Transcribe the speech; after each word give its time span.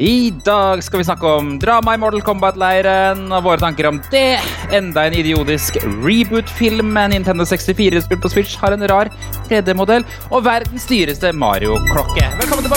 I 0.00 0.30
dag 0.46 0.78
skal 0.86 1.00
vi 1.00 1.04
snakke 1.04 1.26
om 1.26 1.56
drama 1.58 1.96
i 1.96 1.98
Mortal 1.98 2.22
Kombat-leiren 2.22 3.24
og 3.34 3.42
våre 3.48 3.58
tanker 3.58 3.88
om 3.90 3.96
det. 4.12 4.38
Enda 4.70 5.08
en 5.08 5.16
idiotisk 5.18 5.80
reboot-film 5.82 6.94
En 7.02 7.10
Nintendo 7.10 7.42
64-spill 7.42 8.20
på 8.22 8.30
Switch 8.30 8.54
har 8.62 8.76
en 8.76 8.86
rar 8.86 9.10
3D-modell. 9.50 10.06
Og 10.30 10.46
verdens 10.46 10.86
dyreste 10.86 11.32
Mario-klokke. 11.34 12.30
Velkommen 12.38 12.62
til 12.62 12.70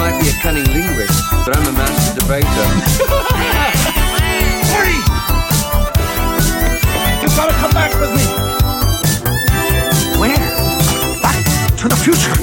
might 0.00 0.18
be 0.18 0.30
a 0.30 0.32
cunning 0.42 0.64
linguist, 0.72 1.22
but 1.44 1.54
I'm 1.54 1.68
a 1.68 1.72
master 1.78 2.20
debater. 2.20 3.16
with 8.00 8.12
me. 8.16 8.24
Where? 10.20 10.46
Back 11.22 11.44
to 11.80 11.88
the 11.88 11.96
future. 11.96 12.36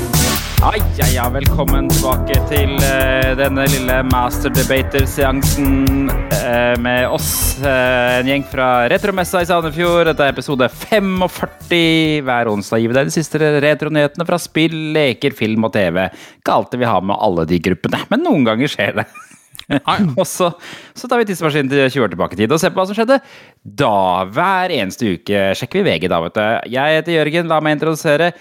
Ai, 0.66 0.82
ai, 1.02 1.12
ja, 1.14 1.28
velkommen 1.30 1.86
tilbake 1.90 2.34
til 2.50 2.72
uh, 2.82 3.34
denne 3.38 3.66
lille 3.70 3.98
Master 4.10 4.50
Debater-seansen 4.54 6.10
uh, 6.10 6.74
med 6.82 7.06
oss. 7.14 7.30
Uh, 7.62 8.18
en 8.20 8.32
gjeng 8.32 8.46
fra 8.50 8.88
Retromessa 8.90 9.44
i 9.46 9.50
Sandefjord. 9.50 10.10
Dette 10.10 10.26
er 10.26 10.34
episode 10.34 10.70
45. 10.70 12.26
Hver 12.26 12.52
onsdag 12.52 12.82
gir 12.82 12.94
vi 12.94 12.98
deg 12.98 13.10
de 13.10 13.16
siste 13.16 13.42
retronyhetene 13.42 14.28
fra 14.28 14.42
spill, 14.42 14.76
leker, 14.98 15.38
film 15.38 15.70
og 15.70 15.74
TV. 15.78 16.08
Ikke 16.42 16.58
alltid 16.58 16.82
vi 16.82 16.90
har 16.90 17.06
med 17.06 17.22
alle 17.22 17.46
de 17.50 17.62
gruppene, 17.70 18.02
men 18.10 18.26
noen 18.26 18.50
ganger 18.50 18.74
skjer 18.74 19.02
det. 19.02 19.08
og 20.20 20.24
så, 20.28 20.48
så 20.96 21.10
tar 21.10 21.20
vi 21.22 21.28
tidsmaskinen 21.28 21.70
til 21.72 21.84
20 21.92 22.06
år 22.06 22.12
tilbake 22.14 22.38
i 22.38 22.40
tid 22.40 22.54
og 22.56 22.62
ser 22.62 22.72
på 22.72 22.80
hva 22.80 22.86
som 22.88 22.96
skjedde 22.98 23.18
da. 23.64 23.94
Hver 24.32 24.72
eneste 24.78 25.14
uke 25.18 25.42
sjekker 25.60 25.82
vi 25.84 25.90
VG 25.92 26.08
da, 26.12 26.22
vet 26.24 26.38
du. 26.38 26.44
Jeg 26.72 27.00
heter 27.02 27.18
Jørgen, 27.18 27.50
la 27.52 27.60
meg 27.64 27.76
introdusere 27.78 28.32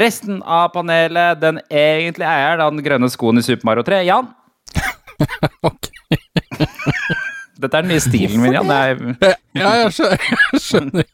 resten 0.00 0.40
av 0.44 0.70
panelet. 0.74 1.40
Den 1.42 1.60
egentlige 1.68 2.30
eieren 2.30 2.64
av 2.64 2.72
den 2.72 2.84
grønne 2.86 3.10
skoen 3.12 3.40
i 3.40 3.44
Super 3.44 3.68
Mario 3.72 3.84
3, 3.86 4.02
Jan. 4.08 4.30
Dette 7.60 7.76
er 7.76 7.84
den 7.84 7.90
nye 7.92 8.00
stilen 8.00 8.40
min, 8.40 8.54
Jan. 8.56 8.70
Er, 8.72 8.96
Ja, 9.56 9.72
jeg 9.82 9.92
skjønner. 9.96 10.20
Jeg 10.54 10.62
skjønner. 10.64 11.08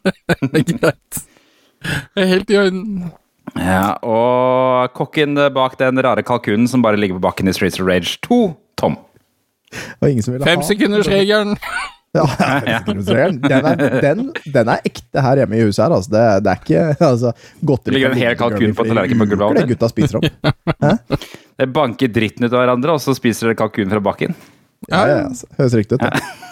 Det 0.52 0.60
er 0.60 0.66
greit. 0.76 1.22
Det 2.14 2.22
er 2.22 2.28
helt 2.30 2.50
i 2.52 2.58
orden. 2.60 2.84
ja, 3.56 3.96
og 4.04 4.92
kokken 4.96 5.38
bak 5.54 5.76
den 5.80 6.00
rare 6.04 6.22
kalkunen 6.26 6.68
som 6.70 6.82
bare 6.84 6.98
ligger 7.00 7.18
på 7.18 7.24
bakken 7.26 7.48
i 7.50 7.54
Streets 7.56 7.80
of 7.80 7.86
Rage 7.88 8.16
2, 8.26 8.38
Tom. 8.80 8.96
Og 10.00 10.08
ingen 10.08 10.24
som 10.24 10.34
ville 10.34 10.48
Fem 10.48 10.62
ha 10.62 10.70
sekundersregelen. 10.70 11.54
Ja, 12.16 12.22
femsekundersregelen. 12.24 13.40
den, 13.42 13.66
er, 13.68 13.96
den, 14.00 14.20
den 14.54 14.68
er 14.72 14.86
ekte 14.88 15.20
her 15.20 15.36
hjemme 15.42 15.58
i 15.58 15.66
huset 15.66 15.82
her. 15.84 15.92
Altså. 15.98 16.12
Det, 16.14 16.22
det 16.46 16.52
er 16.52 16.62
ikke 16.62 16.84
altså, 17.10 17.32
godteri 17.60 17.98
Ligger 17.98 18.14
en 18.14 18.20
hel 18.22 18.38
kalkun 18.40 18.72
på 18.78 18.86
tallerkenen 18.88 19.20
på 19.20 19.28
gulvet 19.34 19.44
av 19.44 19.58
Det 19.58 19.66
gutta 19.74 19.90
spiser 19.92 20.20
opp. 20.22 21.26
Det 21.60 21.68
banker 21.76 22.12
dritten 22.14 22.46
ut 22.46 22.52
av 22.54 22.62
hverandre, 22.62 22.96
og 22.96 23.04
så 23.04 23.12
spiser 23.18 23.50
dere 23.50 23.58
kalkun 23.60 23.92
fra 23.92 24.00
bakken. 24.08 24.36
Ja, 24.88 25.02
ja, 25.10 25.18
altså. 25.26 25.50
Høres 25.58 25.76
riktig 25.76 26.00
ut. 26.00 26.06
Ja. 26.08 26.46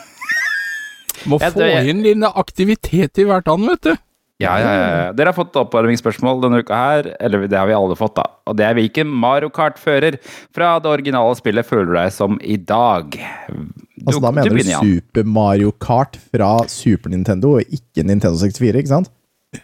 Må 1.31 1.41
få 1.41 1.69
inn 1.88 2.03
litt 2.05 2.27
aktivitet 2.28 3.22
i 3.22 3.28
hverdagen, 3.28 3.69
vet 3.72 3.88
du. 3.88 3.94
Ja, 4.43 4.57
ja, 4.59 4.71
ja. 4.75 5.11
Dere 5.15 5.31
har 5.31 5.37
fått 5.37 5.55
oppvarmingsspørsmål 5.61 6.41
denne 6.43 6.59
uka 6.65 6.75
her, 6.75 7.07
eller 7.23 7.45
det 7.47 7.55
har 7.59 7.69
vi 7.71 7.77
alle 7.77 7.95
fått, 7.97 8.17
da. 8.19 8.25
Og 8.51 8.57
det 8.59 8.65
er 8.67 8.75
hvilken 8.75 9.07
Mario 9.07 9.49
Kart-fører 9.55 10.17
fra 10.55 10.73
det 10.83 10.91
originale 10.91 11.37
spillet 11.39 11.69
føler 11.69 11.87
du 11.87 11.95
deg 11.95 12.11
som 12.17 12.39
i 12.43 12.57
dag? 12.59 13.15
Du, 13.15 13.61
Altså, 14.05 14.21
da 14.21 14.33
mener 14.35 14.51
du 14.59 14.67
Super 14.67 15.25
Mario 15.25 15.71
Kart 15.81 16.19
fra 16.35 16.49
Super 16.69 17.15
Nintendo 17.15 17.55
og 17.61 17.71
ikke 17.73 18.03
Nintendo 18.05 18.35
64, 18.43 18.83
ikke 18.83 18.91
sant? 18.91 19.12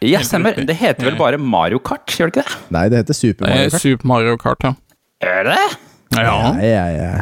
Ja, 0.06 0.22
stemmer. 0.22 0.54
Det 0.54 0.76
heter 0.78 1.08
vel 1.10 1.18
bare 1.18 1.36
Mario 1.42 1.80
Kart, 1.82 2.06
gjør 2.14 2.30
det 2.30 2.38
ikke 2.38 2.46
det? 2.46 2.60
Nei, 2.76 2.84
det 2.94 3.02
heter 3.02 3.18
Super 3.18 3.48
Mario 3.50 3.66
er 3.66 3.74
Kart. 3.74 3.82
Super 3.84 4.06
Mario 4.14 4.36
Kart, 4.40 4.68
ja. 4.70 4.72
Er 5.20 5.50
det? 5.50 5.58
ja. 6.14 6.38
ja, 6.62 6.62
ja, 6.62 6.86
ja. 6.94 7.20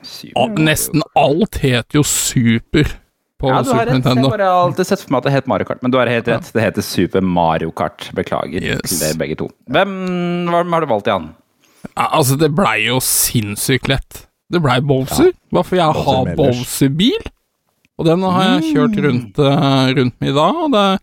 Super 0.00 0.40
Al- 0.40 0.64
Nesten 0.64 1.02
alt 1.20 1.60
heter 1.60 2.00
jo 2.00 2.02
Super 2.08 2.88
på 3.40 3.48
Ja, 3.50 3.62
du 3.64 3.70
har 3.72 3.80
Super 3.80 3.80
rett. 3.80 3.88
Jeg 3.88 4.02
Nintendo. 4.04 4.30
bare 4.30 4.46
har 4.50 4.62
alltid 4.68 4.86
sett 4.90 5.00
for 5.02 5.12
meg 5.14 5.18
at 5.22 5.28
det 5.28 5.32
het 5.38 5.46
Mario 5.50 5.64
Kart, 5.68 5.82
men 5.82 5.90
du 5.94 5.98
har 5.98 6.06
helt 6.12 6.28
rett. 6.28 6.52
Det 6.52 6.62
heter 6.62 6.82
Super 6.86 7.20
Mario 7.24 7.70
Kart. 7.72 8.10
Beklager 8.14 8.62
Yes. 8.62 8.80
til 8.90 8.98
dere 9.02 9.18
begge 9.18 9.36
to. 9.40 9.48
Hvem 9.70 9.94
hvem 10.50 10.72
har 10.76 10.80
du 10.80 10.86
valgt, 10.92 11.06
Jan? 11.10 11.30
Ja, 11.96 12.08
altså, 12.20 12.36
det 12.38 12.50
blei 12.54 12.86
jo 12.86 12.98
sinnssykt 13.00 13.88
lett. 13.88 14.26
Det 14.52 14.60
blei 14.62 14.80
Bowser. 14.84 15.32
Bare 15.52 15.64
for 15.64 15.76
jeg 15.76 15.86
ha 15.94 16.04
har 16.04 16.34
Bowser-bil. 16.36 17.22
Og 17.98 18.06
den 18.06 18.22
har 18.22 18.42
jeg 18.60 18.74
kjørt 18.74 18.96
rundt, 19.04 19.38
eh, 19.38 19.94
rundt 19.96 20.14
med 20.20 20.30
i 20.30 20.32
dag, 20.36 20.54
og 20.56 20.70
det 20.72 20.80
er 20.80 20.98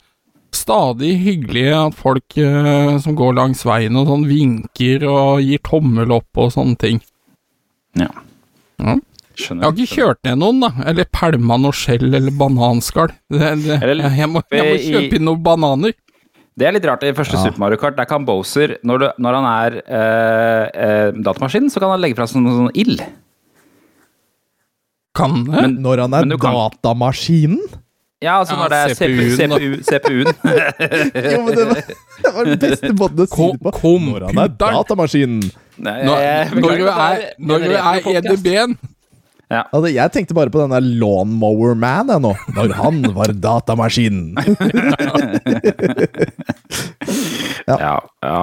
stadig 0.51 1.11
hyggelig 1.21 1.65
at 1.87 1.93
folk 1.95 2.37
eh, 2.37 2.97
som 3.03 3.15
går 3.15 3.35
langs 3.37 3.61
veien 3.63 3.95
og 3.99 4.07
sånn, 4.07 4.25
vinker 4.25 5.03
og 5.07 5.41
gir 5.45 5.59
tommel 5.63 6.11
opp 6.11 6.37
og 6.37 6.51
sånne 6.55 6.77
ting. 6.77 7.01
Ja. 7.95 8.07
Ja. 8.79 8.95
Skjønner. 9.37 9.61
Jeg 9.61 9.69
har 9.69 9.77
ikke 9.77 9.95
kjørt 10.01 10.19
ned 10.25 10.39
noen, 10.41 10.59
da. 10.63 10.69
Eller 10.89 11.05
pælma 11.13 11.57
noe 11.61 11.75
skjell 11.77 12.07
eller 12.09 12.33
bananskall. 12.39 13.11
Jeg, 13.29 13.59
må, 13.61 13.77
jeg 14.17 14.29
må 14.33 14.41
kjøpe 14.81 15.19
inn 15.19 15.27
noen 15.29 15.43
bananer. 15.45 15.93
Det 16.57 16.65
er 16.65 16.73
litt 16.73 16.87
rart. 16.89 17.03
I 17.05 17.13
første 17.13 17.37
Super 17.37 17.61
Mario 17.61 17.77
Kart 17.77 17.97
der 17.99 18.07
kan 18.09 18.23
Bowser, 18.25 18.77
når, 18.81 19.03
du, 19.03 19.07
når 19.21 19.35
han 19.37 19.45
er 19.51 19.75
eh, 19.85 20.63
eh, 20.73 21.09
datamaskin, 21.21 21.67
så 21.69 21.83
kan 21.83 21.93
han 21.93 22.01
legge 22.01 22.17
fra 22.17 22.25
seg 22.25 22.39
sånn, 22.39 22.49
sånn 22.63 22.71
ild. 22.81 23.03
Kan 25.17 25.43
det? 25.45 25.53
Men- 25.61 25.77
Når 25.85 26.01
han 26.07 26.13
er 26.17 26.31
datamaskinen? 26.37 27.61
Ja, 28.21 28.39
altså 28.41 28.55
Ja, 28.55 28.63
når 28.63 28.69
det 28.73 28.77
er 28.81 28.93
CPU-en. 28.97 29.37
CPU, 29.37 29.69
CPU-en. 29.85 30.33
Jo, 31.33 31.41
men 31.45 31.53
det 31.53 31.65
var, 31.69 31.81
det 32.25 32.31
var 32.33 32.45
den 32.49 32.59
beste 32.63 32.89
måten 32.97 33.21
å 33.21 33.27
si 33.29 33.35
Ko- 33.35 33.51
det 33.53 33.73
på. 33.77 33.91
Når 34.07 34.25
han 34.31 34.39
er 34.41 34.53
datamaskinen. 34.65 35.51
Nei, 35.77 35.97
Når, 36.07 36.21
jeg 36.25 36.47
når 36.57 36.71
du 36.81 36.85
det 36.87 36.93
er, 36.97 37.25
når 37.37 37.65
er 37.67 37.75
retro-podcast. 37.77 38.87
EDB-en 39.47 39.63
Altså, 39.73 39.89
jeg 39.95 40.11
tenkte 40.11 40.35
bare 40.35 40.51
på 40.51 40.59
den 40.59 40.73
der 40.75 40.83
Lawnmower 41.01 41.75
Man 41.79 42.09
jeg 42.11 42.19
nå. 42.25 42.33
Når 42.57 42.73
han 42.75 43.01
var 43.15 43.31
datamaskinen. 43.31 44.35
Ja, 47.67 47.97
ja. 48.23 48.41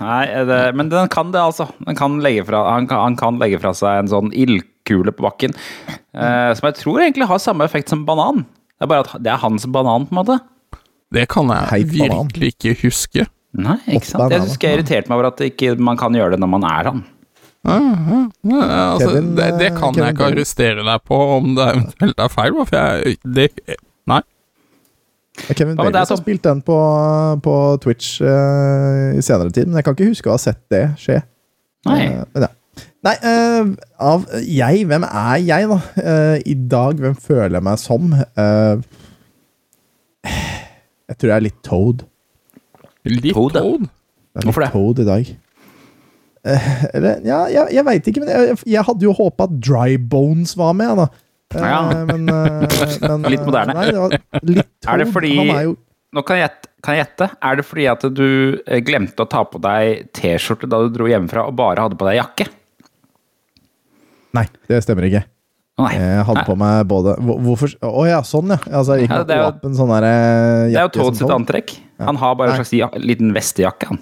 Nei, 0.00 0.22
det, 0.48 0.56
men 0.74 0.88
den 0.90 1.06
kan 1.12 1.30
det, 1.34 1.38
altså. 1.42 1.68
Den 1.86 1.94
kan 1.98 2.16
legge 2.24 2.42
fra, 2.48 2.62
han, 2.74 2.88
kan, 2.90 3.02
han 3.04 3.16
kan 3.18 3.38
legge 3.38 3.60
fra 3.62 3.70
seg 3.76 4.00
en 4.02 4.10
sånn 4.10 4.32
ildkule 4.34 5.12
på 5.14 5.22
bakken. 5.28 5.54
eh, 5.86 6.50
som 6.58 6.66
jeg 6.70 6.78
tror 6.80 7.02
egentlig 7.04 7.28
har 7.30 7.38
samme 7.42 7.66
effekt 7.68 7.92
som 7.92 8.02
banan. 8.08 8.42
Det 8.74 8.86
er 8.88 8.90
bare 8.90 9.06
at 9.06 9.14
det 9.22 9.30
er 9.30 9.38
hans 9.44 9.66
banan, 9.70 10.08
på 10.08 10.14
en 10.16 10.20
måte. 10.22 10.40
Det 11.14 11.28
kan 11.30 11.50
jeg 11.54 11.70
Heit 11.70 11.94
banan. 11.94 12.26
virkelig 12.32 12.54
ikke 12.56 12.74
huske. 12.82 13.26
Nei, 13.54 13.78
ikke 13.86 14.08
sant? 14.10 14.26
Jeg 14.26 14.40
banan. 14.40 14.48
husker 14.48 14.66
jeg 14.72 14.80
irriterte 14.80 15.10
meg 15.12 15.20
over 15.20 15.30
at 15.30 15.44
ikke 15.46 15.76
man 15.78 16.00
kan 16.00 16.18
gjøre 16.18 16.34
det 16.34 16.42
når 16.42 16.50
man 16.56 16.66
er 16.72 16.90
han. 16.90 17.04
Ja, 17.64 18.60
altså, 18.92 19.08
Kevin, 19.08 19.30
det, 19.38 19.46
det 19.60 19.70
kan 19.72 19.94
Kevin 19.94 20.04
jeg 20.04 20.14
ikke 20.16 20.26
arrestere 20.32 20.84
deg 20.84 21.04
på 21.08 21.18
om 21.38 21.54
det 21.56 21.68
eventuelt 21.72 22.18
er 22.20 22.32
feil. 22.32 22.58
For 22.68 22.76
jeg, 22.76 23.16
det, 23.24 23.48
nei. 24.10 24.20
Kevin 25.54 25.78
Ja, 25.78 25.86
er 25.88 25.96
har 25.98 26.10
sånn- 26.10 26.20
spilt 26.20 26.44
den 26.46 26.60
på, 26.62 26.76
på 27.42 27.54
Twitch 27.82 28.18
uh, 28.22 29.14
i 29.16 29.22
senere 29.24 29.50
tid, 29.50 29.66
men 29.70 29.80
jeg 29.80 29.86
kan 29.88 29.96
ikke 29.96 30.10
huske 30.12 30.30
å 30.30 30.36
ha 30.36 30.42
sett 30.42 30.60
det 30.70 30.84
skje. 31.00 31.22
Nei. 31.88 32.02
Uh, 32.12 32.44
ja. 32.44 32.50
Nei, 33.04 33.14
uh, 33.20 33.72
av 34.00 34.28
jeg, 34.44 34.84
hvem 34.90 35.04
er 35.08 35.40
jeg, 35.44 35.68
da? 35.72 35.80
I 36.44 36.54
dag, 36.76 37.00
hvem 37.00 37.16
føler 37.20 37.58
jeg 37.58 37.66
meg 37.66 37.80
som? 37.82 38.12
Eh, 38.14 39.00
jeg 41.10 41.18
tror 41.20 41.30
jeg 41.30 41.36
er 41.36 41.44
litt 41.44 41.58
Toad. 41.66 42.04
Litt 43.04 43.34
Toad. 43.36 43.58
Toad. 43.58 43.84
Jeg 43.84 44.40
er 44.40 44.40
litt 44.40 44.48
Hvorfor 44.48 44.64
det? 44.64 44.70
Toad 44.72 45.02
i 45.02 45.08
dag. 45.08 45.34
Eh, 46.44 46.64
eller, 46.94 47.20
ja, 47.24 47.38
jeg, 47.48 47.70
jeg 47.78 47.84
veit 47.86 48.08
ikke, 48.10 48.20
men 48.24 48.28
jeg, 48.34 48.56
jeg 48.74 48.84
hadde 48.84 49.06
jo 49.06 49.12
håpa 49.16 49.46
at 49.48 49.54
Dry 49.64 49.94
Bones 49.96 50.52
var 50.60 50.74
med, 50.76 50.96
da. 51.00 51.06
Eh, 51.54 51.62
Ja. 51.64 51.80
men, 52.04 52.28
eh, 52.28 52.66
men, 53.00 53.22
Litt 53.32 53.44
moderne. 53.46 53.74
Nei, 53.78 53.86
det 53.94 54.56
litt 54.58 54.68
Er 54.90 54.98
det 55.00 55.08
fordi- 55.14 55.38
er 55.48 55.62
jo 55.70 55.76
Nå 56.14 56.22
kan 56.22 56.36
jeg, 56.38 56.50
kan 56.84 56.94
jeg 56.94 57.06
gjette. 57.08 57.26
Er 57.42 57.56
det 57.58 57.64
fordi 57.66 57.86
at 57.90 58.04
du 58.14 58.26
glemte 58.86 59.24
å 59.24 59.26
ta 59.26 59.40
på 59.50 59.58
deg 59.58 60.12
T-skjorte 60.14 60.68
da 60.70 60.78
du 60.84 60.92
dro 60.94 61.08
hjemmefra, 61.10 61.42
og 61.50 61.56
bare 61.58 61.82
hadde 61.82 61.96
på 61.98 62.06
deg 62.06 62.20
jakke? 62.20 62.46
Nei, 64.38 64.44
det 64.70 64.78
stemmer 64.84 65.08
ikke. 65.08 65.24
Nei. 65.82 65.90
Jeg 65.98 66.22
hadde 66.28 66.38
Nei. 66.38 66.46
på 66.46 66.54
meg 66.60 66.84
både 66.86 67.16
Hvor- 67.18 67.40
Hvorfor 67.42 67.72
Å 67.82 68.04
ja, 68.06 68.20
sånn, 68.22 68.52
ja. 68.54 68.60
Altså, 68.70 68.94
jeg 68.94 69.08
gikk 69.08 69.26
med 69.26 69.42
åpen 69.42 69.74
sånn 69.74 69.90
derre 69.90 70.12
Det 70.70 70.76
er 70.78 70.84
jo 70.86 70.92
Toads 70.94 71.00
Toad 71.00 71.16
som 71.18 71.26
sitt 71.26 71.34
antrekk. 71.34 71.72
Han 71.98 72.16
har 72.22 72.36
bare 72.38 72.54
en 72.54 72.62
slags 72.64 73.02
liten 73.02 73.32
vestejakke, 73.34 73.88
han. 73.90 73.98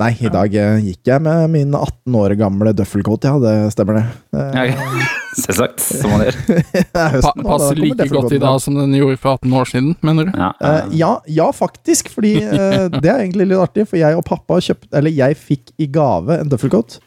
Nei, 0.00 0.14
i 0.24 0.28
dag 0.32 0.54
eh, 0.56 0.78
gikk 0.86 1.04
jeg 1.10 1.20
med 1.20 1.50
min 1.52 1.74
18 1.76 2.14
år 2.16 2.32
gamle 2.40 2.72
duffelcoat, 2.72 3.26
ja. 3.28 3.34
Det 3.42 3.52
stemmer, 3.74 3.98
det. 4.00 4.04
Eh, 4.32 4.70
Ja, 4.72 5.08
Selvsagt, 5.42 5.80
som 5.80 6.10
man 6.12 6.22
gjør. 6.26 6.36
høsten, 7.16 7.44
passer 7.44 7.78
like 7.80 8.06
godt 8.12 8.32
i 8.36 8.40
dag 8.40 8.56
som 8.60 8.74
den 8.76 8.92
gjorde 8.96 9.16
for 9.20 9.38
18 9.38 9.54
år 9.60 9.68
siden, 9.70 9.92
mener 10.04 10.28
du? 10.28 10.32
Ja, 10.36 10.48
Eh, 10.60 10.88
ja, 11.00 11.10
ja, 11.28 11.46
faktisk. 11.56 12.08
Fordi 12.12 12.34
det 12.40 13.08
er 13.08 13.22
egentlig 13.22 13.48
litt 13.52 13.60
artig, 13.62 13.86
for 13.88 14.00
jeg 14.00 14.16
og 14.16 14.24
pappa 14.28 14.58
kjøpte 14.64 14.92
Eller 15.00 15.12
jeg 15.16 15.36
fikk 15.40 15.72
i 15.80 15.88
gave 15.92 16.36
en 16.40 16.52
duffelcoat. 16.52 16.98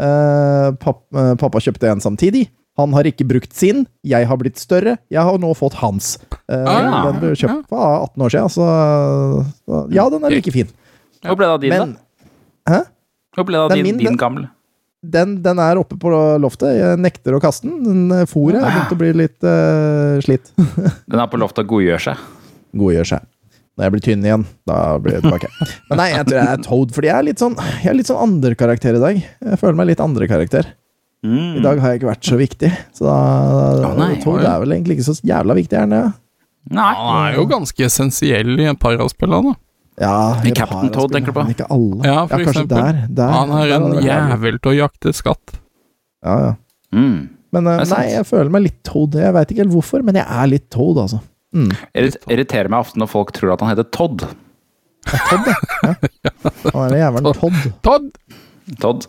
Eh, 0.00 0.68
papp, 0.84 1.02
eh, 1.16 1.34
pappa 1.40 1.60
kjøpte 1.64 1.90
en 1.92 2.00
samtidig. 2.04 2.46
Han 2.80 2.92
har 2.96 3.06
ikke 3.06 3.26
brukt 3.30 3.52
sin, 3.54 3.84
jeg 4.02 4.26
har 4.26 4.36
blitt 4.40 4.58
større, 4.58 4.96
jeg 5.12 5.22
har 5.22 5.36
nå 5.38 5.52
fått 5.56 5.76
hans. 5.80 6.16
Eh, 6.50 6.64
Ah, 6.66 7.04
den 7.08 7.20
ble 7.22 7.34
kjøpt 7.38 7.68
for 7.70 7.84
18 8.08 8.24
år 8.26 8.32
siden, 8.34 8.50
så, 8.56 8.64
så 9.68 9.84
ja, 9.94 10.08
den 10.10 10.24
er 10.26 10.34
like 10.34 10.50
fin. 10.56 10.72
Hvor 11.24 11.38
ble 11.38 11.46
det 11.46 11.54
av 11.54 11.62
din, 11.62 11.70
da? 11.76 12.00
Hæ? 12.68 12.84
Hvor 13.34 13.48
ble 13.48 13.58
det 13.58 13.64
av 13.64 13.72
Den 13.74 13.82
din, 13.82 13.96
min, 13.98 14.06
din 14.06 14.20
gamle? 14.20 14.48
Den, 15.04 15.36
den 15.44 15.60
er 15.60 15.76
oppe 15.76 15.98
på 16.00 16.10
loftet. 16.40 16.78
Jeg 16.78 17.00
nekter 17.02 17.36
å 17.36 17.42
kaste 17.42 17.68
den. 17.68 17.82
den 17.84 18.22
eh, 18.22 18.28
Fôret 18.30 18.62
er 18.62 18.70
begynt 18.70 18.94
å 18.94 19.00
bli 19.00 19.10
litt 19.20 19.44
uh, 19.44 20.16
slitt. 20.24 20.48
Den 21.10 21.20
er 21.20 21.28
på 21.28 21.40
loftet 21.40 21.66
og 21.66 21.74
godgjør 21.74 22.06
seg. 22.06 22.22
Godgjør 22.80 23.10
seg. 23.10 23.26
Når 23.74 23.84
jeg 23.84 23.92
blir 23.92 24.02
tynn 24.06 24.24
igjen, 24.24 24.46
da 24.70 24.78
blir 25.02 25.16
jeg 25.16 25.24
tilbake. 25.26 25.50
Men 25.90 25.98
nei, 26.00 26.08
jeg 26.14 26.28
tror 26.28 26.38
jeg 26.38 26.54
er 26.54 26.64
Toad, 26.64 26.94
fordi 26.94 27.10
jeg 27.10 27.16
er 27.16 27.26
litt 27.26 27.42
sånn 27.42 27.56
Jeg 27.58 27.90
er 27.90 27.96
litt 27.98 28.08
sånn 28.08 28.22
andre 28.22 28.56
karakter 28.58 28.96
i 28.96 29.02
dag. 29.02 29.18
Jeg 29.50 29.60
føler 29.60 29.78
meg 29.80 29.90
litt 29.90 30.02
andre 30.04 30.28
karakter. 30.30 30.70
Mm. 31.26 31.58
I 31.58 31.64
dag 31.64 31.80
har 31.82 31.92
jeg 31.92 32.00
ikke 32.00 32.10
vært 32.12 32.28
så 32.28 32.38
viktig, 32.38 32.70
så 32.94 33.08
da 33.08 33.18
Å, 33.90 33.92
nei. 33.98 34.12
Toad 34.22 34.44
er 34.46 34.62
vel 34.62 34.76
egentlig 34.76 34.98
ikke 34.98 35.08
så 35.08 35.16
jævla 35.26 35.56
viktig, 35.58 35.80
her 35.80 35.90
han? 35.90 36.14
Nei. 36.70 36.90
Han 37.00 37.20
er 37.26 37.38
jo 37.40 37.46
ganske 37.50 37.86
essensiell 37.88 38.54
i 38.56 38.68
et 38.70 38.80
par 38.80 38.96
av 39.00 39.10
spillene. 39.12 39.56
Ja, 40.00 40.14
I 40.42 40.50
Captain 40.50 40.90
Toad, 40.90 41.12
tenker 41.14 41.30
du 41.30 41.36
på? 41.36 41.42
Men 41.44 41.54
ikke 41.54 41.66
alle. 41.70 42.00
Ja, 42.02 42.24
for 42.26 42.34
kanskje 42.42 42.64
eksempel. 42.64 42.78
der. 42.82 43.06
der 43.14 43.28
Han 43.34 43.52
er 43.60 43.74
en 43.76 43.84
jævel 44.02 44.58
til 44.58 44.72
å 44.72 44.76
jakte 44.78 45.12
skatt. 45.14 45.54
Ja, 46.24 46.34
ja. 46.48 46.52
Mm. 46.94 47.28
Men 47.54 47.68
sant. 47.86 47.92
nei, 47.94 48.08
jeg 48.10 48.26
føler 48.26 48.50
meg 48.50 48.64
litt 48.66 48.80
Toad. 48.86 49.14
Jeg 49.14 49.34
veit 49.36 49.52
ikke 49.54 49.62
helt 49.62 49.74
hvorfor, 49.76 50.02
men 50.02 50.18
jeg 50.18 50.26
er 50.26 50.46
litt 50.50 50.66
Toad, 50.74 50.98
altså. 51.04 51.20
Mm. 51.54 51.70
Irrit- 51.94 52.18
Irriterer 52.34 52.68
meg 52.72 52.80
ofte 52.82 52.98
når 52.98 53.10
folk 53.12 53.30
tror 53.36 53.52
at 53.54 53.62
han 53.62 53.70
heter 53.70 53.86
Todd. 53.94 54.24
Todd, 55.06 55.46
ja. 55.84 55.94
ja. 56.24 56.32
Han 56.72 56.90
er 56.90 56.98
jævelen 57.04 57.38
Todd. 57.38 57.60
Todd! 57.86 58.10
Todd. 58.80 59.06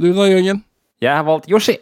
Du 0.00 0.06
da, 0.14 0.26
Jørgen? 0.30 0.62
Jeg 1.02 1.10
har 1.16 1.24
valgt 1.26 1.48
Yoshi, 1.50 1.78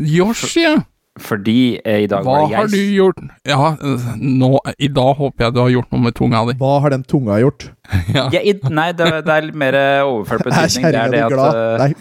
Yoshi, 0.00 0.62
ja. 0.64 0.74
Fordi 1.18 1.80
eh, 1.84 2.04
i 2.04 2.06
dag 2.06 2.22
Hva 2.24 2.36
var 2.36 2.44
det 2.46 2.52
jeg 2.52 2.60
har 2.60 2.68
du 2.70 2.94
gjort? 2.94 3.18
Ja, 3.48 3.70
eh, 3.82 4.04
nå, 4.20 4.50
i 4.78 4.88
dag 4.94 5.10
håper 5.18 5.44
jeg 5.48 5.54
du 5.56 5.60
har 5.60 5.72
gjort 5.74 5.90
noe 5.92 6.04
med 6.06 6.14
tunga 6.16 6.44
di. 6.48 6.54
Hva 6.60 6.76
har 6.84 6.94
den 6.94 7.02
tunga 7.04 7.40
gjort? 7.42 7.70
Ja. 8.14 8.28
Ja, 8.30 8.40
i, 8.46 8.54
nei, 8.70 8.92
det, 8.94 9.08
det 9.26 9.34
er 9.34 9.44
litt 9.48 9.58
mer 9.58 9.74
eh, 9.74 10.04
overført 10.06 10.46
Er 10.46 10.54
betydning. 10.54 10.86
Kjerringa 10.86 11.02
er 11.02 11.10
det 11.10 11.20
di 11.20 11.34
glad? 11.34 11.58
at 11.58 11.80
Nei. 11.82 11.92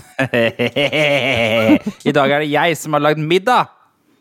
eh, 0.94 1.92
I 2.10 2.16
dag 2.16 2.32
er 2.38 2.46
det 2.46 2.52
jeg 2.54 2.78
som 2.78 2.94
har 2.98 3.04
lagd 3.10 3.22
middag! 3.22 3.74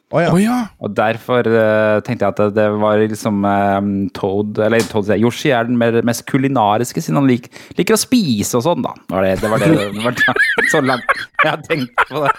Å 0.09 0.23
ja. 0.23 0.29
Oh, 0.33 0.39
ja. 0.41 0.59
Og 0.81 0.95
derfor 0.97 1.45
uh, 1.53 1.99
tenkte 2.05 2.25
jeg 2.25 2.33
at 2.33 2.39
det, 2.41 2.47
det 2.57 2.67
var 2.81 3.01
liksom 3.03 3.43
um, 3.45 3.91
Toad 4.17 4.57
Eller 4.65 4.81
Toad, 4.89 5.11
Yoshi 5.21 5.51
er 5.53 5.69
den 5.69 5.77
mer, 5.77 5.99
mest 6.07 6.25
kulinariske, 6.31 7.03
siden 7.05 7.21
han 7.21 7.29
lik, 7.29 7.51
liker 7.77 7.99
å 7.99 8.01
spise 8.01 8.57
og 8.57 8.65
sånn, 8.65 8.87
da. 8.87 8.95
Var 9.13 9.27
det, 9.27 9.35
det, 9.43 9.51
var 9.53 9.61
det, 9.61 9.69
det 9.99 10.07
var 10.07 10.71
så 10.73 10.81
langt 10.81 11.13
jeg 11.45 11.61
tenkte 11.69 11.79
tenkt 11.79 12.09
på 12.09 12.25
det. 12.25 12.33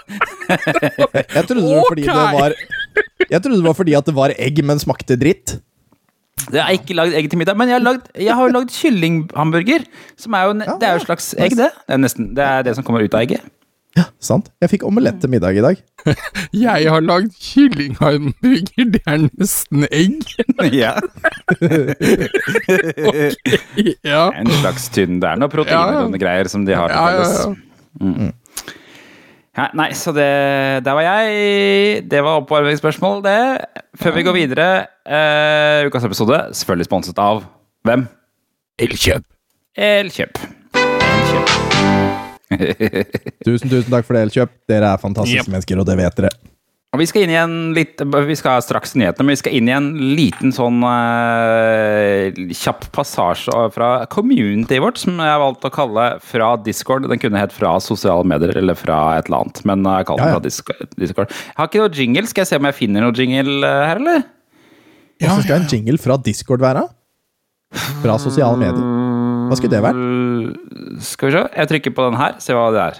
Jeg 1.36 1.46
trodde 1.46 1.62
det 1.62 1.76
var 1.76 1.86
fordi 1.88 2.04
det 2.04 2.14
var 2.16 2.54
Jeg 3.30 3.42
trodde 3.42 3.56
det 3.56 3.66
var 3.66 3.76
fordi 3.78 3.94
at 3.96 4.08
det 4.08 4.14
var 4.16 4.34
egg, 4.34 4.62
men 4.66 4.82
smakte 4.82 5.16
dritt. 5.20 5.54
Jeg 6.50 6.62
har 6.64 6.74
ikke 6.74 6.96
lagd 6.96 7.14
egg 7.14 7.28
til 7.30 7.40
middag, 7.40 7.56
men 7.58 7.70
jeg 7.70 7.76
har 7.76 7.84
lagd, 7.84 8.10
jeg 8.18 8.36
har 8.36 8.52
lagd 8.54 8.74
kyllinghamburger. 8.74 9.86
Som 10.18 10.34
er 10.34 10.48
jo, 10.48 10.54
Ja, 10.64 10.76
det 10.80 10.88
er 10.88 10.96
jo 10.96 11.02
et 11.02 11.06
slags 11.06 11.32
egg, 11.38 11.56
det. 11.58 11.70
Det 11.86 11.96
er 11.96 12.02
nesten 12.02 12.30
det, 12.36 12.46
er 12.46 12.66
det 12.66 12.74
som 12.78 12.86
kommer 12.86 13.04
ut 13.04 13.14
av 13.14 13.22
egget. 13.22 13.44
Ja, 13.98 14.04
sant. 14.22 14.52
Jeg 14.62 14.70
fikk 14.70 14.84
omelett 14.86 15.18
til 15.22 15.32
middag 15.32 15.56
i 15.58 15.62
dag. 15.64 15.80
Jeg 16.54 16.86
har 16.92 17.02
lagd 17.02 17.32
kyllinghamburger, 17.42 18.86
det 18.94 19.00
er 19.06 19.24
nesten 19.26 19.86
egg. 19.90 20.22
Ja. 20.82 20.94
Ja. 24.04 24.28
En 24.36 24.50
slags 24.60 24.86
tynn 24.92 25.18
Det 25.22 25.28
er 25.28 25.38
noe 25.40 25.50
proteiner 25.50 26.04
Ja, 26.04 26.18
greier 26.20 26.48
som 26.52 26.64
de 26.68 26.76
har 26.76 26.92
til 26.92 26.98
Ja, 26.98 27.06
ja, 27.10 27.24
felles. 27.24 27.58
Mm. 28.00 28.30
Ja, 29.56 29.66
nei, 29.76 29.88
så 29.98 30.12
det 30.14 30.28
Der 30.86 30.96
var 30.98 31.04
jeg. 31.06 32.04
Det 32.10 32.22
var 32.24 32.42
oppvarmingsspørsmål, 32.44 33.22
det. 33.26 33.40
Før 34.00 34.14
vi 34.16 34.26
går 34.28 34.36
videre, 34.36 34.68
uh, 35.08 35.88
ukas 35.90 36.06
episode 36.06 36.38
selvfølgelig 36.60 36.90
sponset 36.90 37.18
av 37.18 37.42
hvem? 37.88 38.06
Elkjøp. 38.80 39.26
Elkjøp. 39.76 40.38
Elkjøp. 40.76 41.69
Tusen, 43.46 43.70
tusen 43.70 43.90
takk 43.92 44.06
for 44.08 44.16
det, 44.18 44.26
Elkjøp. 44.28 44.54
Dere 44.70 44.94
er 44.94 45.02
fantastiske 45.02 45.44
Yep. 45.46 45.52
mennesker, 45.54 45.80
og 45.82 45.86
det 45.88 45.96
vet 46.00 46.16
dere. 46.22 46.30
Og 46.90 46.98
vi 46.98 47.06
skal 47.06 47.22
inn 47.22 47.30
i 47.30 47.36
en 47.38 47.52
litt 47.76 48.00
Vi 48.02 48.34
skal 48.34 48.58
straks 48.66 48.96
nyhetene, 48.98 49.22
men 49.22 49.36
vi 49.36 49.38
skal 49.38 49.52
inn 49.54 49.68
i 49.70 49.74
en 49.76 49.84
liten 50.18 50.50
sånn 50.50 50.80
uh, 50.82 52.34
kjapp 52.50 52.88
passasje 52.96 53.54
fra 53.76 53.90
communityet 54.10 54.82
vårt, 54.82 54.98
som 54.98 55.20
jeg 55.22 55.42
valgte 55.44 55.70
å 55.70 55.74
kalle 55.76 56.06
fra 56.26 56.48
Discord. 56.66 57.06
Den 57.06 57.22
kunne 57.22 57.38
hett 57.38 57.54
fra 57.54 57.76
sosiale 57.84 58.26
medier 58.26 58.56
eller 58.58 58.74
fra 58.74 58.98
et 59.20 59.30
eller 59.30 59.44
annet, 59.44 59.62
men 59.70 59.86
jeg 59.86 60.08
kaller 60.10 60.24
den 60.24 60.32
Ja, 60.32 60.34
ja. 60.34 60.40
fra 60.40 60.48
Discord- 60.48 60.98
Discord. 60.98 61.30
Jeg 61.30 61.58
har 61.60 61.70
ikke 61.70 61.84
noe 61.84 61.94
jingle. 62.00 62.26
Skal 62.32 62.42
jeg 62.42 62.50
se 62.50 62.58
om 62.58 62.66
jeg 62.72 62.78
finner 62.82 63.06
noe 63.06 63.14
jingle 63.14 63.70
eh, 63.70 63.86
her, 63.92 64.02
eller? 64.02 64.26
Ja, 65.20 65.28
Hvordan 65.30 65.46
skal 65.46 65.60
en 65.62 65.70
jingle 65.70 66.02
fra 66.02 66.18
Discord 66.26 66.66
være? 66.66 66.88
Fra 68.02 68.18
sosiale 68.18 68.58
medier. 68.58 68.82
Hva 69.50 69.56
skulle 69.58 69.74
det 69.74 69.80
vært? 69.82 69.96
Skal 71.02 71.26
vi 71.26 71.32
se. 71.34 71.40
Jeg 71.58 71.68
trykker 71.72 71.92
på 71.96 72.04
den 72.06 72.16
her. 72.20 72.36
Se 72.38 72.54
hva 72.54 72.68
det 72.70 72.82
er. 72.84 72.98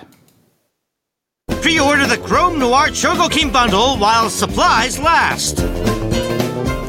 Pre-order 1.62 2.08
the 2.10 2.16
Chrome 2.26 2.58
Noir 2.58 2.90
Chogokin 2.90 3.52
bundle 3.54 3.94
while 4.00 4.26
supplies 4.34 4.96
last. 4.98 5.62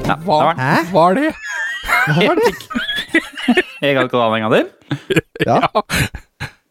Ja, 0.10 0.16
Hva 0.26 0.40
det 0.50 0.80
var 0.90 1.14
det? 1.14 1.30
Hva 2.10 2.24
er 2.32 2.42
det? 2.42 2.50
Jeg 3.86 3.94
kan 3.94 4.08
ikke 4.08 4.16
ta 4.18 4.24
den 4.26 4.34
en 4.40 4.44
gang 4.48 4.54
til. 4.58 5.22
Ja. 5.46 5.62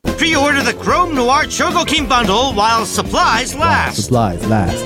Pre-order 0.05 0.63
the 0.63 0.73
Chrome 0.73 1.15
Noir 1.15 1.45
Chogokin 1.45 2.09
bundle 2.09 2.53
while 2.55 2.87
supplies 2.87 3.55
last. 3.55 4.05
Supplies 4.05 4.47
last. 4.49 4.85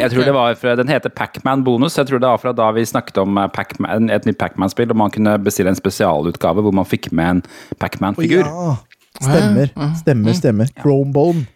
Jeg 0.00 0.10
tror 0.10 0.24
det 0.26 0.34
var 0.34 0.54
fra, 0.54 0.74
Den 0.76 0.88
heter 0.88 1.08
Pacman 1.10 1.64
Bonus. 1.64 1.96
Jeg 1.98 2.06
tror 2.06 2.18
det 2.18 2.28
var 2.28 2.38
fra 2.42 2.52
da 2.52 2.70
vi 2.76 2.84
snakket 2.84 3.18
om 3.22 3.38
eh, 3.38 3.48
Pac-Man, 3.48 4.10
et 4.10 4.26
nytt 4.28 4.38
Pacman-spill, 4.38 4.90
og 4.90 4.98
man 5.00 5.10
kunne 5.14 5.38
bestille 5.40 5.72
en 5.72 5.78
spesialutgave 5.78 6.62
hvor 6.62 6.74
man 6.74 6.84
fikk 6.84 7.08
med 7.12 7.30
en 7.30 7.42
Pacman-figur. 7.80 8.44
Ja. 8.44 8.74
Stemmer. 9.22 9.72
Stemmer, 9.96 10.36
stemmer. 10.36 10.70
Chromebone. 10.82 11.46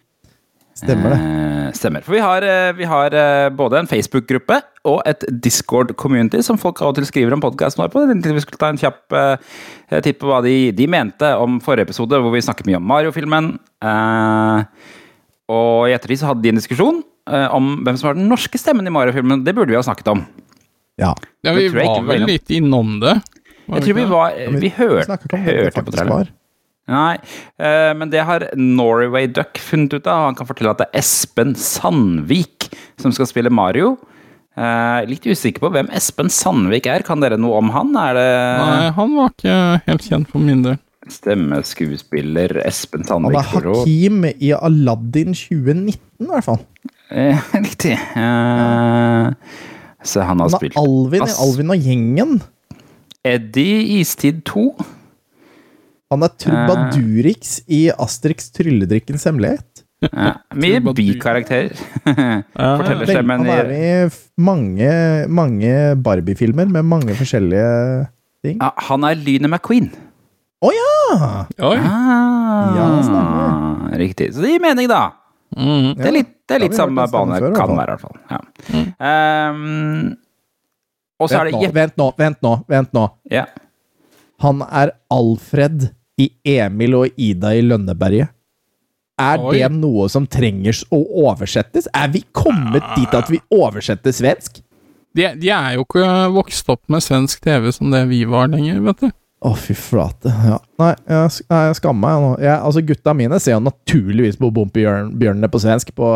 Stemmer 0.77 1.13
det. 1.15 1.17
Eh, 1.17 1.71
stemmer. 1.73 2.03
For 2.05 2.13
vi 2.13 2.21
har, 2.21 2.45
eh, 2.45 2.71
vi 2.77 2.85
har 2.85 3.13
eh, 3.17 3.49
både 3.49 3.79
en 3.79 3.89
Facebook-gruppe 3.89 4.59
og 4.85 5.01
et 5.09 5.23
Discord-community 5.43 6.43
som 6.45 6.59
folk 6.61 6.81
av 6.83 6.91
og 6.91 6.99
til 6.99 7.07
skriver 7.09 7.33
om 7.33 7.41
podkasten 7.41 7.81
vår 7.81 7.89
på. 7.93 8.03
Vi 8.13 8.43
skulle 8.43 8.61
ta 8.61 8.69
en 8.69 8.77
kjapp 8.77 9.17
eh, 9.17 9.99
titt 10.05 10.19
på 10.21 10.29
hva 10.29 10.43
de, 10.45 10.71
de 10.77 10.87
mente 10.87 11.31
om 11.41 11.57
forrige 11.63 11.89
episode, 11.89 12.21
hvor 12.21 12.33
vi 12.35 12.43
snakket 12.45 12.69
mye 12.69 12.77
om 12.77 12.87
Mario-filmen. 12.93 13.55
Eh, 13.81 14.91
og 15.57 15.87
i 15.89 15.95
ettertid 15.95 16.21
så 16.21 16.29
hadde 16.31 16.45
de 16.45 16.53
en 16.53 16.61
diskusjon 16.61 17.01
eh, 17.31 17.47
om 17.55 17.79
hvem 17.81 17.97
som 17.97 18.11
var 18.11 18.19
den 18.19 18.29
norske 18.29 18.61
stemmen 18.61 18.87
i 18.87 18.93
Mario-filmen. 18.93 19.41
Det 19.47 19.55
burde 19.57 19.73
vi 19.73 19.79
ha 19.79 19.85
snakket 19.85 20.13
om. 20.13 20.27
Ja. 21.01 21.15
Ja, 21.45 21.53
vi 21.57 21.69
var 21.73 22.05
vel 22.05 22.25
litt 22.29 22.53
innom 22.53 22.99
det. 23.01 23.17
Jeg 23.67 23.83
tror 23.83 23.97
vi 23.97 24.03
var 24.07 24.35
Vi 24.61 24.69
hørte, 24.77 25.17
hørte 25.43 25.83
på 25.83 25.91
traileren. 25.91 26.29
Var. 26.87 26.95
Nei, 26.95 27.17
eh, 27.59 27.93
men 27.99 28.09
det 28.13 28.23
har 28.25 28.47
Norway 28.55 29.27
Duck 29.27 29.59
funnet 29.59 29.93
ut 29.93 30.07
av. 30.07 30.29
Han 30.29 30.35
kan 30.39 30.47
fortelle 30.47 30.71
at 30.71 30.79
det 30.81 30.87
er 30.91 30.99
Espen 31.01 31.53
Sandvik 31.59 32.69
som 33.01 33.11
skal 33.15 33.27
spille 33.29 33.51
Mario. 33.51 33.97
Eh, 34.57 35.03
litt 35.05 35.27
usikker 35.27 35.61
på 35.61 35.69
hvem 35.75 35.91
Espen 35.93 36.31
Sandvik 36.33 36.87
er. 36.89 37.03
Kan 37.05 37.21
dere 37.21 37.37
noe 37.37 37.59
om 37.59 37.69
han? 37.75 37.91
Er 38.07 38.17
det 38.17 38.27
Nei, 38.63 38.89
han 38.95 39.15
var 39.19 39.33
ikke 39.35 39.57
helt 39.85 40.07
kjent 40.07 40.31
for 40.31 40.41
min 40.41 40.63
del. 40.65 40.79
stemmeskuespiller 41.07 42.57
Espen 42.65 43.05
Sandvik. 43.07 43.37
Han 43.37 43.63
var 43.63 43.69
er 43.69 43.79
Hakim 43.83 44.25
i 44.33 44.51
Aladdin 44.57 45.35
2019, 45.37 45.99
i 46.25 46.31
hvert 46.31 46.47
fall. 46.47 46.59
Eh, 47.11 47.37
riktig. 47.67 47.93
Eh, 47.95 49.31
så 50.07 50.23
han 50.23 50.39
har 50.39 50.47
Han 50.47 50.47
er 50.47 50.55
spilt 50.57 50.77
Alvin 50.79 51.27
i 51.27 51.37
Alvin 51.45 51.73
og 51.75 51.87
gjengen. 51.91 52.37
Eddie 53.27 53.99
Istid 53.99 54.41
2. 54.47 54.65
Han 56.13 56.23
er 56.23 56.31
Trubadurix 56.39 57.57
i 57.67 57.87
Asterix 57.91 58.51
trylledrikkens 58.55 59.25
hemmelighet. 59.27 59.83
Ja, 60.05 60.35
mye 60.53 60.79
bikarakterer. 60.93 61.73
Forteller 62.53 63.09
seg, 63.09 63.23
men 63.25 63.41
han 63.43 63.49
er 63.49 63.71
i 63.73 63.87
mange, 64.39 64.91
mange 65.27 65.71
Barbie-filmer 66.05 66.69
med 66.69 66.85
mange 66.85 67.15
forskjellige 67.17 67.71
ting. 68.45 68.59
ja, 68.61 68.69
Han 68.91 69.07
er 69.09 69.17
Lynet 69.17 69.49
McQueen. 69.49 69.89
Å 70.63 70.69
ja! 70.73 70.93
Oi. 71.65 71.75
Ah, 71.81 72.77
Ja, 72.77 72.85
stemmer. 73.05 73.97
Riktig. 73.99 74.31
Så 74.35 74.45
det 74.45 74.53
gir 74.55 74.63
mening, 74.63 74.87
da. 74.89 75.01
Mm. 75.57 75.91
Det 75.97 76.07
er 76.07 76.15
litt, 76.15 76.31
det 76.47 76.55
er 76.57 76.63
litt 76.67 76.77
samme 76.77 77.05
bane. 77.11 77.41
før, 77.41 77.53
kan 77.57 77.73
være, 77.77 77.83
i 77.83 77.97
hvert 77.97 78.05
fall. 78.05 78.17
Ja. 78.29 79.51
Um, 79.51 80.15
og 81.17 81.29
så 81.31 81.41
er 81.41 81.49
det 81.49 81.57
nå, 81.57 81.69
vent 81.73 81.95
nå, 81.97 82.11
vent 82.19 82.43
nå. 82.45 82.53
vent 82.69 82.93
nå. 82.93 83.05
Ja. 83.33 83.47
Han 84.45 84.61
er 84.69 84.91
Alfred 85.13 85.87
i 86.17 86.31
Emil 86.57 86.95
og 86.97 87.19
Ida 87.21 87.53
i 87.55 87.63
Lønneberget. 87.65 88.33
Er 89.17 89.41
Oi. 89.41 89.57
det 89.57 89.69
noe 89.73 90.05
som 90.13 90.27
trenger 90.29 90.77
å 90.93 90.99
oversettes? 91.25 91.87
Er 91.95 92.11
vi 92.13 92.21
kommet 92.37 92.85
dit 92.97 93.13
at 93.17 93.29
vi 93.33 93.39
oversetter 93.53 94.13
svensk? 94.13 94.59
De, 95.17 95.25
de 95.41 95.49
er 95.49 95.77
jo 95.77 95.85
ikke 95.87 96.05
vokst 96.35 96.67
opp 96.69 96.83
med 96.93 97.01
svensk 97.01 97.41
TV 97.41 97.71
som 97.73 97.89
det 97.93 98.03
vi 98.11 98.21
var 98.29 98.51
lenger, 98.53 98.83
vet 98.85 99.07
du. 99.07 99.09
Å, 99.45 99.51
fy 99.57 99.73
flate. 99.77 100.31
Ja. 100.49 100.57
Nei, 100.81 100.93
jeg, 101.09 101.43
jeg 101.45 101.77
skammer 101.77 102.01
meg 102.03 102.21
nå. 102.23 102.29
Jeg, 102.41 102.55
altså, 102.57 102.81
gutta 102.85 103.13
mine 103.17 103.37
ser 103.41 103.53
jo 103.55 103.63
naturligvis 103.65 104.37
på 104.41 104.49
Bompebjørnene 104.53 105.49
på 105.53 105.61
svensk 105.61 105.93
på, 105.97 106.09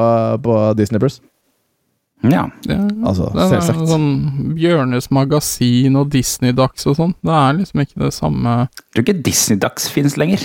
på 0.46 0.58
Disney 0.78 1.02
Plus. 1.02 1.20
Ja. 2.24 2.44
Det, 2.62 2.76
Altså, 3.02 3.32
det 3.34 3.42
er 3.48 3.50
selvsagt. 3.56 3.88
sånn 3.90 4.54
Bjørnes 4.58 5.08
magasin 5.12 5.96
og 5.98 6.12
Disney-dags 6.14 6.86
og 6.92 6.98
sånn. 7.00 7.16
Det 7.26 7.34
er 7.34 7.56
liksom 7.58 7.82
ikke 7.82 8.04
det 8.04 8.12
samme 8.14 8.58
Jeg 8.68 8.92
tror 8.94 9.06
ikke 9.08 9.24
Disney-dags 9.26 9.88
finnes 9.90 10.18
lenger. 10.22 10.44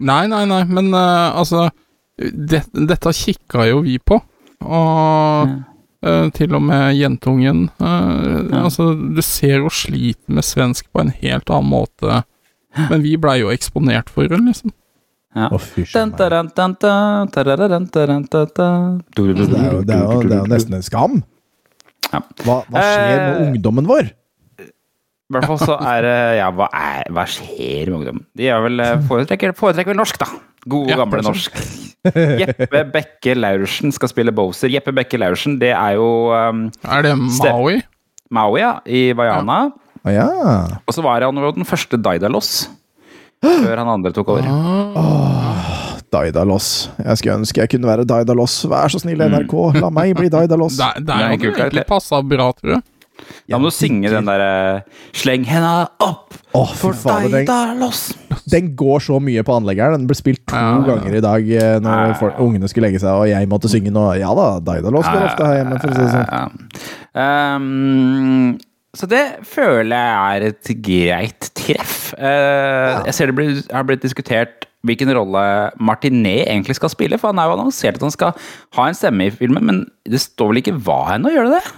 Nei, 0.00 0.22
nei, 0.26 0.44
nei, 0.48 0.62
men 0.64 0.88
uh, 0.96 1.36
altså 1.36 1.66
det, 2.16 2.62
Dette 2.72 3.12
kikka 3.16 3.66
jo 3.68 3.82
vi 3.84 3.98
på. 3.98 4.18
Og 4.62 5.52
eh, 6.06 6.28
til 6.36 6.54
og 6.54 6.62
med 6.62 6.94
jentungen. 6.94 7.64
eh, 7.82 8.62
Altså, 8.62 8.92
du 8.94 9.20
ser 9.26 9.58
jo 9.64 9.70
sliter 9.72 10.30
med 10.32 10.44
svensk 10.46 10.86
på 10.92 11.00
en 11.02 11.10
helt 11.22 11.50
annen 11.50 11.70
måte. 11.72 12.22
Men 12.76 13.02
vi 13.02 13.16
blei 13.20 13.40
jo 13.40 13.50
eksponert 13.52 14.08
for 14.12 14.28
det, 14.30 14.38
liksom. 14.44 14.72
Ja. 15.36 15.48
Fy 15.56 15.84
Det 19.48 19.58
er, 19.58 19.70
jo, 19.72 19.84
det, 19.88 19.94
er 19.96 20.02
jo, 20.04 20.22
det 20.28 20.34
er 20.36 20.42
jo 20.42 20.50
nesten 20.52 20.76
en 20.76 20.84
skam. 20.84 21.22
Ja. 22.12 22.20
Hva, 22.44 22.58
hva 22.68 22.82
skjer 22.82 23.14
med 23.16 23.30
Eh, 23.32 23.46
ungdommen 23.46 23.88
vår? 23.88 24.10
I 24.62 25.32
hvert 25.32 25.46
fall 25.48 25.60
så 25.62 25.78
er 25.80 26.04
det 26.04 26.16
Ja, 26.42 26.50
hva, 26.52 26.66
er, 26.76 27.06
hva 27.16 27.24
skjer 27.24 27.88
med 27.88 28.02
ungdommen? 28.02 28.26
De 28.36 28.50
er 28.52 28.60
vel, 28.66 28.82
eh, 28.84 28.98
foretrekker, 29.08 29.54
foretrekker 29.56 29.94
vel 29.94 30.02
norsk, 30.02 30.18
da. 30.20 30.28
God, 30.68 30.90
Ja, 30.92 30.98
gamle 31.00 31.22
norsk. 31.24 31.56
Jeppe 32.42 32.82
Bekke 32.92 33.36
Laursen 33.38 33.94
skal 33.94 34.10
spille 34.12 34.34
Bowser. 34.34 34.68
Jeppe 34.68 34.92
Bekke 34.94 35.18
Laursen, 35.22 35.56
det 35.62 35.72
er 35.72 35.96
jo 35.96 36.10
um, 36.34 36.66
Er 36.84 37.06
det 37.06 37.16
Maui? 37.16 37.80
Maui, 38.32 38.60
ja, 38.60 38.74
i 38.84 39.12
Vaiana. 39.16 39.72
Å 40.02 40.12
ja. 40.12 40.28
Og 40.82 40.94
så 40.94 41.02
var 41.04 41.22
han 41.24 41.38
jo 41.38 41.52
den 41.54 41.66
første 41.68 41.96
Daidalos. 42.00 42.66
Før 43.42 43.80
han 43.82 43.90
andre 43.98 44.12
tok 44.14 44.32
over. 44.36 44.46
Daidalos. 46.12 46.68
Jeg 47.00 47.18
skulle 47.18 47.40
ønske 47.40 47.62
jeg 47.62 47.72
kunne 47.72 47.88
være 47.88 48.06
Daidalos. 48.08 48.60
Vær 48.70 48.92
så 48.92 49.00
snill, 49.02 49.22
NRK. 49.32 49.54
La 49.80 49.90
meg 49.94 50.14
bli 50.18 50.30
Daidalos. 50.32 50.78
Der, 50.80 51.00
Det 51.06 51.14
er 51.14 51.28
en 51.28 51.38
ikke 51.38 51.54
egentlig 51.56 51.86
passa 51.88 52.20
bra, 52.22 52.50
tror 52.58 52.76
jeg. 52.76 52.82
Da 53.50 53.58
må 53.60 53.68
du 53.68 53.74
synge 53.74 54.10
den 54.10 54.26
derre 54.26 54.82
Sleng 55.14 55.44
henda 55.46 55.84
opp 56.02 56.32
oh, 56.56 56.70
for 56.74 56.96
fader. 56.96 57.28
Den, 57.28 57.44
Daidalos. 57.46 58.00
den 58.50 58.72
går 58.78 59.04
så 59.04 59.20
mye 59.22 59.44
på 59.46 59.54
anleggeren. 59.60 60.00
Den 60.00 60.08
ble 60.10 60.16
spilt 60.18 60.42
to 60.48 60.58
Ja, 60.58 60.72
ja. 60.74 60.82
ganger 60.88 61.18
i 61.18 61.22
dag 61.24 61.52
eh, 61.58 61.76
når 61.84 62.16
folk, 62.20 62.40
ungene 62.42 62.70
skulle 62.70 62.88
legge 62.88 63.02
seg, 63.02 63.12
og 63.12 63.28
jeg 63.30 63.50
måtte 63.50 63.70
synge 63.72 63.94
nå. 63.94 64.08
Ja 64.20 64.32
da, 64.38 64.48
Daidalos 64.64 65.06
går 65.08 65.28
ofte 65.28 65.48
her 65.48 65.60
hjemme, 65.60 65.78
for 65.82 65.92
å 65.92 65.96
si 65.96 66.02
det 66.02 66.12
sånn. 66.16 66.28
Ja. 66.32 67.56
Um, 67.56 68.58
så 68.96 69.08
det 69.08 69.22
føler 69.48 69.96
jeg 69.96 70.42
er 70.42 70.46
et 70.50 70.72
greit 70.84 71.48
treff. 71.56 72.12
Eh, 72.18 72.98
Jeg 73.06 73.14
ser 73.16 73.30
det 73.30 73.36
blir, 73.38 73.62
har 73.72 73.86
blitt 73.88 74.04
diskutert 74.04 74.66
hvilken 74.84 75.12
rolle 75.14 75.42
Martinet 75.80 76.48
egentlig 76.48 76.76
skal 76.76 76.90
spille, 76.92 77.18
for 77.20 77.30
han 77.30 77.38
er 77.40 77.48
jo 77.48 77.54
annonsert 77.56 77.96
at 78.00 78.04
han 78.04 78.14
skal 78.14 78.34
ha 78.76 78.88
en 78.88 78.98
stemme 78.98 79.28
i 79.28 79.32
filmen, 79.34 79.64
men 79.64 79.80
det 80.04 80.20
står 80.20 80.50
vel 80.50 80.60
ikke 80.62 80.74
hva 80.82 81.14
ennå, 81.14 81.30
gjør 81.32 81.48
det 81.48 81.60
det? 81.60 81.72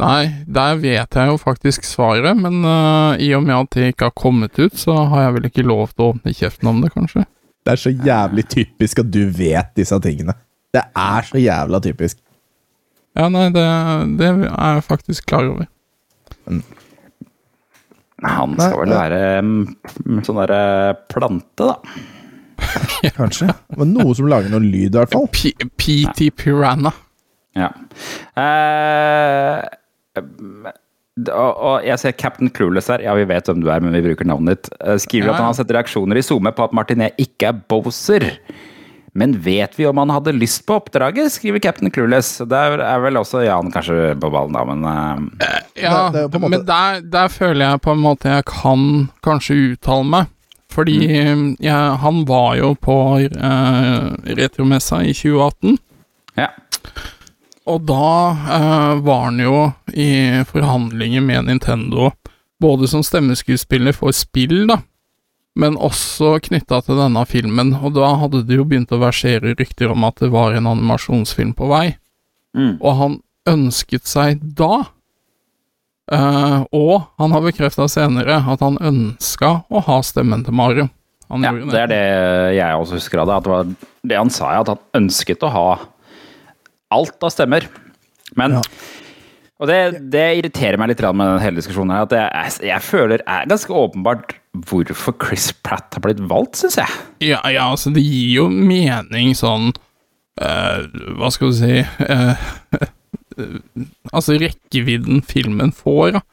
Nei, 0.00 0.22
der 0.48 0.78
vet 0.80 1.18
jeg 1.18 1.28
jo 1.28 1.36
faktisk 1.36 1.84
svaret, 1.84 2.38
men 2.38 2.62
uh, 2.64 3.18
i 3.20 3.28
og 3.36 3.42
med 3.44 3.58
at 3.58 3.74
det 3.76 3.90
ikke 3.92 4.08
har 4.08 4.14
kommet 4.16 4.56
ut, 4.56 4.78
så 4.78 4.94
har 5.10 5.26
jeg 5.26 5.34
vel 5.36 5.48
ikke 5.50 5.66
lov 5.68 5.90
til 5.92 6.06
å 6.06 6.10
åpne 6.14 6.32
kjeften 6.38 6.70
om 6.70 6.80
det, 6.80 6.92
kanskje. 6.94 7.26
Det 7.62 7.74
er 7.74 7.82
så 7.82 7.92
jævlig 7.92 8.46
typisk 8.50 9.02
at 9.02 9.10
du 9.12 9.20
vet 9.36 9.74
disse 9.76 9.98
tingene. 10.02 10.34
Det 10.72 10.86
er 10.96 11.28
så 11.28 11.42
jævla 11.42 11.82
typisk. 11.84 12.22
Ja, 13.18 13.28
nei, 13.28 13.50
det, 13.52 13.66
det 14.16 14.30
er 14.30 14.78
jeg 14.78 14.86
faktisk 14.86 15.28
klar 15.28 15.50
over. 15.50 15.68
Han 18.22 18.56
skal 18.58 18.80
vel 18.84 18.94
være 18.94 19.22
sånn 20.26 20.40
derre 20.42 20.62
plante, 21.10 21.68
da. 21.72 21.76
Kanskje. 23.18 23.48
Men 23.78 23.94
noe 23.96 24.14
som 24.14 24.28
lager 24.30 24.52
noe 24.52 24.62
lyd, 24.62 24.94
i 24.94 25.00
hvert 25.00 25.12
fall. 25.12 25.26
PT 25.32 26.30
Piranha. 26.38 26.92
Ja. 27.58 27.68
Eh, 28.38 29.58
og, 31.28 31.50
og 31.52 31.84
jeg 31.84 32.00
ser 32.00 32.14
Captain 32.16 32.50
Clueless 32.54 32.88
her. 32.92 33.02
Ja, 33.04 33.16
vi 33.18 33.26
vet 33.28 33.48
hvem 33.50 33.60
du 33.64 33.68
er, 33.72 33.82
men 33.84 33.94
vi 33.96 34.04
bruker 34.06 34.28
navnet 34.28 34.62
ditt. 34.62 34.70
Eh, 34.80 34.98
skriver 35.02 35.28
Ja, 35.32 35.34
at 35.34 35.42
han 35.42 35.50
har 35.50 35.58
sett 35.58 35.74
reaksjoner 35.74 36.20
i 36.20 36.24
SoMe 36.24 36.54
på 36.56 36.64
at 36.68 36.76
Martinet 36.76 37.18
ikke 37.20 37.50
er 37.50 37.58
Bowser. 37.68 38.28
Men 39.14 39.34
vet 39.44 39.74
vi 39.76 39.84
om 39.86 39.98
han 40.00 40.08
hadde 40.10 40.32
lyst 40.32 40.62
på 40.66 40.78
oppdraget, 40.80 41.32
skriver 41.34 41.60
Captain 41.60 41.90
Clueless. 41.92 42.38
Der 42.48 42.78
er 42.80 43.00
vel 43.04 43.18
også 43.20 43.42
Jan 43.44 43.68
kanskje 43.74 44.14
på 44.20 44.30
ballen, 44.32 44.54
da, 44.56 44.62
men 44.64 44.84
uh. 44.84 45.48
Ja, 45.76 46.10
Det- 46.14 46.40
men 46.40 46.64
der, 46.66 47.00
der 47.04 47.28
føler 47.28 47.66
jeg 47.74 47.80
på 47.84 47.92
en 47.92 48.00
måte 48.00 48.30
jeg 48.32 48.44
kan 48.48 48.86
kanskje 49.22 49.58
uttale 49.74 50.04
meg. 50.08 50.26
Fordi 50.72 50.94
Mm. 51.04 51.56
jeg, 51.60 51.96
han 52.00 52.24
var 52.24 52.54
jo 52.56 52.72
på 52.80 52.94
uh, 53.20 54.16
Retromessa 54.24 55.02
i 55.04 55.12
2018. 55.12 55.76
ja. 56.38 56.48
Og 57.66 57.84
da 57.86 58.32
uh, 58.32 58.94
var 59.04 59.24
han 59.28 59.38
jo 59.38 59.72
i 59.94 60.42
forhandlinger 60.48 61.20
med 61.22 61.44
Nintendo, 61.46 62.08
både 62.60 62.88
som 62.88 63.02
stemmeskuespiller 63.04 63.92
for 63.94 64.10
spill, 64.16 64.66
da, 64.66 64.78
men 65.58 65.76
også 65.76 66.38
knytta 66.46 66.80
til 66.86 66.98
denne 67.00 67.24
filmen. 67.28 67.74
Og 67.82 67.94
da 67.98 68.14
hadde 68.22 68.42
det 68.48 68.56
jo 68.56 68.66
begynt 68.68 68.92
å 68.94 69.00
versere 69.02 69.54
rykter 69.58 69.92
om 69.92 70.06
at 70.08 70.22
det 70.22 70.32
var 70.32 70.56
en 70.56 70.70
animasjonsfilm 70.70 71.52
på 71.58 71.68
vei. 71.72 71.86
Mm. 72.56 72.78
Og 72.80 72.98
han 72.98 73.18
ønsket 73.48 74.06
seg 74.06 74.42
da 74.54 74.84
eh, 76.12 76.58
Og 76.68 77.06
han 77.18 77.32
har 77.32 77.42
bekrefta 77.42 77.88
senere 77.90 78.36
at 78.38 78.60
han 78.62 78.76
ønska 78.76 79.62
å 79.72 79.82
ha 79.88 79.96
stemmen 80.04 80.44
til 80.46 80.56
Mario. 80.56 80.88
Han 81.32 81.46
ja. 81.46 81.52
Det 81.56 81.80
er 81.80 81.90
det 81.90 82.02
jeg 82.58 82.76
også 82.76 83.00
husker 83.00 83.22
av 83.22 83.30
det. 83.30 83.38
At 83.38 83.46
det 83.46 83.54
var 83.54 83.72
det 84.12 84.20
han 84.20 84.32
sa, 84.32 84.52
at 84.60 84.72
han 84.74 84.82
ønsket 85.02 85.46
å 85.48 85.52
ha 85.52 85.68
alt 86.92 87.24
av 87.24 87.32
stemmer. 87.32 87.68
Men 88.36 88.58
Ja. 88.60 88.64
Og 89.62 89.68
det, 89.70 89.78
det 90.10 90.24
irriterer 90.40 90.78
meg 90.80 90.90
litt 90.90 91.02
med 91.14 91.28
den 91.36 91.42
hele 91.44 91.60
diskusjonen 91.60 91.94
her. 91.94 92.08
At 92.08 92.14
jeg, 92.16 92.54
jeg 92.66 92.82
føler 92.82 93.22
er 93.22 93.46
ganske 93.46 93.70
åpenbart 93.70 94.34
hvorfor 94.66 95.14
Chris 95.22 95.52
Pratt 95.62 95.94
har 95.94 96.02
blitt 96.02 96.22
valgt, 96.28 96.58
syns 96.58 96.80
jeg. 96.80 96.96
Ja, 97.22 97.38
ja, 97.46 97.68
altså, 97.70 97.92
det 97.94 98.02
gir 98.02 98.40
jo 98.40 98.48
mening 98.50 99.36
sånn 99.38 99.70
uh, 100.42 100.82
Hva 101.16 101.30
skal 101.32 101.52
du 101.52 101.56
si 101.60 101.78
uh, 101.78 102.50
Altså, 104.12 104.34
rekkevidden 104.42 105.22
filmen 105.24 105.70
får, 105.72 106.18
da. 106.18 106.24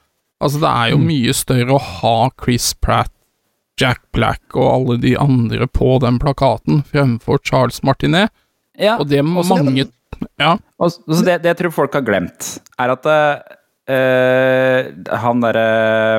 Altså, 0.41 0.63
det 0.63 0.74
er 0.74 0.91
jo 0.95 1.00
mye 1.03 1.36
større 1.38 1.77
å 1.77 1.86
ha 2.01 2.17
Chris 2.41 2.71
Pratt, 2.81 3.13
Jack 3.79 4.01
Black 4.15 4.57
og 4.57 4.67
alle 4.74 4.98
de 5.05 5.13
andre 5.19 5.69
på 5.69 6.00
den 6.03 6.17
plakaten 6.19 6.81
fremfor 6.89 7.39
Charles 7.45 7.83
Martinet. 7.86 8.33
Ja, 8.79 8.98
Og 8.98 9.07
det 9.12 9.21
mange 9.27 9.86
det 9.86 9.99
Ja. 10.42 10.56
Og 10.80 10.94
så 10.94 11.24
det, 11.26 11.42
det 11.44 11.54
jeg 11.54 11.62
tror 11.64 11.78
folk 11.84 11.98
har 11.98 12.06
glemt, 12.08 12.56
er 12.80 12.96
at 12.96 13.10
uh, 13.10 15.16
han 15.24 15.44
derre 15.44 15.68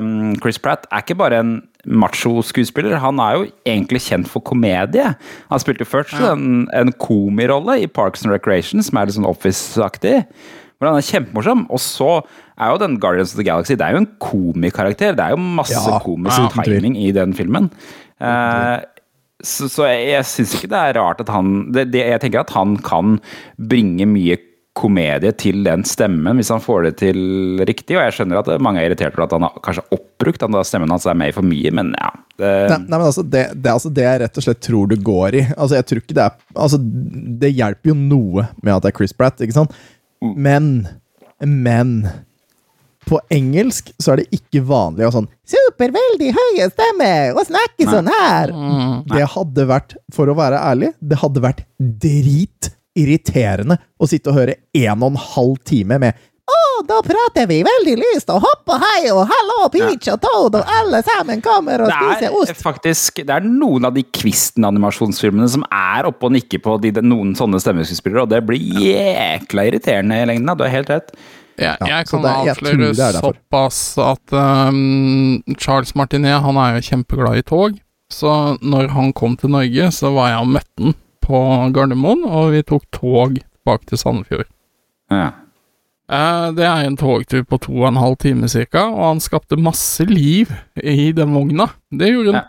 um, 0.03 0.31
Chris 0.43 0.61
Pratt 0.63 0.89
er 0.91 1.05
ikke 1.05 1.19
bare 1.21 1.43
en 1.43 1.59
macho-skuespiller. 1.87 2.99
Han 3.01 3.21
er 3.23 3.39
jo 3.39 3.47
egentlig 3.65 4.03
kjent 4.05 4.29
for 4.29 4.45
komedie. 4.45 5.15
Han 5.51 5.63
spilte 5.63 5.87
først 5.89 6.17
en, 6.21 6.67
en 6.77 6.93
komirolle 7.01 7.79
i 7.85 7.89
Parks 7.89 8.27
and 8.27 8.35
Recreation, 8.35 8.83
som 8.85 8.99
er 8.99 9.09
litt 9.09 9.17
sånn 9.17 9.29
Office-aktig. 9.29 10.19
Hvor 10.81 10.91
han 10.91 11.01
er 11.01 11.07
kjempemorsom. 11.07 11.67
Og 11.73 11.81
så 11.85 12.11
er 12.61 12.73
jo 12.73 12.81
den 12.83 12.99
Guardians 13.01 13.35
of 13.35 13.41
the 13.41 13.45
Galaxy 13.45 13.77
Det 13.77 13.85
er 13.85 13.97
jo 13.97 14.03
en 14.03 14.13
komikarakter. 14.21 15.17
Det 15.17 15.25
er 15.25 15.37
jo 15.37 15.41
masse 15.41 15.77
Ja, 15.77 16.01
komisk 16.05 16.41
ja, 16.41 16.65
timing 16.65 16.97
i 17.01 17.11
den 17.17 17.37
filmen. 17.37 17.71
Eh, 18.21 18.77
så, 19.47 19.69
så 19.73 19.89
jeg, 19.89 20.07
jeg 20.13 20.29
syns 20.29 20.55
ikke 20.59 20.71
det 20.73 20.85
er 20.85 21.01
rart 21.01 21.21
at 21.25 21.33
han 21.33 21.71
det, 21.75 21.89
det, 21.95 22.05
Jeg 22.07 22.23
tenker 22.23 22.43
at 22.43 22.55
han 22.55 22.77
kan 22.85 23.19
bringe 23.71 24.09
mye 24.09 24.39
komedie 24.81 25.33
til 25.37 25.65
den 25.67 25.83
stemmen, 25.85 26.39
hvis 26.39 26.51
han 26.53 26.63
får 26.63 26.85
det 26.87 26.93
til 27.03 27.19
riktig. 27.67 27.97
Og 27.97 28.05
jeg 28.05 28.15
skjønner 28.17 28.39
at 28.41 28.51
mange 28.63 28.81
er 28.81 28.89
irritert 28.89 29.17
over 29.19 29.27
at 29.27 29.35
han 29.35 29.47
har 29.49 29.63
kanskje 29.67 29.85
oppbrukt 29.97 30.45
den 30.45 30.57
stemmen 30.65 30.93
hans 30.95 31.09
er 31.11 31.19
med 31.19 31.33
i 31.33 31.37
for 31.37 31.47
mye, 31.47 31.73
men 31.75 31.93
ja. 31.99 32.13
Det, 32.41 32.53
Nei, 32.71 32.79
nei, 32.87 32.97
men 32.97 33.05
altså 33.11 33.25
det, 33.27 33.43
det 33.61 33.73
altså 33.73 33.91
det 33.93 34.07
jeg 34.07 34.21
rett 34.23 34.39
og 34.41 34.47
slett 34.47 34.63
tror 34.65 34.89
det 34.89 35.01
går 35.05 35.37
i. 35.37 35.43
Altså, 35.51 35.77
jeg 35.77 35.89
tror 35.91 36.01
ikke 36.01 36.17
det 36.17 36.25
er 36.25 36.39
Altså, 36.55 36.79
det 37.43 37.51
hjelper 37.53 37.93
jo 37.93 37.97
noe 37.99 38.47
med 38.63 38.73
at 38.77 38.87
det 38.87 38.93
er 38.93 38.97
Chris 38.97 39.17
Pratt, 39.17 39.43
ikke 39.45 39.59
sant? 39.59 39.77
Men 40.21 40.71
Men 41.41 41.93
på 43.11 43.19
engelsk 43.35 43.91
så 43.99 44.15
er 44.15 44.23
det 44.23 44.41
ikke 44.41 44.63
vanlig 44.67 45.09
å 45.09 45.15
sånn 45.19 45.29
Super, 45.51 45.91
veldig 45.95 46.31
høye 46.37 46.69
stemme 46.71 47.11
og 47.35 47.43
snakke 47.49 47.87
sånn 47.89 48.11
her. 48.13 48.53
Det 49.11 49.25
hadde 49.35 49.65
vært, 49.67 49.97
for 50.15 50.31
å 50.31 50.37
være 50.39 50.61
ærlig, 50.63 50.93
det 51.03 51.19
hadde 51.19 51.43
vært 51.43 51.65
dritirriterende 51.81 53.81
å 53.99 54.07
sitte 54.11 54.31
og 54.31 54.39
høre 54.39 54.61
en 54.79 55.03
og 55.03 55.11
en 55.11 55.23
halv 55.35 55.57
time 55.67 55.99
med 56.03 56.13
å, 56.51 56.83
da 56.87 56.99
prater 57.05 57.47
vi 57.47 57.61
veldig 57.63 57.93
lyst 58.01 58.31
og 58.33 58.41
hopp 58.43 58.73
og 58.75 58.83
hei 58.83 59.11
og 59.13 59.21
hallo, 59.31 59.59
peach 59.71 60.09
og 60.11 60.19
toad, 60.25 60.57
og 60.59 60.73
alle 60.81 61.03
sammen 61.07 61.43
kommer 61.45 61.85
og 61.85 61.91
det 61.91 61.99
spiser 61.99 62.27
er 62.27 62.39
ost. 62.39 62.63
faktisk 62.63 63.21
Det 63.23 63.37
er 63.37 63.47
noen 63.47 63.87
av 63.87 63.95
de 63.95 64.03
Kvisten-animasjonsfilmene 64.19 65.47
som 65.53 65.67
er 65.67 66.09
oppe 66.11 66.27
og 66.27 66.35
nikker 66.35 66.63
på 66.65 66.75
de, 66.83 66.95
noen 67.05 67.37
sånne 67.39 67.61
stemmeskuespillere, 67.63 68.25
og 68.27 68.33
det 68.33 68.41
blir 68.49 68.83
jækla 68.83 69.69
irriterende 69.69 70.23
i 70.23 70.27
lengden. 70.33 70.57
Du 70.57 70.67
har 70.67 70.75
helt 70.75 70.91
rett. 70.91 71.15
Jeg, 71.61 71.77
Ja, 71.81 71.87
jeg 71.99 72.07
så 72.09 72.17
kan 72.17 72.23
det- 72.25 72.31
jeg 72.47 72.55
avsløre 72.57 72.91
det 72.97 73.05
er 73.07 73.21
såpass 73.21 73.81
at 74.01 74.33
um, 74.33 75.43
Charles 75.59 75.95
Martinet 75.95 76.41
han 76.43 76.57
er 76.57 76.79
jo 76.79 76.87
kjempeglad 76.89 77.37
i 77.39 77.43
tog. 77.43 77.79
Så 78.11 78.59
når 78.63 78.89
han 78.91 79.13
kom 79.13 79.37
til 79.37 79.51
Norge, 79.53 79.91
så 79.93 80.11
var 80.15 80.29
jeg 80.33 80.41
og 80.41 80.49
møtte 80.57 80.83
han 80.83 80.95
på 81.23 81.43
Gardermoen, 81.77 82.25
og 82.27 82.51
vi 82.53 82.63
tok 82.63 82.83
tog 82.91 83.37
tilbake 83.39 83.87
til 83.87 83.99
Sandefjord. 83.99 84.49
Ja. 85.11 85.29
Eh, 86.11 86.49
det 86.57 86.65
er 86.67 86.87
en 86.89 86.97
togtur 86.99 87.45
på 87.47 87.59
to 87.63 87.73
og 87.85 87.89
en 87.93 88.01
halv 88.03 88.17
time 88.19 88.49
cirka, 88.51 88.83
og 88.91 89.05
han 89.13 89.21
skapte 89.23 89.55
masse 89.61 90.03
liv 90.11 90.51
i 90.83 91.13
den 91.13 91.31
vogna. 91.37 91.69
Det 91.93 92.09
gjorde 92.11 92.33
han. 92.33 92.41
Ja. 92.43 92.49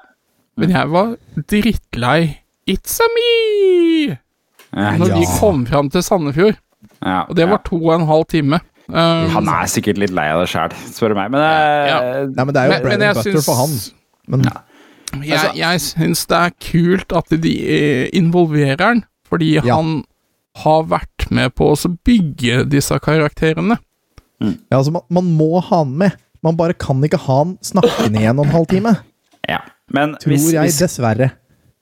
Men 0.57 0.69
jeg 0.73 0.89
var 0.89 1.15
drittlei. 1.49 2.37
It's 2.69 2.97
a 3.01 3.07
me! 3.13 4.17
Ja, 4.73 4.97
Når 4.97 5.05
de 5.13 5.21
Ja. 5.21 5.37
kom 5.39 5.65
fram 5.65 5.89
til 5.89 6.01
Sandefjord. 6.01 6.55
ja, 7.03 7.21
Og 7.29 7.35
det 7.35 7.45
var 7.49 7.59
ja. 7.59 7.69
to 7.69 7.75
og 7.85 7.95
en 8.01 8.07
halv 8.07 8.25
time. 8.25 8.59
Eh, 8.91 9.29
Han 9.35 9.47
er 9.47 9.69
sikkert 9.71 9.97
litt 10.01 10.11
lei 10.15 10.27
av 10.33 10.41
det 10.43 10.49
sjæl, 10.51 10.73
spør 10.91 11.13
du 11.13 11.15
meg. 11.15 11.31
Men 11.31 11.41
ja. 11.87 11.97
uh, 11.99 12.25
Nei, 12.35 12.43
men 12.45 12.53
det 12.55 12.61
er 12.63 12.71
jo 12.73 12.79
bread 12.85 13.01
and 13.07 13.19
butter 13.21 13.41
for 13.45 13.55
han. 13.61 13.75
Men 14.27 14.45
Jeg, 15.23 15.37
Altså- 15.39 15.55
jeg 15.59 15.79
syns 15.83 16.25
det 16.27 16.37
er 16.37 16.51
kult 16.63 17.11
at 17.19 17.33
de 17.43 17.53
eh, 17.67 18.09
involverer 18.15 18.79
han, 18.85 19.03
fordi 19.27 19.53
Ja. 19.59 19.75
han 19.75 20.03
har 20.63 20.83
vært 20.83 21.29
med 21.31 21.53
på 21.55 21.71
å 21.71 21.97
bygge 22.05 22.65
disse 22.69 22.97
karakterene. 22.99 23.77
ja, 24.41 24.77
altså, 24.77 24.91
man, 24.91 25.01
man 25.09 25.23
må 25.37 25.61
ha 25.61 25.83
han 25.83 25.97
med. 25.97 26.11
Man 26.43 26.55
bare 26.57 26.73
kan 26.73 27.01
ikke 27.03 27.19
ha 27.27 27.37
han 27.43 27.57
snakkende 27.61 28.19
i 28.21 28.25
en 28.25 28.39
og 28.39 28.45
en 28.47 28.51
halv 28.51 28.67
time. 28.67 28.95
ja. 29.49 29.59
Men 29.93 30.13
Tror 30.15 30.31
hvis, 30.31 30.53
jeg, 30.53 30.63
hvis, 30.63 30.79
dessverre. 30.79 31.31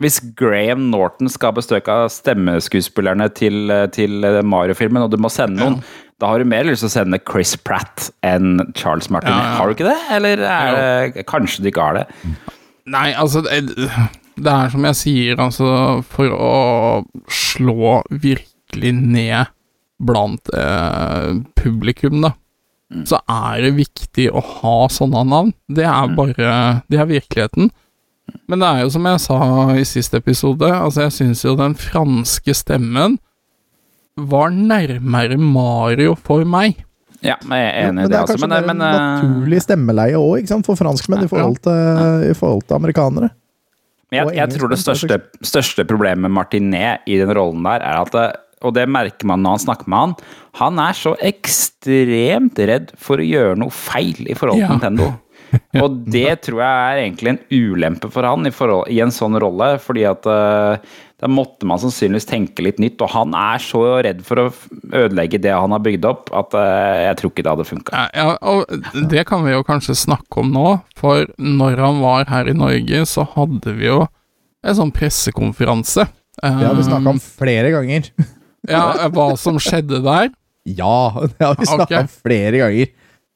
hvis 0.01 0.19
Graham 0.35 0.89
Norton 0.89 1.29
skal 1.29 1.53
bestøke 1.53 1.87
av 1.93 2.09
stemmeskuespillerne 2.09 3.27
til, 3.37 3.69
eh, 3.69 3.85
til 3.93 4.23
eh, 4.25 4.41
Mario-filmen, 4.41 5.03
og 5.05 5.11
du 5.11 5.17
må 5.21 5.29
sende 5.29 5.59
noen, 5.61 5.83
da 6.19 6.33
har 6.33 6.41
du 6.41 6.49
mer 6.51 6.67
lyst 6.67 6.83
til 6.83 6.89
å 6.89 6.93
sende 6.93 7.19
Chris 7.23 7.53
Pratt 7.63 8.09
enn 8.25 8.59
Charles 8.75 9.07
Martin. 9.13 9.31
Ja, 9.31 9.43
ja. 9.45 9.57
Har 9.59 9.69
du 9.69 9.75
ikke 9.77 9.87
det? 9.87 9.99
Eller 10.17 10.41
er 10.43 10.79
det 11.15 11.23
Kanskje 11.29 11.63
du 11.63 11.69
ikke 11.71 11.85
har 11.85 12.01
det? 12.01 12.07
Nei, 12.89 13.09
altså 13.13 13.43
det, 13.45 13.61
det 14.39 14.51
er 14.51 14.73
som 14.73 14.87
jeg 14.89 14.97
sier, 14.99 15.39
altså 15.39 15.69
For 16.09 16.33
å 16.33 16.51
slå 17.31 18.01
virkelig 18.11 18.93
ned 18.97 19.55
blant 19.99 20.47
eh, 20.55 21.39
publikum, 21.59 22.21
da, 22.23 22.29
så 23.03 23.19
er 23.27 23.65
det 23.65 23.73
viktig 23.75 24.29
å 24.31 24.39
ha 24.39 24.75
sånne 24.87 25.25
navn. 25.27 25.51
Det 25.67 25.83
er 25.83 26.13
bare 26.15 26.51
Det 26.87 27.01
er 27.01 27.09
virkeligheten. 27.09 27.67
Men 28.47 28.61
det 28.63 28.69
er 28.69 28.85
jo 28.85 28.93
som 28.93 29.07
jeg 29.09 29.23
sa 29.25 29.39
i 29.75 29.83
siste 29.87 30.21
episode, 30.21 30.69
altså 30.69 31.07
jeg 31.07 31.15
syns 31.17 31.43
jo 31.43 31.57
den 31.59 31.75
franske 31.75 32.55
stemmen 32.55 33.17
var 34.17 34.49
nærmere 34.51 35.37
Mario 35.39 36.15
for 36.15 36.45
meg. 36.45 36.85
Ja, 37.21 37.35
men 37.43 37.57
jeg 37.59 37.67
er 37.67 37.75
Ja, 37.81 37.87
enig 37.89 37.95
men 37.95 37.99
i 37.99 38.07
det 38.07 38.11
det. 38.11 38.15
er 38.15 38.21
Altså. 38.21 38.33
kanskje 38.37 38.49
Men, 38.49 38.65
men, 38.65 38.81
en 38.81 38.87
eh, 38.87 38.99
naturlig 38.99 39.61
stemmeleie 39.65 40.15
òg, 40.15 40.63
for 40.65 40.75
franskmenn 40.79 41.23
i 41.25 41.27
forhold 41.27 41.57
til, 41.65 42.29
i 42.31 42.33
forhold 42.33 42.63
til 42.67 42.75
amerikanere. 42.79 43.29
Men 44.09 44.17
jeg, 44.25 44.35
jeg 44.39 44.49
tror 44.57 44.69
det 44.71 44.79
største, 44.79 45.17
største 45.45 45.85
problemet 45.85 46.23
med 46.25 46.31
Martinet 46.31 47.03
i 47.05 47.17
den 47.19 47.29
rollen 47.35 47.61
der, 47.67 47.83
er 47.85 47.99
at 48.01 48.11
det, 48.15 48.27
Og 48.63 48.73
det 48.75 48.87
merker 48.89 49.25
man 49.29 49.39
når 49.43 49.49
han 49.57 49.59
snakker 49.59 49.87
med 49.87 49.99
han. 49.99 50.13
Han 50.59 50.79
er 50.79 50.93
så 50.97 51.13
ekstremt 51.23 52.57
redd 52.59 52.89
for 52.99 53.21
å 53.21 53.27
gjøre 53.27 53.55
noe 53.61 53.71
feil 53.71 54.25
i 54.27 54.35
forhold 54.35 54.59
til 54.59 54.65
Ja. 54.65 54.73
Nintendo. 54.75 55.13
Og 55.81 56.03
det 56.13 56.41
tror 56.45 56.59
jeg 56.61 56.89
er 56.89 56.99
egentlig 57.05 57.31
en 57.31 57.39
ulempe 57.49 58.09
for 58.13 58.23
han 58.27 58.45
i, 58.45 58.51
forhold, 58.53 58.89
i 58.93 58.99
en 59.01 59.09
sånn 59.13 59.37
rolle, 59.41 59.77
fordi 59.81 60.03
at 60.05 60.27
eh, 60.29 60.77
da 61.19 61.27
måtte 61.27 61.67
man 61.67 61.79
sannsynligvis 61.81 62.29
tenke 62.29 62.63
litt 62.63 62.77
nytt, 62.79 63.01
og 63.03 63.11
han 63.11 63.33
er 63.35 63.59
så 63.59 63.81
redd 64.05 64.21
for 64.27 64.39
å 64.39 64.45
ødelegge 64.95 65.41
det 65.43 65.51
han 65.51 65.73
har 65.75 65.83
bygd 65.83 66.07
opp, 66.07 66.31
at 66.35 66.55
eh, 66.55 67.01
jeg 67.09 67.19
tror 67.19 67.33
ikke 67.33 67.45
det 67.45 67.53
hadde 67.53 67.67
funka. 67.67 67.95
Ja, 67.97 68.05
ja, 68.15 68.37
og 68.39 69.09
det 69.11 69.25
kan 69.27 69.43
vi 69.43 69.51
jo 69.51 69.65
kanskje 69.67 69.97
snakke 69.99 70.43
om 70.43 70.53
nå, 70.55 70.77
for 70.99 71.27
når 71.35 71.83
han 71.83 71.99
var 72.05 72.31
her 72.31 72.47
i 72.47 72.55
Norge, 72.55 73.03
så 73.09 73.27
hadde 73.35 73.75
vi 73.75 73.89
jo 73.89 74.05
en 74.63 74.79
sånn 74.79 74.95
pressekonferanse. 74.95 76.07
Det 76.39 76.51
har 76.63 76.75
vi 76.77 76.87
snakka 76.87 77.03
Um, 77.09 77.15
om 77.17 77.23
flere 77.23 77.71
ganger. 77.75 78.11
Ja, 78.67 79.07
hva 79.15 79.31
som 79.39 79.55
skjedde 79.63 80.01
der. 80.03 80.27
Ja, 80.67 81.15
det 81.15 81.39
har 81.39 81.55
vi 81.55 81.65
snakka 81.65 81.85
okay. 81.87 82.01
om 82.03 82.09
flere 82.11 82.59
ganger. 82.59 82.89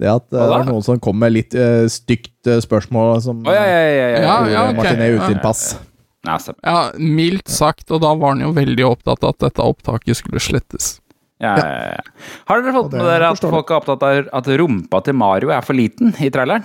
Det 0.03 0.09
at 0.11 0.25
eh, 0.27 0.35
det 0.35 0.49
var 0.51 0.65
noen 0.67 0.83
som 0.83 0.99
kom 1.01 1.15
med 1.21 1.31
litt 1.31 1.55
uh, 1.55 1.87
stygt 1.89 2.49
uh, 2.49 2.59
spørsmål 2.61 3.21
som 3.23 3.39
uh, 3.47 3.53
ja, 3.55 3.63
ja, 3.63 3.79
ja, 3.79 3.93
ja, 3.95 4.19
Ja, 4.19 4.35
ja, 4.51 4.63
ok. 4.67 4.81
Martinet 4.81 5.07
Ja. 5.07 5.21
utilpass. 5.21 5.63
Ja, 5.71 5.79
stemmer. 5.79 5.92
Ja, 6.25 6.91
mildt 6.97 7.49
sagt, 7.51 7.89
og 7.91 7.99
da 8.03 8.13
var 8.15 8.35
han 8.35 8.43
jo 8.45 8.51
veldig 8.55 8.85
opptatt 8.87 9.23
av 9.27 9.33
at 9.35 9.41
dette 9.43 9.65
opptaket 9.65 10.15
skulle 10.21 10.39
slettes. 10.43 10.99
Ja, 11.43 11.57
ja, 11.59 11.89
ja. 11.97 12.03
Har 12.47 12.61
dere 12.63 12.71
fått 12.77 12.93
med 12.95 13.03
dere 13.09 13.31
at 13.33 13.41
folk 13.43 13.71
er 13.73 13.79
opptatt 13.81 14.05
av 14.07 14.29
at 14.39 14.47
rumpa 14.61 15.01
til 15.03 15.17
Mario 15.19 15.51
er 15.51 15.65
for 15.67 15.75
liten 15.75 16.13
i 16.23 16.29
traileren? 16.31 16.63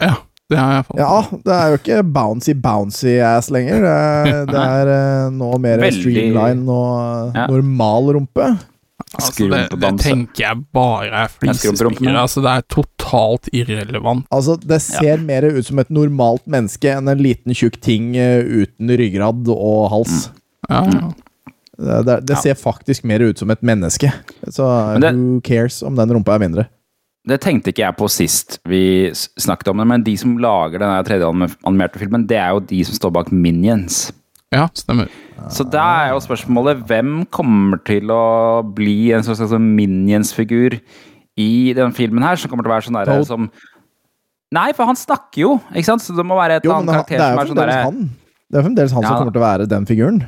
Ja, 0.00 0.14
det 0.48 0.56
har 0.62 0.72
jeg 0.78 0.86
fått. 0.88 1.00
Ja, 1.02 1.18
det 1.44 1.52
er 1.58 1.68
jo 1.74 1.80
ikke 1.82 1.98
bouncy 2.16 2.54
bouncy 2.54 3.18
ass 3.20 3.50
lenger. 3.52 3.84
Det 3.84 3.92
er, 3.92 4.46
det 4.48 4.62
er 4.80 4.92
eh, 4.94 5.28
nå 5.36 5.50
mer 5.60 5.84
Veldig- 5.84 6.00
streamline 6.00 6.64
og 6.72 7.36
Ja. 7.36 7.44
normal 7.52 8.12
rumpe. 8.16 8.48
Altså, 9.16 9.48
det, 9.50 9.80
det 9.80 9.90
tenker 10.02 10.42
jeg 10.44 10.62
bare 10.76 11.08
er 11.24 11.28
flisespikkere. 11.32 12.14
Altså, 12.20 12.42
det 12.44 12.52
er 12.52 12.64
totalt 12.72 13.48
irrelevant. 13.56 14.26
Altså, 14.34 14.56
det 14.60 14.80
ser 14.84 15.22
mer 15.24 15.46
ut 15.48 15.64
som 15.66 15.78
et 15.82 15.90
normalt 15.94 16.44
menneske 16.46 16.90
enn 16.96 17.08
en 17.08 17.22
liten 17.24 17.54
tjukk 17.56 17.80
ting 17.80 18.14
eh, 18.20 18.42
uten 18.44 18.92
ryggrad 19.00 19.48
og 19.54 19.86
hals. 19.94 20.28
Ja, 20.70 20.82
ja. 20.84 21.12
Det, 21.76 21.96
det, 22.06 22.14
det 22.30 22.36
Ja. 22.38 22.40
ser 22.40 22.54
faktisk 22.56 23.04
mer 23.04 23.20
ut 23.20 23.38
som 23.38 23.50
et 23.52 23.60
menneske. 23.62 24.08
Så 24.48 24.64
det- 25.00 25.12
who 25.14 25.40
cares 25.44 25.82
om 25.82 25.94
den 25.98 26.08
rumpa 26.16 26.34
er 26.36 26.38
mindre? 26.46 26.66
Det 27.26 27.40
tenkte 27.42 27.72
ikke 27.72 27.82
jeg 27.82 27.96
på 27.98 28.06
sist 28.08 28.60
vi 28.70 29.10
snakket 29.14 29.68
om 29.72 29.78
det, 29.82 29.86
men 29.90 30.02
de 30.06 30.16
som 30.16 30.36
lager 30.38 30.78
den 30.78 31.04
tredje 31.04 31.26
anim- 31.26 31.56
animerte 31.66 31.98
filmen, 31.98 32.24
det 32.26 32.36
er 32.38 32.52
jo 32.54 32.60
de 32.60 32.84
som 32.86 32.94
står 32.94 33.10
bak 33.12 33.32
Minions. 33.32 34.12
Ja 34.54 34.66
stemmer. 34.78 35.08
Så 35.52 35.64
da 35.68 35.84
er 36.06 36.12
jo 36.14 36.20
spørsmålet 36.24 36.84
hvem 36.88 37.24
kommer 37.34 37.80
til 37.86 38.10
å 38.14 38.62
bli 38.74 39.12
en 39.16 39.22
slags 39.26 39.42
sånn 39.50 39.66
Minions-figur 39.76 40.78
i 41.36 41.50
denne 41.76 41.92
filmen 41.96 42.22
her, 42.24 42.36
som 42.40 42.48
kommer 42.50 42.64
til 42.64 42.70
å 42.72 42.76
være 42.76 42.86
sånn 42.88 43.00
derre 43.00 43.24
som 43.28 43.50
Nei, 44.54 44.68
for 44.78 44.86
han 44.86 44.94
snakker 44.96 45.40
jo, 45.42 45.48
ikke 45.74 45.88
sant? 45.88 46.04
Så 46.06 46.14
det 46.14 46.22
må 46.24 46.36
være 46.38 46.60
et 46.60 46.64
Jo, 46.64 46.70
annet 46.76 46.94
han, 46.94 47.02
karakter 47.02 47.18
er 47.18 47.34
som 47.34 47.34
jo 47.34 47.42
er 47.42 47.48
sånn 47.50 47.58
derre. 47.58 48.08
Det 48.46 48.58
er 48.60 48.62
fremdeles 48.68 48.92
han 48.94 49.02
som 49.02 49.16
kommer 49.18 49.34
til 49.34 49.40
å 49.42 49.44
være 49.44 49.66
den 49.72 49.86
figuren. 49.88 50.20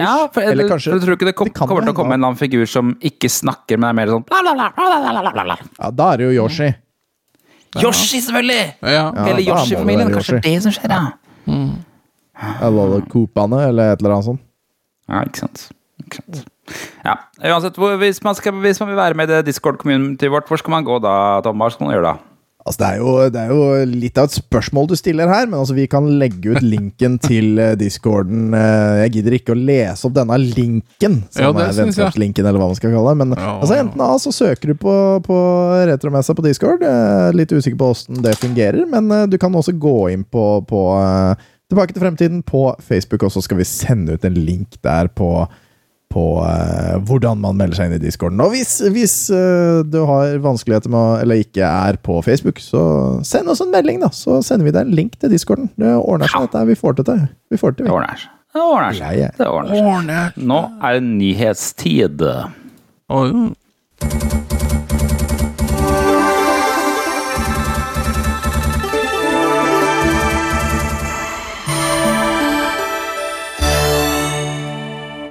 Ja, 0.00 0.14
for, 0.32 0.40
Eller 0.42 0.52
eller, 0.64 0.68
kanskje- 0.72 0.90
for 0.90 0.98
du 0.98 1.06
tror 1.06 1.16
ikke 1.16 1.28
det 1.28 1.34
kom, 1.38 1.46
det 1.46 1.54
kommer 1.54 1.86
til 1.86 1.92
å 1.92 1.96
komme 1.96 2.14
en 2.16 2.18
eller 2.18 2.32
annen 2.32 2.40
figur 2.40 2.66
som 2.66 2.90
ikke 3.00 3.30
snakker, 3.30 3.78
men 3.78 3.90
er 3.92 3.96
mer 4.00 4.10
sånn 4.10 4.24
bla, 4.26 4.40
bla, 4.42 4.54
bla, 4.58 4.70
bla, 4.74 4.86
bla, 4.90 5.20
bla, 5.22 5.32
bla, 5.36 5.44
bla. 5.52 5.56
Ja, 5.78 5.90
Da 5.94 6.08
er 6.12 6.16
det 6.18 6.26
jo 6.26 6.32
Yoshi. 6.42 6.68
Yoshi, 7.78 8.18
selvfølgelig! 8.26 8.64
Ja, 8.82 8.90
Ja, 8.90 9.04
Hele 9.28 9.36
det 9.38 9.46
Yoshi-familien. 9.46 10.10
Kanskje 10.10 10.40
Kanskje 10.40 10.50
er 10.50 10.58
det 10.58 10.62
som 10.66 10.74
skjer, 10.74 10.90
ja. 10.90 11.12
Eller 11.46 11.89
alle 12.40 13.02
Coopane, 13.12 13.60
eller 13.68 13.92
et 13.94 14.00
eller 14.02 14.16
annet 14.16 14.30
sånt. 14.32 14.42
Ja, 15.10 15.24
ikke 15.26 15.44
sant. 15.44 15.68
Ikke 16.04 16.22
sant. 16.24 16.46
Ja, 17.04 17.16
uansett, 17.50 17.78
hvis, 18.00 18.20
man 18.22 18.36
skal, 18.38 18.54
hvis 18.62 18.78
man 18.80 18.92
vil 18.92 19.00
være 19.00 19.16
med 19.18 19.30
i 19.34 19.42
Discord-communityet 19.48 20.30
vårt, 20.30 20.46
hvor 20.50 20.60
skal 20.60 20.76
man 20.78 20.86
gå 20.86 21.00
da, 21.02 21.14
Tom? 21.44 21.58
Hva 21.58 21.70
skal 21.74 21.88
man 21.88 21.96
gjøre 21.96 22.12
da? 22.12 22.18
Altså, 22.60 22.78
det, 22.82 22.88
er 22.90 22.98
jo, 23.00 23.12
det 23.32 23.40
er 23.40 23.50
jo 23.56 23.84
litt 23.88 24.18
av 24.20 24.26
et 24.28 24.34
spørsmål 24.36 24.90
du 24.90 24.94
stiller 24.98 25.30
her, 25.32 25.46
men 25.48 25.56
altså, 25.62 25.74
vi 25.74 25.86
kan 25.90 26.04
legge 26.20 26.52
ut 26.52 26.60
linken 26.62 27.16
til 27.28 27.58
eh, 27.58 27.72
discorden. 27.80 28.52
Eh, 28.54 29.00
Jeg 29.06 29.14
gidder 29.16 29.36
ikke 29.38 29.54
å 29.56 29.58
lese 29.58 30.06
opp 30.06 30.14
denne 30.18 30.36
linken, 30.44 31.22
som 31.32 31.46
Ja, 31.46 31.50
er 31.64 31.72
vennskapslinken, 31.80 32.44
eller 32.46 32.60
hva 32.60 32.68
man 32.70 32.78
skal 32.78 32.92
kalle 32.94 33.14
det. 33.16 33.20
Men 33.24 33.34
Ja, 33.38 33.54
altså, 33.64 33.78
enten 33.80 34.04
A, 34.04 34.10
så 34.22 34.32
søker 34.36 34.74
du 34.74 34.76
på, 34.78 34.94
på 35.26 35.38
retromessa 35.90 36.36
på 36.36 36.44
discord. 36.46 36.84
Er 36.86 37.32
litt 37.34 37.50
usikker 37.56 37.80
på 37.80 37.90
åssen 37.96 38.20
det 38.22 38.36
fungerer, 38.38 38.84
men 38.92 39.08
eh, 39.16 39.26
du 39.32 39.40
kan 39.40 39.56
også 39.56 39.74
gå 39.80 39.96
inn 40.14 40.22
på, 40.28 40.44
på 40.68 40.84
eh, 41.00 41.48
Tilbake 41.70 41.94
til 41.94 42.02
fremtiden 42.02 42.44
på 42.46 42.68
Facebook, 42.82 43.22
og 43.26 43.32
så 43.34 43.42
skal 43.46 43.60
vi 43.60 43.66
sende 43.68 44.16
ut 44.18 44.24
en 44.26 44.38
link 44.38 44.80
der 44.84 45.10
på 45.14 45.46
på 46.10 46.42
uh, 46.42 46.96
hvordan 47.06 47.38
man 47.38 47.54
melder 47.54 47.78
seg 47.78 47.86
inn 47.86 48.00
i 48.00 48.02
discorden. 48.02 48.40
Og 48.42 48.50
hvis, 48.50 48.80
hvis 48.90 49.12
uh, 49.30 49.84
du 49.86 50.00
har 50.08 50.40
vanskeligheter 50.42 50.90
med 50.90 50.98
å, 50.98 51.12
eller 51.22 51.44
ikke 51.44 51.62
er 51.62 52.00
på 52.02 52.16
Facebook, 52.26 52.58
så 52.58 52.82
send 53.22 53.46
oss 53.52 53.62
en 53.62 53.70
melding, 53.70 54.00
da. 54.02 54.10
Så 54.10 54.40
sender 54.42 54.66
vi 54.66 54.74
deg 54.74 54.88
en 54.88 54.98
link 54.98 55.14
til 55.22 55.30
discorden. 55.30 55.70
Det 55.78 55.94
ordner 56.00 56.26
seg, 56.26 56.48
Ja. 56.48 56.50
dette. 56.50 56.66
Vi 56.72 56.78
får 56.82 56.98
det 56.98 57.06
til. 57.12 57.22
Vi 57.54 57.62
får 57.62 57.78
det 57.78 57.86
vi. 57.86 57.92
Det 57.92 57.94
ordner 57.94 58.24
seg. 58.24 58.34
Det 58.50 58.66
ordner 58.66 58.98
seg. 58.98 59.06
Ja, 59.06 59.28
ja. 59.28 59.30
Det 59.38 59.50
ordner 59.54 60.26
seg. 60.34 60.44
Nå 60.50 60.60
er 60.82 60.98
det 60.98 61.06
nyhetstid. 61.14 62.28
Oi. 63.20 64.39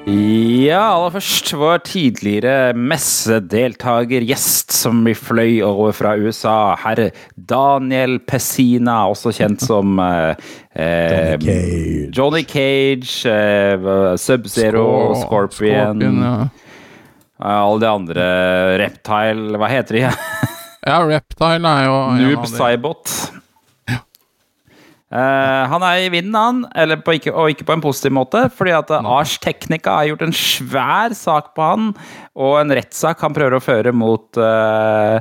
Ja, 0.10 0.80
aller 0.96 1.12
først 1.14 1.52
vår 1.60 1.82
tidligere 1.86 2.72
messedeltaker, 2.78 4.24
gjest, 4.26 4.74
som 4.74 5.04
vi 5.06 5.14
fløy 5.18 5.60
over 5.66 5.94
fra 5.96 6.16
USA, 6.18 6.74
herr 6.82 7.12
Daniel 7.38 8.18
Pessina, 8.28 9.04
også 9.12 9.34
kjent 9.38 9.62
som 9.70 10.00
eh, 10.02 10.34
eh, 10.74 11.36
Johnny 11.36 11.46
Cage. 11.46 12.10
Johnny 12.18 12.44
Cage, 12.50 13.14
eh, 13.30 14.16
Sub-Zero, 14.18 14.86
Skor- 15.22 15.52
Scorpion. 15.52 16.02
ja. 16.24 16.34
Eh, 17.40 17.56
Alle 17.56 17.80
de 17.80 17.88
andre 17.88 18.24
Reptile 18.82 19.56
Hva 19.62 19.70
heter 19.72 19.96
de? 19.96 20.08
Ja, 20.90 20.98
Reptile 21.06 21.70
er 21.70 21.86
jo 21.86 21.96
Noob. 22.18 22.48
Cybot. 22.50 23.14
Eh, 25.10 25.64
han 25.72 25.82
er 25.88 26.04
i 26.04 26.10
vinden, 26.14 26.36
han, 26.38 26.60
eller 26.78 27.00
på 27.02 27.16
ikke, 27.18 27.32
og 27.34 27.50
ikke 27.50 27.66
på 27.66 27.74
en 27.74 27.82
positiv 27.82 28.14
måte. 28.14 28.44
Fordi 28.54 28.76
at 28.78 28.92
Ars 29.00 29.40
Technica 29.42 29.96
har 29.98 30.06
gjort 30.12 30.22
en 30.28 30.36
svær 30.38 31.16
sak 31.18 31.50
på 31.58 31.66
han, 31.66 31.88
og 32.38 32.60
en 32.62 32.76
rettssak 32.78 33.18
han 33.26 33.34
prøver 33.34 33.58
å 33.58 33.64
føre 33.64 33.90
mot, 33.96 34.28
uh, 34.38 35.18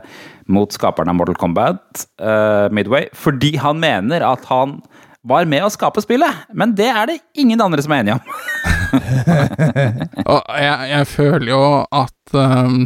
mot 0.53 0.69
skaperen 0.77 1.09
av 1.13 1.17
Mortal 1.17 1.39
Kombat, 1.41 2.05
uh, 2.21 2.69
Midway, 2.75 3.09
fordi 3.17 3.55
han 3.63 3.81
mener 3.81 4.21
at 4.29 4.45
han 4.53 4.83
var 5.29 5.49
med 5.51 5.65
å 5.67 5.73
skape 5.73 6.01
spillet. 6.05 6.45
Men 6.57 6.77
det 6.79 6.89
er 6.93 7.05
det 7.11 7.19
ingen 7.41 7.61
andre 7.65 7.81
som 7.85 7.93
er 7.97 8.01
enige 8.05 8.19
om. 8.21 8.25
Og 10.29 10.41
jeg, 10.61 10.77
jeg 10.93 11.07
føler 11.11 11.49
jo 11.53 11.63
at 11.95 12.35
um, 12.37 12.85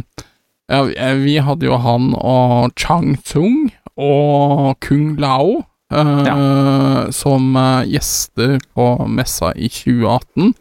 ja, 0.71 0.79
vi- 0.87 0.95
Vi 1.23 1.35
hadde 1.43 1.67
jo 1.67 1.77
han 1.83 2.13
og 2.17 2.71
Chang 2.79 3.15
Tsung 3.23 3.69
og 3.99 4.75
Kung 4.83 5.15
Lao 5.21 5.61
eh, 6.01 7.11
som 7.15 7.55
eh, 7.59 7.93
gjester 7.93 8.57
på 8.73 8.87
messa 9.07 9.53
i 9.55 9.69
2018. 9.71 10.53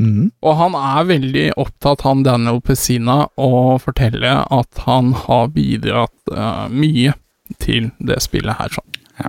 Mm. 0.00 0.30
Og 0.40 0.56
han 0.56 0.76
er 0.78 1.08
veldig 1.10 1.46
opptatt, 1.60 2.06
han 2.06 2.24
Daniel 2.24 2.62
Pessina, 2.64 3.26
å 3.36 3.76
fortelle 3.82 4.38
at 4.46 4.84
han 4.86 5.12
har 5.26 5.50
bidratt 5.52 6.32
uh, 6.32 6.70
mye 6.72 7.12
til 7.60 7.90
det 7.98 8.16
spillet 8.24 8.56
her. 8.56 8.72
sånn. 8.72 9.00
Ja. 9.20 9.28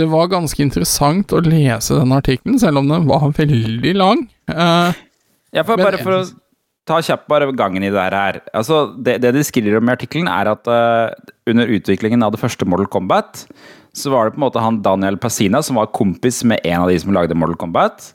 Det 0.00 0.08
var 0.10 0.32
ganske 0.32 0.58
interessant 0.64 1.30
å 1.30 1.44
lese 1.44 2.00
den 2.00 2.16
artikkelen, 2.16 2.58
selv 2.58 2.82
om 2.82 2.90
den 2.90 3.06
var 3.06 3.28
veldig 3.36 3.94
lang. 3.94 4.26
Uh, 4.50 4.90
Ja, 5.54 5.64
for 5.64 5.80
bare 5.80 6.00
for 6.02 6.18
å 6.18 6.24
ta 6.86 7.00
kjapt 7.02 7.26
bare 7.30 7.48
gangen 7.56 7.84
i 7.86 7.90
det 7.92 8.02
her. 8.12 8.40
Altså, 8.54 8.86
det, 9.02 9.18
det 9.24 9.32
de 9.34 9.44
skriver 9.46 9.78
om 9.78 9.88
i 9.88 9.94
artikkelen, 9.94 10.28
er 10.30 10.52
at 10.52 10.68
uh, 10.70 11.14
under 11.48 11.70
utviklingen 11.78 12.24
av 12.26 12.34
det 12.34 12.42
første 12.42 12.68
Mortal 12.68 12.90
Kombat, 12.92 13.46
så 13.96 14.10
var 14.12 14.26
det 14.28 14.34
på 14.36 14.40
en 14.42 14.46
måte 14.46 14.60
han 14.60 14.82
Daniel 14.84 15.16
Pasina, 15.16 15.62
som 15.64 15.78
var 15.80 15.88
kompis 15.96 16.42
med 16.44 16.60
en 16.68 16.82
av 16.84 16.90
de 16.92 16.98
som 17.00 17.14
lagde 17.16 17.36
Mortal 17.38 17.56
Kombat. 17.62 18.10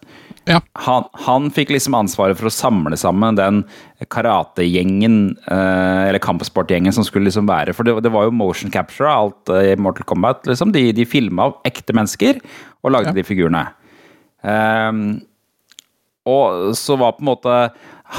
ja. 0.45 0.59
Han, 0.85 1.07
han 1.25 1.49
fikk 1.53 1.71
liksom 1.73 1.95
ansvaret 1.97 2.37
for 2.37 2.49
å 2.49 2.53
samle 2.53 2.97
sammen 3.01 3.37
den 3.39 3.63
karategjengen, 4.13 5.35
eh, 5.49 6.09
eller 6.09 6.21
kampsportgjengen 6.21 6.93
som 6.93 7.05
skulle 7.05 7.27
liksom 7.29 7.49
være 7.49 7.73
For 7.77 7.87
det, 7.87 7.95
det 8.05 8.11
var 8.13 8.27
jo 8.27 8.33
motion 8.35 8.71
capture 8.73 9.09
av 9.09 9.25
alt 9.31 9.49
eh, 9.53 9.71
i 9.73 9.79
Mortal 9.81 10.05
Kombat. 10.09 10.45
liksom. 10.49 10.71
De, 10.75 10.91
de 10.93 11.05
filma 11.09 11.51
ekte 11.67 11.93
mennesker 11.97 12.41
og 12.83 12.93
lagde 12.95 13.11
Ja. 13.11 13.17
de 13.17 13.25
figurene. 13.25 13.65
Um, 14.41 15.21
og 16.25 16.71
så 16.77 16.95
var 16.97 17.13
på 17.13 17.21
en 17.21 17.27
måte 17.29 17.55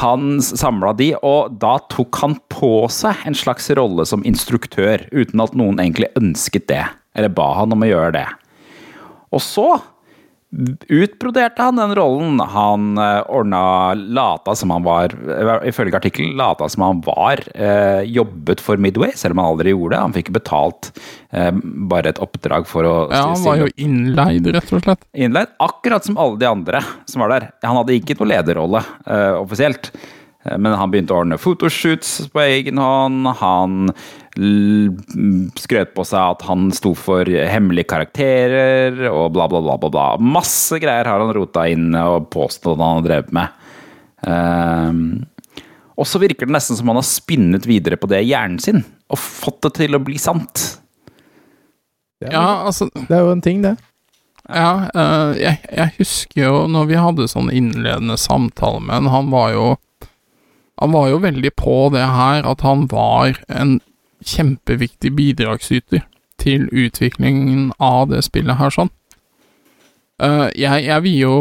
Han 0.03 0.39
samla 0.43 0.93
de, 0.97 1.11
og 1.23 1.59
da 1.61 1.75
tok 1.93 2.17
han 2.23 2.37
på 2.49 2.87
seg 2.91 3.27
en 3.29 3.35
slags 3.37 3.67
rolle 3.77 4.07
som 4.09 4.23
instruktør, 4.25 5.03
uten 5.13 5.43
at 5.45 5.53
noen 5.59 5.83
egentlig 5.83 6.09
ønsket 6.17 6.65
det, 6.71 6.85
eller 7.15 7.33
ba 7.33 7.53
han 7.61 7.75
om 7.75 7.85
å 7.85 7.91
gjøre 7.91 8.15
det. 8.19 8.29
Og 9.33 9.43
så 9.43 9.69
utbroderte 10.89 11.63
han 11.63 11.77
den 11.77 11.95
rollen. 11.97 12.41
Han 12.41 12.99
eh, 12.99 13.21
ordna 13.33 13.95
Lata 13.95 14.55
som 14.55 14.71
han 14.71 14.85
var, 14.85 15.15
eh, 15.39 15.69
ifølge 15.69 15.97
artikkelen, 15.97 16.35
lata 16.37 16.69
som 16.69 16.85
han 16.85 17.01
var 17.07 17.41
eh, 17.55 18.03
jobbet 18.03 18.61
for 18.61 18.77
Midway, 18.77 19.15
selv 19.17 19.33
om 19.33 19.43
han 19.43 19.53
aldri 19.55 19.73
gjorde 19.73 19.97
det. 19.97 20.03
Han 20.03 20.17
fikk 20.17 20.33
betalt 20.37 20.93
bare 21.33 22.11
et 22.11 22.19
oppdrag 22.21 22.67
for 22.69 22.85
å 22.85 22.97
ja, 23.09 23.23
han 23.31 23.41
var 23.41 23.63
jo 23.63 23.69
innleid, 23.81 24.51
rett 24.53 24.73
og 24.77 24.83
slett. 24.85 25.07
innleid, 25.17 25.55
akkurat 25.65 26.05
som 26.05 26.19
alle 26.21 26.37
de 26.43 26.45
andre 26.51 26.83
som 27.09 27.25
var 27.25 27.33
der. 27.33 27.47
Han 27.65 27.79
hadde 27.79 27.97
ikke 27.97 28.19
noe 28.19 28.29
lederrolle 28.35 28.83
offisielt, 29.41 29.89
men 30.43 30.75
han 30.75 30.91
begynte 30.91 31.15
å 31.15 31.21
ordne 31.23 31.39
fotoshoots 31.39 32.29
på 32.33 32.43
egen 32.43 32.81
hånd. 32.83 33.29
Han 33.39 33.93
skrøt 35.61 35.93
på 35.95 36.05
seg 36.09 36.19
at 36.19 36.45
han 36.49 36.71
sto 36.75 36.95
for 36.99 37.29
hemmelige 37.29 37.91
karakterer 37.93 38.97
og 39.11 39.35
bla, 39.37 39.47
bla, 39.51 39.61
bla. 39.63 39.77
bla, 39.79 39.91
bla. 39.93 40.07
Masse 40.19 40.81
greier 40.83 41.07
har 41.09 41.23
han 41.23 41.35
rota 41.37 41.67
inn 41.71 41.93
og 42.01 42.31
påstått 42.33 42.81
han 42.81 43.03
har 43.03 43.07
drevet 43.07 43.37
med. 43.37 43.61
Um, 44.23 45.03
og 45.99 46.09
så 46.09 46.21
virker 46.23 46.49
det 46.49 46.57
nesten 46.57 46.79
som 46.79 46.89
han 46.91 46.99
har 46.99 47.07
spinnet 47.07 47.69
videre 47.69 47.99
på 48.01 48.09
det 48.11 48.23
i 48.25 48.31
hjernen 48.33 48.59
sin, 48.63 48.83
og 49.13 49.21
fått 49.21 49.61
det 49.67 49.75
til 49.83 49.99
å 49.99 50.03
bli 50.03 50.19
sant. 50.19 50.65
Det, 52.19 52.31
er, 52.31 52.35
Ja, 52.39 52.63
altså 52.67 52.89
det 52.95 53.11
er 53.13 53.27
jo 53.27 53.35
en 53.35 53.45
ting, 53.45 53.63
det. 53.63 53.77
Ja, 54.49 54.89
eh, 54.91 55.39
jeg, 55.39 55.59
jeg 55.71 55.95
husker 56.01 56.41
jo 56.43 56.55
når 56.71 56.89
vi 56.89 56.99
hadde 56.99 57.29
sånn 57.31 57.53
innledende 57.55 58.17
samtale 58.19 58.81
med 58.83 58.97
han, 58.97 59.11
han 59.13 59.31
var 59.31 59.53
jo 59.55 59.67
Han 60.83 60.95
var 60.97 61.13
jo 61.13 61.23
veldig 61.23 61.53
på 61.55 61.77
det 61.95 62.03
her 62.03 62.43
at 62.49 62.65
han 62.67 62.89
var 62.91 63.39
en 63.49 63.79
kjempeviktig 64.27 65.13
bidragsyter 65.15 66.03
til 66.43 66.67
utviklingen 66.75 67.71
av 67.83 68.11
det 68.11 68.25
spillet 68.27 68.59
her, 68.59 68.73
sånn. 68.75 68.91
Eh, 70.23 70.49
jeg, 70.59 70.87
jeg 70.89 71.05
vil 71.07 71.19
jo 71.21 71.37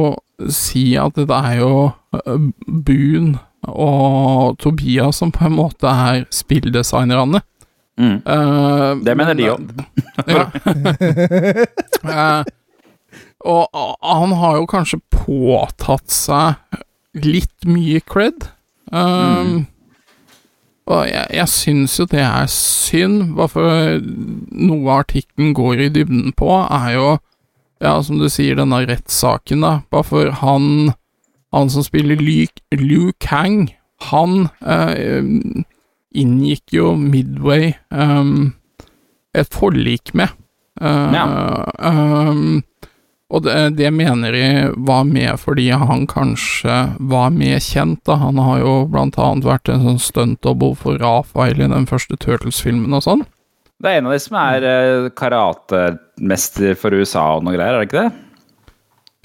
si 0.50 0.92
at 0.98 1.18
det 1.18 1.30
er 1.30 1.58
jo 1.60 1.74
uh, 1.92 2.46
Boon 2.66 3.36
og 3.70 4.58
Tobias 4.62 5.20
som 5.22 5.34
på 5.34 5.46
en 5.46 5.58
måte 5.58 5.90
er 5.90 6.24
spilldesignerne. 6.34 7.44
Mm. 8.02 8.16
Uh, 8.26 8.98
Det 9.06 9.14
mener 9.18 9.38
de 9.38 9.52
òg. 9.52 9.68
ja. 10.36 10.48
Eh, 12.02 12.44
og 13.46 13.68
og 13.74 13.94
han 14.06 14.34
har 14.38 14.58
jo 14.58 14.66
kanskje 14.70 15.02
påtatt 15.14 16.10
seg 16.14 16.82
litt 17.22 17.68
mye 17.70 18.02
cred. 18.02 18.50
Um, 18.92 19.68
Og 20.92 21.06
jeg, 21.08 21.28
jeg 21.34 21.48
syns 21.48 22.00
jo 22.00 22.06
det 22.10 22.20
er 22.20 22.48
synd. 22.52 23.36
Bare 23.38 23.52
for 23.52 24.00
noe 24.52 24.96
artikkelen 25.00 25.54
går 25.56 25.86
i 25.86 25.92
dybden 25.94 26.34
på, 26.38 26.50
er 26.68 26.90
jo, 26.98 27.12
ja, 27.82 27.94
som 28.04 28.20
du 28.20 28.28
sier, 28.30 28.58
denne 28.60 28.82
rettssaken, 28.90 29.64
da. 29.64 29.78
Bare 29.92 30.08
for 30.08 30.34
han 30.42 30.94
Han 31.52 31.68
som 31.68 31.84
spiller 31.84 32.16
Liu, 32.16 32.48
Liu 32.72 33.12
Kang, 33.20 33.74
han 34.08 34.48
eh, 34.64 35.20
inngikk 36.16 36.72
jo 36.72 36.94
Midway 36.96 37.74
um, 37.92 38.54
et 39.36 39.52
forlik 39.52 40.14
med. 40.16 40.32
Eh, 40.80 41.12
um, 41.84 42.64
og 43.32 43.46
det, 43.46 43.56
det 43.80 43.90
mener 43.96 44.36
de 44.36 44.48
var 44.76 45.06
med 45.08 45.40
fordi 45.40 45.70
han 45.72 46.04
kanskje 46.10 46.78
var 47.00 47.32
mer 47.32 47.62
kjent. 47.64 48.02
da 48.06 48.18
Han 48.20 48.42
har 48.44 48.60
jo 48.60 48.74
blant 48.92 49.20
annet 49.20 49.48
vært 49.48 49.72
en 49.72 49.86
sånn 49.86 50.02
stuntdouble 50.04 50.76
for 50.80 51.00
Rafael 51.00 51.62
i 51.62 51.70
den 51.72 51.88
første 51.88 52.20
Turtles-filmen 52.20 52.92
og 52.98 53.06
sånn. 53.08 53.24
Det 53.82 53.90
er 53.90 54.02
en 54.02 54.10
av 54.12 54.14
de 54.14 54.20
som 54.22 54.38
er 54.38 54.68
eh, 54.68 55.08
karatemester 55.18 56.76
for 56.78 56.94
USA 56.94 57.24
og 57.38 57.48
noe 57.48 57.56
greier, 57.56 57.80
er 57.80 57.82
det 57.82 57.90
ikke 57.90 58.04
det? 58.04 58.12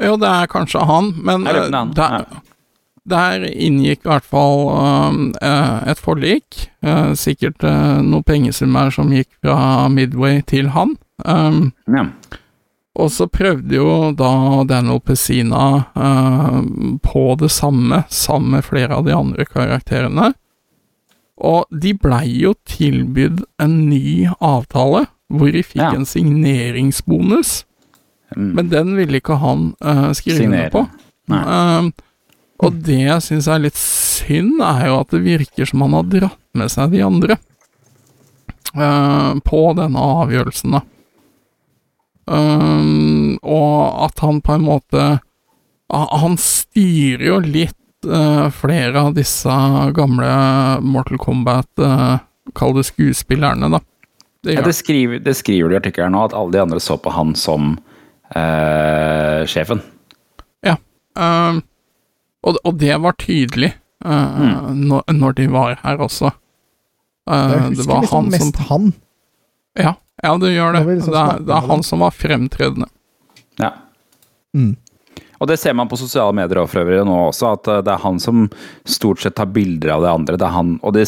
Jo, 0.07 0.15
det 0.21 0.31
er 0.31 0.53
kanskje 0.53 0.85
han, 0.87 1.11
men 1.25 1.45
Jeg 1.45 1.59
lurer 1.59 1.67
eh, 1.67 1.77
han, 1.77 1.93
der, 1.97 2.25
der 3.11 3.45
inngikk 3.51 4.07
i 4.07 4.13
hvert 4.13 4.31
fall 4.31 4.71
eh, 5.43 5.91
et 5.91 6.01
forlik. 6.01 6.63
Uh, 6.87 7.11
sikkert 7.19 7.65
uh, 7.67 7.99
noen 8.05 8.23
pengesummer 8.23 8.93
som 8.95 9.11
gikk 9.11 9.33
fra 9.43 9.89
Midway 9.91 10.45
til 10.47 10.71
han. 10.77 10.95
Um, 11.27 11.73
Ja. 11.91 12.07
Og 12.97 13.11
så 13.13 13.27
prøvde 13.29 13.77
jo 13.77 14.13
da 14.17 14.31
Daniel 14.69 15.03
Pessina 15.05 15.67
eh, 15.93 16.59
på 17.05 17.25
det 17.41 17.51
samme, 17.53 18.03
sammen 18.09 18.57
med 18.57 18.65
flere 18.65 18.97
av 18.97 19.05
de 19.05 19.13
andre 19.13 19.45
karakterene. 19.45 20.31
Og 21.37 21.67
de 21.69 21.93
blei 22.01 22.31
jo 22.41 22.55
tilbydd 22.65 23.43
en 23.61 23.75
ny 23.91 24.25
avtale, 24.41 25.05
hvor 25.29 25.53
de 25.53 25.61
fikk 25.67 25.83
Ja. 25.83 25.93
en 25.93 26.07
signeringsbonus. 26.09 27.65
Mm. 28.37 28.53
Men 28.57 28.69
den 28.73 28.97
ville 28.97 29.21
ikke 29.21 29.37
han 29.45 29.75
eh, 29.85 30.09
skrive 30.17 30.47
under 30.49 30.71
på. 30.73 30.87
Eh, 31.37 31.91
og 32.65 32.81
det 32.87 33.03
jeg 33.03 33.23
syns 33.27 33.47
er 33.53 33.61
litt 33.67 33.77
synd, 33.77 34.63
er 34.65 34.87
jo 34.89 35.01
at 35.03 35.13
det 35.13 35.21
virker 35.27 35.69
som 35.69 35.85
han 35.85 35.93
har 35.99 36.09
dratt 36.09 36.41
med 36.57 36.73
seg 36.73 36.95
de 36.97 37.05
andre 37.05 37.37
eh, 38.73 39.33
på 39.45 39.63
denne 39.77 40.07
avgjørelsen, 40.23 40.79
da. 40.79 40.81
Um, 42.27 43.37
og 43.43 44.07
at 44.09 44.19
han 44.19 44.41
på 44.43 44.57
en 44.57 44.65
måte 44.67 45.03
Han 45.95 46.33
styrer 46.43 47.23
jo 47.23 47.37
litt 47.39 48.09
uh, 48.11 48.49
flere 48.51 49.05
av 49.07 49.13
disse 49.15 49.59
gamle 49.95 50.31
Mortal 50.83 51.21
Kombat, 51.23 51.71
uh, 51.79 52.19
kall 52.59 52.75
det 52.75 52.89
skuespillerne, 52.89 53.71
da. 53.71 53.81
Det 54.43 54.57
Ja, 54.57 54.65
det, 54.67 54.75
skriver, 54.75 55.23
det 55.23 55.37
skriver 55.39 55.71
de 55.71 55.77
i 55.77 55.79
artikkelen 55.79 56.17
nå, 56.17 56.25
at 56.27 56.35
alle 56.35 56.57
de 56.57 56.65
andre 56.65 56.83
så 56.83 56.99
på 56.99 57.15
han 57.15 57.37
som 57.39 57.77
uh, 58.35 59.47
sjefen. 59.47 59.85
Um, 61.17 61.63
og, 62.45 62.59
og 62.65 62.77
det 62.81 62.97
var 63.03 63.17
tydelig 63.19 63.73
uh, 64.05 64.73
når, 64.77 65.07
når 65.13 65.37
de 65.39 65.47
var 65.53 65.79
her 65.83 66.03
også. 66.05 66.31
Uh, 67.31 67.71
det 67.73 67.87
var 67.89 68.05
liksom 68.05 68.13
han 68.13 68.33
som 68.33 68.53
han. 68.69 68.93
Ja, 69.77 69.95
ja 70.23 70.33
det 70.41 70.55
gjør 70.55 70.77
det. 70.77 70.85
Det 70.87 70.99
liksom 70.99 71.17
Det 71.17 71.23
er, 71.23 71.47
det 71.47 71.55
er 71.59 71.71
han 71.71 71.87
som 71.87 72.05
var 72.05 72.17
fremtredende. 72.17 72.89
Ja. 73.61 73.73
Mm. 74.57 74.75
Og 75.37 75.49
det 75.51 75.59
ser 75.61 75.75
man 75.77 75.89
på 75.89 75.99
sosiale 76.01 76.33
medier 76.37 76.63
og 76.63 76.71
for 76.73 76.83
øvrig 76.83 77.03
nå 77.05 77.17
også, 77.29 77.51
at 77.59 77.69
eh, 77.69 77.83
det 77.85 77.93
er 77.93 78.03
han 78.05 78.21
som 78.23 78.47
stort 78.89 79.21
sett 79.23 79.37
tar 79.37 79.51
bilder 79.53 79.93
av 79.97 80.05
det 80.05 80.13
andre. 80.13 80.39
Det 80.41 80.47
er 80.49 80.55
han, 80.55 80.71
og 80.81 80.95
det, 80.97 81.05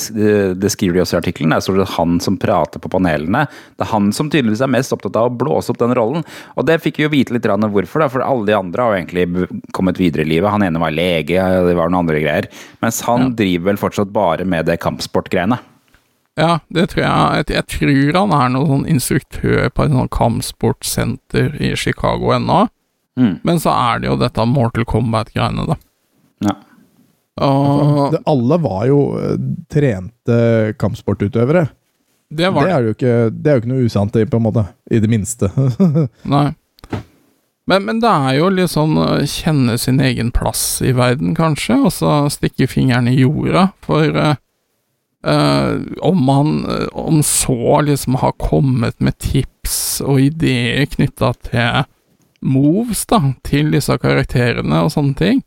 det 0.61 0.73
skriver 0.75 0.99
de 0.99 1.05
også 1.05 1.17
i 1.17 1.21
artikkelen, 1.23 1.55
det 1.55 1.61
er 1.61 1.65
stort 1.65 1.81
sett 1.81 1.95
han 1.97 2.19
som 2.25 2.37
prater 2.41 2.83
på 2.83 2.93
panelene. 2.93 3.47
Det 3.79 3.87
er 3.87 3.93
han 3.95 4.11
som 4.17 4.29
tydeligvis 4.33 4.65
er 4.65 4.73
mest 4.75 4.93
opptatt 4.95 5.17
av 5.19 5.31
å 5.31 5.39
blåse 5.41 5.73
opp 5.73 5.81
den 5.81 5.97
rollen. 5.97 6.27
Og 6.57 6.69
det 6.69 6.81
fikk 6.85 7.01
vi 7.01 7.07
jo 7.07 7.15
vite 7.15 7.37
litt 7.37 7.47
grann 7.47 7.65
hvorfor, 7.73 8.05
da, 8.05 8.11
for 8.13 8.27
alle 8.27 8.51
de 8.51 8.59
andre 8.59 8.85
har 8.85 8.95
jo 8.95 9.01
egentlig 9.01 9.49
kommet 9.77 10.01
videre 10.01 10.27
i 10.27 10.33
livet. 10.35 10.53
Han 10.53 10.67
ene 10.67 10.83
var 10.83 10.95
lege, 10.95 11.49
det 11.69 11.79
var 11.79 11.89
noen 11.89 12.05
andre 12.05 12.21
greier. 12.25 12.53
Mens 12.85 13.01
han 13.09 13.33
driver 13.39 13.73
vel 13.73 13.81
fortsatt 13.81 14.13
bare 14.13 14.47
med 14.49 14.69
det 14.69 14.81
kampsportgreiene. 14.85 15.61
Ja, 16.39 16.59
det 16.71 16.85
tror 16.93 17.03
jeg. 17.03 17.43
Jeg, 17.43 17.47
jeg 17.57 17.67
tror 17.75 18.19
han 18.21 18.35
er 18.37 18.53
noen 18.55 18.69
sånn 18.71 18.87
instruktør 18.93 19.69
på 19.75 19.85
et 19.89 19.95
sånt 19.95 20.13
kampsportsenter 20.15 21.57
i 21.59 21.73
Chicago 21.79 22.31
ennå. 22.37 22.67
Mm. 23.19 23.41
Men 23.43 23.59
så 23.59 23.73
er 23.75 24.03
det 24.05 24.11
jo 24.13 24.19
dette 24.21 24.45
Mortal 24.47 24.87
Kombat-greiene, 24.87 25.65
da. 25.73 25.77
Ja. 26.47 26.55
Og 27.43 28.13
Det, 28.15 28.23
alle 28.31 28.59
var 28.63 28.87
jo 28.91 29.01
eh, 29.19 29.35
trente 29.71 30.39
kampsportutøvere. 30.79 31.67
det 32.31 32.37
Det 32.45 32.53
var 32.55 32.67
det. 32.67 32.73
er 32.77 32.87
jo 32.87 32.95
ikke, 32.95 33.17
det 33.35 33.51
er 33.51 33.59
jo 33.59 33.63
ikke 33.65 33.73
noe 33.75 33.87
usant, 33.91 34.17
i, 34.17 34.25
på 34.27 34.39
en 34.39 34.47
måte. 34.47 34.65
I 34.91 35.03
det 35.03 35.11
minste. 35.11 35.51
Nei. 36.35 36.49
Men, 37.69 37.85
men 37.85 37.99
det 38.01 38.09
er 38.09 38.39
jo 38.39 38.49
litt 38.49 38.73
sånn 38.73 38.95
å 38.97 39.09
kjenne 39.29 39.75
sin 39.79 39.99
egen 40.01 40.31
plass 40.33 40.79
i 40.81 40.95
verden, 40.97 41.35
kanskje, 41.37 41.77
og 41.85 41.93
så 41.93 42.13
stikke 42.33 42.67
fingeren 42.71 43.11
i 43.11 43.19
jorda. 43.19 43.67
For 43.85 44.09
eh, 45.27 45.79
om 46.05 46.21
man 46.25 46.65
eh, 46.71 46.87
om 46.93 47.23
så 47.23 47.81
liksom 47.87 48.15
har 48.23 48.33
kommet 48.39 48.99
med 49.01 49.19
tips 49.19 50.01
og 50.05 50.21
ideer 50.21 50.87
knytta 50.87 51.33
til 51.49 51.85
moves, 52.41 53.05
da, 53.11 53.19
til 53.43 53.73
disse 53.75 53.97
karakterene 53.99 54.85
og 54.85 54.93
sånne 54.95 55.17
ting, 55.19 55.41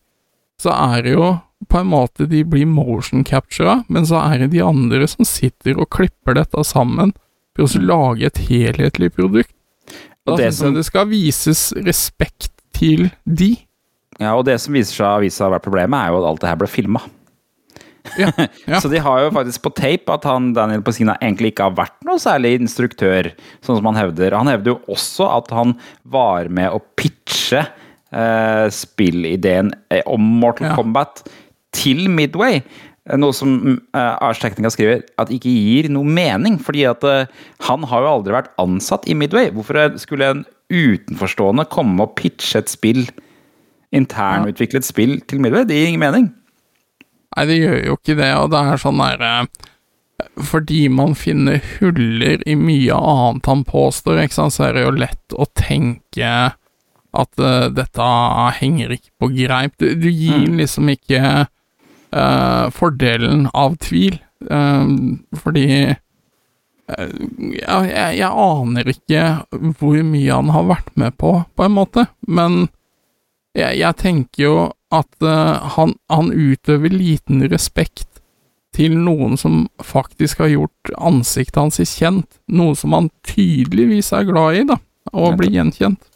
så 0.62 0.74
er 0.76 1.06
det 1.06 1.14
jo 1.16 1.30
på 1.70 1.80
en 1.80 1.88
måte 1.92 2.26
de 2.28 2.42
blir 2.44 2.66
motion 2.68 3.24
captura, 3.24 3.84
men 3.88 4.04
så 4.10 4.18
er 4.26 4.40
det 4.44 4.52
de 4.56 4.64
andre 4.66 5.08
som 5.08 5.24
sitter 5.28 5.78
og 5.80 5.90
klipper 5.94 6.36
dette 6.36 6.64
sammen 6.68 7.14
for 7.56 7.68
å 7.68 7.82
lage 7.86 8.26
et 8.28 8.42
helhetlig 8.50 9.12
produkt. 9.16 9.54
Da 10.26 10.34
Og 10.34 10.38
det 10.40 10.54
som- 10.54 10.74
det 10.74 10.86
skal 10.86 11.08
vises 11.08 11.72
respekt 11.86 12.50
til 12.74 13.12
de. 13.26 13.56
Ja, 14.20 14.36
og 14.36 14.46
det 14.46 14.60
som 14.62 14.74
viser 14.74 14.94
seg 14.94 15.48
å 15.48 15.52
være 15.52 15.64
problemet, 15.64 15.98
er 15.98 16.10
jo 16.12 16.18
at 16.22 16.30
alt 16.30 16.42
det 16.42 16.50
her 16.50 16.56
ble 16.56 16.68
filma. 16.68 17.02
Ja, 18.18 18.32
ja. 18.66 18.80
Så 18.84 18.90
de 18.92 19.02
har 19.04 19.22
jo 19.24 19.32
faktisk 19.36 19.64
på 19.66 19.74
tape 19.78 20.16
at 20.16 20.26
han 20.28 20.52
Daniel 20.58 20.84
Pesina 20.86 21.18
egentlig 21.22 21.54
ikke 21.54 21.70
har 21.70 21.78
vært 21.78 21.98
noe 22.08 22.22
særlig 22.22 22.56
instruktør, 22.60 23.32
sånn 23.66 23.80
som 23.80 23.92
han 23.92 24.00
hevder. 24.00 24.36
Han 24.38 24.50
hevder 24.52 24.74
jo 24.76 24.80
også 24.96 25.30
at 25.38 25.52
han 25.56 25.76
var 26.04 26.50
med 26.54 26.74
å 26.74 26.82
pitche 27.00 27.62
eh, 27.64 28.68
spillideen 28.74 29.74
eh, 29.94 30.04
om 30.10 30.24
Mortal 30.42 30.72
Ja. 30.72 30.78
Kombat 30.80 31.26
til 31.76 32.08
Midway. 32.12 32.62
Eh, 33.10 33.18
Noe 33.18 33.34
som 33.36 33.56
eh, 33.74 34.16
Ars 34.22 34.42
Technica 34.42 34.72
skriver 34.74 35.06
at 35.22 35.32
ikke 35.34 35.52
gir 35.52 35.90
noe 35.94 36.08
mening, 36.08 36.60
fordi 36.62 36.86
at 36.90 37.06
eh, 37.08 37.30
han 37.68 37.86
har 37.90 38.06
jo 38.06 38.16
aldri 38.18 38.36
vært 38.36 38.52
ansatt 38.62 39.08
i 39.10 39.18
Midway. 39.18 39.50
Hvorfor 39.56 39.98
skulle 40.02 40.34
en 40.36 40.44
utenforstående 40.72 41.68
komme 41.72 42.06
og 42.06 42.16
pitche 42.20 42.62
et 42.62 42.72
spill, 42.72 43.06
internutviklet 43.96 44.88
spill 44.88 45.18
til 45.28 45.42
Midway? 45.44 45.66
Det 45.68 45.80
gir 45.80 45.92
ingen 45.94 46.04
mening. 46.04 46.30
Nei, 47.32 47.46
det 47.48 47.60
gjør 47.60 47.78
jo 47.86 47.98
ikke 48.00 48.18
det, 48.20 48.32
og 48.38 48.50
det 48.52 48.62
er 48.62 48.82
sånn 48.82 49.00
derre 49.00 49.34
Fordi 50.52 50.82
man 50.92 51.14
finner 51.18 51.62
huller 51.78 52.44
i 52.44 52.56
mye 52.60 52.98
annet 52.98 53.48
han 53.50 53.64
påstår, 53.68 54.20
ikke 54.26 54.38
sant, 54.38 54.56
så 54.58 54.68
er 54.68 54.76
det 54.78 54.84
jo 54.86 54.98
lett 55.00 55.38
å 55.38 55.48
tenke 55.58 56.34
at 57.12 57.42
uh, 57.44 57.68
dette 57.74 58.10
henger 58.62 58.94
ikke 58.96 59.12
på 59.20 59.32
greip. 59.36 59.74
Du, 59.82 59.90
du 60.00 60.08
gir 60.08 60.46
liksom 60.56 60.92
ikke 60.94 61.22
uh, 61.44 62.66
fordelen 62.72 63.50
av 63.58 63.76
tvil, 63.84 64.16
uh, 64.48 64.86
fordi 65.42 65.66
eh, 65.92 67.18
jeg, 67.58 67.90
jeg 68.20 68.30
aner 68.30 68.94
ikke 68.94 69.26
hvor 69.80 70.00
mye 70.08 70.38
han 70.38 70.54
har 70.56 70.70
vært 70.72 70.94
med 71.00 71.18
på, 71.20 71.34
på 71.56 71.68
en 71.68 71.76
måte, 71.76 72.08
men 72.28 72.62
jeg, 73.58 73.76
jeg 73.82 74.00
tenker 74.00 74.46
jo 74.46 74.56
at 74.92 75.26
eh, 75.26 75.74
han, 75.76 75.96
han 76.12 76.32
utøver 76.32 76.94
liten 76.94 77.44
respekt 77.52 78.08
til 78.76 78.96
noen 78.96 79.36
som 79.40 79.66
faktisk 79.84 80.44
har 80.46 80.54
gjort 80.54 80.94
ansiktet 80.96 81.60
hans 81.60 81.82
kjent, 81.92 82.40
noe 82.48 82.78
som 82.80 82.96
han 82.96 83.10
tydeligvis 83.28 84.14
er 84.16 84.30
glad 84.30 84.62
i, 84.62 84.64
da, 84.70 84.80
og 85.12 85.36
blir 85.40 85.52
gjenkjent. 85.58 86.08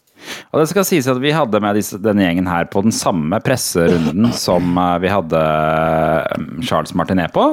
Og 0.54 0.62
det 0.62 0.70
skal 0.72 0.86
sies 0.88 1.08
at 1.12 1.20
vi 1.22 1.34
hadde 1.36 1.60
med 1.62 1.78
disse, 1.78 2.00
denne 2.02 2.24
gjengen 2.24 2.48
her 2.50 2.68
på 2.72 2.82
den 2.86 2.96
samme 2.96 3.40
presserunden 3.44 4.32
som 4.46 4.76
eh, 4.80 4.98
vi 5.04 5.14
hadde 5.14 5.46
eh, 5.46 6.46
Charles 6.66 6.96
Martinet 6.98 7.36
på. 7.36 7.52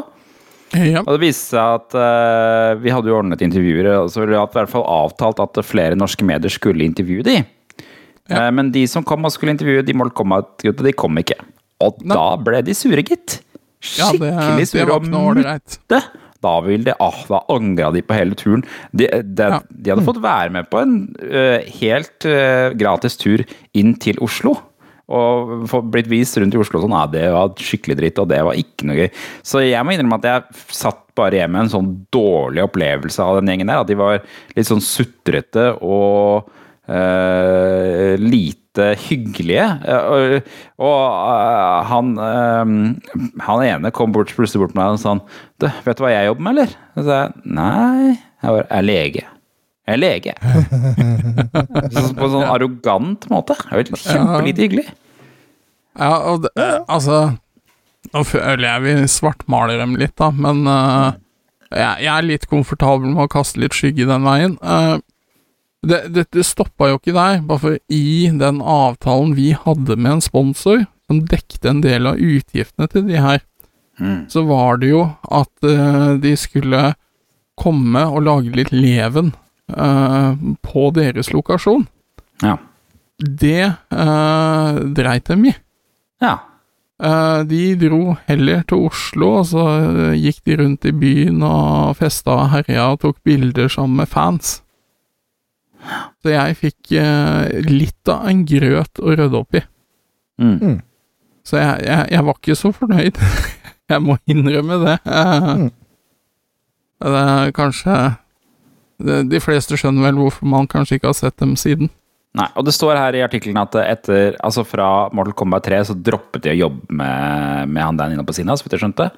Ja, 0.72 1.02
Og 1.02 1.18
det 1.18 1.26
viste 1.26 1.50
seg 1.52 1.74
at 1.82 1.94
uh, 2.00 2.78
vi 2.80 2.88
hadde 2.88 3.10
jo 3.10 3.18
ordnet 3.18 3.42
intervjuer, 3.44 3.90
og 3.98 4.06
så 4.08 4.22
ville 4.22 4.32
vi 4.32 4.38
i 4.38 4.54
hvert 4.56 4.70
fall 4.72 4.86
avtalt 4.88 5.42
at 5.44 5.58
flere 5.68 5.98
norske 6.00 6.24
medier 6.24 6.48
skulle 6.48 6.86
intervjue 6.86 7.26
de. 7.26 7.34
Ja. 8.30 8.46
Eh, 8.46 8.50
men 8.54 8.70
de 8.74 8.84
som 8.90 9.04
kom 9.06 9.24
og 9.26 9.32
skulle 9.34 9.54
intervjue 9.56 9.84
de 9.86 9.96
måtte 9.98 10.14
komme, 10.18 10.42
gutta. 10.62 10.84
de 10.86 10.92
kom 10.94 11.18
ikke. 11.18 11.38
Og 11.82 12.02
Nei. 12.04 12.14
da 12.16 12.26
ble 12.38 12.62
de 12.66 12.74
sure, 12.78 13.02
gitt. 13.02 13.40
ja 13.98 14.10
det, 14.14 14.30
Skikkelig 14.30 14.68
det 14.72 14.88
var 14.88 15.00
ikke 15.00 15.12
noe 15.14 15.32
ålreit. 15.32 15.78
Da 16.42 16.56
ville 16.64 16.88
de, 16.90 16.94
ah, 16.98 17.20
da 17.28 17.38
angra 17.54 17.92
de 17.94 18.02
på 18.02 18.14
hele 18.18 18.34
turen. 18.38 18.64
De, 18.90 19.06
de, 19.22 19.48
Ja. 19.50 19.60
de 19.70 19.92
hadde 19.92 20.06
fått 20.06 20.22
være 20.22 20.50
med 20.50 20.68
på 20.70 20.80
en 20.82 20.96
uh, 21.22 21.58
helt 21.78 22.26
uh, 22.26 22.74
gratis 22.74 23.14
tur 23.18 23.44
inn 23.78 23.94
til 24.02 24.18
Oslo. 24.22 24.56
Og 25.12 25.68
blitt 25.92 26.08
vist 26.10 26.38
rundt 26.40 26.54
i 26.56 26.58
Oslo 26.62 26.80
sånn, 26.80 26.94
ja, 26.96 27.04
det 27.10 27.24
var 27.34 27.52
skikkelig 27.58 27.98
dritt, 27.98 28.18
og 28.22 28.30
det 28.30 28.40
var 28.46 28.58
ikke 28.58 28.86
noe 28.88 28.96
gøy. 29.02 29.10
Så 29.44 29.60
jeg 29.66 29.84
må 29.84 29.92
innrømme 29.94 30.18
at 30.22 30.28
jeg 30.30 30.64
satt 30.72 31.02
bare 31.18 31.42
hjemme 31.42 31.58
med 31.58 31.66
en 31.66 31.72
sånn 31.74 31.90
dårlig 32.14 32.64
opplevelse 32.64 33.22
av 33.22 33.38
den 33.40 33.52
gjengen 33.52 33.70
der. 33.70 33.82
At 33.82 33.90
de 33.90 33.98
var 33.98 34.22
litt 34.56 34.70
sånn 34.70 34.82
sutrete 34.82 35.72
og 35.84 36.48
eh, 36.88 38.14
lite 38.20 38.88
hyggelige. 39.04 39.66
Uh, 39.84 40.40
og 40.80 40.88
og 40.88 41.02
eh, 41.12 41.90
han, 41.90 42.14
han 43.44 43.64
ene 43.66 43.92
kom 43.94 44.14
bort, 44.14 44.32
plutselig 44.32 44.64
bort 44.64 44.72
til 44.72 44.80
meg 44.80 44.96
og 44.96 45.02
sa 45.02 45.14
du, 45.60 45.68
vet 45.84 45.98
du 45.98 46.04
hva 46.04 46.14
jeg 46.14 46.30
jobber 46.30 46.46
med, 46.46 46.56
eller? 46.56 46.74
Så 46.96 47.06
sa 47.06 47.20
jeg 47.20 47.54
nei, 47.58 48.16
jeg 48.16 48.56
bare, 48.56 48.66
er 48.70 48.86
lege. 48.86 49.26
Jeg 49.82 49.96
er 49.96 50.00
lege. 50.00 50.34
Så 51.92 52.08
på 52.14 52.26
en 52.28 52.34
sånn 52.36 52.48
arrogant 52.48 53.26
måte. 53.32 53.58
Kjempelite 53.68 54.64
hyggelig. 54.64 54.86
Ja, 55.98 56.14
og 56.30 56.46
det, 56.46 56.52
altså 56.88 57.34
Nå 58.12 58.22
føler 58.24 58.64
jeg 58.64 58.82
vi 58.82 58.92
svartmaler 59.10 59.78
dem 59.78 59.92
litt, 60.00 60.14
da, 60.18 60.30
men 60.34 60.64
jeg, 61.72 62.04
jeg 62.04 62.10
er 62.12 62.26
litt 62.26 62.48
komfortabel 62.50 63.12
med 63.12 63.26
å 63.26 63.32
kaste 63.32 63.60
litt 63.62 63.76
skygge 63.76 64.08
den 64.08 64.26
veien. 64.26 64.56
Eh, 64.60 64.96
det, 65.82 66.00
det, 66.14 66.26
det 66.30 66.44
stoppa 66.46 66.90
jo 66.90 66.98
ikke 67.00 67.14
der, 67.16 67.40
bare 67.46 67.62
for 67.62 67.78
i 67.90 68.30
den 68.38 68.60
avtalen 68.62 69.34
vi 69.38 69.52
hadde 69.58 69.96
med 69.98 70.18
en 70.18 70.24
sponsor, 70.24 70.84
som 71.10 71.24
dekte 71.28 71.68
en 71.68 71.82
del 71.84 72.06
av 72.08 72.20
utgiftene 72.22 72.86
til 72.92 73.08
de 73.08 73.18
her, 73.20 73.42
så 74.28 74.42
var 74.48 74.80
det 74.82 74.92
jo 74.92 75.02
at 75.30 75.66
uh, 75.68 76.14
de 76.20 76.32
skulle 76.38 76.94
komme 77.60 78.04
og 78.08 78.24
lage 78.26 78.54
litt 78.56 78.72
leven 78.74 79.32
uh, 79.76 80.32
på 80.64 80.88
deres 80.96 81.30
lokasjon. 81.34 81.84
Ja. 82.42 82.56
Det 83.22 83.68
uh, 83.92 84.80
dreit 84.96 85.28
dem 85.30 85.50
i. 85.50 85.54
ja. 86.22 86.38
Uh, 87.02 87.42
de 87.42 87.74
dro 87.74 88.12
heller 88.28 88.60
til 88.70 88.84
Oslo, 88.86 89.28
og 89.40 89.46
så 89.50 89.62
gikk 90.14 90.44
de 90.46 90.58
rundt 90.60 90.84
i 90.86 90.92
byen 90.94 91.40
og 91.42 91.96
festa 91.98 92.36
og 92.44 92.52
herja 92.52 92.92
og 92.92 93.00
tok 93.02 93.16
bilder 93.26 93.66
sammen 93.72 94.04
med 94.04 94.10
fans. 94.12 94.60
Så 96.22 96.32
jeg 96.32 96.58
fikk 96.60 96.94
eh, 97.00 97.60
litt 97.66 98.10
av 98.10 98.28
en 98.30 98.42
grøt 98.46 99.02
å 99.02 99.14
rydde 99.14 99.38
opp 99.38 99.58
i. 99.58 99.62
Mm. 100.42 100.80
Så 101.46 101.58
jeg, 101.58 101.86
jeg, 101.86 102.10
jeg 102.14 102.26
var 102.28 102.38
ikke 102.38 102.58
så 102.58 102.72
fornøyd. 102.76 103.22
jeg 103.92 104.04
må 104.04 104.18
innrømme 104.30 104.78
det. 104.84 104.98
Mm. 105.06 105.70
Det 107.02 107.22
er 107.22 107.56
kanskje 107.56 107.96
det, 109.02 109.16
De 109.32 109.40
fleste 109.42 109.74
skjønner 109.78 110.06
vel 110.06 110.20
hvorfor 110.22 110.46
man 110.46 110.70
kanskje 110.70 111.00
ikke 111.00 111.10
har 111.10 111.18
sett 111.18 111.40
dem 111.42 111.56
siden. 111.58 111.90
Nei, 112.32 112.46
og 112.56 112.64
det 112.64 112.72
står 112.72 112.96
her 112.96 113.16
i 113.18 113.20
artikkelen 113.20 113.58
at 113.60 113.74
etter, 113.76 114.38
altså 114.40 114.62
fra 114.64 114.86
Mortal 115.12 115.34
Kombat 115.36 115.66
3 115.66 115.82
så 115.90 115.96
droppet 115.98 116.46
de 116.46 116.54
å 116.54 116.60
jobbe 116.62 116.96
med, 116.96 117.68
med 117.68 117.84
han 117.84 117.98
Dan 117.98 118.14
inne 118.14 118.24
på 118.24 118.32
så 118.32 118.40
vidt 118.46 118.72
jeg 118.72 118.80
skjønte. 118.80 119.10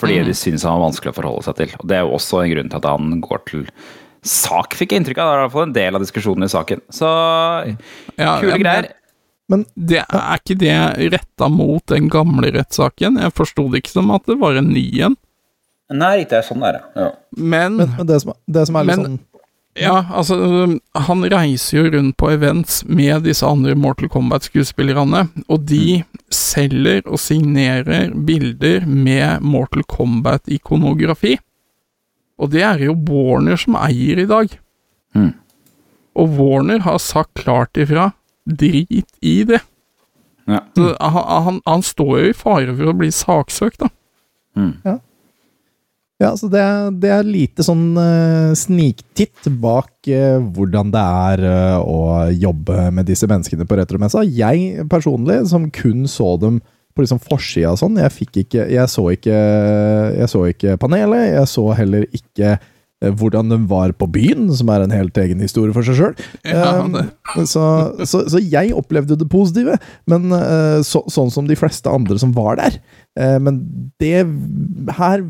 Fordi 0.00 0.22
de 0.24 0.36
syntes 0.38 0.64
han 0.64 0.78
var 0.78 0.86
vanskelig 0.86 1.12
å 1.12 1.18
forholde 1.18 1.44
seg 1.44 1.58
til. 1.58 1.74
Og 1.76 1.84
det 1.90 1.98
er 1.98 2.06
jo 2.06 2.14
også 2.16 2.40
en 2.40 2.54
grunn 2.54 2.72
til 2.72 2.80
at 2.80 2.88
han 2.88 3.20
går 3.26 3.44
til 3.50 3.66
sak, 4.24 4.74
fikk 4.78 4.92
jeg 4.94 5.02
inntrykk 5.02 5.18
av. 5.22 5.28
Det 5.28 5.34
er 5.34 5.40
i 5.40 5.44
hvert 5.46 5.52
fall 5.56 5.66
en 5.68 5.76
del 5.76 5.98
av 5.98 6.04
diskusjonen 6.04 6.46
i 6.46 6.52
saken. 6.52 6.80
Så 6.92 7.08
Ja, 8.16 8.38
kule 8.40 8.54
ja, 8.54 8.60
greier. 8.62 8.88
Men 9.52 9.66
Det, 9.76 10.00
er 10.08 10.38
ikke 10.40 10.56
det 10.56 11.12
retta 11.12 11.50
mot 11.52 11.84
den 11.92 12.08
gamle 12.08 12.48
rettssaken? 12.54 13.18
Jeg 13.20 13.34
forsto 13.36 13.66
det 13.70 13.82
ikke 13.82 13.92
som 13.98 14.10
at 14.14 14.24
det 14.26 14.38
var 14.40 14.56
en 14.56 14.70
ny 14.72 14.86
en. 15.04 15.16
Nei. 15.92 16.24
Sånn 16.24 16.64
er 16.64 16.78
det. 16.78 16.82
Ja. 16.96 17.10
Men, 17.36 17.76
Men, 17.76 17.94
men 17.98 18.06
det, 18.08 18.22
som, 18.22 18.32
det 18.48 18.66
som 18.66 18.76
er 18.80 18.88
litt 18.88 18.96
Men- 18.96 19.06
sånn 19.06 19.22
Ja, 19.76 20.04
altså 20.14 20.36
Han 21.08 21.24
reiser 21.26 21.76
jo 21.80 21.90
rundt 21.90 22.16
på 22.16 22.28
events 22.30 22.84
med 22.86 23.24
disse 23.26 23.42
andre 23.44 23.74
Mortal 23.74 24.08
Kombat-skuespillerne, 24.08 25.24
og 25.50 25.64
de 25.66 26.04
selger 26.30 27.02
og 27.10 27.18
signerer 27.18 28.14
bilder 28.14 28.86
med 28.86 29.42
Mortal 29.42 29.82
Kombat-ikonografi. 29.90 31.36
Og 32.40 32.50
det 32.50 32.64
er 32.66 32.80
jo 32.82 32.96
Warner 33.08 33.58
som 33.60 33.76
eier 33.78 34.18
i 34.24 34.26
dag. 34.30 34.50
Mm. 35.14 35.32
Og 36.18 36.36
Warner 36.38 36.82
har 36.86 36.98
sagt 37.02 37.34
klart 37.44 37.78
ifra 37.78 38.08
drit 38.46 39.08
i 39.24 39.38
det. 39.48 39.60
Ja. 40.50 40.60
Så 40.76 40.90
han, 41.00 41.24
han, 41.46 41.60
han 41.64 41.82
står 41.86 42.14
jo 42.20 42.30
i 42.32 42.36
fare 42.36 42.74
for 42.76 42.90
å 42.90 42.96
bli 42.98 43.08
saksøkt, 43.14 43.80
da. 43.86 43.88
Mm. 44.58 44.98
Ja, 46.22 46.28
så 46.38 46.46
det, 46.52 46.60
er- 46.62 46.92
det 47.02 47.10
er 47.10 47.24
lite 47.26 47.64
sånn 47.66 47.96
uh, 47.98 48.52
sniktitt 48.58 49.48
bak 49.62 49.90
uh, 50.12 50.36
hvordan 50.54 50.92
det 50.94 51.00
er 51.02 51.42
uh, 51.48 51.80
å 51.80 52.28
jobbe 52.30 52.90
med 52.94 53.08
disse 53.10 53.26
menneskene 53.30 53.66
på 53.66 53.78
retromessa. 53.80 54.22
Jeg 54.26 54.84
personlig, 54.92 55.40
som 55.50 55.66
kun 55.74 56.04
så 56.10 56.34
dem 56.42 56.60
på 56.94 57.02
liksom 57.04 57.18
forsida 57.22 57.72
og 57.74 57.78
sånn, 57.80 57.96
jeg 57.98 58.12
fikk 58.14 58.36
ikke 58.44 58.68
Jeg 58.70 58.88
så 58.92 59.02
ikke 59.14 59.34
Jeg 60.20 60.28
så 60.30 60.44
ikke 60.50 60.76
panelet, 60.78 61.32
jeg 61.34 61.48
så 61.50 61.64
heller 61.74 62.04
ikke 62.14 62.52
eh, 62.54 63.10
hvordan 63.18 63.50
den 63.50 63.64
var 63.68 63.92
på 63.98 64.06
byen, 64.14 64.46
som 64.56 64.70
er 64.72 64.84
en 64.84 64.94
helt 64.94 65.18
egen 65.20 65.42
historie 65.42 65.74
for 65.74 65.84
seg 65.84 65.98
sjøl. 65.98 66.14
Ja, 66.46 66.70
Um, 66.84 66.94
så, 67.50 67.64
så, 68.06 68.22
så 68.30 68.38
jeg 68.40 68.70
opplevde 68.78 69.16
det 69.18 69.26
positive, 69.32 69.74
men 70.10 70.30
eh, 70.32 70.78
så, 70.86 71.02
sånn 71.12 71.32
som 71.34 71.48
de 71.50 71.56
fleste 71.58 71.90
andre 71.90 72.16
som 72.22 72.32
var 72.36 72.56
der. 72.62 72.78
Eh, 73.18 73.36
men 73.42 73.58
det 74.00 74.22
her 74.96 75.24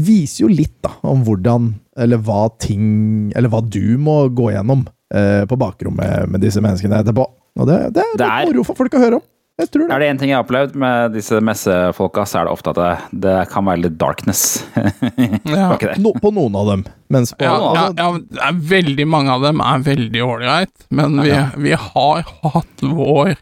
viser 0.00 0.46
jo 0.46 0.52
litt 0.54 0.76
da, 0.86 0.94
om 1.10 1.24
hvordan, 1.26 1.72
eller 2.00 2.20
hva 2.24 2.44
ting 2.62 3.32
Eller 3.36 3.50
hva 3.52 3.58
du 3.66 3.98
må 4.00 4.28
gå 4.32 4.52
gjennom 4.54 4.86
eh, 5.12 5.42
på 5.50 5.58
bakrommet 5.60 6.30
med 6.30 6.40
disse 6.46 6.62
menneskene 6.62 7.02
etterpå. 7.02 7.26
Og 7.60 7.66
det, 7.68 7.80
det 7.98 8.04
Det 8.16 8.24
er- 8.24 8.46
litt 8.46 8.54
moro 8.54 8.64
for 8.70 8.78
folk 8.78 8.94
å 8.94 9.02
høre 9.02 9.18
om. 9.18 9.26
Jeg 9.60 9.70
tror 9.74 9.86
det. 9.86 9.94
Er 9.94 10.02
det 10.02 10.08
én 10.14 10.20
ting 10.22 10.30
jeg 10.32 10.38
har 10.38 10.44
opplevd 10.46 10.74
med 10.80 11.12
disse 11.14 11.40
messefolka, 11.44 12.24
så 12.26 12.40
er 12.40 12.48
det 12.48 12.54
ofte 12.56 12.72
at 12.74 12.80
det, 12.80 13.20
det 13.28 13.36
kan 13.52 13.66
være 13.68 13.84
litt 13.86 13.98
darkness 14.00 14.42
Ja. 15.44 15.70
No, 16.00 16.14
på 16.20 16.32
noen 16.34 16.56
av 16.60 16.70
dem. 16.74 16.84
Mens 17.12 17.34
på 17.36 17.44
Ja, 17.44 17.54
ja, 17.58 17.86
altså, 17.88 17.96
ja, 17.98 18.12
det 18.36 18.44
er 18.50 18.60
veldig 18.76 19.06
mange 19.10 19.34
av 19.34 19.44
dem 19.44 19.60
er 19.64 19.82
veldig 19.90 20.22
ålreit, 20.26 20.72
men 20.94 21.20
vi, 21.24 21.34
vi 21.68 21.74
har 21.76 22.24
hatt 22.54 22.84
vår 22.86 23.34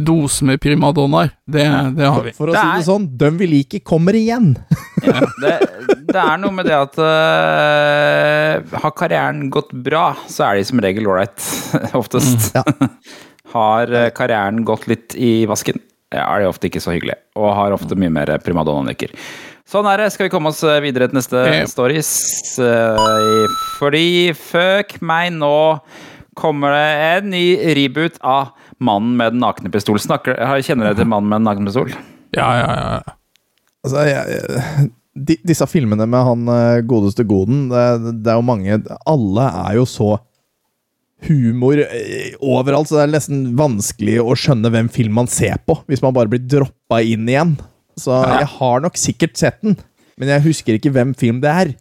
dose 0.00 0.44
med 0.46 0.60
primadonnaer. 0.62 1.32
Det, 1.50 1.64
det 1.96 2.06
har 2.06 2.22
vi. 2.22 2.30
For 2.36 2.46
å 2.46 2.54
Det 2.54 2.60
si 2.60 2.66
er- 2.68 2.76
det 2.78 2.86
sånn, 2.86 3.06
dem 3.18 3.40
vi 3.40 3.48
liker, 3.50 3.82
kommer 3.82 4.14
igjen. 4.14 4.52
Det, 5.00 5.52
det 6.12 6.20
er 6.20 6.36
noe 6.42 6.52
med 6.52 6.66
det 6.68 6.74
at 6.76 6.98
uh, 7.00 8.78
Har 8.82 8.92
karrieren 8.92 9.46
gått 9.52 9.70
bra, 9.72 10.10
så 10.28 10.44
er 10.50 10.58
de 10.60 10.64
som 10.68 10.82
regel 10.84 11.08
ålreit, 11.08 11.40
oftest. 12.00 12.50
Ja. 12.54 12.62
Har 13.52 13.90
øh, 13.90 14.10
karrieren 14.16 14.64
gått 14.66 14.86
litt 14.90 15.16
i 15.18 15.44
vasken, 15.50 15.80
er 16.10 16.42
det 16.42 16.50
ofte 16.50 16.68
ikke 16.70 16.82
så 16.82 16.94
hyggelig. 16.94 17.16
Og 17.38 17.52
har 17.54 17.74
ofte 17.74 17.98
mye 17.98 18.12
mer 18.12 18.32
primadonna-nykker. 18.44 19.14
Sånn 19.70 19.86
er 19.86 20.02
det. 20.02 20.08
Skal 20.14 20.26
vi 20.26 20.32
komme 20.32 20.50
oss 20.50 20.62
videre 20.82 21.06
til 21.10 21.20
neste 21.20 21.42
yeah. 21.46 21.66
stories? 21.70 22.10
Eh, 22.58 23.58
Fordi 23.78 24.32
fuck 24.34 24.96
meg, 25.06 25.30
nå 25.38 25.78
kommer 26.38 26.74
det 26.74 26.88
en 27.10 27.30
ny 27.34 27.44
reboot 27.78 28.18
av 28.26 28.56
Mannen 28.80 29.16
med 29.18 29.34
den 29.34 29.42
nakne 29.44 29.70
pistol. 29.72 30.00
Snakker, 30.00 30.38
kjenner 30.64 30.90
dere 30.90 31.02
til 31.02 31.10
Mannen 31.10 31.30
med 31.30 31.42
den 31.42 31.50
nakne 31.50 31.68
pistol? 31.68 31.92
Ja, 32.34 32.48
ja, 32.58 32.70
ja. 32.70 33.16
Altså, 33.84 34.02
jeg, 34.08 34.88
de, 35.14 35.36
disse 35.46 35.66
filmene 35.70 36.06
med 36.08 36.26
han 36.26 36.50
eh, 36.54 36.82
godeste 36.86 37.24
Goden, 37.28 37.68
det, 37.70 37.84
det 38.24 38.32
er 38.32 38.38
jo 38.38 38.46
mange 38.46 38.76
Alle 39.08 39.46
er 39.64 39.78
jo 39.78 39.86
så 39.88 40.16
humor 41.28 41.80
eh, 41.84 42.32
overalt, 42.40 42.88
så 42.88 42.96
det 43.00 43.04
er 43.08 43.14
nesten 43.18 43.42
vanskelig 43.58 44.18
å 44.22 44.36
skjønne 44.38 44.70
hvem 44.72 44.88
film 44.92 45.18
man 45.20 45.28
ser 45.30 45.58
på, 45.66 45.78
hvis 45.90 46.02
man 46.04 46.14
bare 46.16 46.30
blir 46.32 46.42
droppa 46.48 47.02
inn 47.04 47.28
igjen. 47.28 47.56
Så 48.00 48.14
jeg 48.24 48.46
har 48.56 48.80
nok 48.80 48.96
sikkert 48.96 49.36
sett 49.36 49.58
den, 49.66 49.76
men 50.16 50.28
jeg 50.32 50.44
husker 50.46 50.76
ikke 50.78 50.92
hvem 50.94 51.14
film 51.18 51.40
det 51.44 51.50
er. 51.52 51.72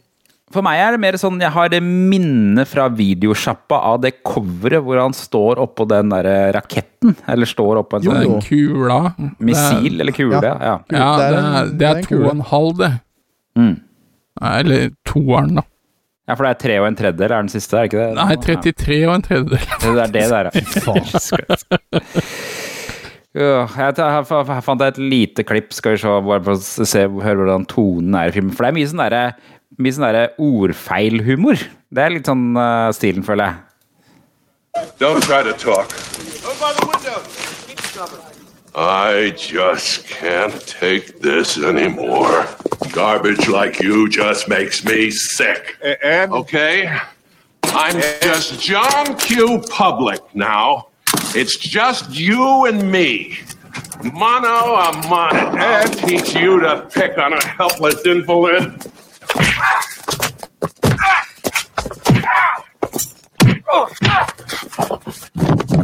For 0.50 0.66
meg 0.66 0.80
er 0.82 0.96
det 0.96 1.00
mer 1.04 1.14
sånn 1.22 1.36
Jeg 1.44 1.52
har 1.54 1.68
det 1.70 1.78
minnet 1.86 2.66
fra 2.72 2.88
videosjappa 2.90 3.78
av 3.92 4.00
det 4.02 4.16
coveret 4.26 4.82
hvor 4.82 4.98
han 4.98 5.14
står 5.14 5.60
oppå 5.62 5.86
den 5.92 6.10
der 6.10 6.26
raketten. 6.56 7.14
Eller 7.30 7.46
står 7.46 7.84
oppå 7.84 8.00
en 8.00 8.08
sånn 8.08 8.24
jo. 8.26 8.40
Kula 8.48 8.98
missil 9.46 10.02
eller 10.02 10.16
kule. 10.18 10.42
Ja. 10.42 10.56
Ja. 10.58 10.74
Det, 10.90 10.98
ja, 10.98 11.12
Det 11.20 11.28
er 11.28 11.30
det 11.36 11.38
en- 11.44 11.54
er, 11.60 11.70
det 11.84 11.88
er 11.92 12.02
to 12.08 12.18
og 12.24 12.32
en 12.34 12.42
halv, 12.50 12.74
det. 12.82 12.90
Mm. 13.62 13.76
Eller 14.50 14.90
toeren, 15.06 15.54
da. 15.62 15.68
Ja, 16.30 16.36
for 16.38 16.46
det 16.46 16.50
er 16.52 16.58
tre 16.62 16.74
og 16.78 16.86
en 16.86 16.98
tredjedel 17.00 17.32
er 17.34 17.42
den 17.42 17.50
siste, 17.50 17.74
er 17.74 17.82
det 17.82 17.90
ikke 17.90 18.04
det? 18.04 18.10
Nei, 18.20 18.36
33 18.46 18.98
og 19.08 19.14
en 19.16 19.24
tredjedel. 19.26 19.64
Det 19.82 20.04
er 20.04 20.12
det 20.14 20.26
der, 20.30 20.50
ja. 20.50 20.52
Ja, 23.34 23.64
jeg, 23.82 23.96
her 23.98 24.62
fant 24.62 24.84
jeg 24.84 24.94
et 24.94 25.00
lite 25.02 25.46
klipp, 25.48 25.74
skal 25.74 25.96
vi 25.96 26.02
se, 26.04 26.14
bare 26.30 26.44
for 26.46 26.54
å 26.54 26.86
se, 26.94 27.08
høre 27.26 27.42
hvordan 27.42 27.66
tonen 27.72 28.18
er 28.20 28.30
i 28.30 28.36
filmen. 28.38 28.54
For 28.54 28.68
det 28.68 28.70
er 28.70 28.78
mye 28.78 28.92
sånn 28.92 29.02
derre 29.02 29.24
mye 29.80 29.96
sånn 29.96 30.06
derre 30.06 30.26
ordfeilhumor. 30.44 31.66
Det 31.90 32.06
er 32.06 32.14
litt 32.14 32.30
sånn 32.30 32.52
uh, 32.58 32.90
stilen, 32.94 33.26
føler 33.26 33.50
jeg. 33.50 33.56
Don't 35.02 35.26
try 35.26 35.42
to 35.42 35.54
talk. 35.58 35.90
I 38.82 39.32
just 39.32 40.08
can't 40.08 40.66
take 40.66 41.20
this 41.20 41.58
anymore. 41.58 42.48
Garbage 42.94 43.50
like 43.50 43.82
you 43.82 44.08
just 44.08 44.48
makes 44.48 44.86
me 44.86 45.12
sick. 45.12 45.78
And 46.02 46.32
Okay? 46.32 46.98
I'm 47.66 48.02
just 48.22 48.62
John 48.62 49.18
Q. 49.18 49.62
Public 49.70 50.22
now. 50.34 50.88
It's 51.36 51.58
just 51.58 52.12
you 52.12 52.68
and 52.68 52.90
me. 52.90 53.40
Mono 54.14 54.48
a 54.48 54.94
mono. 55.10 55.58
I'll 55.58 55.90
teach 55.90 56.34
you 56.34 56.62
to 56.62 56.90
pick 56.90 57.18
on 57.18 57.34
a 57.34 57.46
helpless 57.46 58.06
invalid. 58.06 58.90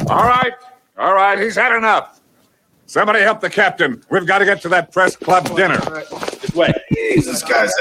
all 0.07 0.23
right, 0.23 0.53
all 0.97 1.13
right, 1.13 1.37
he's 1.37 1.55
had 1.55 1.75
enough. 1.75 2.21
Somebody 2.87 3.19
help 3.21 3.41
the 3.41 3.49
captain. 3.49 4.01
We've 4.11 4.27
got 4.27 4.39
to 4.39 4.45
get 4.45 4.61
to 4.61 4.69
that 4.69 4.91
press 4.93 5.15
club 5.15 5.47
dinner. 5.57 5.79
Jesus, 6.91 7.41
guys. 7.43 7.73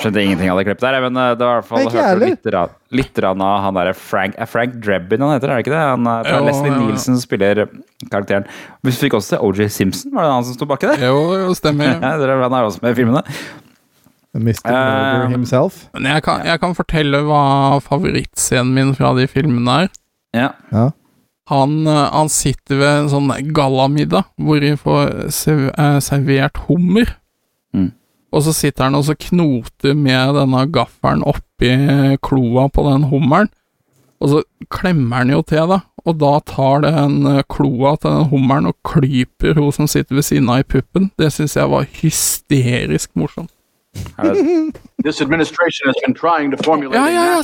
Skjønte 0.00 0.22
ingenting 0.22 0.48
av 0.52 0.58
det 0.60 0.64
klippet 0.68 0.84
der, 0.86 0.96
men 1.04 1.16
eh, 1.20 1.34
det 1.36 1.44
var 1.44 1.58
i 1.58 1.60
hvert 1.60 1.68
fall 1.68 1.90
hørt 1.92 2.22
litt, 2.22 2.48
ra- 2.54 2.68
litt 2.96 3.20
rann 3.24 3.42
av 3.44 3.58
han 3.64 3.76
derre 3.76 3.92
Frank 3.96 4.36
Er 4.40 4.48
Frank 4.48 4.76
Drebin 4.84 5.22
han 5.24 5.34
heter, 5.34 5.50
er 5.52 5.58
det 5.60 5.66
ikke 5.66 5.74
det? 5.74 5.82
Han 5.82 6.08
er 6.12 6.28
Jo, 6.30 6.40
Leslie. 6.46 6.74
Nielsen 6.80 7.16
som 7.16 7.22
spiller 7.24 7.62
eh, 7.64 7.76
karakteren. 8.12 8.48
Vi 8.86 8.94
fikk 8.96 9.16
også 9.18 9.34
se 9.36 9.40
OJ 9.44 9.68
Simpson, 9.74 10.12
var 10.16 10.28
det 10.28 10.34
han 10.36 10.48
som 10.48 10.56
sto 10.58 10.68
baki 10.72 10.90
der? 10.92 11.06
Jo, 11.10 11.20
jo, 11.44 11.54
stemmer. 11.58 11.96
Ja, 12.06 12.14
det 12.20 12.28
er 12.32 12.44
han 12.44 12.56
er 12.60 12.68
også 12.70 12.84
med 12.84 12.94
i 12.96 13.00
filmene. 13.02 13.24
Mr. 14.36 14.68
Murder 14.68 15.30
himself. 15.32 15.82
Men 15.96 16.10
jeg 16.12 16.24
kan, 16.26 16.42
jeg 16.44 16.60
kan 16.60 16.74
fortelle 16.76 17.22
hva 17.24 17.42
favorittscenen 17.84 18.74
min 18.76 18.92
fra 18.98 19.14
de 19.16 19.24
filmene 19.32 19.78
er. 19.86 19.92
Ja. 20.36 20.50
Ja. 20.72 20.90
Han, 21.52 21.86
eh, 21.86 22.06
han 22.12 22.30
sitter 22.32 22.80
ved 22.80 22.92
en 23.02 23.12
sånn 23.12 23.30
gallamiddag 23.54 24.26
hvor 24.42 24.62
de 24.62 24.72
får 24.80 25.12
eh, 25.26 25.98
servert 26.02 26.62
hummer. 26.66 27.12
Mm. 27.76 27.92
Og 28.34 28.42
så 28.42 28.54
sitter 28.56 28.88
han 28.88 28.98
og 28.98 29.06
så 29.06 29.14
knoter 29.28 29.94
med 29.94 30.34
denne 30.36 30.64
gaffelen 30.74 31.22
oppi 31.26 31.70
kloa 32.26 32.66
på 32.68 32.84
den 32.88 33.06
hummeren. 33.12 33.52
Og 34.20 34.32
så 34.32 34.42
klemmer 34.72 35.22
han 35.22 35.30
jo 35.30 35.42
til, 35.46 35.68
da. 35.70 35.82
Og 36.06 36.18
da 36.20 36.36
tar 36.46 36.84
den 36.86 37.26
eh, 37.30 37.42
kloa 37.50 37.96
til 38.00 38.10
den 38.10 38.30
hummeren 38.32 38.70
og 38.70 38.76
klyper 38.86 39.58
hun 39.58 39.72
som 39.74 39.90
sitter 39.90 40.18
ved 40.18 40.26
siden 40.26 40.50
av 40.52 40.62
i 40.62 40.68
puppen. 40.76 41.10
Det 41.18 41.32
syns 41.34 41.56
jeg 41.58 41.70
var 41.72 41.88
hysterisk 42.00 43.10
morsomt. 43.18 43.52
Uh, 44.18 44.70
This 45.02 45.22
administration 45.22 45.88
has 45.88 45.96
been 46.04 46.14
trying 46.14 46.50
to 46.50 46.58
formulate 46.62 46.98
Ja, 46.98 47.06
a 47.06 47.12
ja, 47.12 47.24
ja, 47.38 47.42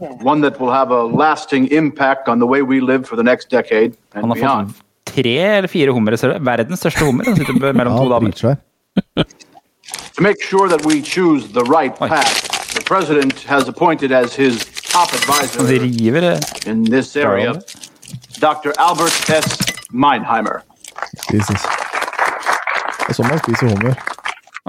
one 0.00 0.40
that 0.42 0.60
will 0.60 0.72
have 0.72 0.90
a 0.90 1.02
lasting 1.04 1.66
impact 1.72 2.28
on 2.28 2.38
the 2.38 2.46
way 2.46 2.62
we 2.62 2.80
live 2.80 3.06
for 3.06 3.16
the 3.16 3.22
next 3.22 3.50
decade 3.50 3.92
han 4.14 4.22
and 4.24 4.32
har 4.32 4.34
beyond. 4.34 4.68
fått 4.74 5.14
tre 5.14 5.38
eller 5.38 5.68
fire 5.68 5.92
hummer. 5.92 6.16
ser 6.16 6.28
du? 6.32 6.44
Verdens 6.44 6.80
største 6.80 7.04
hummer. 7.04 7.24
Han 7.24 7.36
sitter 7.36 7.52
mellom 7.72 7.96
to 7.96 8.02
Ja, 8.04 8.08
damer. 8.08 8.30
dritsvær. 8.30 8.56
To 10.16 10.22
make 10.22 10.40
sure 10.42 10.68
that 10.68 10.84
we 10.86 11.00
choose 11.02 11.48
the 11.52 11.64
right 11.64 12.00
Oi. 12.02 12.08
path, 12.08 12.74
the 12.74 12.82
president 12.84 13.40
has 13.48 13.68
appointed 13.68 14.12
as 14.12 14.34
his 14.36 14.64
top 14.92 15.12
advisor 15.14 15.66
eh, 15.66 16.70
in 16.70 16.84
this 16.84 17.16
area 17.16 17.54
Dr. 18.38 18.72
Albert 18.78 19.30
S. 19.30 19.58
Meinheimer. 19.92 20.62
Jesus. 21.32 21.62
Det 23.00 23.08
er 23.08 23.14
sånn 23.18 23.28
man 23.28 23.38
spiser 23.42 23.66
hummer. 23.72 23.94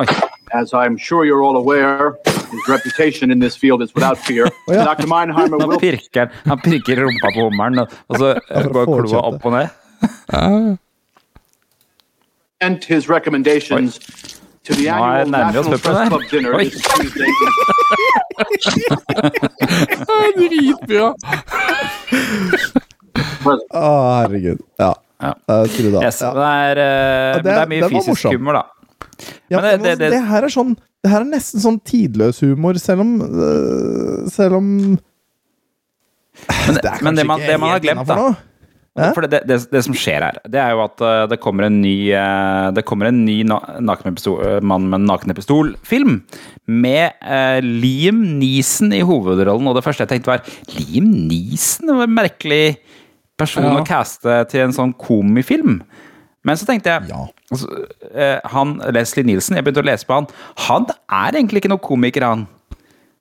Oi. 0.02 0.06
As 0.54 0.74
I'm 0.74 0.98
sure 0.98 1.24
you're 1.26 1.44
all 1.44 1.56
aware, 1.56 2.18
his 2.26 2.68
reputation 2.68 3.32
in 3.32 3.40
this 3.40 3.56
field 3.56 3.82
is 3.82 3.94
without 3.96 4.18
peer. 4.28 4.48
ja. 4.68 4.84
Dr. 4.84 5.08
Meinheimer 5.08 5.60
Han 5.62 5.70
will 5.70 5.80
pirker, 5.80 6.30
han 6.46 6.60
pirker 6.60 6.96
rumpa 7.06 7.32
på 7.36 7.42
hummeren, 7.48 7.80
og- 7.80 7.90
og 8.10 8.18
så 8.20 8.32
eh, 8.36 8.64
for 8.64 8.70
å 8.70 8.86
går 8.86 9.08
kloa 9.08 9.22
opp 9.32 9.46
og 9.46 9.52
ned. 9.54 9.70
present 12.60 12.84
his 12.84 13.08
recommendations 13.10 14.00
to 14.64 14.74
the 14.76 14.88
er 14.90 14.94
annual 14.94 15.30
National 15.32 15.80
Press 15.80 15.98
her. 15.98 16.10
Club 16.10 16.22
dinner 16.30 16.54
Oi. 16.56 16.66
this 16.70 16.82
Tuesday. 16.82 17.32
Dritbra. 20.38 21.14
Å, 23.72 23.88
herregud. 24.22 24.60
Ja. 24.80 24.92
Ja. 25.22 25.32
Jeg 25.48 25.70
tror 25.78 25.92
det. 25.96 26.04
Yes, 26.06 26.22
Ja. 26.22 26.34
det, 26.34 26.44
er, 26.44 26.78
eh, 26.78 26.84
Ja, 26.84 27.34
det- 27.38 27.44
det 27.44 27.58
er 27.62 27.68
mye 27.68 27.90
fysisk 27.90 28.08
morsom. 28.14 28.32
humor, 28.38 28.54
da. 28.54 28.64
Ja, 29.52 29.60
Men 29.60 29.64
det- 29.64 29.82
men 29.82 29.92
altså, 29.92 29.98
det- 30.00 30.12
det, 30.12 30.22
her 30.30 30.44
er 30.44 30.54
sånn 30.54 30.76
Det 31.04 31.10
her 31.12 31.22
er 31.22 31.26
nesten 31.32 31.60
sånn 31.64 31.80
tidløs 31.84 32.40
humor, 32.46 32.78
selv 32.80 33.02
om 33.02 33.12
uh, 33.22 34.30
Selv 34.30 34.54
om 34.60 34.68
Men, 36.68 36.76
Det 36.78 36.86
er 36.92 37.04
men 37.04 37.16
det, 37.20 37.26
man, 37.28 37.40
ikke 37.42 37.52
det 37.52 37.60
man 37.62 37.70
har 37.76 37.84
glemt, 37.84 38.08
da. 38.08 38.32
For 39.16 39.24
det, 39.24 39.40
det, 39.48 39.58
det 39.72 39.82
som 39.86 39.94
skjer 39.96 40.20
her, 40.26 40.38
det 40.52 40.60
er 40.60 40.74
jo 40.76 40.82
at 40.84 41.00
eh, 41.08 41.22
det 41.32 41.38
kommer 41.40 41.64
en 41.70 41.78
ny 41.80 42.12
eh, 42.12 42.72
Det 42.76 42.84
kommer 42.84 43.08
en 43.08 43.22
ny 43.24 43.38
na 43.48 43.60
nakenpistol, 43.80 44.42
eh, 44.44 44.58
mann 44.68 44.90
med 44.92 45.06
nakne 45.08 45.32
pistol-film 45.38 46.18
med 46.68 47.14
eh, 47.24 47.62
Liam 47.64 48.20
Neeson 48.42 48.92
i 48.92 49.00
hovedrollen. 49.08 49.70
Og 49.72 49.78
det 49.80 49.86
første 49.86 50.04
jeg 50.04 50.12
tenkte 50.12 50.34
var 50.34 50.44
Liam 50.76 51.08
Neeson? 51.30 51.88
Det 51.88 51.96
var 52.02 52.10
en 52.10 52.18
merkelig 52.20 52.64
person 53.40 53.64
Ja. 53.64 53.78
å 53.80 53.86
caste 53.88 54.42
til 54.52 54.66
en 54.68 54.76
sånn 54.76 54.92
komifilm. 55.00 55.80
Men 56.48 56.58
så 56.58 56.66
tenkte 56.66 56.90
jeg 56.90 57.10
Ja. 57.12 57.28
altså, 57.54 57.68
eh, 58.14 58.40
Han 58.50 58.80
Leslie 58.96 59.26
Nielsen, 59.28 59.56
jeg 59.56 59.64
begynte 59.66 59.84
å 59.84 59.90
lese 59.92 60.08
på 60.10 60.16
han. 60.18 60.28
Han 60.68 60.88
er 61.10 61.38
egentlig 61.38 61.62
ikke 61.62 61.70
noen 61.74 61.84
komiker, 61.86 62.26
han. 62.26 62.48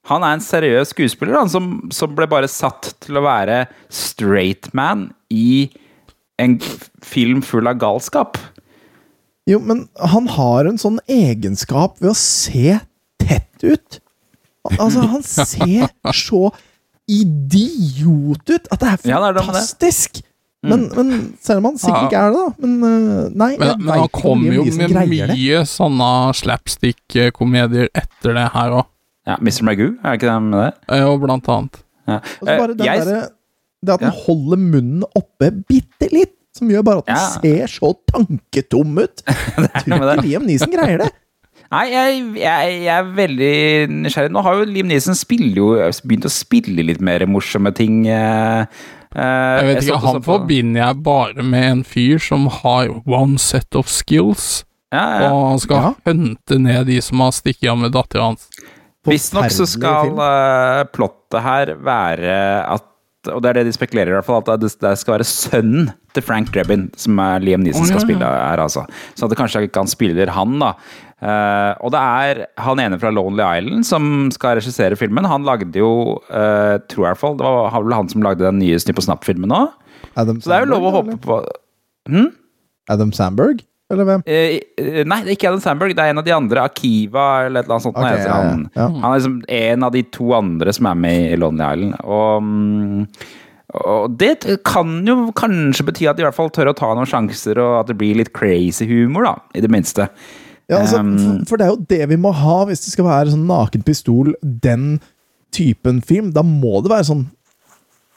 Han 0.08 0.24
er 0.24 0.38
en 0.38 0.40
seriøs 0.40 0.94
skuespiller 0.94 1.36
han, 1.36 1.50
som, 1.52 1.90
som 1.92 2.14
ble 2.16 2.26
bare 2.30 2.48
satt 2.48 2.94
til 3.04 3.20
å 3.20 3.24
være 3.26 3.66
straight 3.92 4.70
man 4.72 5.10
i 5.30 5.68
en 6.40 6.56
film 7.04 7.42
full 7.44 7.68
av 7.68 7.76
galskap. 7.82 8.38
Jo, 9.48 9.58
men 9.60 9.88
han 9.98 10.26
har 10.32 10.64
en 10.70 10.78
sånn 10.80 10.98
egenskap 11.10 11.98
ved 12.00 12.14
å 12.14 12.16
se 12.16 12.78
tett 13.20 13.64
ut. 13.66 14.00
Altså, 14.78 15.04
han 15.12 15.22
ser 15.36 15.92
så 16.16 16.48
idiot 17.10 18.48
ut 18.48 18.68
at 18.72 18.80
det 18.80 18.90
er 18.94 19.00
fantastisk! 19.44 20.22
Men, 20.62 20.82
men 20.92 21.12
selv 21.40 21.62
om 21.62 21.70
han 21.70 21.78
sikkert 21.80 22.10
ikke 22.10 22.20
er 22.20 22.34
det, 22.34 22.40
da. 22.40 22.66
Men 22.66 22.72
øh, 22.84 23.28
nei, 23.32 23.50
Men, 23.56 23.70
men 23.80 23.92
han 23.94 24.08
kom 24.12 24.22
kommer 24.42 24.58
jo 24.58 24.64
med 24.76 24.92
mye 25.32 25.60
sånne 25.70 26.08
slapstick-komedier 26.36 27.88
etter 27.96 28.36
det 28.36 28.46
her 28.54 28.74
òg. 28.80 28.88
Ja, 29.28 29.36
Mr. 29.40 29.62
Magoo, 29.68 29.94
er 30.04 30.18
ikke 30.18 30.28
det 30.28 30.36
med 30.42 30.58
det? 30.60 31.00
Jo, 31.00 31.14
blant 31.22 31.48
annet. 31.54 31.80
Ja. 32.10 32.18
Eh, 32.44 32.66
den 32.74 32.84
jeg- 32.86 33.06
der, 33.06 33.28
Det 33.80 33.94
at 33.94 34.00
han 34.04 34.12
Ja. 34.12 34.20
holder 34.26 34.56
munnen 34.60 35.04
oppe 35.16 35.50
bitte 35.68 36.10
litt, 36.12 36.34
som 36.52 36.68
gjør 36.68 36.82
bare 36.84 36.98
at 36.98 37.08
han 37.08 37.16
Ja. 37.16 37.40
ser 37.40 37.66
så 37.66 37.94
tanketom 38.12 38.98
ut. 38.98 39.22
Jeg 39.56 39.84
tror 39.86 40.04
ikke. 40.12 40.22
Liam 40.26 40.42
Neeson 40.44 40.70
greier 40.70 40.98
det. 40.98 41.10
Nei, 41.70 41.84
jeg, 41.92 42.34
jeg, 42.34 42.82
jeg 42.82 42.98
er 42.98 43.04
veldig 43.14 43.88
nysgjerrig. 44.02 44.30
Nå 44.34 44.42
har 44.42 44.54
jo 44.58 44.64
Liam 44.66 44.88
Neeson 44.88 45.14
jo, 45.54 45.68
begynt 46.04 46.26
å 46.26 46.30
spille 46.34 46.82
litt 46.84 47.00
mer 47.00 47.20
morsomme 47.26 47.72
ting. 47.72 48.06
eh, 48.08 48.60
eh, 48.60 48.66
Jeg 49.16 49.66
vet 49.66 49.80
jeg 49.82 49.88
ikke, 49.90 50.00
Han 50.06 50.22
forbinder 50.22 50.80
jeg 50.84 50.98
bare 51.06 51.42
med 51.42 51.70
en 51.70 51.80
fyr 51.86 52.20
som 52.22 52.46
har 52.60 52.92
one 53.06 53.38
set 53.42 53.74
of 53.78 53.88
skills, 53.90 54.64
ja, 54.94 55.02
ja. 55.22 55.30
og 55.32 55.48
han 55.52 55.62
skal 55.62 55.76
Ja. 55.82 55.94
hunte 56.06 56.58
ned 56.58 56.86
de 56.86 57.00
som 57.02 57.20
har 57.24 57.32
stukket 57.34 57.70
av 57.70 57.78
med 57.78 57.92
dattera 57.96 58.30
hans. 58.30 58.46
Visstnok 59.08 59.50
så 59.54 59.66
skal 59.66 60.12
uh, 60.18 60.84
plottet 60.92 61.42
her 61.42 61.74
være 61.80 62.34
at 62.68 62.86
Og 63.28 63.42
det 63.44 63.50
er 63.50 63.58
det 63.58 63.66
de 63.66 63.72
spekulerer 63.76 64.08
i, 64.08 64.14
hvert 64.16 64.24
fall, 64.24 64.40
at 64.40 64.62
det, 64.62 64.70
det 64.80 64.94
skal 64.96 65.18
være 65.18 65.26
sønnen 65.28 65.90
til 66.16 66.24
Frank 66.24 66.54
Drebin 66.54 66.86
som 66.96 67.18
er 67.20 67.42
Liam 67.44 67.60
Neeson 67.60 67.82
oh, 67.84 67.88
skal 67.90 68.00
spille 68.00 68.24
her, 68.24 68.62
altså. 68.62 68.86
Så 69.12 69.26
at 69.26 69.34
det 69.34 69.36
kanskje 69.36 69.60
ikke 69.66 69.82
han 69.82 69.90
spiller 69.92 70.32
han, 70.32 70.54
da. 70.62 70.70
Eh, 71.20 71.72
og 71.84 71.92
det 71.92 72.00
er 72.00 72.42
han 72.64 72.80
ene 72.80 72.96
fra 73.00 73.12
Lonely 73.12 73.44
Island 73.44 73.84
som 73.88 74.04
skal 74.32 74.56
regissere 74.56 74.96
filmen. 74.96 75.28
Han 75.28 75.44
lagde 75.44 75.82
jo, 75.82 76.16
uh, 76.32 76.80
tror 76.88 77.10
jeg 77.10 77.18
i 77.18 77.20
fall, 77.20 77.36
det 77.36 77.44
var 77.44 77.74
vel 77.76 77.96
han 77.96 78.08
som 78.08 78.24
lagde 78.24 78.46
den 78.46 78.60
nye 78.62 78.78
Snipp 78.80 79.02
og 79.02 79.08
Snapp-filmen 79.08 79.52
òg. 79.52 79.74
Adam 80.16 80.40
Så 80.40 80.48
det 80.48 80.56
er 80.56 80.64
jo 80.64 80.72
lov 80.72 80.86
å 80.88 80.94
håpe 81.00 81.18
på 81.20 81.42
eller? 82.08 82.30
Adam 82.90 83.12
Sandberg? 83.14 83.60
Eller 83.90 84.06
hvem? 84.06 84.22
Eh, 84.24 85.02
nei, 85.04 85.18
det 85.26 85.32
er 85.32 85.36
ikke 85.36 85.50
Adam 85.50 85.62
Sandberg, 85.62 85.94
det 85.98 86.04
er 86.04 86.14
en 86.14 86.22
av 86.22 86.26
de 86.26 86.34
andre. 86.34 86.64
Akiva 86.70 87.26
eller 87.46 87.60
et 87.60 87.68
eller 87.68 87.76
annet 87.76 87.86
sånt. 87.88 87.98
Ok, 87.98 88.06
heter 88.06 88.24
ja, 88.24 88.30
ja, 88.30 88.48
han. 88.54 88.64
ja. 88.74 88.86
han 88.86 89.06
er 89.10 89.16
liksom 89.18 89.38
en 89.58 89.86
av 89.86 89.94
de 89.94 90.02
to 90.14 90.32
andre 90.38 90.74
som 90.76 90.88
er 90.90 91.00
med 91.04 91.34
i 91.34 91.38
Lonely 91.40 91.66
Island. 91.66 91.96
Og, 92.06 92.46
mm, 92.46 93.40
og 93.80 94.14
det 94.18 94.34
kan 94.66 94.94
jo 95.06 95.16
kanskje 95.38 95.86
bety 95.90 96.06
at 96.10 96.18
de 96.18 96.24
i 96.24 96.28
hvert 96.28 96.38
fall 96.38 96.52
tør 96.54 96.70
å 96.70 96.76
ta 96.78 96.92
noen 96.94 97.10
sjanser, 97.10 97.58
og 97.62 97.80
at 97.82 97.90
det 97.90 97.98
blir 97.98 98.18
litt 98.22 98.32
crazy 98.36 98.86
humor, 98.90 99.26
da. 99.26 99.34
I 99.58 99.64
det 99.66 99.72
minste. 99.74 100.06
Ja, 100.70 100.80
altså, 100.84 101.00
for, 101.02 101.44
for 101.50 101.60
det 101.60 101.66
er 101.66 101.72
jo 101.74 101.80
det 101.90 102.08
vi 102.12 102.16
må 102.22 102.30
ha 102.40 102.60
hvis 102.68 102.84
det 102.86 102.92
skal 102.94 103.08
være 103.08 103.32
sånn 103.34 103.46
naken 103.50 103.82
pistol, 103.86 104.32
den 104.42 105.00
typen 105.54 105.98
film. 106.06 106.30
Da 106.36 106.44
må 106.46 106.78
det 106.84 106.92
være 106.94 107.08
sånn 107.10 107.26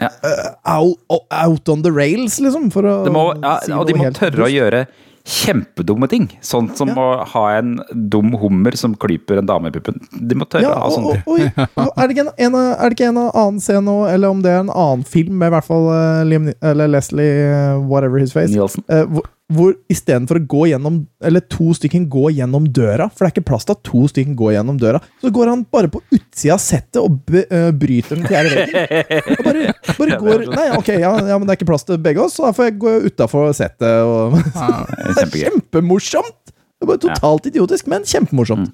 Ja. 0.02 0.10
uh, 0.26 0.52
out, 0.80 1.00
out 1.32 1.70
on 1.70 1.82
the 1.86 1.92
rails, 1.94 2.40
liksom. 2.42 2.70
For 2.74 2.84
å 2.86 3.00
Det 3.08 3.14
må, 3.14 3.28
ja, 3.42 3.58
si 3.66 3.72
og 3.74 3.88
de 3.90 3.94
må 3.98 4.10
tørre 4.14 4.46
å 4.48 4.52
gjøre 4.52 4.86
kjempedumme 5.24 6.08
ting. 6.12 6.26
Sånn 6.44 6.66
som 6.76 6.90
Ja. 6.90 6.96
å 7.00 7.26
ha 7.32 7.44
en 7.58 7.78
dum 8.10 8.34
hummer 8.42 8.76
som 8.76 8.94
klyper 9.00 9.38
en 9.40 9.46
dame 9.48 9.70
i 9.70 9.72
puppen. 9.72 10.02
De 10.20 10.36
må 10.36 10.44
tørre 10.52 10.64
Ja, 10.66 10.74
å 10.76 10.82
ha 10.84 10.90
sånne 10.92 11.24
ting. 11.24 11.52
er, 11.96 12.08
det 12.08 12.16
ikke 12.18 12.26
en, 12.28 12.34
en, 12.38 12.56
av- 12.60 12.82
det 12.90 12.98
ikke 12.98 13.08
en 13.08 13.22
annen 13.24 13.62
scene 13.64 13.86
nå, 13.88 13.96
eller 14.12 14.28
om 14.36 14.42
det 14.44 14.52
er 14.52 14.60
en 14.66 14.70
annen 14.74 15.06
film 15.08 15.38
med 15.40 15.48
i 15.48 15.56
hvert 15.56 15.70
fall 15.70 15.88
eh, 15.96 16.24
Liam, 16.28 16.50
eller 16.62 16.92
Leslie 16.92 17.48
eh, 17.48 17.78
whatever 17.88 18.20
his 18.20 18.34
face, 18.36 18.52
Nielsen. 18.52 18.84
Uh, 18.92 19.06
hvor, 19.08 19.24
hvor 19.52 19.74
istedenfor 19.92 20.40
å 20.40 20.46
gå 20.50 20.62
gjennom 20.72 21.02
Eller 21.24 21.44
to 21.52 21.74
stykken 21.76 22.06
gå 22.12 22.30
gjennom 22.38 22.64
døra, 22.74 23.10
for 23.12 23.26
det 23.26 23.28
er 23.28 23.34
ikke 23.36 23.50
plass 23.52 23.68
til 23.68 23.76
at 23.76 23.82
to 23.86 24.06
stykken 24.10 24.38
går 24.40 24.54
gjennom 24.56 24.78
døra, 24.80 25.02
så 25.22 25.32
går 25.36 25.52
han 25.52 25.66
bare 25.74 25.92
på 25.92 26.00
utsida 26.16 26.56
av 26.56 26.62
settet 26.64 27.02
og 27.02 27.20
bryter 27.28 28.20
den 28.22 28.28
fjerde 28.30 28.54
veggen. 28.56 29.34
Og 29.36 29.50
bare, 29.50 29.66
bare 30.00 30.20
går 30.22 30.46
Nei, 30.54 30.68
ok, 30.78 30.94
ja, 30.96 31.12
ja, 31.28 31.38
men 31.38 31.48
det 31.48 31.56
er 31.56 31.60
ikke 31.60 31.70
plass 31.74 31.86
til 31.88 32.00
begge 32.04 32.24
oss, 32.24 32.38
så 32.38 32.48
da 32.48 32.54
får 32.56 32.70
jeg 32.70 32.80
gå 32.84 32.96
utafor 33.10 33.52
settet 33.58 34.08
og 34.08 34.40
Det 34.40 35.28
er 35.28 35.36
kjempemorsomt! 35.44 36.40
Det 36.48 36.88
er 36.88 36.90
bare 36.90 37.04
totalt 37.04 37.52
idiotisk, 37.52 37.92
men 37.92 38.08
kjempemorsomt. 38.08 38.74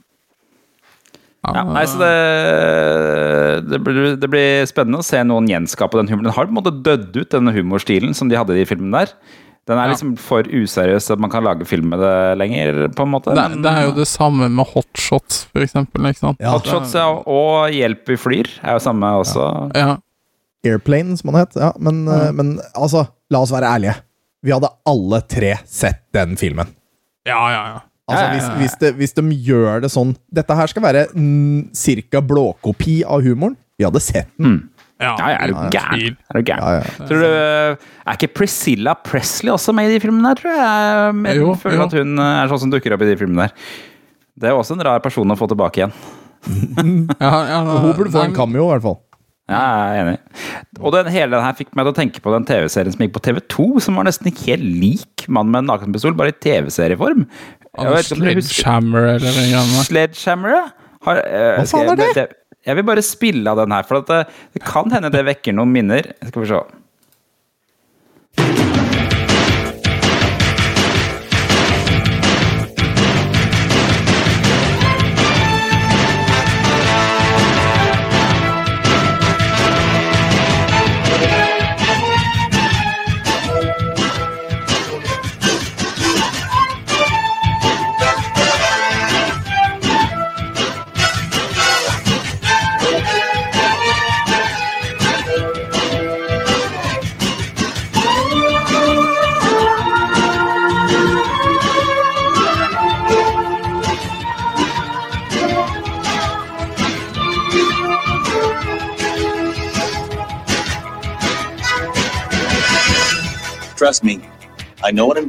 Ja, 1.48 1.62
nei, 1.64 1.86
så 1.88 2.00
det, 2.02 2.16
det, 3.72 3.78
blir, 3.86 4.16
det 4.20 4.28
blir 4.32 4.66
spennende 4.68 5.00
å 5.00 5.06
se 5.06 5.22
noen 5.24 5.48
gjenskape 5.48 5.96
den 5.98 6.10
humoren. 6.12 6.28
Den 6.28 6.36
har 6.36 6.50
på 6.50 6.52
en 6.52 6.58
måte 6.58 6.74
dødd 6.84 7.14
ut, 7.16 7.30
denne 7.32 7.54
humorstilen 7.56 8.18
som 8.18 8.32
de 8.32 8.38
hadde 8.38 8.58
i 8.58 8.60
de 8.60 8.66
filmene 8.68 9.06
der. 9.06 9.14
Den 9.70 9.78
er 9.78 9.86
Ja. 9.86 9.94
liksom 9.94 10.16
for 10.18 10.44
useriøs 10.50 11.06
til 11.06 11.14
at 11.14 11.20
man 11.22 11.30
kan 11.30 11.44
lage 11.46 11.66
film 11.70 11.92
med 11.94 12.00
det 12.02 12.38
lenger, 12.42 12.88
på 12.98 13.06
en 13.06 13.12
måte. 13.14 13.36
Det, 13.38 13.44
Men 13.54 13.62
det 13.62 13.72
er 13.72 13.84
jo 13.86 13.92
det 14.00 14.08
samme 14.10 14.50
med 14.50 14.66
hotshots, 14.74 15.44
for 15.54 15.62
eksempel. 15.62 16.08
Ikke 16.10 16.24
sant? 16.24 16.40
Ja. 16.42 16.56
Hotshots 16.58 16.94
ja, 16.98 17.06
og 17.30 17.70
Hjelp 17.72 18.08
vi 18.10 18.18
flyr 18.18 18.50
er 18.64 18.74
jo 18.80 18.80
samme 18.80 19.06
også. 19.22 19.46
Ja. 19.78 19.98
Airplane, 20.66 21.16
som 21.18 21.30
han 21.32 21.46
het. 21.46 21.56
Ja, 21.56 21.72
men, 21.80 22.08
eh, 22.08 22.32
men 22.36 22.60
altså, 22.76 23.06
la 23.32 23.40
oss 23.46 23.52
være 23.54 23.70
ærlige. 23.70 23.96
Vi 24.44 24.52
hadde 24.52 24.70
alle 24.88 25.22
tre 25.28 25.54
sett 25.68 26.02
den 26.14 26.36
filmen. 26.40 26.68
ja, 27.28 27.40
ja, 27.52 27.64
ja. 27.76 27.80
Altså, 28.10 28.26
hvis, 28.34 28.48
hvis, 28.58 28.76
de, 28.82 28.92
hvis 28.98 29.14
de 29.14 29.22
gjør 29.46 29.82
det 29.84 29.92
sånn 29.94 30.16
Dette 30.34 30.56
her 30.58 30.66
skal 30.66 30.82
være 30.82 31.04
mm, 31.14 31.70
cirka 31.78 32.24
blåkopi 32.26 33.04
av 33.06 33.22
humoren. 33.22 33.54
Vi 33.78 33.86
hadde 33.86 34.02
sett 34.02 34.32
den. 34.40 34.69
Ja, 35.00 35.14
Ja, 35.16 35.28
er 35.39 35.47
du 35.47 35.54
gæren? 35.72 36.18
Er 36.30 36.39
du 36.39 36.43
gæren? 36.43 36.64
Ja, 36.64 36.72
ja. 36.84 37.06
Tror 37.08 37.22
du, 37.24 37.28
er 38.10 38.18
ikke 38.18 38.32
Priscilla 38.36 38.93
Presley 39.00 39.52
også 39.54 39.72
med 39.76 39.88
i 39.89 39.93
de 39.95 40.00
filmene 40.04 40.34
der, 40.34 40.41
tror 40.41 40.58
jeg? 40.60 41.14
Men 41.16 41.38
Jo, 41.39 41.54
føler 41.56 41.78
jo. 41.78 41.84
at 41.88 41.93
hun 42.02 42.20
er 42.20 42.50
sånn 42.52 42.60
som 42.66 42.74
dukker 42.74 42.95
opp 42.97 43.06
i 43.06 43.12
de 43.14 43.18
filmene 43.20 43.45
der. 43.47 43.54
Det 44.39 44.50
er 44.52 44.56
også 44.60 44.76
en 44.76 44.84
rar 44.88 45.00
person 45.04 45.32
å 45.32 45.38
få 45.39 45.47
tilbake 45.52 45.82
igjen. 45.86 45.93
Ja, 47.20 47.32
ja, 47.50 47.60
Hun 47.68 47.93
burde 47.97 48.12
få 48.14 48.22
en 48.28 48.36
cameo, 48.36 48.68
i 48.70 48.74
hvert 48.76 48.84
fall. 48.86 49.00
Ja, 49.50 49.60
jeg 49.89 49.97
er 49.97 50.04
enig. 50.06 50.18
Og 50.80 50.93
den, 50.93 51.08
hele 51.12 51.32
den 51.34 51.41
her 51.47 51.56
fikk 51.58 51.72
meg 51.76 51.88
til 51.88 51.91
å 51.91 51.97
tenke 51.97 52.22
på 52.22 52.32
den 52.36 52.45
TV-serien 52.45 52.93
som 52.93 53.02
gikk 53.02 53.16
på 53.16 53.24
TV2, 53.26 53.66
som 53.82 53.97
var 53.97 54.06
nesten 54.06 54.30
ikke 54.30 54.52
helt 54.52 54.68
lik 54.84 55.26
Mann 55.28 55.50
med 55.52 55.64
en 55.64 55.72
nakenpistol, 55.72 56.14
bare 56.20 56.32
i 56.36 56.38
TV-serieform. 56.38 57.26
Jeg 57.80 58.06
Sledgehammer 58.12 59.16
eller 59.16 59.39
noe. 59.56 59.84
Sledgehammer, 59.88 60.54
ja. 60.54 60.62
Har, 61.08 61.20
eh, 61.24 61.58
Hva 61.58 61.66
faen 61.72 61.89
er 61.95 62.04
jeg- 62.06 62.16
det? 62.20 62.28
Jeg 62.70 62.78
vil 62.78 62.86
bare 62.88 63.06
spille 63.06 63.50
av 63.50 63.60
den 63.64 63.74
her, 63.74 63.88
for 63.90 64.06
det, 64.06 64.22
det 64.54 64.62
kan 64.66 64.92
hende 64.94 65.12
det 65.14 65.26
vekker 65.28 65.56
noen 65.58 65.74
minner. 65.74 66.14
Skal 66.30 66.46
vi 66.46 66.52
se. 66.52 66.62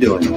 Doing. 0.01 0.32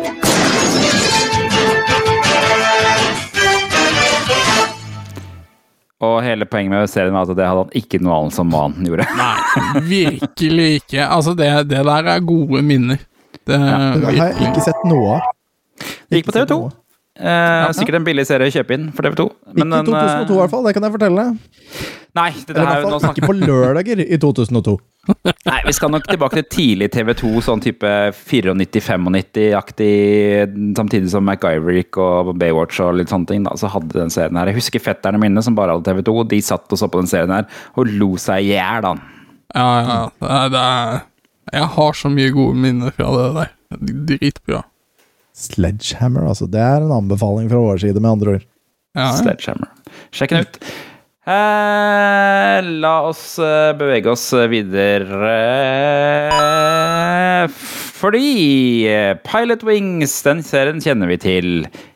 Og 6.03 6.17
hele 6.25 6.45
poenget 6.49 6.73
med 6.73 6.89
serien 6.91 7.15
var 7.15 7.23
at 7.23 7.37
det 7.37 7.45
hadde 7.47 7.63
han 7.63 7.77
ikke 7.79 8.01
noe 8.03 8.17
annet 8.17 8.35
som 8.35 8.51
hva 8.51 8.65
han 8.65 8.87
gjorde. 8.89 9.05
Nei, 9.15 9.61
virkelig 9.93 10.67
ikke. 10.81 11.05
Altså, 11.07 11.35
det, 11.39 11.49
det 11.71 11.83
der 11.87 12.09
er 12.15 12.25
gode 12.27 12.63
minner. 12.65 12.99
Det 13.43 13.59
Det 13.59 14.15
har 14.19 14.33
jeg 14.33 14.49
ikke 14.49 14.65
sett 14.67 14.83
noe 14.89 15.17
av. 15.17 15.29
Det 16.09 16.19
gikk 16.19 16.27
på 16.31 16.35
TV2. 16.35 16.57
Eh, 17.23 17.71
sikkert 17.77 17.99
en 18.01 18.07
billig 18.07 18.25
serie 18.27 18.49
å 18.49 18.53
kjøpe 18.53 18.75
inn 18.75 18.89
for 18.95 19.05
TV2. 19.05 19.29
Ikke 19.53 19.67
i 19.69 19.85
2002 19.87 20.33
i 20.33 20.41
hvert 20.41 20.53
fall, 20.53 20.67
det 20.67 20.75
kan 20.75 20.87
jeg 20.87 20.95
fortelle. 20.97 21.25
Nei, 22.13 22.29
det 22.45 22.53
i 22.53 22.61
her, 22.61 22.83
hvert 22.83 23.01
fall 23.01 23.15
ikke 23.15 23.29
på 23.31 23.33
lørdager 23.39 24.01
i 24.03 24.17
2002. 24.21 24.75
Nei, 25.49 25.55
vi 25.65 25.73
skal 25.75 25.89
nok 25.91 26.05
tilbake 26.05 26.43
til 26.43 26.45
tidlig 26.53 26.91
TV2, 26.93 27.31
sånn 27.43 27.63
type 27.63 27.89
94-95-aktig, 28.19 29.89
samtidig 30.77 31.09
som 31.11 31.25
MacGyver 31.27 31.79
gikk 31.79 31.97
og 32.03 32.29
Baywatch 32.39 32.79
og 32.85 32.99
litt 32.99 33.09
sånne 33.11 33.29
ting. 33.31 33.47
da, 33.47 33.55
Så 33.59 33.71
hadde 33.73 33.97
den 33.97 34.13
serien 34.13 34.37
her. 34.39 34.51
Jeg 34.51 34.59
husker 34.61 34.83
fetterne 34.85 35.19
mine 35.21 35.41
som 35.43 35.57
bare 35.57 35.73
hadde 35.75 35.89
TV2, 35.89 36.15
og 36.21 36.29
de 36.31 36.39
satt 36.45 36.69
og 36.69 36.79
så 36.83 36.89
på 36.93 37.01
den 37.01 37.09
serien 37.09 37.33
her 37.33 37.49
og 37.73 37.89
lo 37.89 38.13
seg 38.21 38.45
i 38.45 38.53
hjel, 38.53 38.85
da. 38.85 38.93
Ja, 39.57 39.67
ja. 39.81 39.97
Det 40.21 40.29
er, 40.37 40.53
det 40.53 40.63
er, 40.69 41.01
jeg 41.57 41.67
har 41.79 41.99
så 41.99 42.13
mye 42.13 42.31
gode 42.37 42.61
minner 42.61 42.93
fra 42.95 43.09
det 43.17 43.27
der. 43.41 43.51
Dritbra. 44.13 44.63
Sledgehammer, 45.33 46.29
altså. 46.29 46.45
Det 46.49 46.61
er 46.61 46.85
en 46.85 46.93
anbefaling 47.01 47.49
fra 47.49 47.61
vår 47.65 47.81
side, 47.87 47.99
med 47.99 48.11
andre 48.15 48.37
ord. 48.37 48.49
Ja, 48.93 49.09
ja. 49.09 49.13
Sledgehammer. 49.17 49.73
Sjekk 50.13 50.37
den 50.37 50.45
ut. 50.45 50.59
Eh, 51.23 52.57
la 52.83 52.93
oss 53.07 53.37
eh, 53.39 53.71
bevege 53.79 54.11
oss 54.11 54.25
videre 54.51 55.29
Fordi 57.47 58.83
eh, 58.91 59.13
Pilot 59.23 59.63
Wings, 59.63 60.17
den 60.25 60.41
serien 60.43 60.83
kjenner 60.83 61.07
vi 61.07 61.17
til. 61.23 61.47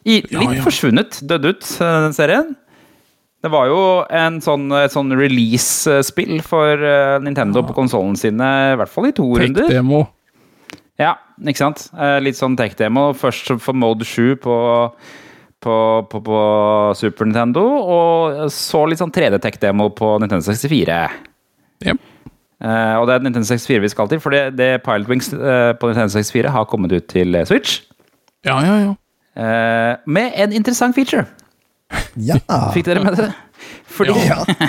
I, 0.08 0.22
litt 0.32 0.56
ja. 0.56 0.64
forsvunnet, 0.64 1.20
dødd 1.28 1.50
ut, 1.50 1.68
eh, 1.76 1.98
den 2.06 2.16
serien. 2.16 2.56
Det 3.44 3.52
var 3.52 3.68
jo 3.68 3.82
en 4.16 4.40
sånn, 4.44 4.72
et 4.80 4.96
sånn 4.96 5.12
release-spill 5.12 6.40
for 6.48 6.88
Nintendo 7.22 7.62
på 7.68 7.76
konsollene 7.76 8.18
sine, 8.18 8.48
i 8.72 8.80
hvert 8.80 8.92
fall 8.92 9.12
i 9.12 9.14
to 9.16 9.28
runder. 9.28 9.68
Tech-demo. 9.68 10.06
Ja, 10.98 11.18
ikke 11.44 11.68
sant? 11.68 11.84
Litt 12.24 12.40
sånn 12.40 12.56
tech-demo. 12.58 13.12
Først 13.20 13.52
for 13.62 13.78
Mode 13.78 14.08
7 14.08 14.40
på, 14.42 14.58
på, 15.64 15.78
på, 16.12 16.22
på 16.22 16.42
Super 16.98 17.28
Nintendo, 17.28 17.64
og 17.66 18.52
så 18.54 18.84
litt 18.86 19.02
sånn 19.02 19.14
3D-tech-demo 19.14 19.90
på 19.98 20.14
Nintendo 20.22 20.46
64. 20.46 21.00
Yep. 21.86 22.04
Uh, 22.58 22.96
og 22.98 23.06
det 23.06 23.16
er 23.16 23.26
Nintendo 23.26 23.46
64 23.46 23.84
vi 23.84 23.90
skal 23.94 24.10
til, 24.10 24.22
for 24.22 24.34
det, 24.34 24.58
det 24.58 24.70
Pilot 24.86 25.10
Wings 25.12 25.30
uh, 25.34 25.74
på 25.78 25.92
Nintendo 25.92 26.10
64 26.16 26.54
har 26.56 26.70
kommet 26.70 26.96
ut 26.96 27.10
til 27.12 27.38
Switch. 27.50 27.82
Ja, 28.48 28.58
ja, 28.66 28.78
ja. 28.86 28.94
Uh, 29.38 30.10
med 30.10 30.34
en 30.36 30.56
interessant 30.58 30.98
feature. 30.98 31.28
Ja! 32.18 32.40
Fikk 32.74 32.88
dere 32.88 33.04
med 33.04 33.18
dere? 33.18 33.34
Fordi 33.98 34.14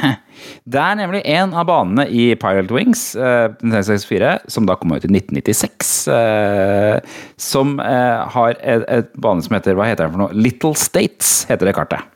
det 0.72 0.80
er 0.80 0.98
nemlig 1.00 1.22
en 1.28 1.52
av 1.56 1.66
banene 1.68 2.06
i 2.08 2.30
Pilot 2.40 2.70
Wings, 2.72 3.02
uh, 3.18 3.50
1964, 3.60 4.34
som 4.52 4.68
da 4.68 4.76
kom 4.80 4.94
ut 4.94 5.04
i 5.04 5.10
1996, 5.10 5.96
uh, 6.12 7.18
som 7.40 7.76
uh, 7.82 8.28
har 8.36 8.54
et, 8.60 8.86
et 8.88 9.10
bane 9.20 9.44
som 9.44 9.58
heter 9.58 9.76
Hva 9.76 9.90
heter 9.90 10.06
den 10.06 10.16
for 10.16 10.24
noe? 10.26 10.36
Little 10.36 10.72
States, 10.78 11.42
heter 11.50 11.68
det 11.68 11.76
kartet. 11.76 12.06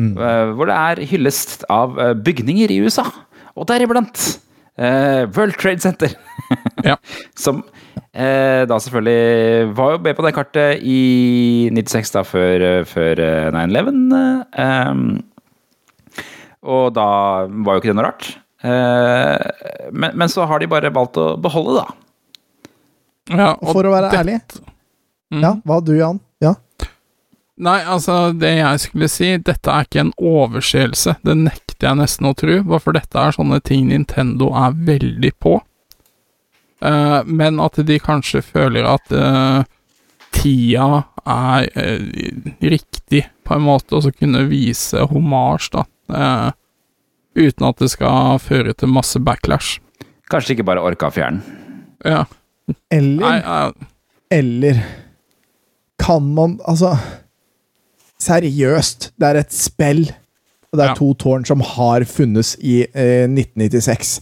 Eh, 0.00 0.52
hvor 0.56 0.68
det 0.70 0.76
er 0.76 1.02
hyllest 1.10 1.66
av 1.70 1.98
eh, 2.00 2.14
bygninger 2.16 2.72
i 2.72 2.80
USA, 2.84 3.04
og 3.52 3.68
deriblant 3.68 4.22
eh, 4.78 5.22
World 5.36 5.58
Trade 5.60 5.80
Center. 5.84 6.14
Ja. 6.84 6.96
Som 7.38 7.62
uh, 7.62 8.62
da 8.68 8.76
selvfølgelig 8.82 9.70
var 9.78 9.92
jo 9.94 10.00
med 10.04 10.16
på 10.18 10.24
det 10.26 10.32
kartet 10.36 10.82
i 10.84 11.70
96, 11.72 12.10
da, 12.12 12.22
før, 12.28 12.64
eh, 12.66 12.80
før 12.88 13.22
eh, 13.22 13.46
9-11. 13.54 14.00
eh, 14.52 14.90
um, 14.90 15.06
og 16.62 16.90
da 16.98 17.06
var 17.48 17.78
jo 17.78 17.80
ikke 17.82 17.88
det 17.92 17.96
noe 17.96 18.04
rart. 18.10 18.28
Uh, 18.62 19.88
men, 19.94 20.12
men 20.20 20.28
så 20.30 20.44
har 20.50 20.60
de 20.62 20.68
bare 20.70 20.92
valgt 20.94 21.16
å 21.22 21.32
beholde, 21.42 21.80
da. 21.80 21.86
ja 23.32 23.48
og 23.56 23.72
For 23.72 23.88
å 23.88 23.94
være 23.96 24.10
det- 24.12 24.20
ærlig. 24.20 24.36
Mm. 25.32 25.40
Ja, 25.46 25.54
hva 25.64 25.80
du, 25.80 25.94
Jan? 25.96 26.20
Nei, 27.62 27.78
altså, 27.86 28.32
det 28.34 28.56
jeg 28.56 28.80
skulle 28.82 29.08
si, 29.10 29.28
dette 29.38 29.70
er 29.70 29.86
ikke 29.86 30.02
en 30.02 30.14
overseelse. 30.18 31.14
Det 31.22 31.36
nekter 31.38 31.88
jeg 31.88 32.00
nesten 32.00 32.26
å 32.26 32.34
tro, 32.38 32.56
Hvorfor 32.62 32.90
for 32.90 32.98
dette 32.98 33.20
er 33.20 33.36
sånne 33.36 33.60
ting 33.62 33.86
Nintendo 33.90 34.50
er 34.58 34.74
veldig 34.88 35.30
på. 35.42 35.60
Uh, 36.82 37.22
men 37.30 37.60
at 37.62 37.78
de 37.86 37.98
kanskje 38.02 38.42
føler 38.42 38.86
at 38.90 39.14
uh, 39.14 39.62
tida 40.34 41.04
er 41.22 41.68
uh, 41.76 42.50
riktig, 42.66 43.28
på 43.46 43.54
en 43.54 43.64
måte, 43.68 43.94
og 43.94 44.08
så 44.08 44.14
kunne 44.16 44.48
vise 44.50 45.06
homasj, 45.12 45.70
da. 45.76 45.86
Uten 47.38 47.64
at 47.64 47.78
det 47.80 47.88
skal 47.94 48.42
føre 48.42 48.74
til 48.76 48.90
masse 48.92 49.22
backlash. 49.22 49.78
Kanskje 50.32 50.56
ikke 50.56 50.66
bare 50.72 50.82
orka 50.82 51.08
å 51.08 51.14
fjerne 51.14 51.44
den. 51.46 51.60
Ja. 52.02 52.24
Eller 52.90 53.22
Nei, 53.22 53.72
Eller 54.30 54.78
kan 55.98 56.28
man 56.34 56.54
Altså 56.66 56.92
Seriøst, 58.22 59.10
det 59.20 59.28
er 59.32 59.40
et 59.42 59.54
spill. 59.54 60.04
Og 60.72 60.78
det 60.78 60.84
er 60.86 60.92
Ja. 60.92 60.98
to 60.98 61.12
tårn 61.20 61.44
som 61.44 61.60
har 61.60 62.04
funnes 62.08 62.54
i 62.60 62.82
eh, 62.94 63.26
1996. 63.28 64.20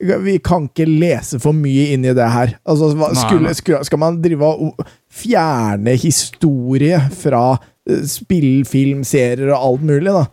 Vi 0.00 0.38
kan 0.44 0.66
ikke 0.68 0.84
lese 0.84 1.38
for 1.40 1.54
mye 1.56 1.92
inn 1.94 2.04
i 2.04 2.12
det 2.12 2.26
her. 2.32 2.56
Altså, 2.68 2.90
hva, 2.98 3.12
skulle, 3.16 3.52
skulle, 3.56 3.84
skal 3.86 3.98
man 4.02 4.18
drive 4.20 4.44
og 4.44 4.82
fjerne 5.12 5.94
historie 5.96 6.98
fra 7.16 7.44
eh, 7.88 8.02
spill, 8.10 8.64
film, 8.68 9.04
serier 9.08 9.52
og 9.54 9.62
alt 9.70 9.86
mulig, 9.88 10.10
da? 10.12 10.26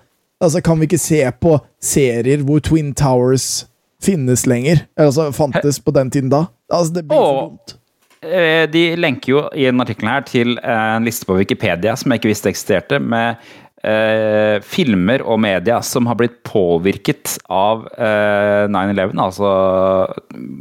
Altså, 0.44 0.60
kan 0.66 0.80
vi 0.82 0.90
ikke 0.90 1.00
se 1.00 1.22
på 1.40 1.54
serier 1.82 2.42
hvor 2.44 2.60
Twin 2.66 2.92
Towers 2.98 3.66
finnes 4.04 4.44
lenger? 4.50 4.84
Altså, 5.00 5.30
fantes 5.32 5.80
på 5.80 5.94
den 5.96 6.12
tiden 6.12 6.34
da? 6.34 6.46
Altså, 6.74 6.94
det 6.98 7.06
blir 7.08 7.18
for 7.22 7.46
Åh. 7.46 7.80
Eh, 8.24 8.64
De 8.72 8.84
lenker 9.00 9.34
jo 9.34 9.44
i 9.54 9.68
denne 9.68 9.84
artikkelen 9.86 10.12
her 10.14 10.24
til 10.28 10.56
eh, 10.62 10.96
en 10.98 11.06
liste 11.08 11.28
på 11.30 11.38
Wikipedia 11.40 11.96
som 12.00 12.12
jeg 12.14 12.22
ikke 12.22 12.32
visste 12.32 12.50
eksisterte, 12.52 13.00
med 13.04 13.42
eh, 13.84 14.58
filmer 14.64 15.24
og 15.28 15.42
media 15.44 15.82
som 15.84 16.08
har 16.10 16.18
blitt 16.20 16.40
påvirket 16.48 17.38
av 17.52 17.86
eh, 17.98 18.66
9-11, 18.72 19.20
altså 19.20 19.54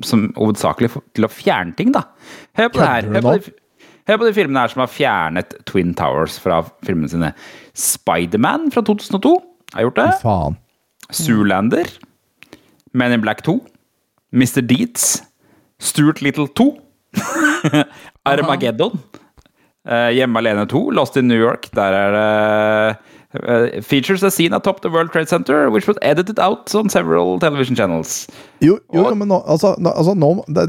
som 0.07 0.29
hovedsakelig 0.37 0.93
til 1.15 1.29
å 1.29 1.33
fjerne 1.33 1.77
ting, 1.79 1.93
da. 1.95 2.07
Hør 2.59 2.73
på 2.75 2.83
det 2.83 2.89
her. 2.91 3.11
Hør 3.15 3.27
på 3.29 3.35
de, 3.39 3.55
hør 4.11 4.19
på 4.23 4.29
de 4.29 4.35
filmene 4.41 4.65
her 4.65 4.73
som 4.75 4.83
har 4.85 4.91
fjernet 4.93 5.55
Twin 5.71 5.95
Towers 5.99 6.39
fra 6.43 6.63
filmene 6.87 7.11
sine. 7.13 7.33
Spiderman 7.79 8.71
fra 8.75 8.83
2002 8.85 9.37
har 9.77 9.87
gjort 9.87 10.01
det. 10.03 10.09
Faen. 10.25 10.59
Zoolander, 11.13 11.89
Men 12.97 13.13
in 13.13 13.21
Black 13.25 13.43
2, 13.45 13.55
Mr. 14.33 14.61
Deeds, 14.65 15.23
Stuart 15.81 16.21
Little 16.25 16.49
2, 16.57 16.67
Armageddon, 18.25 18.99
Uh, 19.83 20.13
Hjemme 20.15 20.39
alene 20.39 20.63
2, 20.71 20.93
Lost 20.95 21.17
in 21.19 21.27
New 21.27 21.35
York. 21.41 21.65
Der 21.75 21.91
er 21.99 22.13
det 22.15 22.93
uh, 23.35 23.83
Features 23.83 24.23
a 24.23 24.29
scene 24.31 24.55
atop 24.55 24.79
the 24.81 24.89
World 24.89 25.11
Trade 25.11 25.27
Center, 25.27 25.65
which 25.75 25.89
was 25.89 25.97
edited 26.03 26.39
out 26.39 26.71
on 26.79 26.89
several 26.89 27.41
television 27.43 27.75
channels. 27.75 28.29
Jo, 28.63 28.77
jo 28.95 29.03
Og- 29.09 29.17
men 29.19 29.27
nå, 29.27 29.41
altså, 29.43 29.75
nå, 29.83 29.91
altså 29.91 30.15
nå 30.15 30.45
det, 30.55 30.69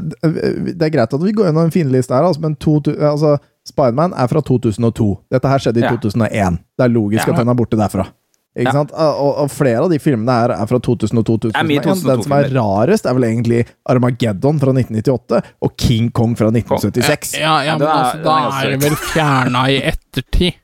det 0.80 0.82
er 0.82 0.90
greit 0.96 1.14
at 1.14 1.22
vi 1.22 1.30
går 1.30 1.46
gjennom 1.46 1.68
en 1.68 1.70
finliste 1.70 2.10
her, 2.14 2.26
altså, 2.26 2.42
men 2.42 2.56
to, 2.56 2.80
altså, 2.98 3.36
Spiderman 3.64 4.12
er 4.18 4.26
fra 4.26 4.42
2002. 4.42 5.06
Dette 5.30 5.48
her 5.48 5.58
skjedde 5.62 5.78
i 5.78 5.86
Ja. 5.86 5.94
2001. 5.94 6.58
Det 6.76 6.84
er 6.88 6.88
logisk 6.98 7.26
Ja. 7.28 7.32
at 7.32 7.38
den 7.38 7.48
er 7.48 7.54
borte 7.54 7.78
derfra. 7.78 8.08
Ikke 8.54 8.68
Ja. 8.70 8.72
sant? 8.72 8.92
Og, 8.94 9.38
og 9.42 9.50
flere 9.50 9.82
av 9.82 9.90
de 9.90 9.98
filmene 9.98 10.30
her 10.30 10.52
er 10.54 10.66
fra 10.70 10.78
2002-2001. 10.78 11.56
er 11.58 11.82
2002 11.82 12.06
Den 12.06 12.22
som 12.22 12.32
er 12.36 12.48
rarest, 12.54 13.06
er 13.10 13.14
vel 13.18 13.24
egentlig 13.26 13.64
Armageddon 13.90 14.60
fra 14.62 14.70
1998 14.72 15.40
og 15.60 15.76
King 15.76 16.10
Kong 16.14 16.36
fra 16.38 16.50
1976. 16.54 17.34
ja, 17.40 17.56
ja, 17.62 17.72
Ja, 17.72 17.78
men 17.78 17.88
er- 17.88 17.94
altså, 18.04 18.22
da 18.22 18.36
er 18.62 18.70
det 18.70 18.80
vel 18.84 18.96
fjerna 19.10 19.64
i 19.74 19.80
ettertid. 19.90 20.54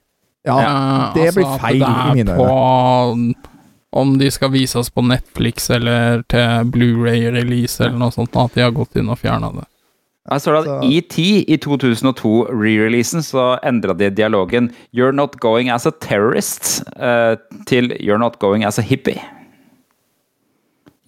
Ja, 0.46 0.58
Eh, 0.60 1.14
det 1.14 1.34
blir 1.34 1.44
altså 1.44 1.60
feil 1.60 1.78
det 1.80 1.88
i 1.88 2.14
mine 2.14 2.36
øyne. 2.38 3.34
Om 3.92 4.18
de 4.18 4.30
skal 4.30 4.50
vises 4.54 4.88
på 4.94 5.02
Netflix 5.02 5.68
eller 5.74 6.22
til 6.30 6.70
Blu-ray-release 6.70 7.80
eller 7.84 7.98
noe 7.98 8.10
sånt, 8.14 8.36
at 8.38 8.54
de 8.54 8.62
har 8.62 8.70
gått 8.70 8.94
inn 8.96 9.08
og 9.10 9.18
fjerna 9.18 9.50
det. 9.52 9.66
Her 10.30 10.38
står 10.38 10.56
det 10.56 10.74
at 10.76 10.84
ET 10.86 11.16
i 11.50 11.56
2002, 11.58 12.32
re-releasen, 12.54 13.22
så 13.26 13.56
endra 13.66 13.96
de 13.98 14.10
dialogen 14.14 14.70
'You're 14.94 15.14
not 15.14 15.40
going 15.40 15.70
as 15.70 15.86
a 15.86 15.90
terrorist' 15.90 16.82
eh, 16.96 17.36
til 17.66 17.92
'You're 17.98 18.18
not 18.18 18.38
going 18.38 18.64
as 18.64 18.78
a 18.78 18.82
hippie'. 18.82 19.18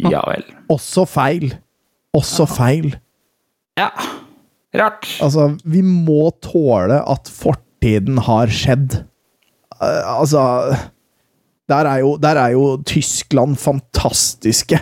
Ja 0.03 0.20
vel. 0.27 0.43
Også 0.68 1.05
feil. 1.07 1.55
Også 2.14 2.47
feil. 2.47 2.97
Ja. 3.79 3.89
Rart. 4.75 5.07
Altså, 5.23 5.53
vi 5.64 5.83
må 5.83 6.31
tåle 6.43 6.99
at 7.09 7.29
fortiden 7.31 8.18
har 8.18 8.51
skjedd. 8.51 9.05
Eh, 9.79 10.03
altså 10.18 10.75
der 11.68 11.89
er, 11.89 11.99
jo, 12.03 12.16
der 12.20 12.37
er 12.37 12.49
jo 12.57 12.83
Tyskland 12.85 13.57
fantastiske 13.57 14.81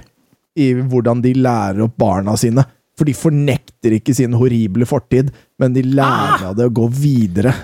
i 0.58 0.72
hvordan 0.74 1.22
de 1.22 1.34
lærer 1.38 1.84
opp 1.84 1.98
barna 2.00 2.34
sine. 2.40 2.64
For 3.00 3.08
de 3.08 3.16
fornekter 3.16 3.94
ikke 3.96 4.12
sin 4.12 4.34
horrible 4.36 4.84
fortid, 4.84 5.30
men 5.56 5.72
de 5.72 5.80
lærer 5.88 6.50
av 6.50 6.56
det 6.58 6.66
å 6.68 6.74
gå 6.82 6.84
videre. 6.92 7.54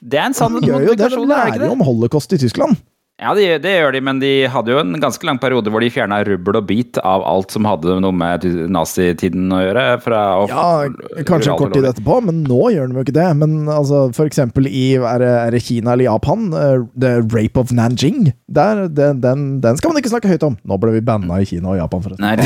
Det 0.00 0.16
er 0.16 0.30
en 0.30 0.36
sann 0.36 0.54
De 0.56 0.62
de 0.64 0.72
modifikasjon, 0.72 1.26
det 1.28 1.36
lærer 1.36 1.66
jo 1.66 1.74
om 1.74 1.82
holocaust 1.84 2.32
i 2.32 2.38
Tyskland. 2.40 2.80
Ja, 3.20 3.34
det, 3.36 3.46
det 3.66 3.72
gjør 3.74 3.92
de, 3.92 4.00
men 4.00 4.20
de 4.22 4.30
hadde 4.48 4.72
jo 4.72 4.78
en 4.80 4.94
ganske 5.00 5.26
lang 5.28 5.36
periode 5.40 5.68
hvor 5.72 5.82
de 5.84 5.90
fjerna 5.92 6.22
rubbel 6.24 6.56
og 6.56 6.68
bit 6.70 6.96
av 7.04 7.20
alt 7.28 7.52
som 7.52 7.66
hadde 7.68 7.98
noe 8.00 8.16
med 8.16 8.46
nazitiden 8.72 9.50
å 9.52 9.58
gjøre. 9.60 9.82
Fra, 10.00 10.20
og, 10.40 10.52
Ja, 10.52 11.24
kanskje 11.28 11.52
en 11.52 11.58
kort 11.60 11.74
tid 11.76 11.88
etterpå, 11.90 12.16
men 12.24 12.40
nå 12.48 12.60
gjør 12.72 12.88
de 12.88 12.96
jo 12.96 13.04
ikke 13.04 13.16
det. 13.18 13.26
Men 13.42 13.68
altså, 13.68 14.06
for 14.16 14.30
eksempel 14.30 14.70
i 14.70 14.86
er 14.96 15.20
det, 15.20 15.30
er 15.30 15.52
det 15.52 15.62
Kina 15.66 15.92
eller 15.92 16.08
Japan, 16.08 16.46
uh, 16.54 16.86
The 16.96 17.18
Rape 17.34 17.60
of 17.60 17.74
Nanjing, 17.76 18.30
der, 18.48 18.86
den, 18.88 19.20
den, 19.20 19.44
den 19.64 19.80
skal 19.80 19.92
man 19.92 20.00
ikke 20.00 20.14
snakke 20.14 20.30
høyt 20.32 20.46
om. 20.46 20.56
Nå 20.64 20.80
ble 20.80 20.94
vi 20.96 21.02
banna 21.04 21.42
i 21.42 21.48
Kina 21.50 21.74
og 21.74 21.80
Japan, 21.82 22.06
forresten. 22.06 22.24
Nei, 22.24 22.40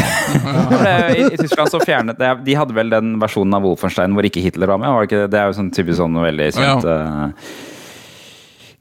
I, 1.21 1.29
I 1.29 1.39
Tyskland 1.39 1.71
så 1.71 1.79
fjernet 1.85 2.19
det, 2.19 2.33
De 2.49 2.59
hadde 2.59 2.75
vel 2.75 2.91
den 2.91 3.15
versjonen 3.23 3.55
av 3.55 3.63
Wolfenstein 3.69 4.19
hvor 4.19 4.27
ikke 4.27 4.43
Hitler 4.43 4.75
var 4.75 4.83
med? 4.83 4.91
Var 4.91 5.07
det, 5.07 5.11
ikke, 5.13 5.31
det? 5.31 5.39
er 5.39 5.53
jo 5.53 5.57
sånn 5.61 5.71
typisk 5.75 6.01
sånn 6.01 6.19
veldig 6.19 6.51
kjent 6.57 6.91
eh, 6.91 7.47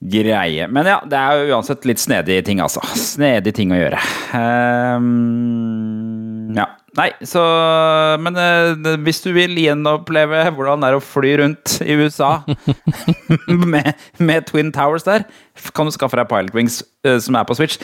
greie. 0.04 0.68
Men 0.68 0.88
ja, 0.90 1.00
det 1.08 1.20
er 1.20 1.40
jo 1.40 1.58
uansett 1.58 1.86
litt 1.88 2.02
snedige 2.02 2.44
ting, 2.46 2.62
altså. 2.64 2.84
Snedige 3.00 3.56
ting 3.56 3.74
å 3.74 3.80
gjøre. 3.80 4.00
Um, 4.36 6.54
ja. 6.58 6.68
Nei, 6.94 7.08
så 7.26 7.42
Men 8.22 8.36
uh, 8.38 8.98
hvis 9.02 9.24
du 9.24 9.32
vil 9.34 9.56
gjenoppleve 9.58 10.44
hvordan 10.54 10.84
det 10.84 10.92
er 10.92 10.98
å 11.00 11.02
fly 11.02 11.32
rundt 11.42 11.80
i 11.82 11.96
USA 11.98 12.44
med, 13.74 13.96
med 14.22 14.46
Twin 14.46 14.70
Towers 14.76 15.08
der, 15.08 15.26
kan 15.74 15.90
du 15.90 15.96
skaffe 15.96 16.20
deg 16.20 16.30
Pilot 16.30 16.54
Wings 16.54 16.84
uh, 17.08 17.18
som 17.18 17.40
er 17.40 17.48
på 17.50 17.58
Switch. 17.58 17.80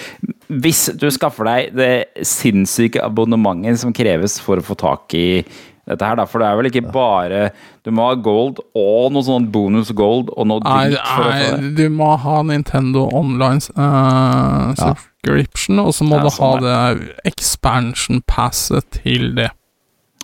Hvis 0.46 0.84
du 0.94 1.08
skaffer 1.14 1.50
deg 1.50 1.74
det 1.80 1.92
sinnssyke 2.22 3.02
abonnementet 3.02 3.82
som 3.82 3.96
kreves 3.96 4.38
for 4.44 4.62
å 4.62 4.68
få 4.70 4.78
tak 4.78 5.18
i 5.18 5.42
dette 5.90 6.06
her, 6.06 6.16
da. 6.20 6.26
For 6.30 6.40
det 6.44 6.48
er 6.50 6.58
vel 6.60 6.70
ikke 6.70 6.86
bare 6.94 7.44
Du 7.86 7.92
må 7.96 8.06
ha 8.12 8.16
gold 8.24 8.60
og 8.78 9.12
noe 9.16 9.26
sånn 9.26 9.48
bonus 9.54 9.90
gold 9.98 10.30
og 10.36 10.48
noe 10.50 10.62
Nei, 10.66 10.90
drit 10.94 11.08
for 11.10 11.28
å 11.28 11.32
få 11.34 11.56
det. 11.60 11.72
du 11.80 11.86
må 12.00 12.10
ha 12.24 12.36
Nintendo 12.48 13.08
Online 13.18 13.62
uh, 13.76 14.76
subscription, 14.80 15.80
og 15.84 15.94
så 15.98 16.06
må 16.08 16.20
Ja, 16.20 16.28
du 16.28 16.34
sånn 16.36 16.68
ha 16.68 16.92
det 16.94 17.16
expansion 17.30 18.22
passet 18.30 18.86
til 19.02 19.34
det. 19.40 19.50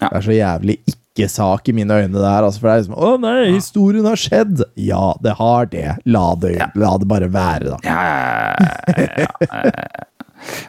Det 0.02 0.12
er 0.12 0.26
så 0.26 0.36
jævlig 0.36 0.78
ikke-sak 0.92 1.70
i 1.72 1.76
mine 1.78 1.96
øyne 2.04 2.20
der. 2.20 2.44
Altså, 2.44 2.60
for 2.60 2.68
det 2.68 2.74
er 2.74 2.82
liksom 2.84 2.98
Å 3.00 3.12
nei, 3.24 3.46
historien 3.56 4.06
har 4.10 4.20
skjedd! 4.20 4.66
Ja, 4.76 5.14
det 5.24 5.38
har 5.40 5.70
det. 5.72 5.86
La 6.12 6.26
det, 6.40 6.58
la 6.76 6.96
det 7.00 7.08
bare 7.08 7.30
være, 7.32 7.76
da. 7.76 7.80
Ja, 7.88 8.02
ja, 8.04 8.66
ja, 8.92 9.16
ja, 9.16 9.64
ja. 9.64 10.04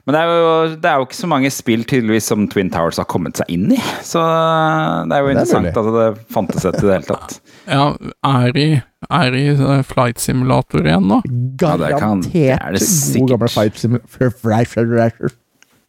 Men 0.07 0.15
det 0.17 0.21
er, 0.23 0.33
jo, 0.33 0.51
det 0.83 0.91
er 0.91 0.97
jo 1.01 1.07
ikke 1.09 1.19
så 1.19 1.29
mange 1.31 1.51
spill 1.55 1.85
tydeligvis 1.89 2.29
som 2.31 2.47
Twin 2.53 2.71
Towers 2.73 3.01
har 3.03 3.09
kommet 3.11 3.37
seg 3.41 3.51
inn 3.53 3.71
i. 3.77 3.81
Så 4.07 4.23
det 4.23 5.17
er 5.17 5.23
jo 5.25 5.29
Det 5.29 5.37
er 5.37 5.37
interessant 5.37 5.67
mulig. 5.67 5.77
at 5.77 5.99
det 5.99 6.35
fantes 6.37 6.65
et 6.65 6.79
i 6.79 6.85
det 6.87 6.97
hele 6.97 7.09
tatt. 7.11 7.39
Ja, 7.67 7.87
er 8.31 8.61
i, 8.63 8.67
er 9.21 9.39
i 9.39 9.47
eh, 9.55 9.83
flight 9.87 10.23
simulator 10.23 10.87
igjen 10.87 11.09
nå? 11.11 11.21
Ja, 11.27 11.77
det 11.81 11.93
Garantert 11.97 12.77
det 12.77 12.83
det 12.83 13.21
god 13.21 13.33
gammel 13.35 13.49
flight 13.57 13.81
simulator. 13.81 15.33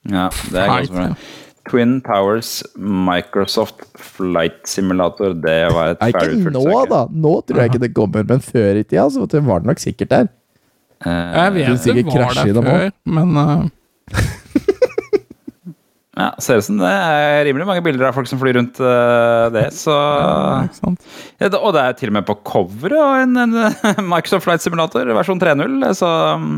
Ja, 0.07 0.29
det 0.51 0.63
er 0.63 0.71
godt 0.71 0.87
ganske 0.87 1.03
meg. 1.03 1.27
Twin 1.67 1.97
Towers 1.99 2.63
Microsoft 2.79 3.81
Flight 3.99 4.61
Simulator, 4.71 5.33
det 5.35 5.57
var 5.75 5.89
et 5.93 5.99
Nei, 6.01 6.09
ikke 6.13 6.21
ferdigutført 6.21 6.55
nå, 6.55 6.83
da. 6.91 6.99
Nå 7.11 7.33
tror 7.43 7.59
jeg 7.59 7.71
ikke 7.73 7.81
det 7.83 7.89
kommer, 7.97 8.23
men 8.29 8.43
før 8.45 8.79
i 8.79 8.83
tida 8.87 9.03
så 9.11 9.25
var 9.27 9.63
det 9.63 9.67
nok 9.73 9.81
sikkert 9.83 10.13
der. 10.13 10.29
Eh, 11.03 11.11
Jeg 11.11 11.53
vet 11.57 11.67
det 11.89 12.05
var 12.07 12.37
der 12.39 12.61
før, 12.69 12.87
men 13.17 13.35
eh, 13.43 13.65
ja, 16.17 16.31
ser 16.41 16.61
ut 16.61 16.65
som 16.65 16.79
det 16.81 16.89
er 16.89 17.43
rimelig 17.45 17.67
mange 17.69 17.83
bilder 17.85 18.09
av 18.09 18.15
folk 18.17 18.29
som 18.29 18.39
flyr 18.41 18.57
rundt 18.57 18.79
eh, 18.81 19.43
det, 19.53 19.67
så 19.77 19.97
sant? 20.73 21.05
ja, 21.37 21.51
Og 21.59 21.75
det 21.75 21.83
er 21.83 21.97
til 21.99 22.09
og 22.11 22.17
med 22.17 22.25
på 22.25 22.37
coveret 22.47 22.97
av 22.97 23.21
en, 23.21 23.37
en 23.43 24.07
Microsoft 24.13 24.47
Flight 24.47 24.65
Simulator 24.65 25.13
versjon 25.17 25.41
3.0, 25.43 25.77
så 25.99 26.09
mm, 26.41 26.57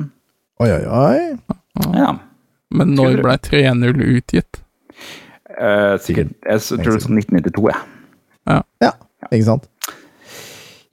Oi, 0.64 0.70
oi, 0.76 0.82
oi. 0.88 1.92
ja. 1.96 2.14
Men 2.76 2.96
når 2.96 3.22
ble 3.24 3.36
3.0 3.50 4.02
utgitt? 4.06 4.60
Uh, 5.60 5.96
sikkert. 6.04 6.36
Jeg 6.46 6.64
tror 6.84 6.96
det 6.96 7.04
sånn 7.04 7.20
1992, 7.20 7.70
jeg. 7.72 8.60
Ja, 8.84 8.92
ikke 9.30 9.46
sant? 9.48 9.68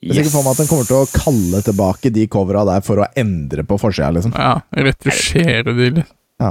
Jeg 0.03 0.13
er 0.13 0.19
sikker 0.21 0.37
på 0.37 0.43
meg 0.45 0.53
at 0.55 0.61
den 0.61 0.69
kommer 0.71 0.87
til 0.87 0.99
å 1.01 1.09
kalle 1.11 1.61
tilbake 1.67 2.13
de 2.15 2.27
covera 2.31 2.63
der 2.69 2.83
for 2.87 3.03
å 3.03 3.09
endre 3.19 3.65
på 3.67 3.79
forsida, 3.81 4.13
liksom. 4.15 4.35
Ja, 4.39 4.61
retusjere 4.87 5.75
de 5.75 5.91
litt. 6.01 6.15
Ja, 6.37 6.51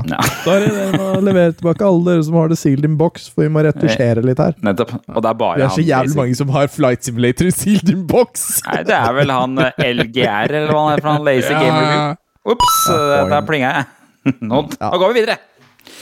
er 0.50 0.64
det 0.66 0.98
å 0.98 1.20
levere 1.22 1.54
tilbake 1.54 1.86
alle 1.86 2.16
dere 2.16 2.24
som 2.26 2.34
har 2.40 2.48
det 2.50 2.56
sealed 2.58 2.88
in 2.88 2.96
box, 2.98 3.28
for 3.30 3.44
vi 3.46 3.52
må 3.54 3.62
retusjere 3.68 4.24
litt 4.26 4.40
her. 4.42 4.56
nettopp. 4.66 4.96
Og 5.14 5.20
det 5.22 5.30
er 5.30 5.38
bare 5.38 5.60
Det 5.62 5.66
er 5.68 5.74
så 5.76 5.82
han, 5.84 5.90
jævlig 5.92 6.18
mange 6.18 6.38
som 6.40 6.50
har 6.56 6.72
Flight 6.74 7.06
Simulator 7.06 7.52
sealed 7.54 7.92
in 7.94 8.02
box! 8.10 8.48
Nei, 8.66 8.80
det 8.90 8.96
er 8.98 9.14
vel 9.14 9.30
han 9.36 9.54
eh, 9.62 9.84
LGR, 9.94 10.50
eller 10.58 10.72
hva 10.74 10.82
han 10.88 10.96
er 10.96 11.04
for 11.06 11.12
han 11.14 11.28
Lazy 11.28 11.54
Game 11.54 11.78
Review. 11.78 12.16
Ops, 12.56 12.74
Ja, 12.90 13.22
der 13.36 13.46
plinga 13.46 13.70
jeg. 13.76 13.86
Nå, 14.50 14.64
Ja. 14.80 14.90
nå 14.90 15.02
går 15.04 15.14
vi 15.14 15.20
videre. 15.22 15.38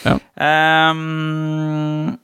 Ja. 0.07 0.15
Um, 0.93 2.15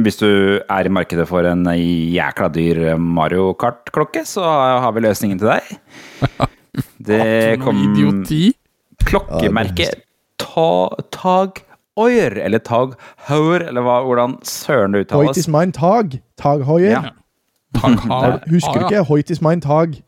hvis 0.00 0.16
du 0.18 0.28
er 0.64 0.88
i 0.88 0.92
markedet 0.96 1.28
for 1.28 1.44
en 1.44 1.68
jækla 1.68 2.48
dyr 2.56 2.82
Mario 2.96 3.52
Kart-klokke, 3.60 4.24
så 4.24 4.42
har 4.48 4.92
vi 4.96 5.04
løsningen 5.04 5.38
til 5.44 5.52
deg. 5.52 5.76
Det 7.08 7.58
kom 7.60 7.76
idioti. 7.84 8.46
klokkemerket 9.08 10.07
Ta- 10.38 10.96
Tag 11.14 11.62
Oyer, 11.98 12.36
eller 12.44 12.58
Tag 12.62 12.92
Hauer, 13.28 13.64
eller 13.68 13.82
hva, 13.82 14.00
hvordan 14.06 14.36
søren 14.46 14.94
det 14.94 15.06
uttales. 15.06 15.32
Hoit 15.32 15.36
is 15.40 15.48
mine 15.50 15.72
Tag. 15.74 16.20
Tag 16.38 16.62
Hoier. 16.68 16.90
Ja. 16.98 17.14
Husker 18.52 18.78
du 18.80 18.86
ikke 18.86 19.04
Hoit 19.08 19.30
is 19.34 19.42
mine 19.42 19.60
Tag? 19.64 19.98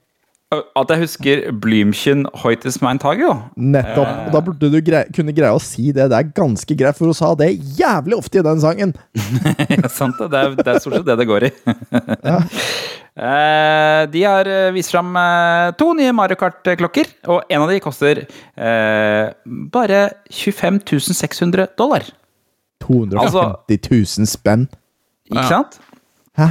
At 0.51 0.91
jeg 0.91 0.99
husker 1.05 1.41
Blümchen 1.63 2.25
Hoit 2.43 2.65
is 2.67 2.81
mine 2.83 2.99
Tag, 2.99 3.21
jo. 3.23 3.37
Nettopp. 3.55 4.09
Og 4.27 4.33
da 4.35 4.41
burde 4.43 4.71
du 4.73 4.81
grei, 4.83 5.05
kunne 5.15 5.31
greie 5.35 5.53
å 5.55 5.61
si 5.63 5.93
det. 5.95 6.09
Det 6.11 6.17
er 6.19 6.33
ganske 6.35 6.75
greit, 6.75 6.99
for 6.99 7.07
hun 7.07 7.15
sa 7.15 7.29
det 7.39 7.53
jævlig 7.79 8.17
ofte 8.19 8.41
i 8.41 8.47
den 8.47 8.59
sangen. 8.63 8.95
Ja, 9.71 9.87
sant 9.87 10.19
det. 10.19 10.27
Det 10.33 10.41
er, 10.41 10.57
det 10.59 10.73
er 10.73 10.81
stort 10.83 10.97
sett 10.99 11.07
det 11.07 11.17
det 11.21 11.29
går 11.31 11.47
i. 11.47 11.53
Eh, 11.71 12.59
de 13.21 14.23
har 14.25 14.49
eh, 14.49 14.71
vist 14.73 14.91
fram 14.95 15.13
eh, 15.21 15.71
to 15.77 15.91
nye 15.99 16.13
Mario 16.17 16.39
Kart-klokker, 16.41 17.11
og 17.29 17.43
en 17.53 17.65
av 17.67 17.69
de 17.73 17.81
koster 17.85 18.23
eh, 18.25 19.27
bare 19.73 20.01
25 20.33 20.81
600 21.13 21.67
dollar. 21.77 22.07
250 22.81 23.21
Altså- 23.21 23.47
000 23.69 24.27
spenn. 24.27 24.69
Ikke 25.31 25.47
sant? 25.51 25.81
Hæ? 26.39 26.49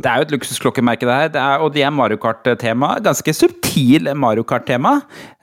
Det 0.00 0.08
er 0.08 0.16
jo 0.16 0.24
et 0.24 0.30
luksusklokkemerke, 0.32 1.04
det 1.04 1.12
her. 1.16 1.28
Det 1.34 1.40
er, 1.42 1.58
og 1.60 1.74
de 1.74 1.82
er 1.84 1.90
Mario 1.92 2.16
Kart-tema. 2.16 2.94
Ganske 3.04 3.34
subtil 3.36 4.08
Mario 4.16 4.46
Kart-tema. 4.48 4.94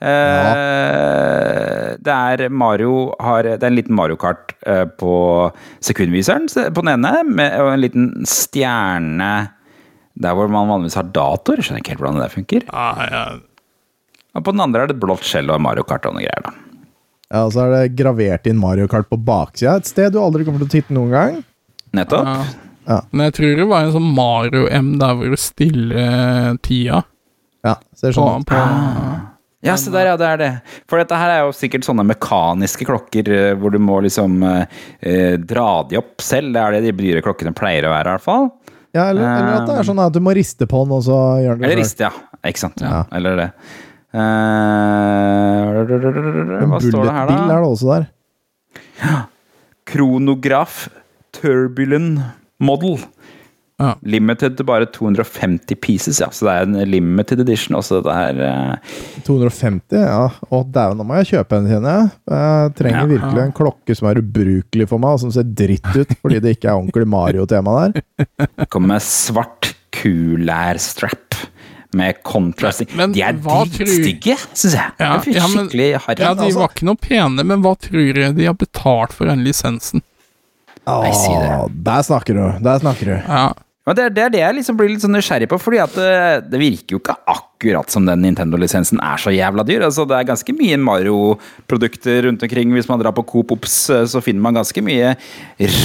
Eh, 0.02 1.94
Det 2.02 2.14
er 2.14 2.48
Mario 2.50 3.12
har 3.20 3.42
Det 3.42 3.62
er 3.62 3.66
en 3.70 3.76
liten 3.76 3.94
Mario 3.94 4.16
Kart 4.16 4.54
eh, 4.66 4.84
på 4.98 5.52
sekundviseren 5.80 6.48
på 6.74 6.82
den 6.82 6.90
ene, 6.96 7.22
med, 7.24 7.54
og 7.60 7.72
en 7.74 7.80
liten 7.84 8.08
stjerne 8.26 9.30
der 10.18 10.34
hvor 10.38 10.50
man 10.52 10.68
vanligvis 10.70 10.96
har 10.98 11.08
datoer. 11.14 11.62
Skjønner 11.62 11.82
ikke 11.82 11.94
helt 11.94 12.02
hvordan 12.04 12.18
det 12.20 12.24
der 12.26 12.34
funker. 12.36 12.64
Ah, 12.74 13.02
ja. 13.12 13.22
Og 14.38 14.44
på 14.46 14.54
den 14.54 14.62
andre 14.64 14.84
er 14.84 14.90
det 14.90 14.96
et 14.98 15.02
blått 15.02 15.24
skjell 15.26 15.50
og 15.54 15.60
Mario 15.64 15.84
Kart 15.88 16.06
og 16.10 16.16
noe 16.18 16.24
greier. 16.26 16.44
da. 16.48 16.54
Ja, 17.28 17.42
og 17.44 17.52
så 17.52 17.66
er 17.66 17.74
det 17.74 17.96
gravert 17.98 18.46
inn 18.48 18.56
Mario 18.60 18.86
Kart 18.88 19.08
på 19.10 19.18
baksida 19.20 19.74
et 19.82 19.88
sted 19.90 20.14
du 20.14 20.20
aldri 20.22 20.46
kommer 20.46 20.62
til 20.62 20.68
å 20.70 20.74
titte 20.78 20.94
noen 20.96 21.12
gang. 21.12 21.38
Nettopp. 21.96 22.28
Ja. 22.88 23.02
Men 23.12 23.26
jeg 23.28 23.34
tror 23.36 23.56
det 23.58 23.66
var 23.68 23.84
en 23.84 23.92
sånn 23.98 24.06
Mario 24.16 24.62
M 24.72 24.94
der 25.00 25.16
hvor 25.18 25.28
du 25.34 25.36
stiller 25.40 26.54
tida 26.64 27.02
Ja, 27.66 27.74
ser 27.92 28.14
på, 28.14 28.16
sånn 28.16 28.46
ut. 28.46 28.48
på 28.48 28.62
Ja, 29.66 29.74
se 29.76 29.90
der, 29.92 30.06
ja, 30.12 30.16
det 30.16 30.28
er 30.28 30.38
det. 30.40 30.50
For 30.88 31.00
dette 31.02 31.18
her 31.18 31.32
er 31.34 31.40
jo 31.42 31.52
sikkert 31.56 31.84
sånne 31.84 32.04
mekaniske 32.06 32.86
klokker 32.88 33.28
eh, 33.34 33.50
hvor 33.58 33.74
du 33.74 33.80
må 33.82 33.98
liksom 34.06 34.38
eh, 34.46 34.78
eh, 35.02 35.34
dra 35.42 35.82
de 35.90 35.98
opp 36.00 36.22
selv. 36.24 36.54
Det 36.54 36.62
er 36.62 36.76
det 36.78 36.84
de 36.86 36.94
dyre 37.02 37.24
klokkene 37.26 37.52
pleier 37.58 37.88
å 37.88 37.92
være, 37.92 38.14
i 38.14 38.16
hvert 38.16 38.24
fall. 38.28 38.48
Ja, 38.98 39.08
eller, 39.12 39.22
eller 39.24 39.60
at 39.60 39.68
det 39.70 39.76
er 39.80 39.86
sånn 39.88 40.00
at 40.02 40.14
du 40.16 40.20
må 40.24 40.34
riste 40.36 40.66
på 40.68 40.82
den, 40.84 40.94
og 40.98 41.04
så 41.06 41.18
gjør 41.44 41.58
den 41.58 41.68
Eller 41.68 41.68
det 41.68 41.72
Eller 41.72 41.84
riste, 41.84 42.08
ja. 42.08 42.12
Ikke 42.50 42.62
sant. 42.64 42.82
Ja. 42.82 42.90
Ja. 42.90 43.02
Eller 43.18 43.38
det. 43.38 43.48
Uh, 44.08 44.18
hva 46.64 46.78
står 46.80 47.02
det 47.04 47.12
her, 47.12 47.26
bulletbil 47.28 47.52
er 47.52 47.60
det 47.60 47.68
også 47.68 47.90
der. 47.92 48.06
Ja. 49.02 49.18
Kronograf 49.88 50.88
Turbulent 51.36 52.20
Model. 52.58 52.98
Ja. 53.78 53.92
Limited 54.02 54.56
til 54.58 54.66
bare 54.66 54.86
250 54.90 55.76
pieces, 55.80 56.18
ja. 56.18 56.26
Så 56.34 56.48
det 56.48 56.54
er 56.56 56.62
en 56.66 56.90
limited 56.90 57.38
edition 57.44 57.76
også, 57.78 58.00
dette 58.02 58.14
her. 58.16 58.40
eh. 58.42 58.96
250, 59.26 60.00
ja. 60.02 60.24
Å 60.50 60.62
dæven, 60.66 60.98
nå 60.98 61.06
må 61.06 61.20
jeg 61.20 61.28
kjøpe 61.30 61.60
en, 61.60 61.68
kjenner 61.70 61.94
jeg. 62.00 62.10
Jeg 62.34 62.74
trenger 62.80 62.98
Ja. 62.98 63.06
virkelig 63.12 63.42
en 63.44 63.52
klokke 63.60 63.96
som 63.96 64.08
er 64.10 64.18
ubrukelig 64.18 64.88
for 64.90 64.98
meg, 64.98 65.10
og 65.14 65.20
som 65.20 65.30
ser 65.30 65.44
dritt 65.44 65.86
ut 65.94 66.16
fordi 66.20 66.40
det 66.42 66.56
ikke 66.58 66.72
er 66.72 66.80
ordentlig 66.80 67.06
Mario-tema 67.06 67.76
der. 67.94 68.66
Kommer 68.66 68.96
med 68.96 69.02
svart 69.06 69.70
kulærstrap 69.94 71.34
med 71.94 72.18
contrasting. 72.26 72.90
Men 72.98 73.12
de 73.14 73.22
er 73.24 73.32
dritstygge, 73.38 74.34
syns 74.52 74.74
jeg. 74.74 74.90
Ja, 75.00 75.18
Det 75.22 75.36
er 75.36 75.38
ja, 75.38 75.46
men- 75.48 75.68
skikkelig 75.68 75.88
harry. 76.04 76.18
Ja, 76.20 76.34
de 76.34 76.42
altså. 76.48 76.58
var 76.58 76.68
ikke 76.74 76.84
noe 76.90 76.96
pene, 77.00 77.44
men 77.46 77.62
hva 77.62 77.76
tror 77.78 78.14
jeg 78.24 78.34
de 78.36 78.44
har 78.44 78.54
betalt 78.54 79.12
for 79.14 79.24
den 79.30 79.44
lisensen? 79.46 80.02
Åh, 80.86 81.68
Der 81.70 82.02
snakker 82.02 82.34
du. 82.34 82.58
Der 82.64 82.78
snakker 82.80 83.04
du. 83.04 83.16
Ja. 83.28 83.52
Men 83.88 83.96
det, 83.96 84.04
det 84.18 84.22
er 84.26 84.30
det 84.34 84.40
jeg 84.42 84.56
liksom 84.58 84.76
blir 84.76 84.90
litt 84.92 85.00
sånn 85.00 85.14
nysgjerrig 85.16 85.46
på, 85.48 85.56
fordi 85.64 85.78
at 85.80 85.94
det, 85.96 86.10
det 86.52 86.58
virker 86.60 86.92
jo 86.94 86.98
ikke 87.00 87.14
akkurat 87.32 87.88
som 87.94 88.04
den 88.04 88.20
Nintendo-lisensen 88.26 89.00
er 89.00 89.16
så 89.22 89.30
jævla 89.32 89.64
dyr. 89.66 89.82
Altså, 89.88 90.04
det 90.08 90.16
er 90.18 90.26
ganske 90.28 90.52
mye 90.58 90.76
Mario-produkter 90.84 92.20
rundt 92.28 92.44
omkring. 92.44 92.68
Hvis 92.76 92.88
man 92.90 93.00
drar 93.00 93.14
på 93.16 93.24
Coop 93.30 93.48
Ops, 93.56 93.76
eh, 93.94 94.04
så 94.12 94.18
finner 94.24 94.42
man 94.44 94.58
ganske 94.60 94.80
mye 94.84 95.08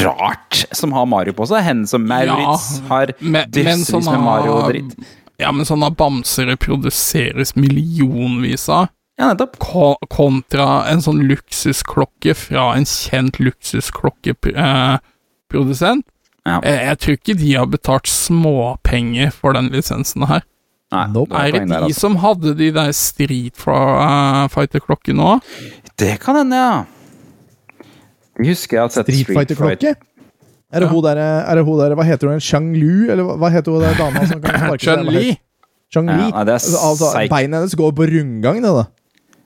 rart 0.04 0.54
som 0.76 0.92
har 0.98 1.06
Mario 1.10 1.34
på 1.38 1.48
seg. 1.48 1.60
Hen 1.64 1.86
som 1.88 2.04
Maurits 2.10 2.82
har 2.92 3.08
Men, 3.24 3.48
men 3.54 3.80
med 3.88 4.22
Mario-dritt. 4.28 4.92
ja, 5.40 5.50
men 5.56 5.64
sånne 5.66 5.90
bamser 5.98 6.52
produseres 6.60 7.56
millionvis 7.56 8.68
av. 8.70 8.88
Ja, 9.20 9.26
nettopp. 9.32 9.60
ko- 9.62 9.98
kontra 10.10 10.84
en 10.90 11.02
sånn 11.06 11.22
luksusklokke 11.30 12.34
fra 12.36 12.74
en 12.76 12.86
kjent 12.90 13.38
luksusklokkeprodusent. 13.40 16.06
Ja. 16.46 16.58
Jeg, 16.64 16.80
jeg 16.90 16.98
tror 17.00 17.14
ikke 17.20 17.36
de 17.40 17.52
har 17.56 17.68
betalt 17.72 18.10
småpenger 18.12 19.30
for 19.32 19.56
den 19.56 19.70
lisensen 19.72 20.26
her. 20.28 20.42
Nei, 20.94 21.06
Nope. 21.14 21.34
er 21.34 21.52
det 21.56 21.62
der, 21.70 21.86
de 21.86 21.88
altså. 21.88 22.00
som 22.04 22.18
hadde 22.22 22.52
de 22.60 22.68
der 22.76 22.92
Street 22.94 23.56
uh, 23.66 24.44
Fighter-klokkene 24.54 25.24
òg? 25.24 25.54
Det 25.98 26.18
kan 26.22 26.36
hende, 26.42 26.60
ja. 26.60 26.84
Jeg 28.38 28.50
husker 28.54 28.78
jeg 28.78 28.84
har 28.84 28.92
sett 28.94 29.10
Street 29.14 29.32
Fighter-klokke? 29.38 29.96
Er 30.74 30.82
det 30.82 30.88
Ja. 30.88 30.92
hun 30.92 31.04
der, 31.06 31.18
er 31.22 31.56
det 31.56 31.64
hun 31.66 31.80
der, 31.80 31.96
hva 31.96 32.04
heter 32.06 32.28
hun, 32.32 32.40
Chang 32.42 32.72
Lu, 32.76 33.06
eller 33.14 33.24
hva- 33.38 33.50
heter 33.54 33.72
hun 33.72 33.82
der 33.82 33.94
dama 33.98 34.26
som 34.28 34.42
kan 34.42 34.58
sparke 34.66 34.84
seg? 34.84 35.04
Hva 35.06 35.14
Chun-Li? 35.14 35.38
Ja, 35.94 36.02
nei, 36.02 36.50
altså, 36.50 36.78
altså, 36.82 37.12
beina 37.30 37.60
hennes 37.62 37.76
går 37.78 37.92
på 37.94 38.08
rundgang, 38.10 38.62
det 38.66 38.72
da. 38.74 38.86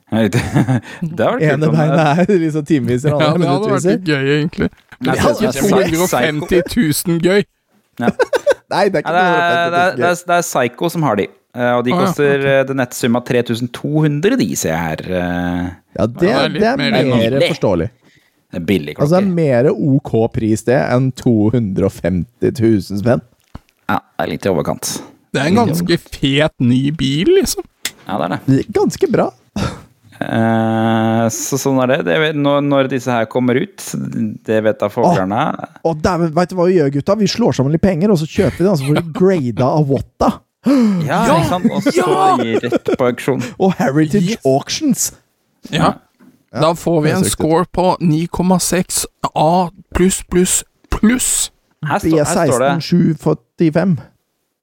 det 0.32 0.40
har 1.20 1.34
vært 1.36 1.42
kult 1.42 1.48
Ene 1.52 1.68
beinet 1.74 2.22
er 2.32 2.38
liksom 2.40 2.64
timevis, 2.70 3.04
og 3.06 3.12
Ja, 3.12 3.18
det 3.18 3.28
hadde 3.28 3.42
vært 3.44 3.68
minuttviser. 3.68 3.98
gøy, 4.08 4.30
egentlig. 4.38 4.70
Ikke 5.02 5.34
psycho. 5.38 5.78
250 6.08 7.06
000 7.08 7.20
gøy. 7.26 7.44
Nei, 8.02 8.90
det 8.92 9.00
er 9.00 9.04
ikke 9.04 9.14
det, 9.16 9.22
er, 9.24 9.36
det, 9.36 9.82
er, 9.82 9.96
det, 9.98 10.06
er, 10.06 10.16
det 10.28 10.36
er 10.38 10.42
Psycho 10.46 10.90
som 10.92 11.06
har 11.08 11.16
de. 11.20 11.28
Eh, 11.58 11.72
Og 11.78 11.86
de 11.88 11.94
Å, 11.94 11.96
ja, 11.96 12.02
koster 12.06 12.44
eh, 12.52 12.64
det 12.68 12.76
nettsum 12.78 13.16
av 13.18 13.24
3200, 13.26 14.36
de, 14.42 14.48
ser 14.60 14.74
jeg 14.74 14.82
her. 14.84 15.06
eh. 15.22 15.70
Ja, 15.98 16.06
det, 16.12 16.28
Ja, 16.28 16.42
det 16.44 16.44
er 16.44 16.58
det 16.58 16.68
er 16.68 16.82
mer, 16.82 17.32
mer- 17.38 17.48
forståelig. 17.48 17.88
Det 18.48 18.62
er 18.62 18.64
billig 18.64 18.94
Altså, 18.96 19.18
det 19.18 19.24
er 19.26 19.34
mer 19.36 19.68
OK 19.74 20.12
pris 20.32 20.62
det 20.64 20.78
enn 20.80 21.10
250 21.20 22.54
000 22.62 23.02
spenn. 23.02 23.24
Ja, 23.88 23.98
det 24.00 24.24
er 24.24 24.30
litt 24.32 24.46
i 24.48 24.52
overkant. 24.52 24.92
Det 25.36 25.42
er 25.42 25.50
en 25.52 25.58
ganske 25.60 25.98
fet 26.00 26.54
ny 26.64 26.84
bil, 26.96 27.34
liksom. 27.40 27.66
Ja, 28.08 28.16
det 28.22 28.30
er 28.30 28.38
det. 28.38 28.62
Ganske 28.78 29.10
bra. 29.12 29.30
Eh, 30.24 31.26
så 31.34 31.60
sånn 31.62 31.78
er 31.84 31.92
det. 31.92 31.98
det 32.08 32.18
vet, 32.24 32.40
når, 32.40 32.64
når 32.66 32.90
disse 32.92 33.14
her 33.14 33.28
kommer 33.30 33.60
ut, 33.60 33.84
det 34.48 34.60
vet 34.66 34.80
da 34.82 34.90
fuglene. 34.92 35.44
Og 35.88 36.02
dæven, 36.04 36.34
veit 36.36 36.52
du 36.52 36.58
hva 36.58 36.68
vi 36.70 36.80
gjør, 36.80 36.92
gutta? 36.98 37.18
Vi 37.20 37.30
slår 37.32 37.58
sammen 37.60 37.76
litt 37.76 37.84
penger, 37.86 38.14
og 38.14 38.20
så 38.22 38.28
kjøper 38.30 38.58
vi 38.58 38.66
den, 38.66 38.74
og 38.74 38.82
så 38.82 38.90
får 38.90 39.00
vi 39.00 39.16
grada 39.22 39.70
av 39.70 39.92
Watta. 39.94 40.32
Ja, 41.08 41.22
ikke 41.38 41.48
sant? 41.52 41.70
Og 41.72 41.86
så 41.86 41.94
ja! 42.02 42.60
rett 42.66 42.90
på 42.98 43.08
auksjon. 43.12 43.46
Og 43.62 43.78
Heritage 43.80 44.34
Yes. 44.36 44.44
Auctions. 44.46 45.06
Ja. 45.72 45.94
Da 46.52 46.74
får 46.76 47.02
vi 47.06 47.12
en 47.14 47.28
score 47.28 47.66
på 47.72 47.94
9,6 48.02 49.06
A 49.36 49.70
pluss 49.96 50.24
pluss 50.32 50.64
pluss. 50.92 51.52
Her, 51.86 52.00
stå, 52.02 52.18
her 52.18 52.52
står 52.52 52.64
det 52.64 52.70
B16745. 52.82 53.98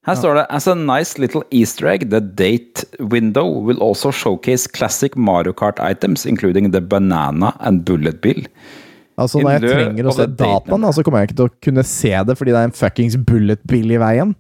Her 0.04 0.18
står 0.20 0.36
det 0.36 0.46
As 0.52 0.66
a 0.68 0.74
nice 0.76 1.18
little 1.20 1.42
easter 1.50 1.88
egg, 1.88 2.10
the 2.12 2.20
date 2.20 2.84
window 3.00 3.46
will 3.48 3.80
also 3.82 4.12
showcase 4.12 4.66
classic 4.68 5.16
Mario 5.16 5.54
Kart 5.56 5.80
items, 5.80 6.26
including 6.26 6.72
the 6.72 6.80
banana 6.80 7.54
and 7.60 7.84
bullet 7.88 8.20
bill. 8.20 8.44
Altså, 9.16 9.38
når 9.38 9.54
jeg 9.54 9.62
trenger 9.62 10.08
å 10.10 10.16
se 10.16 10.26
dataen, 10.26 10.88
så 10.92 11.04
kommer 11.06 11.22
jeg 11.22 11.30
ikke 11.30 11.38
til 11.38 11.46
å 11.46 11.54
kunne 11.62 11.84
se 11.86 12.10
det 12.28 12.34
fordi 12.36 12.52
det 12.52 12.60
er 12.60 12.68
en 12.68 12.74
fuckings 12.74 13.16
bullet 13.28 13.62
bill 13.70 13.94
i 13.94 14.00
veien. 14.02 14.34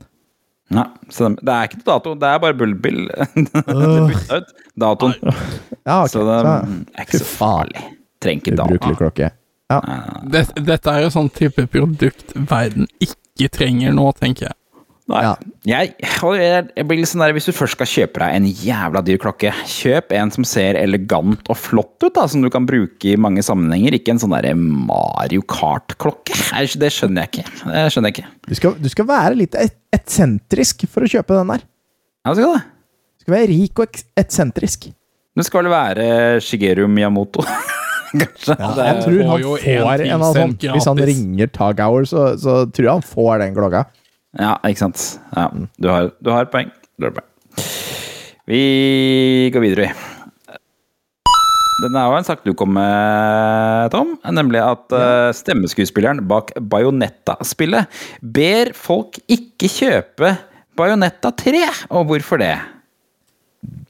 Nei, 0.74 0.86
så 1.12 1.28
det, 1.36 1.52
er 1.52 1.68
ikke 1.68 1.78
noe 1.78 1.86
dato, 1.86 2.14
det 2.18 2.28
er 2.28 2.42
bare 2.42 2.56
bullet 2.58 2.80
bill. 2.82 3.04
det 3.44 3.92
bytta 4.10 4.40
ut 4.40 4.52
datoen. 4.84 5.14
Ja, 5.22 6.00
okay. 6.02 6.10
Så 6.10 6.24
det 6.26 6.38
er 6.42 7.06
ikke 7.06 7.22
så 7.22 7.30
farlig. 7.30 7.86
Trenger 8.24 8.42
ikke 8.42 8.56
data. 8.56 8.68
ubrukelig 8.68 9.00
klokke. 9.00 9.30
Ja. 9.72 9.78
Dette, 10.34 10.64
dette 10.66 10.92
er 10.92 11.06
jo 11.06 11.12
sånn 11.14 11.30
type 11.32 11.64
produkt 11.72 12.34
verden 12.50 12.88
ikke 13.04 13.48
trenger 13.54 13.94
nå, 13.96 14.10
tenker 14.18 14.50
jeg. 14.50 14.58
Nei. 15.12 15.20
Ja. 15.20 15.32
Jeg, 15.68 15.90
jeg, 16.00 16.84
blir 16.88 16.96
litt 16.96 17.10
sånn 17.10 17.20
der, 17.20 17.34
Hvis 17.36 17.44
du 17.44 17.52
først 17.52 17.76
skal 17.76 17.88
kjøpe 17.90 18.22
deg 18.22 18.36
en 18.38 18.46
jævla 18.48 19.02
dyr 19.04 19.18
klokke, 19.20 19.50
kjøp 19.68 20.14
en 20.16 20.32
som 20.32 20.46
ser 20.48 20.78
elegant 20.80 21.50
og 21.52 21.58
flott 21.60 22.06
ut, 22.06 22.14
da, 22.16 22.24
som 22.30 22.40
du 22.40 22.48
kan 22.52 22.64
bruke 22.68 23.10
i 23.12 23.18
mange 23.20 23.44
sammenhenger. 23.44 23.98
Ikke 23.98 24.14
en 24.14 24.22
sånn 24.22 24.32
der 24.32 24.48
Mario 24.56 25.44
Kart-klokke. 25.44 26.32
Det 26.80 26.92
skjønner 26.94 27.26
jeg 27.26 27.32
ikke. 27.34 27.46
Det 27.68 27.84
skjønner 27.92 28.10
jeg 28.10 28.16
ikke. 28.16 28.32
Du, 28.48 28.54
skal, 28.56 28.76
du 28.80 28.88
skal 28.92 29.08
være 29.10 29.38
litt 29.42 29.58
et- 29.60 29.76
eksentrisk 29.94 30.86
for 30.90 31.04
å 31.04 31.10
kjøpe 31.10 31.36
den 31.36 31.52
der. 31.52 31.66
Ja, 32.24 32.32
du 32.32 32.40
skal 32.40 32.56
det. 32.56 32.64
Du 32.64 33.26
skal 33.26 33.36
være 33.36 33.50
rik 33.52 33.80
og 33.80 33.88
etsentrisk 33.88 34.20
eksentrisk. 34.24 34.92
Det 35.34 35.44
skal 35.46 35.64
vel 35.64 35.72
være 35.72 36.06
Shigeru 36.44 36.86
Miyamoto. 36.88 37.44
Kanskje. 38.14 38.54
Ja, 38.54 38.70
jeg 38.78 39.02
tror 39.02 39.20
han 39.26 39.42
får 39.42 39.64
en 39.66 40.04
en 40.06 40.22
av 40.22 40.36
sånn 40.36 40.52
Hvis 40.62 40.86
han 40.86 41.00
ringer 41.10 41.50
Tag 41.50 41.80
Hour, 41.82 42.06
så, 42.06 42.26
så 42.38 42.60
tror 42.70 42.86
jeg 42.86 42.92
han 42.92 43.06
får 43.06 43.42
den 43.42 43.56
klokka. 43.56 43.84
Ja, 44.38 44.56
ikke 44.66 44.82
sant. 44.86 45.04
Ja, 45.36 45.48
du 45.78 45.88
har, 45.90 46.10
du 46.24 46.32
har 46.34 46.50
poeng. 46.52 46.72
Du 46.98 47.08
har 47.08 47.14
poeng. 47.16 47.30
Vi 48.50 49.50
går 49.54 49.64
videre, 49.64 49.86
vi. 49.86 50.10
Den 51.84 51.96
er 51.98 52.06
jo 52.06 52.16
en 52.16 52.26
sak 52.26 52.44
du 52.46 52.52
kom 52.56 52.70
med, 52.76 53.90
Tom. 53.92 54.14
Nemlig 54.36 54.60
at 54.62 54.94
ja. 54.94 55.32
stemmeskuespilleren 55.34 56.22
bak 56.30 56.52
Bajonetta-spillet 56.70 57.90
ber 58.22 58.70
folk 58.78 59.18
ikke 59.26 59.70
kjøpe 59.72 60.34
Bajonetta 60.78 61.32
3. 61.34 61.64
Og 61.90 62.06
hvorfor 62.10 62.40
det? 62.42 62.54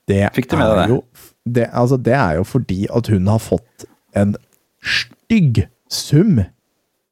Det 0.09 0.23
Fikk 0.37 0.51
du 0.53 0.57
med 0.61 0.71
deg 0.71 0.81
det? 0.81 0.89
Jo, 0.95 1.29
det, 1.45 1.69
altså, 1.73 2.01
det 2.01 2.17
er 2.17 2.39
jo 2.39 2.49
fordi 2.49 2.81
at 2.89 3.11
hun 3.13 3.29
har 3.29 3.43
fått 3.43 3.87
en 4.17 4.35
stygg 4.81 5.65
sum. 5.93 6.41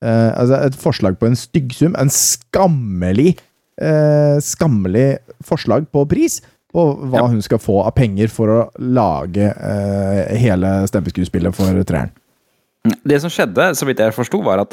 Eh, 0.02 0.30
altså 0.34 0.58
et 0.66 0.78
forslag 0.78 1.18
på 1.20 1.28
en 1.30 1.38
stygg 1.38 1.74
sum. 1.76 1.94
En 1.98 2.10
skammelig 2.12 3.36
uh, 3.82 4.38
Skammelig 4.42 5.06
forslag 5.46 5.86
på 5.94 6.04
pris. 6.10 6.40
På 6.72 6.88
hva 6.96 7.20
Ja. 7.22 7.28
hun 7.28 7.42
skal 7.44 7.60
få 7.60 7.82
av 7.84 7.92
penger 7.94 8.32
for 8.32 8.48
å 8.48 8.60
lage 8.80 9.52
uh, 9.52 10.34
hele 10.34 10.82
stemmeskuespillet 10.88 11.54
for 11.54 11.82
treeren. 11.84 12.12
Det 13.06 13.20
som 13.22 13.30
skjedde, 13.30 13.68
så 13.78 13.86
vidt 13.86 14.00
jeg 14.02 14.14
forsto, 14.16 14.40
var 14.42 14.58
at 14.58 14.72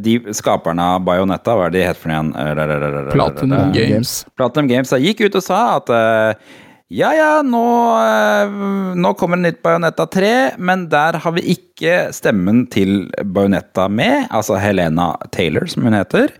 de 0.00 0.14
skaperne 0.32 0.80
av 0.94 1.02
Bajonetta, 1.04 1.52
hva 1.58 1.66
er 1.66 1.74
det 1.74 1.82
de 1.82 1.88
het 1.90 1.98
for 2.00 2.08
noe 2.08 2.54
igjen? 2.54 3.10
Platinum 3.12 3.74
Games. 3.74 4.12
Platinum 4.32 4.70
Games 4.70 4.94
gikk 4.96 5.20
ut 5.26 5.36
og 5.36 5.44
sa 5.44 5.58
at 5.76 5.92
ja, 6.88 7.10
ja, 7.12 7.32
nå, 7.44 7.64
eh, 8.00 8.52
nå 8.96 9.12
kommer 9.20 9.36
det 9.36 9.44
nytt 9.44 9.58
Bajonetta 9.66 10.06
3, 10.08 10.32
men 10.56 10.86
der 10.88 11.18
har 11.20 11.34
vi 11.36 11.44
ikke 11.52 12.08
stemmen 12.16 12.64
til 12.72 13.10
Bajonetta 13.20 13.90
med, 13.92 14.30
altså 14.32 14.56
Helena 14.56 15.10
Taylor, 15.34 15.68
som 15.68 15.84
hun 15.84 15.96
heter. 15.98 16.32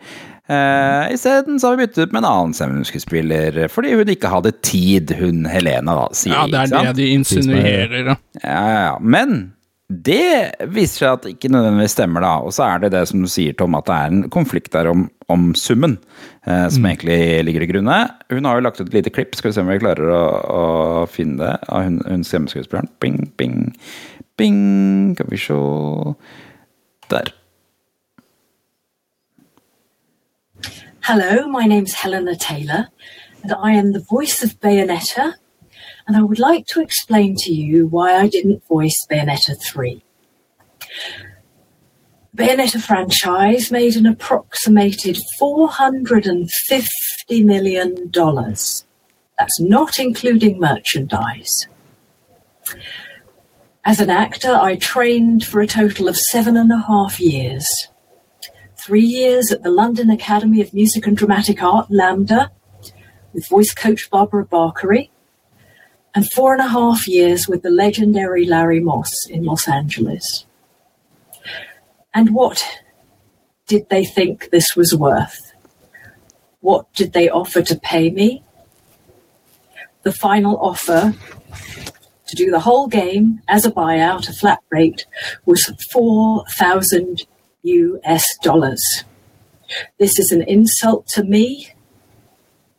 Uh, 0.49 1.13
Isteden 1.13 1.59
har 1.61 1.75
vi 1.77 1.85
byttet 1.85 2.09
ut 2.09 2.13
med 2.15 2.23
en 2.23 2.31
annen 2.31 2.55
stemmeskuespiller, 2.57 3.67
fordi 3.69 3.93
hun 3.99 4.09
ikke 4.09 4.31
hadde 4.33 4.55
tid, 4.65 5.13
hun 5.19 5.45
Helena, 5.45 5.93
da, 5.99 6.07
sier 6.17 6.33
Ja, 6.33 6.47
det 6.49 6.63
er 6.65 6.89
det 6.89 6.95
de 7.03 7.11
insinuerer, 7.13 7.99
da. 8.07 8.17
Ja, 8.41 8.57
ja, 8.57 8.79
ja. 8.87 8.95
Men 9.05 9.35
det 9.89 10.53
viser 10.69 11.01
seg 11.01 11.09
at 11.15 11.23
det 11.25 11.31
ikke 11.33 11.49
nødvendigvis 11.49 11.95
stemmer, 11.97 12.21
da. 12.21 12.33
Og 12.45 12.53
så 12.53 12.67
er 12.67 12.83
det 12.83 12.91
det 12.93 13.07
som 13.09 13.23
du 13.25 13.29
sier, 13.33 13.55
Tom, 13.57 13.77
at 13.79 13.87
det 13.89 13.95
er 13.97 14.13
en 14.13 14.27
konflikt 14.29 14.75
der 14.75 14.91
om, 14.91 15.07
om 15.33 15.55
summen, 15.57 15.97
eh, 16.45 16.67
som 16.69 16.85
egentlig 16.85 17.45
ligger 17.49 17.65
i 17.65 17.69
grunne. 17.71 17.97
Hun 18.29 18.45
har 18.45 18.59
jo 18.59 18.67
lagt 18.67 18.83
ut 18.83 18.91
et 18.91 18.99
lite 18.99 19.13
klipp, 19.17 19.33
skal 19.35 19.49
vi 19.49 19.57
se 19.57 19.65
om 19.65 19.73
vi 19.73 19.81
klarer 19.81 20.13
å, 20.13 20.23
å 20.59 21.07
finne 21.09 21.41
det, 21.41 21.55
av 21.73 21.87
hun, 21.87 22.03
hun 22.05 22.27
stemmeskuespilleren. 22.27 22.93
Bing, 23.01 23.33
bing, 23.41 23.73
bing. 24.37 24.61
Skal 25.17 25.33
vi 25.33 25.41
se 25.41 25.57
Der. 27.09 27.33
Hello, 31.09 31.49
my 31.49 31.65
name's 31.65 31.95
Helena 31.95 32.35
Taylor, 32.37 32.89
and 33.43 33.53
I 33.53 33.73
am 33.73 33.95
the 33.95 34.05
voice 34.11 34.43
of 34.45 34.61
Bayonetta, 34.61 35.33
and 36.09 36.17
I 36.17 36.23
would 36.23 36.39
like 36.39 36.65
to 36.69 36.81
explain 36.81 37.37
to 37.41 37.53
you 37.53 37.87
why 37.87 38.17
I 38.17 38.29
didn't 38.29 38.67
voice 38.67 39.07
Bayonetta 39.11 39.63
3. 39.63 40.03
Bayonetta 42.35 42.81
franchise 42.81 43.71
made 43.71 43.95
an 43.95 44.07
approximated 44.07 45.19
$450 45.41 47.45
million. 47.45 48.11
That's 48.11 49.61
not 49.61 50.01
including 50.01 50.59
merchandise. 50.59 51.67
As 53.85 54.01
an 54.01 54.09
actor, 54.09 54.55
I 54.55 54.77
trained 54.77 55.45
for 55.45 55.61
a 55.61 55.67
total 55.67 56.09
of 56.09 56.17
seven 56.17 56.57
and 56.57 56.73
a 56.73 56.79
half 56.79 57.21
years 57.21 57.69
three 58.79 59.05
years 59.05 59.53
at 59.53 59.63
the 59.63 59.71
London 59.71 60.09
Academy 60.09 60.63
of 60.63 60.73
Music 60.73 61.07
and 61.07 61.15
Dramatic 61.15 61.63
Art, 61.63 61.91
LAMDA, 61.91 62.49
with 63.35 63.47
voice 63.47 63.75
coach 63.75 64.09
Barbara 64.09 64.47
Barkery, 64.47 65.11
and 66.15 66.31
four 66.33 66.53
and 66.53 66.63
a 66.63 66.69
half 66.69 67.07
years 67.07 67.49
with 67.49 67.63
the 67.63 67.71
legendary 67.71 68.47
Larry 68.47 68.81
Moss 68.81 69.27
in 69.27 69.45
Los 69.45 69.69
Angeles. 69.69 70.47
And 72.15 72.35
what 72.35 72.65
did 73.67 73.89
they 73.91 74.05
think 74.05 74.51
this 74.51 74.75
was 74.75 74.95
worth? 74.95 75.53
What 76.61 76.93
did 76.95 77.13
they 77.13 77.29
offer 77.29 77.63
to 77.63 77.79
pay 77.79 78.11
me? 78.11 78.43
The 80.03 80.13
final 80.13 80.59
offer 80.59 81.15
to 82.27 82.37
do 82.37 82.51
the 82.51 82.61
whole 82.61 82.89
game 82.89 83.41
as 83.49 83.65
a 83.65 83.71
buyout, 83.71 84.29
a 84.29 84.33
flat 84.33 84.61
rate, 84.71 85.07
was 85.45 85.73
4,000 85.93 87.27
US 87.63 88.37
dollars. 88.39 89.05
This 89.99 90.19
is 90.19 90.33
an 90.33 90.43
insult 90.43 91.07
to 91.09 91.25
me. 91.25 91.73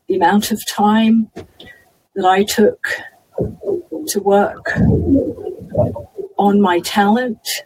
The 0.07 0.15
amount 0.15 0.51
of 0.51 0.59
time 0.67 1.29
that 2.15 2.25
I 2.25 2.43
took 2.43 2.87
to 4.07 4.19
work 4.19 4.71
on 6.37 6.61
my 6.61 6.79
talent 6.79 7.63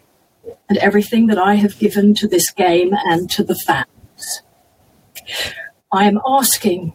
and 0.70 0.78
everything 0.80 1.28
that 1.28 1.38
I 1.38 1.56
have 1.56 1.78
given 1.78 2.14
to 2.16 2.28
this 2.28 2.52
game 2.52 2.94
and 3.06 3.30
to 3.32 3.44
the 3.44 3.56
fans. 3.56 4.42
I 5.92 6.06
am 6.06 6.20
asking 6.28 6.94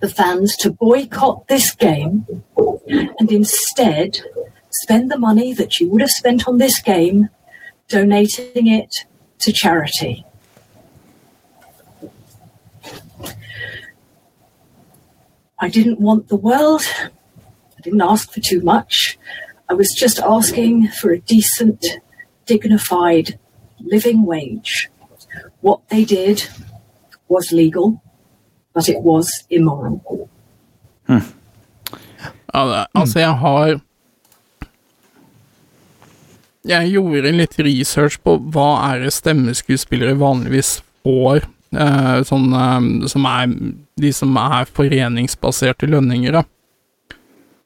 the 0.00 0.08
fans 0.08 0.56
to 0.56 0.70
boycott 0.70 1.48
this 1.48 1.74
game 1.74 2.26
and 2.86 3.30
instead 3.30 4.20
spend 4.70 5.10
the 5.10 5.18
money 5.18 5.52
that 5.52 5.80
you 5.80 5.88
would 5.90 6.00
have 6.00 6.10
spent 6.10 6.48
on 6.48 6.58
this 6.58 6.80
game 6.80 7.28
donating 7.88 8.66
it 8.66 9.04
to 9.40 9.52
charity. 9.52 10.24
I 15.58 15.68
didn't 15.68 16.00
want 16.00 16.28
the 16.28 16.36
world. 16.36 16.82
I 17.80 17.82
didn't 17.82 18.02
ask 18.02 18.30
for 18.30 18.40
too 18.40 18.60
much. 18.60 19.18
I 19.70 19.74
was 19.74 19.88
just 19.96 20.18
asking 20.20 20.88
for 21.00 21.12
a 21.12 21.18
decent, 21.18 21.86
dignified 22.44 23.38
living 23.78 24.26
wage. 24.26 24.90
What 25.62 25.80
they 25.88 26.04
did 26.04 26.46
was 27.28 27.52
legal, 27.52 28.02
but 28.74 28.86
it 28.90 29.00
was 29.00 29.44
immoral. 29.48 30.28
Hmm. 31.06 31.24
altså, 32.94 33.18
jeg 33.18 33.34
har 33.34 33.80
Jeg 36.68 36.90
gjorde 36.92 37.32
litt 37.32 37.56
research 37.58 38.20
på 38.20 38.36
hva 38.52 38.92
er 38.92 38.98
det 39.06 39.14
stemmeskuespillere 39.16 40.18
vanligvis 40.20 40.82
får, 41.02 41.46
eh, 41.72 42.18
sånn 42.28 42.52
eh, 42.52 43.06
som 43.08 43.24
er 43.24 43.54
de 43.96 44.12
som 44.12 44.36
er 44.36 44.68
foreningsbaserte 44.68 45.88
lønninger, 45.88 46.36
da. 46.36 46.44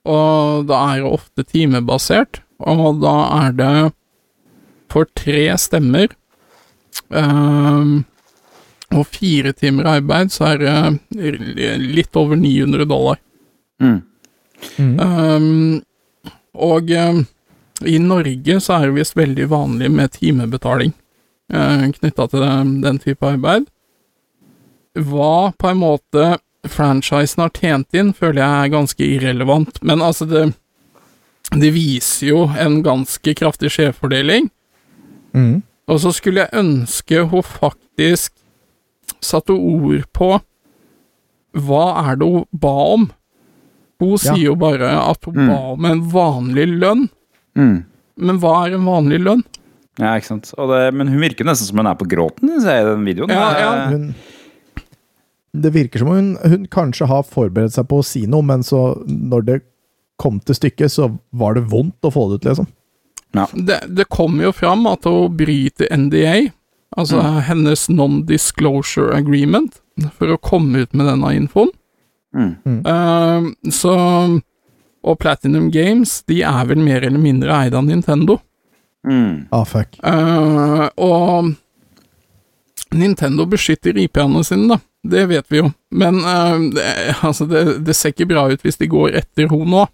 Og 0.05 0.66
da 0.68 0.80
er 0.92 1.02
det 1.02 1.12
ofte 1.16 1.44
timebasert, 1.48 2.42
og 2.61 3.00
da 3.02 3.14
er 3.44 3.55
det 3.57 3.76
for 4.92 5.09
tre 5.18 5.46
stemmer 5.59 6.12
um, 7.09 8.05
og 8.94 9.07
fire 9.11 9.52
timer 9.57 9.88
arbeid, 9.96 10.30
så 10.30 10.52
er 10.52 10.61
det 10.62 11.70
litt 11.82 12.14
over 12.20 12.38
900 12.38 12.86
dollar. 12.86 13.18
Um, 14.78 15.82
og 16.55 16.92
um, 16.94 17.24
i 17.84 17.98
Norge 17.98 18.61
så 18.62 18.78
er 18.78 18.88
det 18.88 18.98
visst 19.00 19.18
veldig 19.18 19.48
vanlig 19.50 19.90
med 19.92 20.14
timebetaling 20.14 20.94
uh, 21.52 21.88
knytta 21.98 22.28
til 22.30 22.44
den, 22.44 22.76
den 22.84 23.00
type 23.02 23.26
arbeid. 23.34 23.66
Hva 24.94 25.50
på 25.59 25.72
en 25.72 25.80
måte 25.80 26.36
franchisen 26.70 27.42
har 27.44 27.50
tjent 27.54 27.94
inn, 27.94 28.12
føler 28.16 28.40
jeg 28.42 28.64
er 28.68 28.72
ganske 28.74 29.06
irrelevant, 29.06 29.82
men 29.82 30.00
altså 30.04 30.26
det 30.28 30.54
Det 31.52 31.68
viser 31.74 32.26
jo 32.30 32.38
en 32.58 32.78
ganske 32.82 33.34
kraftig 33.36 33.68
skjevfordeling. 33.70 34.46
Mm. 35.36 35.62
Og 35.86 35.98
så 36.00 36.10
skulle 36.16 36.40
jeg 36.46 36.56
ønske 36.56 37.20
hun 37.28 37.42
faktisk 37.44 38.32
satte 39.20 39.52
ord 39.52 40.06
på 40.16 40.30
hva 41.54 41.82
er 42.08 42.16
det 42.18 42.26
hun 42.32 42.46
ba 42.52 42.72
om. 42.96 43.04
Hun 44.00 44.10
Ja. 44.16 44.16
sier 44.16 44.44
jo 44.48 44.54
bare 44.56 44.88
at 45.10 45.24
hun 45.24 45.34
Mm. 45.36 45.48
ba 45.48 45.58
om 45.74 45.84
en 45.84 46.00
vanlig 46.10 46.66
lønn. 46.80 47.08
Mm. 47.56 47.84
Men 48.16 48.38
hva 48.40 48.66
er 48.66 48.74
en 48.74 48.84
vanlig 48.86 49.20
lønn? 49.22 49.44
Ja, 49.98 50.16
ikke 50.16 50.26
sant. 50.26 50.54
Og 50.58 50.68
det, 50.70 50.94
men 50.94 51.08
hun 51.08 51.20
virker 51.20 51.44
nesten 51.44 51.66
som 51.68 51.76
hun 51.76 51.86
er 51.86 51.94
på 51.94 52.08
gråten, 52.08 52.60
ser 52.60 52.80
jeg, 52.80 52.86
i 52.86 52.88
den 52.96 53.04
videoen. 53.04 53.28
Ja, 53.30 53.58
ja. 53.58 53.86
Hun, 53.90 54.14
det 55.55 55.70
virker 55.74 56.02
som 56.02 56.09
hun, 56.11 56.32
hun 56.42 56.64
kanskje 56.72 57.07
har 57.07 57.22
forberedt 57.30 57.76
seg 57.76 57.86
på 57.90 58.00
å 58.02 58.07
si 58.07 58.24
noe, 58.26 58.42
men 58.42 58.64
så 58.66 58.80
når 59.07 59.44
det 59.46 59.61
kom 60.18 60.40
til 60.42 60.57
stykket, 60.59 60.90
så 60.94 61.09
var 61.34 61.55
det 61.57 61.64
vondt 61.70 62.07
å 62.07 62.11
få 62.14 62.24
det 62.30 62.40
ut, 62.40 62.48
liksom. 62.50 62.66
Det, 63.66 63.80
det 63.98 64.05
kommer 64.14 64.48
jo 64.48 64.52
fram 64.55 64.84
at 64.86 65.07
hun 65.11 65.32
bryter 65.38 65.88
NDA, 65.90 66.50
altså 66.96 67.18
Mm. 67.22 67.40
hennes 67.48 67.88
non-disclosure 67.90 69.14
agreement, 69.16 69.80
for 70.18 70.30
å 70.34 70.38
komme 70.38 70.84
ut 70.84 70.94
med 70.94 71.07
denne 71.11 71.32
infoen. 71.34 71.70
Mm. 72.34 72.82
Uh, 72.86 73.70
så 73.70 73.94
Og 75.05 75.18
Platinum 75.20 75.70
Games, 75.70 76.22
de 76.26 76.40
er 76.42 76.64
vel 76.66 76.78
mer 76.80 77.02
eller 77.05 77.20
mindre 77.20 77.52
eid 77.52 77.74
av 77.76 77.84
Nintendo. 77.84 78.38
Mm. 79.07 79.46
Ah, 79.52 79.64
fuck. 79.68 79.98
Uh, 80.02 80.88
og 80.96 81.52
Nintendo 82.94 83.44
beskytter 83.50 83.98
IP-ene 84.00 84.42
sine, 84.46 84.68
da. 84.74 84.78
Det 85.05 85.26
vet 85.28 85.50
vi 85.52 85.61
jo. 85.61 85.70
Men 85.92 86.22
uh, 86.24 86.57
det, 86.74 86.86
altså 87.20 87.46
det, 87.48 87.64
det 87.84 87.96
ser 87.96 88.14
ikke 88.14 88.30
bra 88.32 88.46
ut 88.52 88.64
hvis 88.64 88.80
de 88.80 88.88
går 88.90 89.18
etter 89.20 89.50
henne 89.50 89.68
nå. 89.70 89.84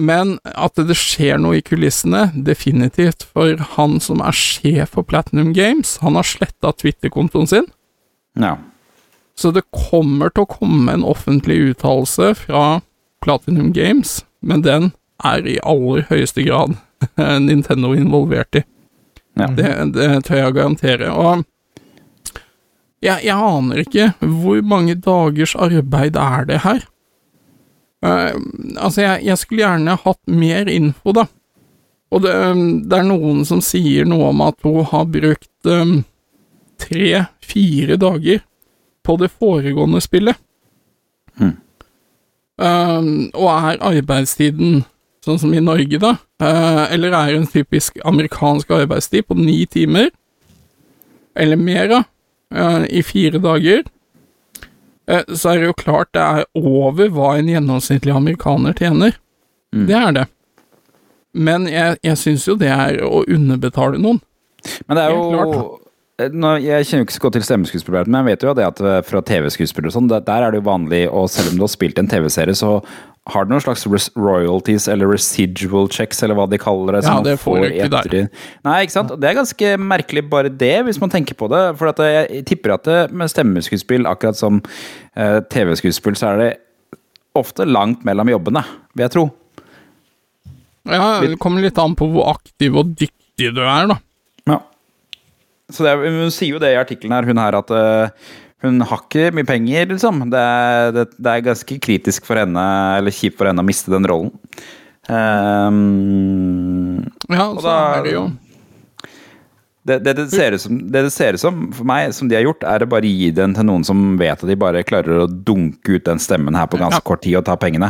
Men 0.00 0.36
at 0.44 0.78
det 0.78 0.96
skjer 0.96 1.40
noe 1.42 1.58
i 1.58 1.64
kulissene, 1.66 2.30
definitivt. 2.46 3.26
For 3.34 3.60
han 3.76 3.98
som 4.00 4.22
er 4.24 4.36
sjef 4.36 4.94
for 4.96 5.04
Platinum 5.06 5.52
Games, 5.56 5.98
han 6.04 6.16
har 6.16 6.26
sletta 6.26 6.72
Twitter-kontoen 6.72 7.50
sin. 7.50 7.66
Ja. 8.38 8.56
Så 9.36 9.50
det 9.56 9.66
kommer 9.74 10.32
til 10.32 10.46
å 10.46 10.52
komme 10.52 10.94
en 10.94 11.06
offentlig 11.06 11.58
uttalelse 11.72 12.32
fra 12.38 12.64
Platinum 13.24 13.72
Games, 13.76 14.20
men 14.40 14.64
den 14.64 14.92
er 15.24 15.44
i 15.44 15.58
aller 15.66 16.06
høyeste 16.08 16.46
grad 16.46 16.78
Nintendo 17.48 17.92
involvert 17.96 18.62
i. 18.62 18.64
Ja. 19.40 19.48
Det, 19.56 19.70
det 19.96 20.08
tør 20.28 20.44
jeg 20.44 20.56
garantere. 20.56 21.10
Og 21.12 21.44
jeg, 23.00 23.24
jeg 23.24 23.36
aner 23.36 23.82
ikke 23.82 24.10
hvor 24.20 24.60
mange 24.66 24.96
dagers 25.00 25.54
arbeid 25.56 26.18
er 26.20 26.48
det 26.48 26.62
her. 26.66 26.84
Uh, 28.00 28.36
altså, 28.76 29.02
jeg, 29.04 29.24
jeg 29.28 29.38
skulle 29.40 29.64
gjerne 29.64 29.96
hatt 30.04 30.20
mer 30.28 30.68
info, 30.72 31.14
da. 31.16 31.26
Og 32.10 32.24
det, 32.24 32.34
det 32.90 32.98
er 32.98 33.06
noen 33.06 33.44
som 33.46 33.60
sier 33.62 34.08
noe 34.08 34.30
om 34.32 34.44
at 34.44 34.58
hun 34.66 34.84
har 34.90 35.08
brukt 35.12 35.68
um, 35.68 36.00
tre-fire 36.80 37.98
dager 38.00 38.40
på 39.06 39.16
det 39.20 39.30
foregående 39.32 40.00
spillet. 40.02 40.38
Hmm. 41.40 41.56
Uh, 42.60 43.28
og 43.32 43.46
er 43.52 43.84
arbeidstiden 43.92 44.82
sånn 45.24 45.40
som 45.40 45.52
i 45.54 45.62
Norge, 45.62 46.00
da? 46.00 46.16
Uh, 46.40 46.86
eller 46.92 47.14
er 47.14 47.32
det 47.32 47.42
en 47.42 47.52
typisk 47.52 48.00
amerikansk 48.08 48.72
arbeidstid 48.74 49.28
på 49.28 49.36
ni 49.38 49.62
timer? 49.70 50.10
Eller 51.36 51.60
mer, 51.60 51.86
da? 51.88 52.02
Eh, 52.54 52.84
I 52.90 53.02
fire 53.06 53.40
dager? 53.42 53.84
Eh, 55.10 55.24
så 55.34 55.52
er 55.52 55.60
det 55.60 55.70
jo 55.70 55.78
klart 55.78 56.12
det 56.16 56.22
er 56.22 56.44
over 56.54 57.10
hva 57.14 57.34
en 57.38 57.50
gjennomsnittlig 57.50 58.14
amerikaner 58.14 58.76
tjener. 58.78 59.16
Mm. 59.74 59.86
Det 59.88 59.98
er 59.98 60.16
det. 60.18 60.26
Men 61.32 61.68
jeg, 61.70 61.98
jeg 62.02 62.18
syns 62.18 62.48
jo 62.48 62.56
det 62.58 62.70
er 62.74 63.00
å 63.06 63.22
underbetale 63.30 64.00
noen. 64.02 64.18
Men 64.86 64.98
det 64.98 65.04
er 65.04 65.14
jo. 65.14 65.62
Nå, 66.32 66.56
Jeg 66.62 66.86
kjenner 66.86 67.04
jo 67.04 67.06
ikke 67.08 67.16
så 67.16 67.22
godt 67.24 67.36
til 67.38 67.46
stemmeskuespillere, 67.46 68.08
men 68.10 68.20
jeg 68.20 68.28
vet 68.30 68.44
jo 68.44 68.56
det 68.58 68.66
at 68.66 68.82
eh, 68.84 68.98
fra 69.06 69.22
TV-skuespillere 69.26 69.92
og 69.92 69.96
sånn, 69.96 70.10
der 70.10 70.30
er 70.44 70.52
det 70.52 70.60
jo 70.60 70.66
vanlig, 70.68 71.04
og 71.08 71.30
selv 71.32 71.52
om 71.52 71.60
du 71.60 71.64
har 71.64 71.72
spilt 71.72 72.00
en 72.02 72.10
TV-serie, 72.10 72.56
så 72.58 72.78
har 73.30 73.44
du 73.44 73.52
noen 73.52 73.62
slags 73.62 73.84
royalties 74.16 74.88
eller 74.90 75.10
residual 75.12 75.90
checks, 75.92 76.22
eller 76.24 76.38
hva 76.38 76.46
de 76.50 76.58
kaller 76.60 76.96
det. 76.96 77.02
Ja, 77.06 77.18
det 77.24 77.36
får 77.42 77.60
du 77.60 77.66
ikke 77.68 77.90
der. 77.92 78.30
Nei, 78.66 78.76
ikke 78.86 78.96
sant. 78.96 79.12
Det 79.20 79.28
er 79.28 79.38
ganske 79.38 79.72
merkelig 79.92 80.24
bare 80.32 80.50
det, 80.50 80.74
hvis 80.88 81.00
man 81.02 81.12
tenker 81.12 81.36
på 81.38 81.50
det. 81.52 81.60
For 81.78 81.92
at 81.92 82.00
jeg 82.02 82.44
tipper 82.48 82.74
at 82.78 82.88
det, 82.88 82.98
med 83.12 83.30
stemmeskuespill, 83.30 84.08
akkurat 84.10 84.40
som 84.40 84.62
eh, 85.14 85.38
TV-skuespill, 85.52 86.16
så 86.18 86.32
er 86.32 86.42
det 86.42 86.50
ofte 87.38 87.68
langt 87.68 88.02
mellom 88.08 88.32
jobbene, 88.32 88.64
vil 88.96 89.06
jeg 89.06 89.14
tro. 89.14 89.28
Ja, 90.88 91.20
det 91.22 91.36
kommer 91.42 91.62
litt 91.62 91.78
an 91.78 91.94
på 91.98 92.08
hvor 92.10 92.32
aktiv 92.32 92.78
og 92.80 92.94
dyktig 92.98 93.52
du 93.54 93.60
er, 93.62 93.90
da. 93.92 94.00
Så 95.72 95.84
det 95.86 95.94
hun 96.00 96.30
sier 96.34 96.54
jo 96.56 96.60
det 96.62 96.72
i 96.74 96.78
artikkelen 96.80 97.12
her, 97.16 97.26
hun 97.28 97.38
her, 97.40 97.56
at 97.60 97.70
uh, 97.70 98.08
hun 98.64 98.80
har 98.84 99.00
ikke 99.06 99.30
mye 99.36 99.46
penger, 99.48 99.86
liksom. 99.94 100.24
Det 100.32 100.40
er, 100.40 100.90
det, 100.96 101.06
det 101.16 101.32
er 101.36 101.46
ganske 101.48 101.78
kritisk 101.80 102.26
for 102.28 102.36
henne, 102.42 102.64
eller 102.98 103.14
kjipt 103.14 103.38
for 103.40 103.48
henne, 103.50 103.62
å 103.62 103.68
miste 103.70 103.92
den 103.94 104.04
rollen. 104.10 104.32
Um, 105.80 107.04
Ja, 107.30 107.46
så 107.56 107.62
da- 107.64 107.98
er 107.98 108.02
det 108.06 108.12
jo 108.18 108.30
det, 109.82 109.96
det, 110.04 110.12
det, 110.18 110.26
ser 110.30 110.52
ut 110.52 110.60
som, 110.60 110.76
det 110.92 111.00
det 111.06 111.10
ser 111.10 111.34
ut 111.34 111.40
som 111.40 111.60
for 111.72 111.86
meg, 111.88 112.12
som 112.14 112.28
de 112.28 112.36
har 112.36 112.44
gjort, 112.44 112.62
er 112.68 112.84
å 112.84 112.88
bare 112.92 113.08
gi 113.08 113.30
den 113.34 113.54
til 113.56 113.64
noen 113.66 113.82
som 113.88 114.18
vet 114.20 114.42
at 114.44 114.46
de 114.46 114.54
bare 114.60 114.82
klarer 114.86 115.22
å 115.24 115.26
dunke 115.26 115.96
ut 115.96 116.04
den 116.06 116.20
stemmen 116.20 116.54
her 116.54 116.68
på 116.70 116.78
ganske 116.78 117.00
Ja. 117.00 117.06
kort 117.08 117.22
tid 117.24 117.38
og 117.40 117.46
ta 117.48 117.56
pengene, 117.56 117.88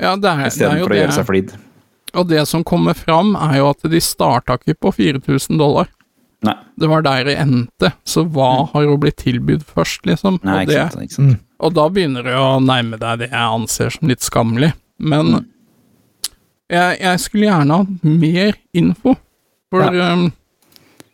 Ja, 0.00 0.14
det 0.16 0.30
er, 0.30 0.36
det 0.38 0.46
er 0.46 0.46
istedenfor 0.48 0.94
å 0.94 1.00
gjøre 1.00 1.12
seg 1.18 1.26
flid. 1.28 1.50
Og 2.14 2.28
det 2.30 2.46
som 2.48 2.62
kommer 2.64 2.94
fram, 2.96 3.34
er 3.36 3.58
jo 3.58 3.66
at 3.74 3.82
de 3.90 4.00
starta 4.00 4.56
ikke 4.56 4.78
på 4.80 4.92
4000 4.94 5.58
dollar. 5.60 5.90
Nei. 6.46 6.54
Det 6.80 6.88
var 6.88 7.02
der 7.04 7.24
det 7.28 7.34
endte, 7.36 7.90
så 8.08 8.22
hva 8.24 8.66
har 8.72 8.84
jo 8.86 8.94
blitt 9.00 9.18
tilbudt 9.20 9.64
først, 9.68 10.06
liksom? 10.08 10.38
Mm. 10.40 10.46
Nei, 10.48 10.62
og, 10.64 10.70
ikke 10.72 10.86
sant. 10.94 11.02
Ikke 11.04 11.16
sant. 11.18 11.40
og 11.60 11.74
da 11.76 11.84
begynner 11.92 12.24
det 12.24 12.36
å 12.40 12.46
nærme 12.64 12.96
deg 13.02 13.18
det 13.20 13.28
jeg 13.28 13.56
anser 13.58 13.92
som 13.92 14.08
litt 14.08 14.24
skammelig. 14.24 14.70
Men 14.98 15.34
Mm. 15.34 15.44
jeg, 16.70 16.96
jeg 17.00 17.20
skulle 17.20 17.48
gjerne 17.50 17.76
hatt 17.82 18.04
mer 18.04 18.56
info, 18.72 19.16
for 19.70 20.00
um, 20.00 20.26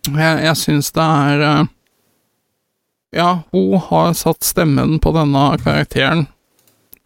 jeg, 0.07 0.39
jeg 0.47 0.57
syns 0.62 0.93
det 0.95 1.03
er 1.03 1.43
uh, 1.43 1.66
Ja, 3.16 3.29
hun 3.53 3.79
har 3.89 4.12
satt 4.18 4.45
stemmen 4.45 4.99
på 5.03 5.11
denne 5.16 5.49
karakteren 5.62 6.27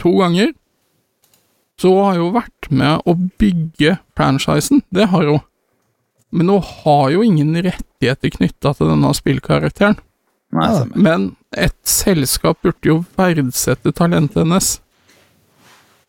to 0.01 0.13
ganger. 0.19 0.53
Så 1.81 1.93
hun 1.95 2.05
har 2.05 2.17
jo 2.19 2.31
vært 2.35 2.69
med 2.71 3.01
å 3.09 3.15
bygge 3.41 3.97
franchisen, 4.19 4.83
det 4.93 5.07
har 5.13 5.25
hun. 5.29 5.41
Men 6.33 6.49
hun 6.53 6.63
har 6.63 7.11
jo 7.11 7.23
ingen 7.27 7.55
rettigheter 7.67 8.31
knytta 8.37 8.75
til 8.79 8.91
denne 8.93 9.11
spillkarakteren. 9.17 9.99
Nei, 10.53 10.69
Men 10.99 11.29
et 11.55 11.77
selskap 11.87 12.59
burde 12.63 12.87
jo 12.89 13.01
verdsette 13.19 13.93
talentet 13.95 14.43
hennes. 14.43 14.81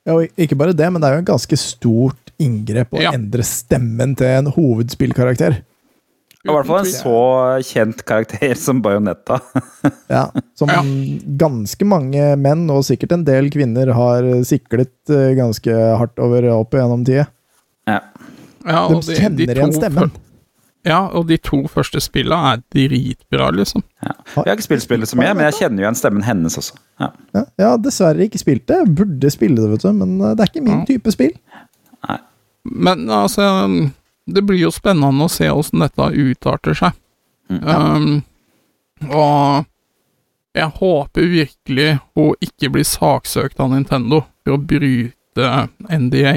Ja, 0.05 0.15
og 0.17 0.29
ikke 0.41 0.57
bare 0.57 0.73
det, 0.73 0.87
men 0.89 1.01
det 1.01 1.09
er 1.11 1.17
jo 1.19 1.21
en 1.21 1.29
ganske 1.29 1.57
stort 1.61 2.31
inngrep 2.41 2.89
å 2.97 3.01
Ja. 3.03 3.11
endre 3.13 3.43
stemmen 3.45 4.15
til 4.17 4.25
en 4.27 4.49
hovedspillkarakter. 4.49 5.59
I 6.41 6.49
hvert 6.49 6.65
fall 6.65 6.79
en 6.79 6.89
så 6.89 7.17
kjent 7.61 7.99
karakter 8.03 8.55
som 8.57 8.79
Bajonetta. 8.81 9.37
Ja, 10.09 10.31
som 10.57 10.69
Ja. 10.73 10.81
ganske 11.37 11.85
mange 11.85 12.35
menn, 12.35 12.63
og 12.73 12.81
sikkert 12.83 13.11
en 13.13 13.23
del 13.27 13.51
kvinner, 13.53 13.93
har 13.93 14.23
siklet 14.43 14.89
eh, 15.13 15.35
ganske 15.37 15.69
hardt 15.99 16.17
over 16.17 16.49
opp 16.49 16.71
gjennom 16.73 17.05
tida. 17.05 17.27
Ja. 18.65 18.87
Ja, 18.89 18.99
De 18.99 19.15
kjenner 19.15 19.37
de- 19.37 19.45
de 19.47 19.53
igjen 19.59 19.73
stemmen. 19.73 20.11
Ja, 20.83 21.07
og 21.13 21.27
de 21.29 21.37
to 21.37 21.59
første 21.69 21.99
spilla 22.01 22.37
er 22.53 22.61
dritbra, 22.73 23.51
liksom. 23.53 23.83
Ja. 24.01 24.13
Jeg 24.35 24.45
har 24.47 24.55
ikke 24.57 24.63
spilt 24.65 24.81
spillet 24.81 25.07
så 25.11 25.15
mye, 25.19 25.33
men 25.37 25.45
jeg 25.45 25.53
kjenner 25.59 25.77
jo 25.83 25.85
igjen 25.85 25.97
stemmen 25.99 26.23
hennes 26.25 26.57
også. 26.57 26.73
Ja. 26.99 27.11
Ja, 27.37 27.43
ja, 27.61 27.77
dessverre 27.77 28.25
ikke 28.25 28.39
spilt 28.41 28.65
det. 28.71 28.79
Burde 28.97 29.29
spille 29.29 29.61
det, 29.61 29.69
vet 29.75 29.81
du, 29.85 29.91
men 29.93 30.15
eh, 30.21 30.33
det 30.33 30.41
er 30.47 30.49
ikke 30.49 30.63
min 30.65 30.85
type 30.89 31.11
spill. 31.13 31.35
Men 32.65 33.07
altså 33.09 33.91
Det 34.29 34.43
blir 34.45 34.59
jo 34.61 34.69
spennende 34.71 35.25
å 35.25 35.29
se 35.29 35.47
åssen 35.49 35.79
dette 35.81 36.09
utarter 36.13 36.75
seg. 36.77 36.93
Um, 37.49 38.23
og 39.09 39.65
jeg 40.55 40.69
håper 40.77 41.25
virkelig 41.31 41.87
hun 42.15 42.35
ikke 42.41 42.69
blir 42.71 42.85
saksøkt 42.87 43.59
av 43.59 43.71
Nintendo 43.73 44.21
for 44.45 44.55
å 44.55 44.61
bryte 44.61 45.49
NDA. 45.89 46.35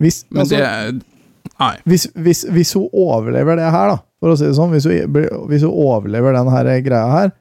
Hvis, 0.00 0.24
Men 0.30 0.40
altså, 0.44 0.56
det 0.56 0.62
Nei. 0.94 1.02
Hvis, 1.86 2.06
hvis, 2.14 2.44
hvis 2.50 2.72
hun 2.74 2.88
overlever 2.92 3.56
det 3.56 3.70
her, 3.70 3.88
da, 3.94 3.98
for 4.20 4.32
å 4.34 4.38
si 4.38 4.44
det 4.48 4.56
sånn, 4.56 4.70
hvis 4.74 4.84
hun, 4.88 5.18
hvis 5.50 5.62
hun 5.62 5.70
overlever 5.72 6.32
den 6.34 6.48
her 6.50 6.64
greia 6.82 7.10
her, 7.12 7.32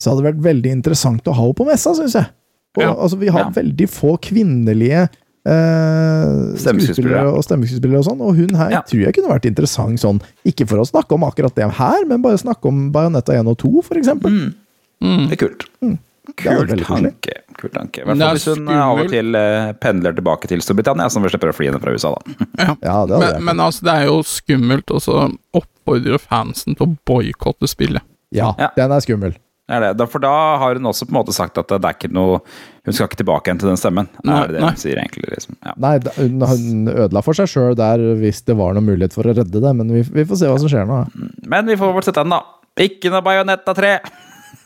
så 0.00 0.10
hadde 0.12 0.22
det 0.24 0.34
vært 0.34 0.44
veldig 0.54 0.70
interessant 0.72 1.24
å 1.28 1.34
ha 1.34 1.42
henne 1.42 1.54
på 1.58 1.66
messa, 1.68 1.92
syns 1.94 2.14
jeg. 2.14 2.30
Og, 2.78 2.82
Ja. 2.84 2.94
altså, 2.94 3.18
vi 3.18 3.28
har 3.28 3.40
Ja. 3.40 3.50
veldig 3.50 3.88
få 3.90 4.16
kvinnelige 4.22 5.08
eh, 5.46 6.56
Stemmeskuespillere. 6.60 7.32
og 7.32 7.42
stemmeskuespillere 7.44 7.98
og 8.02 8.04
sånn, 8.04 8.20
og 8.20 8.36
hun 8.36 8.54
her 8.54 8.70
Ja. 8.70 8.80
tror 8.82 9.00
jeg 9.06 9.14
kunne 9.14 9.32
vært 9.32 9.46
interessant 9.48 9.98
sånn, 9.98 10.20
ikke 10.44 10.66
for 10.68 10.78
å 10.78 10.86
snakke 10.86 11.12
om 11.16 11.22
akkurat 11.24 11.54
det 11.54 11.70
her, 11.72 12.04
men 12.06 12.22
bare 12.22 12.36
snakke 12.38 12.66
om 12.68 12.90
Bajonetta 12.92 13.32
1 13.34 13.48
og 13.48 13.56
2, 13.58 13.82
for 13.82 13.94
eksempel. 13.96 14.54
Er 15.02 15.36
kult. 15.36 15.64
Det 15.80 15.88
er 15.88 15.90
Kult 15.90 15.96
veldig 15.96 15.98
koselig. 16.36 16.86
tanke. 16.86 17.36
Kult 17.60 17.72
tanke. 17.74 18.02
I 18.02 18.06
Men 18.08 18.18
hvert 18.20 18.28
fall 18.28 18.38
hvis 18.38 18.46
hun 18.60 18.68
av 18.76 19.00
og 19.02 19.10
til 19.12 19.34
eh, 19.38 19.72
pendler 19.82 20.14
tilbake 20.16 20.48
til 20.50 20.62
Storbritannia, 20.64 21.10
som 21.12 21.22
vi 21.24 21.28
slipper 21.32 21.50
å 21.52 21.56
fly 21.56 21.68
henne 21.70 21.80
fra 21.82 21.92
USA, 21.96 22.14
da. 22.16 22.46
Ja, 22.60 22.74
det 22.80 22.94
hadde 22.94 23.18
Men, 23.24 23.44
men 23.50 23.60
altså, 23.66 23.84
det 23.88 23.94
er 23.98 24.08
jo 24.10 24.20
skummelt 24.28 24.90
å 24.94 25.00
så 25.02 25.18
oppfordre 25.56 26.18
fansen 26.22 26.76
til 26.78 26.86
å 26.88 26.94
boikotte 27.08 27.68
spillet. 27.70 28.02
Ja, 28.32 28.52
Ja. 28.60 28.70
den 28.76 28.92
er 28.94 29.00
skummel. 29.04 29.36
Er 29.70 29.84
det. 29.94 30.06
For 30.10 30.18
da 30.18 30.30
har 30.58 30.74
hun 30.74 30.86
også 30.90 31.06
på 31.06 31.12
en 31.12 31.18
måte 31.20 31.32
sagt 31.34 31.58
at 31.60 31.68
det 31.70 31.76
er 31.86 31.94
ikke 31.94 32.08
noe 32.10 32.40
Hun 32.82 32.94
skal 32.96 33.06
ikke 33.06 33.20
tilbake 33.20 33.46
igjen 33.46 33.60
til 33.60 33.68
den 33.70 33.78
stemmen. 33.78 34.08
Nei, 34.26 34.38
er 34.40 34.48
det 34.48 34.54
det 34.56 34.62
nei. 34.64 34.70
hun 34.72 34.80
sier, 34.82 34.98
egentlig? 34.98 35.28
Liksom. 35.30 35.56
Ja. 35.62 35.74
Nei, 35.78 35.92
da- 36.02 36.14
hun, 36.16 36.40
hun 36.42 36.88
ødela 36.90 37.22
for 37.22 37.38
seg 37.38 37.46
sjøl 37.52 37.76
der 37.78 38.02
hvis 38.18 38.40
det 38.48 38.56
var 38.58 38.74
noen 38.74 38.88
mulighet 38.88 39.14
for 39.14 39.28
å 39.30 39.34
redde 39.36 39.60
det, 39.62 39.72
men 39.78 39.92
vi, 39.94 40.02
vi 40.02 40.24
får 40.26 40.40
se 40.40 40.48
hva 40.50 40.58
som 40.58 40.72
skjer 40.72 40.88
nå. 40.90 40.98
Men 41.46 41.66
vi 41.70 41.76
får 41.78 41.92
vel 41.94 42.02
sette 42.08 42.24
den, 42.24 42.34
da. 42.34 42.40
Ikke 42.82 43.12
noe 43.14 43.22
Bajonetta 43.22 43.74
3! 43.78 43.92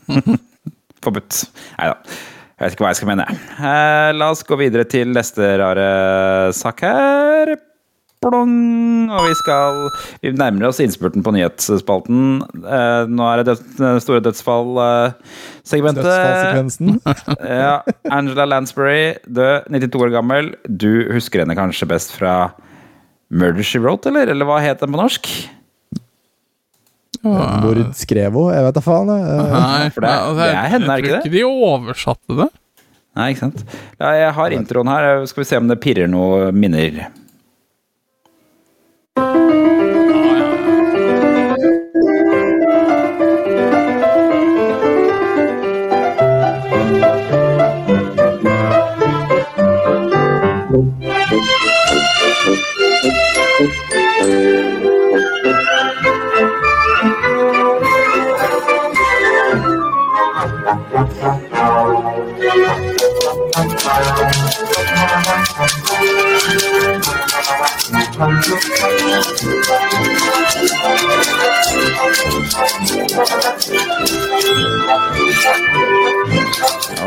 Forbudt. 1.04 1.44
Nei 1.78 1.92
da. 1.92 1.98
Jeg 2.54 2.68
vet 2.68 2.74
ikke 2.76 2.84
hva 2.86 2.90
jeg 2.92 3.00
skal 3.00 3.10
mene. 3.10 3.24
Eh, 3.58 4.10
la 4.14 4.30
oss 4.30 4.44
gå 4.46 4.56
videre 4.60 4.86
til 4.86 5.10
neste 5.14 5.54
rare 5.58 5.86
sak 6.54 6.84
her. 6.86 7.54
Plong! 8.24 9.10
Og 9.12 9.26
vi 9.26 9.34
skal 9.36 9.80
Vi 10.22 10.32
nærmer 10.38 10.68
oss 10.70 10.78
innspurten 10.80 11.24
på 11.24 11.32
nyhetsspalten. 11.34 12.44
Eh, 12.62 13.10
nå 13.10 13.26
er 13.28 13.42
det 13.42 13.50
død, 13.50 13.98
store 14.04 14.22
dødsfall-segmentet. 14.24 16.06
Dødsfallsekvensen. 16.06 16.94
ja, 17.64 17.74
Angela 18.08 18.46
Lansbury, 18.48 19.18
død, 19.26 19.68
92 19.74 20.06
år 20.06 20.14
gammel. 20.14 20.54
Du 20.64 21.10
husker 21.12 21.42
henne 21.44 21.58
kanskje 21.58 21.90
best 21.90 22.14
fra 22.16 22.54
Murder 23.34 23.66
She 23.66 23.82
Wrote, 23.82 24.08
eller? 24.12 24.30
Eller 24.32 24.48
hva 24.48 24.62
het 24.62 24.80
den 24.80 24.94
på 24.94 25.02
norsk? 25.02 25.28
Mord 27.24 27.80
skrev 27.96 28.36
hun, 28.36 28.52
jeg 28.54 28.66
vet 28.66 28.76
da 28.76 28.82
faen. 28.84 29.10
jeg. 29.14 29.48
Nei, 29.54 29.88
for 29.94 30.04
det 30.04 30.12
altså, 30.12 30.36
det 30.42 30.48
er 30.52 30.70
henne, 30.74 30.84
er 30.84 31.02
det 31.02 31.10
Jeg 31.10 31.16
tror 31.16 31.24
ikke 31.24 31.34
de 31.34 31.44
oversatte 31.48 32.38
det. 32.42 32.48
Nei, 33.14 33.26
ikke 33.32 33.44
sant? 33.44 33.60
Ja, 34.00 34.12
jeg 34.18 34.32
har 34.38 34.56
introen 34.56 34.90
her. 34.90 35.10
Skal 35.30 35.44
vi 35.44 35.48
se 35.48 35.60
om 35.60 35.68
det 35.70 35.78
pirrer 35.82 36.10
noe 36.10 36.48
minner. 36.52 37.04
All 63.84 63.92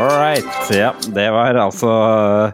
right. 0.06 0.46
Ja, 0.70 0.94
det 1.02 1.30
var 1.34 1.58
altså 1.58 1.88
uh, 1.90 2.52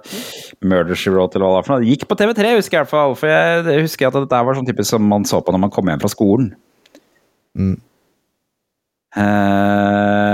Murder 0.64 0.94
She 0.94 1.10
Wrote, 1.12 1.36
eller 1.36 1.44
hva 1.44 1.50
det 1.50 1.58
var 1.58 1.66
for 1.66 1.74
noe. 1.74 1.84
Gikk 1.84 2.08
på 2.08 2.16
TV3, 2.16 2.56
husker 2.56 2.78
jeg 2.78 2.80
i 2.80 2.84
hvert 2.86 2.94
fall. 2.94 3.12
For 3.20 3.28
jeg 3.28 3.84
husker 3.84 4.08
at 4.08 4.16
dette 4.22 4.44
var 4.48 4.56
sånn 4.56 4.70
typisk 4.70 4.88
som 4.94 5.04
man 5.04 5.28
så 5.28 5.44
på 5.44 5.52
når 5.52 5.66
man 5.66 5.74
kom 5.74 5.92
hjem 5.92 6.00
fra 6.00 6.12
skolen. 6.14 6.54
Mm. 7.60 7.76
Eh, 9.20 10.33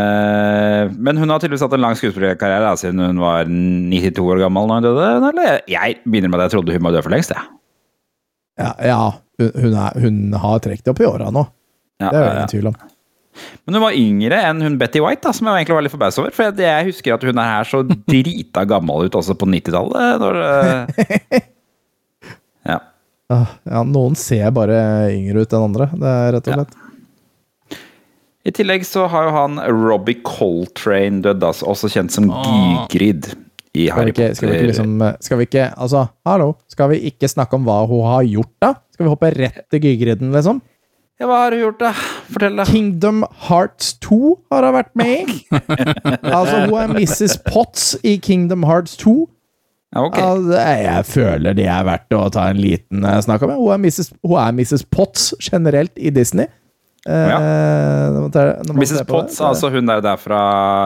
men 1.07 1.19
hun 1.21 1.31
har 1.33 1.41
tydeligvis 1.43 1.65
hatt 1.65 1.75
en 1.77 1.83
lang 1.85 1.97
skuespillerkarriere 1.99 2.71
siden 2.81 3.01
hun 3.03 3.19
var 3.23 3.49
92 3.49 4.23
år 4.35 4.43
gammel 4.45 4.69
da 4.71 4.77
hun 4.79 4.87
døde. 4.87 5.09
Eller? 5.31 5.59
Jeg 5.71 5.99
begynner 6.05 6.31
med 6.33 6.41
at 6.43 6.49
jeg 6.49 6.55
trodde 6.59 6.77
hun 6.77 6.87
var 6.87 6.95
død 6.97 7.07
for 7.09 7.15
lengst. 7.17 7.35
jeg. 7.35 7.51
Ja, 8.61 8.71
ja 8.85 9.01
hun, 9.41 9.75
er, 9.75 10.01
hun 10.05 10.17
har 10.43 10.59
trukket 10.65 10.91
opp 10.93 11.01
i 11.01 11.09
åra 11.09 11.31
nå. 11.33 11.47
Ja, 12.01 12.11
Det 12.11 12.19
er 12.21 12.25
det 12.25 12.35
ingen 12.39 12.53
tvil 12.55 12.71
om. 12.73 12.79
Men 13.65 13.77
hun 13.79 13.85
var 13.85 13.95
yngre 13.97 14.39
enn 14.51 14.61
hun 14.65 14.77
Betty 14.81 15.01
White, 15.01 15.23
da, 15.25 15.33
som 15.37 15.47
jeg 15.49 15.63
egentlig 15.63 15.77
var 15.79 15.85
litt 15.87 15.95
forbauset 15.95 16.21
over. 16.21 16.35
For 16.37 16.61
jeg, 16.65 16.87
husker 16.91 17.15
at 17.15 17.25
hun 17.25 17.39
er 17.41 17.51
her 17.55 17.69
så 17.71 17.81
drita 17.87 18.65
gammel 18.69 19.07
ut 19.09 19.17
også 19.21 19.37
på 19.39 19.49
90-tallet. 19.49 20.25
eh, 21.31 21.41
Ja. 22.71 22.79
Ah, 23.31 23.53
Ja, 23.71 23.83
noen 23.87 24.17
ser 24.19 24.51
bare 24.53 24.77
yngre 25.15 25.45
ut 25.47 25.55
enn 25.57 25.69
andre, 25.71 25.87
det 25.95 26.11
er 26.11 26.33
rett 26.37 26.51
og 26.51 26.57
Ja. 26.59 26.90
I 28.49 28.53
tillegg 28.57 28.87
så 28.89 29.05
har 29.13 29.27
jo 29.29 29.33
han 29.37 29.59
Robbie 29.69 30.23
Coltrane 30.25 31.21
dødd, 31.27 31.43
altså, 31.45 31.67
også 31.69 31.91
kjent 31.93 32.15
som 32.15 32.31
Ah. 32.33 32.87
Gygrid 32.89 33.35
i 33.77 33.87
Skal 33.87 34.07
vi, 34.09 34.13
ikke, 34.15 34.29
skal 34.35 34.49
vi 34.49 34.55
ikke 34.57 34.69
liksom 34.73 34.95
Skal 35.23 35.39
vi 35.39 35.45
ikke 35.47 35.67
Altså, 35.79 36.07
hallo, 36.27 36.55
skal 36.73 36.89
vi 36.91 36.97
ikke 37.11 37.29
snakke 37.31 37.55
om 37.55 37.67
hva 37.69 37.83
hun 37.87 38.01
har 38.09 38.25
gjort, 38.27 38.55
da? 38.65 38.73
Skal 38.97 39.07
vi 39.07 39.13
hoppe 39.13 39.31
rett 39.37 39.61
til 39.71 39.81
Gygriden, 39.85 40.33
liksom? 40.35 40.63
Ja, 41.21 41.27
hva 41.29 41.43
har 41.45 41.53
hun 41.53 41.61
gjort, 41.67 41.83
da? 41.83 41.93
Fortell, 42.33 42.57
da. 42.57 42.65
Kingdom 42.65 43.21
Hearts 43.51 43.93
2 44.01 44.19
har 44.51 44.65
hun 44.65 44.75
vært 44.79 44.95
med 44.97 45.29
i. 45.29 45.37
altså, 46.39 46.63
hun 46.65 46.79
er 46.81 46.95
Mrs. 46.97 47.37
Potts 47.45 47.91
i 48.03 48.17
Kingdom 48.25 48.65
Hearts 48.65 48.97
2. 49.05 49.15
Okay. 50.01 50.23
Altså, 50.23 50.57
jeg 50.81 51.05
føler 51.11 51.59
det 51.59 51.67
er 51.69 51.85
verdt 51.85 52.15
å 52.17 52.23
ta 52.33 52.47
en 52.49 52.63
liten 52.63 53.05
eh, 53.05 53.19
snakk 53.27 53.45
om. 53.45 53.53
Hun 53.59 53.75
er 53.77 53.83
Mrs. 53.85 54.13
Hun 54.25 54.39
er 54.41 54.57
Mrs. 54.57 54.87
Potts 54.89 55.35
generelt 55.45 55.93
i 56.01 56.09
Disney. 56.15 56.49
Eh, 57.09 58.11
når 58.13 58.21
man 58.27 58.31
tar- 58.35 58.57
når 58.67 58.75
man 58.75 58.83
Mrs. 58.83 58.99
det, 58.99 59.07
Potts, 59.09 59.37
så- 59.39 59.47
altså 59.49 59.71
hun 59.73 59.87
der 59.89 60.01
derfra 60.05 60.41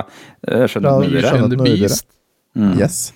uh, 0.05 0.67
Fra 0.69 0.81
The 0.81 1.49
du 1.49 1.57
det? 1.57 1.65
Beast. 1.81 2.07
Yes. 2.79 3.12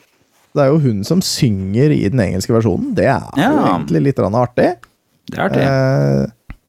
Det 0.55 0.65
er 0.65 0.73
jo 0.73 0.79
hun 0.83 1.05
som 1.05 1.21
synger 1.23 1.93
i 1.95 2.09
den 2.09 2.19
engelske 2.19 2.51
versjonen. 2.57 2.95
Det 2.97 3.05
er 3.07 3.21
jo 3.37 3.61
egentlig 3.69 4.03
litt 4.09 4.19
artig. 4.19 4.73
Det 5.31 5.39
er 5.39 5.45
artig. 5.49 5.63
Eh, 5.63 6.27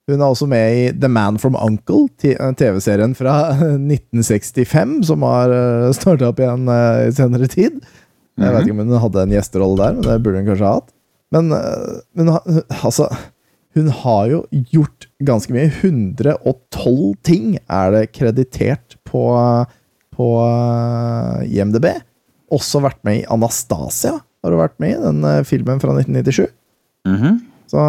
Hun 0.10 0.22
er 0.22 0.26
også 0.26 0.48
med 0.50 0.74
i 0.74 0.92
The 1.00 1.08
Man 1.08 1.38
from 1.38 1.56
Uncle, 1.56 2.08
eh, 2.26 2.52
TV-serien 2.58 3.16
fra 3.16 3.54
1965, 3.78 5.04
som 5.06 5.22
har 5.22 5.50
starta 5.94 6.30
opp 6.32 6.40
igjen 6.42 6.68
eh, 6.68 7.08
i 7.10 7.12
senere 7.14 7.48
tid. 7.48 7.80
Jeg 8.40 8.54
vet 8.56 8.66
ikke 8.68 8.72
om 8.78 8.88
hun 8.90 9.00
hadde 9.04 9.22
en 9.26 9.34
gjesterolle 9.36 9.78
der, 9.78 9.94
men 10.00 10.02
det 10.08 10.16
burde 10.26 10.42
hun 10.42 10.48
kanskje 10.50 10.66
ha 10.66 10.74
hatt. 10.80 10.90
Men, 11.36 11.52
eh, 11.54 12.00
men 12.18 12.32
altså 12.84 13.10
Hun 13.78 13.92
har 13.94 14.30
jo 14.32 14.40
gjort 14.74 15.06
ganske 15.22 15.54
mye. 15.54 15.70
112 15.70 17.14
ting 17.26 17.60
er 17.62 17.94
det 17.94 18.08
kreditert 18.16 18.98
på, 19.08 19.22
på 20.16 20.30
eh, 20.42 21.44
IMDb. 21.54 21.92
Også 22.56 22.82
vært 22.82 23.04
med 23.06 23.22
i 23.22 23.28
Anastasia, 23.30 24.16
har 24.18 24.56
hun 24.56 24.64
vært 24.64 24.80
med 24.82 24.96
i, 24.96 25.00
den 25.04 25.22
eh, 25.30 25.44
filmen 25.46 25.82
fra 25.84 25.94
1997. 26.00 26.50
Så 27.70 27.86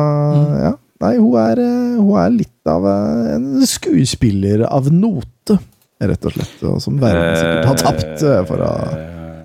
ja. 0.67 0.77
Nei, 1.01 1.15
hun 1.17 1.33
er, 1.41 1.65
eh, 1.65 1.97
hun 1.97 2.17
er 2.21 2.35
litt 2.35 2.69
av 2.69 2.85
en 2.85 3.51
skuespiller 3.65 4.67
av 4.69 4.93
note, 4.93 5.57
rett 5.97 6.29
og 6.29 6.37
slett. 6.37 6.59
Og 6.69 6.83
som 6.85 7.01
verden 7.01 7.39
sikkert 7.41 7.71
har 7.71 7.85
tapt 7.87 8.27
for 8.51 8.67
å 8.69 8.73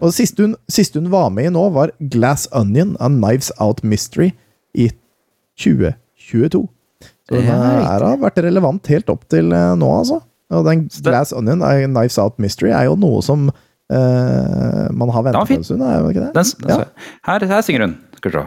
Og 0.03 0.11
siste 0.11 0.43
hun, 0.43 0.59
siste 0.67 0.99
hun 0.99 1.07
var 1.15 1.31
med 1.31 1.47
i 1.47 1.55
nå, 1.55 1.69
var 1.71 1.95
Glass 2.11 2.49
Onion, 2.51 2.97
A 2.99 3.07
Knives 3.07 3.53
Out 3.63 3.85
Mystery, 3.87 4.33
i 4.75 4.91
2022. 6.31 6.63
Så 7.25 7.35
den 7.35 7.45
Ja, 7.47 7.55
er, 7.57 7.83
er, 7.85 8.05
har 8.11 8.17
vært 8.21 8.41
relevant 8.45 8.87
helt 8.91 9.09
opp 9.13 9.23
til 9.29 9.51
eh, 9.53 9.71
nå, 9.79 9.89
altså. 9.99 10.21
Og 10.53 10.65
den 10.67 10.83
Glass 11.03 11.33
Onion, 11.33 11.63
Knives 11.65 12.17
Out 12.21 12.37
Mystery, 12.39 12.69
er 12.69 12.85
jo 12.85 12.93
noe 13.01 13.21
som 13.25 13.47
uh, 13.49 14.85
man 14.93 15.09
har 15.13 15.25
venta 15.25 15.41
på 15.45 15.57
en 15.57 15.65
stund, 15.65 15.81
er 15.81 16.03
jo 16.03 16.11
ikke 16.13 16.21
det? 16.27 16.33
Den, 16.35 16.51
den, 16.67 16.69
Ja. 16.69 17.09
her, 17.31 17.45
her 17.49 17.61
synger 17.65 17.87
hun. 17.87 17.95
Skal 18.19 18.31
vi 18.31 18.37
se. 18.37 18.45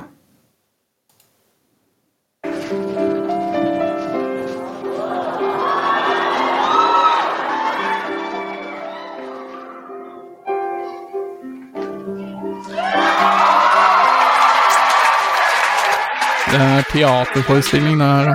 Det 16.53 16.61
er 16.61 16.82
teaterforestilling, 16.92 18.01
det 18.01 18.07
her. 18.07 18.34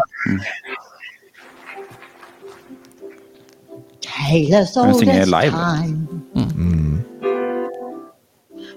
Tale 4.01 4.67
Hun 4.75 4.89
old 4.89 4.99
synger 4.99 5.21
as 5.21 5.27
live. 5.27 5.51
time. 5.51 6.07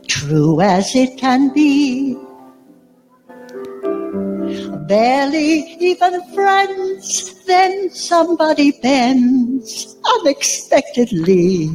True 0.08 0.62
as 0.62 0.94
it 0.94 1.10
can 1.20 1.50
be. 1.54 2.16
Barely 4.88 5.64
even 5.80 6.14
friends, 6.34 7.34
then 7.48 7.90
somebody 7.94 8.72
bends 8.82 9.96
unexpectedly. 10.14 11.70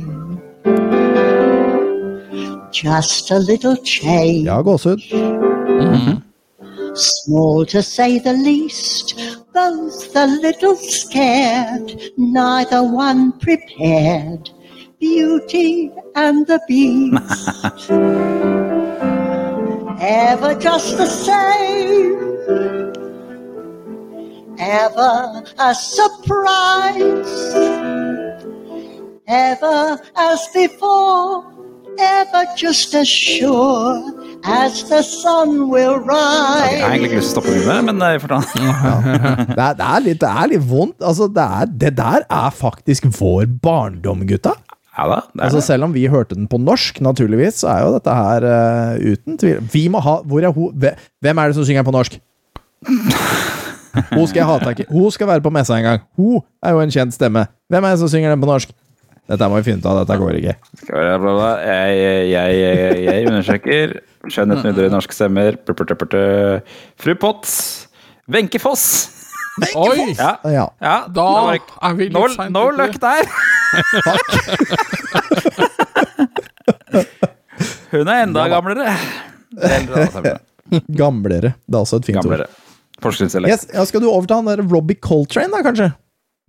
Just 2.74 3.32
a 3.32 3.38
little 3.38 3.78
change. 3.86 4.44
Ja, 4.44 4.62
gåsehud. 4.62 5.00
Small 6.94 7.66
to 7.68 7.82
say 7.82 8.20
the 8.20 8.34
least, 8.34 9.18
both 9.54 10.14
a 10.16 10.28
little 10.28 10.76
scared, 10.76 12.00
neither 12.18 12.84
one 12.84 13.32
prepared. 13.40 14.50
Beauty 15.00 15.92
and 16.16 16.46
the 16.48 16.60
Beast. 16.68 17.90
Ever 20.02 20.56
just 20.60 20.98
the 20.98 21.06
same. 21.06 22.18
Ever 24.60 25.44
a 25.60 25.74
surprise. 25.74 27.56
Ever 29.28 30.00
as 30.16 30.48
before. 30.54 31.61
Ever 32.02 32.46
just 32.58 32.96
as 32.96 33.08
sure 33.08 34.02
as 34.44 34.82
the 34.90 35.04
sun 35.04 35.70
will 35.70 36.02
Jeg 36.02 36.82
har 36.82 36.90
egentlig 36.90 37.12
ikke 37.12 37.20
lyst 37.20 37.36
til 37.36 37.44
å 37.44 37.46
stoppe 37.46 37.58
med, 37.68 37.92
men 37.92 38.02
vi 38.02 38.22
får 38.24 38.32
ta 38.32 38.40
Det 39.52 39.62
er, 39.62 39.76
det, 39.78 39.86
er 39.86 40.04
litt, 40.08 40.20
det 40.24 40.32
er 40.32 40.50
litt 40.50 40.66
vondt. 40.66 40.98
Altså, 40.98 41.28
det, 41.30 41.46
er, 41.46 41.70
det 41.84 41.92
der 42.00 42.26
er 42.26 42.50
faktisk 42.58 43.06
vår 43.20 43.46
barndom, 43.62 44.26
gutta. 44.30 44.56
Ja 44.98 45.06
da, 45.08 45.22
det 45.30 45.40
er 45.40 45.46
Altså, 45.46 45.62
selv 45.68 45.88
om 45.88 45.94
vi 45.94 46.08
hørte 46.10 46.36
den 46.36 46.50
på 46.50 46.58
norsk, 46.58 47.04
naturligvis, 47.06 47.62
så 47.62 47.70
er 47.76 47.86
jo 47.86 47.94
dette 48.00 48.18
her 48.18 48.50
uh, 48.50 49.14
uten 49.14 49.38
tvil 49.40 49.62
Vi 49.72 49.86
må 49.94 50.02
ha 50.04 50.18
Hvor 50.28 50.44
er 50.44 50.52
ho, 50.52 50.68
Hvem 50.74 51.38
er 51.38 51.52
det 51.52 51.60
som 51.60 51.68
synger 51.70 51.86
på 51.88 51.94
norsk? 51.96 52.18
Hun 54.16 54.26
skal 54.28 54.40
jeg 54.42 54.48
ha 54.48 54.58
tak 54.60 54.82
i. 54.82 54.86
Hun 54.90 55.12
skal 55.12 55.28
være 55.28 55.44
på 55.44 55.52
messa 55.54 55.78
en 55.78 55.84
gang. 55.84 56.04
Hun 56.18 56.42
er 56.64 56.76
jo 56.76 56.82
en 56.82 56.94
kjent 56.94 57.14
stemme. 57.14 57.46
Hvem 57.72 57.84
er 57.84 57.94
det 57.94 58.00
som 58.00 58.12
synger 58.12 58.32
den 58.34 58.42
på 58.42 58.48
norsk? 58.50 58.72
Dette 59.32 59.48
må 59.48 59.60
vi 59.62 59.66
finne 59.70 59.80
ut 59.80 59.86
av. 59.88 60.02
Dette 60.04 60.18
går 60.20 60.38
ikke. 60.42 60.56
Skal 60.82 60.98
vi- 60.98 61.06
bla, 61.08 61.18
bla, 61.24 61.34
bla. 61.38 61.52
Jeg, 61.64 62.02
jeg, 62.32 62.58
jeg, 62.60 63.06
jeg 63.08 63.28
undersøker. 63.32 63.96
Skjønnheten 64.28 64.70
under 64.74 64.90
norske 64.94 65.16
stemmer. 65.16 65.56
Fru 67.02 67.16
Potts. 67.22 67.56
Wenche 68.32 68.60
Foss. 68.62 68.86
Oi! 69.76 70.14
Ja. 70.16 70.36
Ja. 70.48 70.66
ja 70.80 70.94
Da 71.12 71.26
er 71.52 71.96
vi 71.98 72.06
litt 72.08 72.14
No, 72.16 72.28
sent 72.32 72.54
no 72.56 72.70
luck 72.72 72.96
der. 73.04 73.28
Hun 77.92 78.08
er 78.08 78.22
enda 78.26 78.46
gamlere. 78.52 78.94
Gamlere. 80.96 81.54
Det 81.68 81.76
er 81.76 81.82
også 81.82 82.00
et 82.00 82.08
fint 82.08 82.22
Gamlere. 82.22 82.48
ord. 82.48 83.18
Yes, 83.50 83.66
ja, 83.74 83.84
skal 83.90 84.04
du 84.04 84.08
overta 84.12 84.38
han 84.38 84.46
der 84.48 84.62
Robbie 84.70 84.96
Coltrane, 85.02 85.50
da, 85.56 85.64
kanskje? 85.66 85.88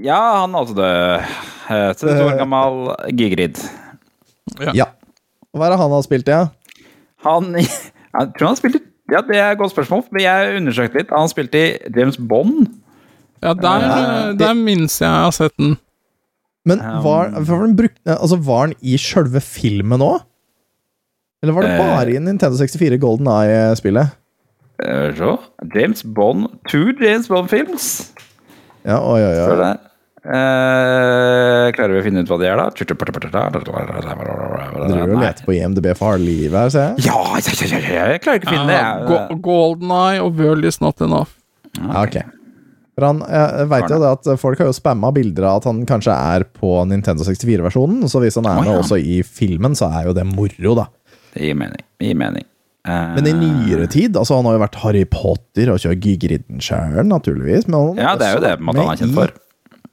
Ja, 0.05 0.19
han 0.43 0.53
er 0.55 0.59
altså 0.61 0.75
død. 0.77 1.21
Eh, 1.71 1.93
32 1.95 2.25
år 2.27 2.39
gammel 2.41 2.79
Gigrid. 3.19 3.59
Ja. 4.75 4.89
Hva 5.53 5.67
er 5.69 5.75
det 5.75 5.81
han 5.83 5.93
har 5.95 6.03
spilt 6.07 6.29
i? 6.29 6.35
Ja? 6.35 6.49
Han 7.27 7.53
Jeg 7.61 8.33
tror 8.35 8.47
han 8.47 8.53
har 8.55 8.59
spilt 8.61 8.81
i 8.81 8.83
Ja, 9.13 9.21
det 9.27 9.37
er 9.37 9.51
et 9.53 9.59
godt 9.61 9.73
spørsmål, 9.75 10.05
men 10.15 10.23
jeg 10.25 10.57
undersøkte 10.57 11.01
litt. 11.03 11.11
Han 11.13 11.29
spilte 11.29 11.59
i 11.61 11.93
James 11.97 12.17
Bond. 12.17 12.69
Ja, 13.43 13.53
der, 13.59 14.33
der 14.39 14.55
minnes 14.57 14.95
jeg 15.01 15.09
jeg 15.11 15.25
har 15.27 15.35
sett 15.37 15.55
den. 15.59 15.75
Men 16.65 16.79
var, 17.03 17.33
var, 17.43 17.65
den 17.67 17.75
brukt, 17.77 17.99
altså, 18.07 18.37
var 18.47 18.61
han 18.69 18.75
i 18.81 18.95
sjølve 19.03 19.41
filmen 19.43 20.01
òg? 20.07 20.21
Eller 21.43 21.57
var 21.57 21.67
det 21.67 21.73
Eh. 21.75 21.81
bare 21.83 22.15
i 22.15 22.21
Nintendo 22.23 22.55
64 22.57 23.01
Golden 23.03 23.27
Eye-spillet? 23.27 24.13
Eh, 24.79 25.11
Så. 25.19 25.35
James 25.75 26.03
Bond 26.07 26.47
Two 26.71 26.93
James 27.03 27.27
Bond-films. 27.29 28.13
Ja, 28.87 29.01
oi, 29.03 29.19
oi, 29.21 29.35
oi. 29.43 29.73
Eh, 30.23 31.69
klarer 31.75 31.97
vi 31.97 31.99
å 31.99 32.05
finne 32.05 32.23
ut 32.23 32.29
hva 32.31 32.37
de 32.39 32.47
er, 32.47 32.61
da? 32.61 32.69
Driver 32.71 33.09
du 33.11 33.73
og 34.95 35.17
leter 35.19 35.43
på 35.43 35.57
IMDb 35.57 35.89
for 35.99 36.13
harde 36.13 36.23
livet 36.23 36.55
her, 36.55 36.71
ser 36.71 36.85
jeg? 36.93 37.09
Ja, 37.09 37.23
ja, 37.41 37.41
ja, 37.43 37.67
ja, 37.67 37.81
ja, 37.83 38.05
jeg 38.13 38.23
klarer 38.23 38.39
ikke 38.39 38.53
å 38.53 38.55
finne 38.55 38.69
det. 38.71 38.77
Jeg. 38.79 39.09
Go 39.09 39.41
Golden 39.49 39.91
Eye 39.97 40.23
og 40.23 40.39
World 40.39 40.69
is 40.69 40.79
not 40.85 41.03
enough. 41.03 41.35
Ja, 41.81 42.05
ok. 42.05 42.21
For 42.93 43.09
han, 43.09 43.23
jeg 43.25 43.69
veit 43.73 43.89
jo 43.89 43.99
det 44.03 44.13
at 44.15 44.31
folk 44.39 44.61
har 44.61 44.69
jo 44.69 44.77
spamma 44.77 45.11
bilder 45.17 45.49
av 45.49 45.63
at 45.63 45.69
han 45.71 45.83
kanskje 45.89 46.15
er 46.15 46.45
på 46.55 46.71
Nintendo 46.87 47.25
64-versjonen, 47.27 48.05
så 48.13 48.21
hvis 48.23 48.37
han 48.39 48.47
er 48.47 48.61
med 48.61 48.75
ja. 48.75 48.79
også 48.85 49.01
i 49.01 49.23
filmen, 49.27 49.75
så 49.79 49.89
er 49.91 50.11
jo 50.11 50.17
det 50.17 50.27
moro, 50.29 50.75
da. 50.79 50.87
Det 51.33 51.49
gir 51.49 51.57
mening. 51.59 51.83
Det 51.99 52.11
gir 52.13 52.19
mening. 52.21 52.47
Eh, 52.87 53.15
Men 53.17 53.27
i 53.31 53.33
nyere 53.39 53.87
tid, 53.91 54.15
altså 54.19 54.37
han 54.39 54.47
har 54.47 54.59
jo 54.59 54.63
vært 54.65 54.79
Harry 54.83 55.07
Potter 55.09 55.71
og 55.73 55.81
kjørt 55.83 56.05
Gigridden 56.05 56.63
sjøl, 56.63 57.03
naturligvis. 57.09 57.67
Men 57.67 57.79
han 57.79 58.05
Ja, 58.05 58.15
det 58.21 58.29
er 58.29 58.37
jo 58.37 58.45
det 58.45 58.53
på 58.59 58.63
en 58.63 58.69
måte 58.71 58.85
han 58.85 58.95
er 58.95 59.03
kjent 59.03 59.19
for. 59.19 59.35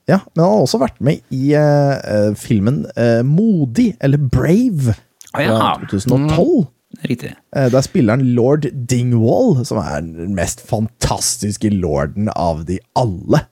Ja, 0.09 0.17
men 0.33 0.41
han 0.43 0.51
har 0.55 0.63
også 0.65 0.79
vært 0.81 0.99
med 1.05 1.21
i 1.35 1.51
eh, 1.57 2.31
filmen 2.39 2.81
uh, 2.97 3.21
Modig, 3.27 3.91
eller 4.01 4.17
Brave, 4.17 4.95
Å, 5.35 5.41
ja. 5.43 5.53
fra 5.53 5.89
2012. 5.91 6.67
Riktig. 7.05 7.31
Uh, 7.53 7.67
Der 7.69 7.83
spiller 7.85 8.17
han 8.17 8.23
lord 8.33 8.65
Dingwall, 8.89 9.59
som 9.69 9.77
er 9.83 10.01
den 10.01 10.33
mest 10.37 10.63
fantastiske 10.65 11.69
lorden 11.75 12.31
av 12.33 12.65
de 12.69 12.79
alle 12.97 13.43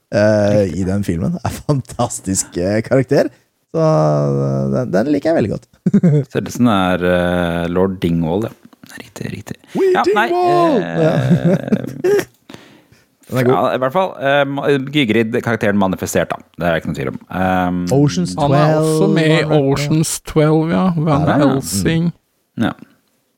i 0.71 0.85
den 0.87 1.01
filmen. 1.03 1.33
Er 1.45 1.51
fantastisk 1.67 2.55
karakter. 2.87 3.27
Så 3.75 3.83
den, 4.71 4.93
den 4.93 5.09
liker 5.11 5.33
jeg 5.33 5.41
veldig 5.41 5.51
godt. 5.51 5.67
Størrelsen 6.31 6.69
er 6.71 7.03
lord 7.69 7.99
Dingwall, 8.01 8.47
ja. 8.47 8.53
Riktig, 8.97 9.27
riktig. 9.33 9.57
We 9.75 9.91
Ja, 9.91 10.03
nei, 10.15 10.27
Dingwall! 10.31 10.79
eh, 12.07 12.25
Den 13.27 13.41
er 13.41 13.47
god. 13.47 13.55
Ja, 13.55 13.63
I 13.75 13.79
hvert 13.83 13.95
fall. 13.95 14.11
Uh, 14.17 14.67
Gygrid-karakteren 14.93 15.79
manifestert, 15.79 16.31
da. 16.31 16.39
Det 16.57 16.67
er 16.67 16.75
det 16.75 16.81
ikke 16.81 16.91
noe 16.91 16.99
tvil 16.99 17.11
om. 17.11 17.17
Um, 17.27 17.81
Oceans 17.97 18.35
12 18.35 18.43
Han 18.43 18.55
er 18.59 18.75
også 18.81 19.09
med 19.15 19.33
i 19.33 19.57
Oceans 19.57 20.13
12, 20.31 20.71
ja. 20.71 20.85
Van. 21.09 21.27
Helsing. 21.33 22.13
ja. 22.67 22.75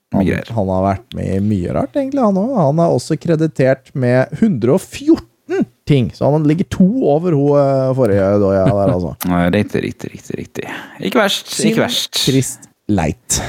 Han, 0.10 0.26
han 0.26 0.70
har 0.74 0.82
vært 0.82 1.12
med 1.14 1.28
i 1.36 1.42
mye 1.46 1.74
rart, 1.76 1.94
egentlig, 1.94 2.22
han 2.24 2.38
òg. 2.42 2.54
Han 2.58 2.80
er 2.82 2.94
også 2.96 3.18
kreditert 3.22 3.92
med 3.94 4.32
114 4.40 5.68
ting, 5.90 6.10
så 6.14 6.32
han 6.34 6.48
ligger 6.50 6.66
to 6.74 6.88
over 7.10 7.38
hun 7.38 7.58
eh, 7.60 7.94
forrige 7.98 8.26
doja 8.42 8.66
der, 8.66 8.94
altså. 8.96 9.14
Riktig, 9.54 9.84
riktig, 9.86 10.12
riktig. 10.16 10.40
riktig. 10.42 10.68
Ikke 11.06 11.22
verst. 11.22 11.54
Ikke 11.62 11.86
verst. 11.86 12.24
Trist 12.26 12.70
leit. 12.90 13.42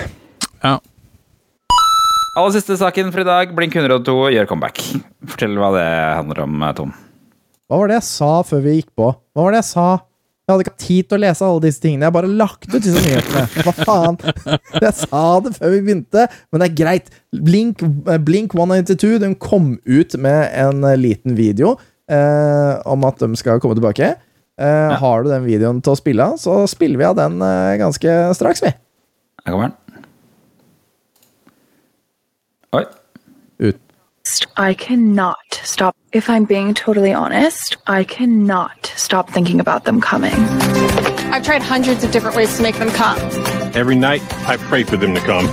Ja. 2.40 2.44
Aller 2.46 2.54
siste 2.56 2.76
saken 2.80 3.10
for 3.12 3.20
i 3.20 3.26
dag. 3.28 3.50
Blink 3.56 3.74
102 3.76 4.14
gjør 4.32 4.46
comeback. 4.48 4.78
Fortell 5.28 5.58
hva 5.60 5.68
det 5.76 5.86
handler 6.16 6.44
om, 6.46 6.62
Tom. 6.78 6.92
Hva 7.68 7.78
var 7.82 7.90
det 7.90 7.98
jeg 8.00 8.06
sa 8.08 8.30
før 8.48 8.62
vi 8.64 8.78
gikk 8.80 8.88
på? 8.96 9.10
Hva 9.36 9.44
var 9.44 9.52
det 9.54 9.60
jeg 9.60 9.68
sa? 9.70 9.88
Jeg 10.48 10.54
hadde 10.54 10.64
ikke 10.64 10.72
hatt 10.72 10.82
tid 10.86 11.06
til 11.10 11.14
å 11.14 11.20
lese 11.22 11.44
alle 11.46 11.62
disse 11.62 11.82
tingene. 11.84 12.08
Jeg 12.08 12.14
bare 12.16 12.30
lagt 12.40 12.64
ut 12.66 12.80
disse 12.82 13.02
nyhetene. 13.04 13.44
Hva 13.66 13.74
faen? 13.76 14.16
Jeg 14.80 14.94
sa 14.98 15.20
det 15.44 15.52
før 15.60 15.74
vi 15.76 15.82
begynte, 15.84 16.24
men 16.50 16.64
det 16.64 16.66
er 16.70 16.78
greit. 16.80 17.12
Blink, 17.50 17.84
eh, 17.84 18.18
Blink 18.24 18.56
192 18.58 19.20
den 19.22 19.36
kom 19.38 19.76
ut 19.86 20.16
med 20.18 20.48
en 20.64 20.82
eh, 20.88 20.96
liten 20.98 21.36
video 21.38 21.76
eh, 22.10 22.72
om 22.90 23.06
at 23.06 23.20
de 23.22 23.30
skal 23.38 23.60
komme 23.62 23.78
tilbake. 23.78 24.14
Eh, 24.58 24.96
Har 25.04 25.22
du 25.22 25.30
den 25.30 25.46
videoen 25.46 25.78
til 25.84 25.94
å 25.94 26.00
spille 26.00 26.26
av, 26.32 26.40
så 26.42 26.64
spiller 26.72 26.98
vi 26.98 27.06
av 27.12 27.20
den 27.20 27.38
eh, 27.46 27.76
ganske 27.84 28.18
straks, 28.40 28.64
vi. 28.66 28.72
Her 29.44 29.54
kommer 29.54 29.70
den. 29.70 29.78
I 34.56 34.74
cannot 34.74 35.60
stop. 35.62 35.96
If 36.12 36.28
I'm 36.28 36.44
being 36.44 36.74
totally 36.74 37.12
honest, 37.12 37.76
I 37.86 38.04
cannot 38.04 38.92
stop 38.96 39.30
thinking 39.30 39.60
about 39.60 39.84
them 39.84 40.00
coming. 40.00 40.34
I've 41.32 41.42
tried 41.44 41.62
hundreds 41.62 42.04
of 42.04 42.10
different 42.10 42.36
ways 42.36 42.56
to 42.56 42.62
make 42.62 42.76
them 42.76 42.90
come. 42.90 43.18
Every 43.74 43.94
night, 43.94 44.22
I 44.48 44.56
pray 44.56 44.82
for 44.84 44.96
them 44.96 45.14
to 45.14 45.20
come. 45.20 45.46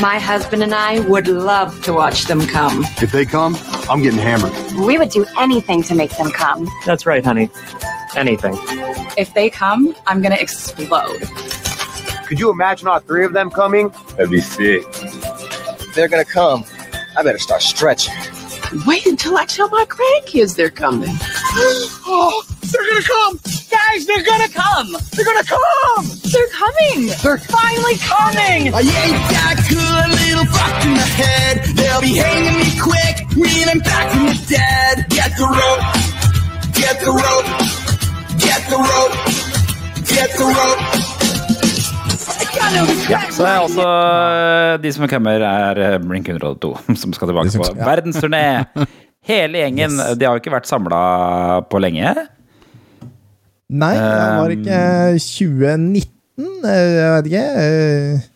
My 0.00 0.18
husband 0.18 0.62
and 0.62 0.74
I 0.74 1.00
would 1.08 1.28
love 1.28 1.82
to 1.84 1.92
watch 1.92 2.24
them 2.24 2.46
come. 2.46 2.84
If 3.00 3.12
they 3.12 3.24
come, 3.24 3.56
I'm 3.88 4.02
getting 4.02 4.18
hammered. 4.18 4.52
We 4.86 4.98
would 4.98 5.10
do 5.10 5.26
anything 5.38 5.82
to 5.84 5.94
make 5.94 6.16
them 6.16 6.30
come. 6.30 6.68
That's 6.86 7.06
right, 7.06 7.24
honey. 7.24 7.50
Anything. 8.16 8.54
If 9.16 9.32
they 9.34 9.48
come, 9.50 9.94
I'm 10.06 10.22
gonna 10.22 10.36
explode. 10.36 11.22
Could 12.26 12.40
you 12.40 12.50
imagine 12.50 12.88
all 12.88 12.98
three 13.00 13.24
of 13.24 13.32
them 13.32 13.50
coming? 13.50 13.92
That'd 14.16 14.30
be 14.30 14.40
sick. 14.40 14.82
They're 15.94 16.08
gonna 16.08 16.24
come, 16.24 16.64
I 17.14 17.22
better 17.22 17.38
start 17.38 17.62
stretching. 17.62 18.14
Wait 18.86 19.04
until 19.04 19.36
I 19.36 19.44
tell 19.44 19.68
my 19.68 19.84
grandkids 19.84 20.56
they're 20.56 20.70
coming. 20.70 21.10
oh, 22.08 22.42
they're 22.72 22.86
gonna 22.88 23.02
come! 23.02 23.40
Guys, 23.70 24.06
they're 24.06 24.24
gonna 24.24 24.48
come! 24.48 24.96
They're 25.12 25.24
gonna 25.26 25.44
come! 25.44 26.06
They're 26.32 26.48
coming! 26.48 27.12
They're 27.22 27.36
finally 27.36 27.96
coming! 28.00 28.72
I 28.72 28.80
ain't 28.80 29.20
that 29.28 29.60
good, 29.68 30.08
little 30.24 30.46
fuck 30.48 30.84
in 30.86 30.94
the 30.94 31.04
head. 31.20 31.76
They'll 31.76 32.00
be 32.00 32.16
hanging 32.16 32.58
me 32.60 32.80
quick 32.80 33.28
when 33.36 33.68
I'm 33.68 33.80
back 33.80 34.10
from 34.10 34.26
the 34.26 34.44
dead. 34.48 35.06
Get 35.10 35.36
the 35.36 35.44
rope, 35.44 35.84
get 36.72 36.96
the 37.04 37.12
rope, 37.12 37.48
get 38.40 38.64
the 38.72 38.80
rope, 38.80 39.14
get 40.08 40.30
the 40.38 40.48
rope. 40.48 41.11
Ja, 43.10 43.20
så 43.32 43.44
er 43.46 43.58
altså 43.60 43.86
de 44.82 44.92
som 44.94 45.06
kommer, 45.10 45.42
er 45.46 45.80
eh, 45.82 45.96
Blink 46.02 46.28
102, 46.32 46.72
som 47.02 47.14
skal 47.14 47.30
tilbake 47.30 47.52
på 47.58 47.68
verdensturné. 47.78 48.42
Hele 49.30 49.60
gjengen. 49.62 49.94
De 50.18 50.26
har 50.26 50.34
jo 50.38 50.42
ikke 50.42 50.54
vært 50.56 50.66
samla 50.70 51.02
på 51.70 51.78
lenge. 51.82 52.14
Nei, 53.72 53.92
det 53.96 54.32
var 54.42 54.52
ikke 54.52 54.80
2019, 55.22 56.08
eh, 56.66 56.88
jeg 56.98 57.12
vet 57.14 57.30
ikke. 57.30 57.44
eh. 57.62 58.28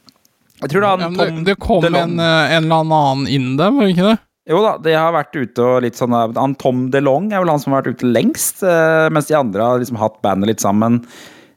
Jeg 0.62 0.70
tror 0.72 0.84
da 0.86 0.92
han 0.94 1.02
det, 1.18 1.26
Tom 1.28 1.42
det 1.44 1.56
kom 1.60 1.82
DeLonge- 1.84 2.14
en, 2.14 2.22
eh, 2.24 2.54
en 2.56 2.64
eller 2.70 2.86
annen 2.86 3.26
inn 3.28 3.50
der, 3.58 3.74
var 3.76 3.84
det 3.84 3.92
ikke 3.96 4.06
det? 4.12 4.16
Jo 4.46 4.60
da, 4.62 4.76
de 4.78 4.92
har 4.94 5.10
vært 5.12 5.34
ute 5.34 5.64
og 5.66 5.80
litt 5.82 5.98
sånn 5.98 6.14
Han 6.38 6.52
Tom 6.54 6.84
DeLong 6.94 7.32
er 7.34 7.40
vel 7.42 7.50
han 7.50 7.58
som 7.58 7.74
har 7.74 7.82
vært 7.82 7.98
ute 7.98 8.06
lengst, 8.14 8.62
eh, 8.62 9.08
mens 9.12 9.26
de 9.26 9.34
andre 9.36 9.66
har 9.66 9.82
liksom 9.82 9.98
hatt 10.00 10.20
bandet 10.24 10.52
litt 10.54 10.62
sammen. 10.62 11.00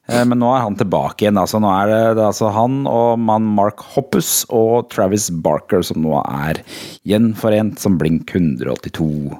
Eh, 0.09 0.23
Men 0.25 0.39
nå 0.41 0.49
er 0.55 0.63
han 0.65 0.75
tilbake 0.79 1.25
igjen. 1.27 1.37
altså 1.37 1.59
Nå 1.61 1.69
er 1.69 1.91
det, 1.91 1.99
det 2.17 2.23
er 2.23 2.29
altså 2.31 2.49
han 2.55 2.79
og 2.89 3.19
mann 3.21 3.45
Mark 3.57 3.83
Hoppus 3.93 4.43
og 4.49 4.89
Travis 4.93 5.29
Barker 5.29 5.83
som 5.85 6.01
nå 6.05 6.17
er 6.25 6.63
gjenforent 7.07 7.77
som 7.79 7.97
Blink 8.01 8.33
182. 8.33 9.37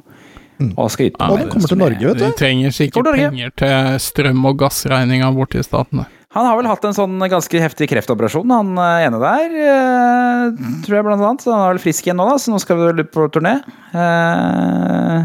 Og 0.76 0.90
skal 0.91 1.08
ut 1.08 1.16
ja, 1.22 1.28
den 1.40 1.50
kommer 1.54 1.72
til 1.72 1.80
Norge, 1.80 2.04
vet 2.10 2.18
De 2.20 2.30
du. 2.34 2.36
trenger 2.36 2.74
sikkert 2.76 3.08
penger 3.16 3.52
til 3.62 4.00
strøm- 4.04 4.48
og 4.50 4.58
gassregninga 4.60 5.30
borti 5.34 5.62
i 5.62 5.64
statene. 5.64 6.04
Han 6.36 6.46
har 6.46 6.58
vel 6.60 6.68
hatt 6.70 6.84
en 6.86 6.94
sånn 6.94 7.16
ganske 7.32 7.58
heftig 7.64 7.88
kreftoperasjon, 7.90 8.52
han 8.54 8.76
eh, 8.78 9.06
ene 9.08 9.18
der. 9.24 9.56
eh, 9.56 10.52
tror 10.86 10.98
jeg, 11.00 11.06
blant 11.08 11.24
annet. 11.24 11.41
Så 11.41 11.50
han 11.56 11.64
er 11.64 11.72
vel 11.72 11.82
frisk 11.82 12.06
igjen 12.06 12.20
nå, 12.20 12.28
da, 12.30 12.36
så 12.38 12.52
nå 12.54 12.60
skal 12.62 12.78
vi 12.78 12.90
vel 12.91 13.08
på 13.10 13.26
turné. 13.34 13.56
Eh, 13.98 15.24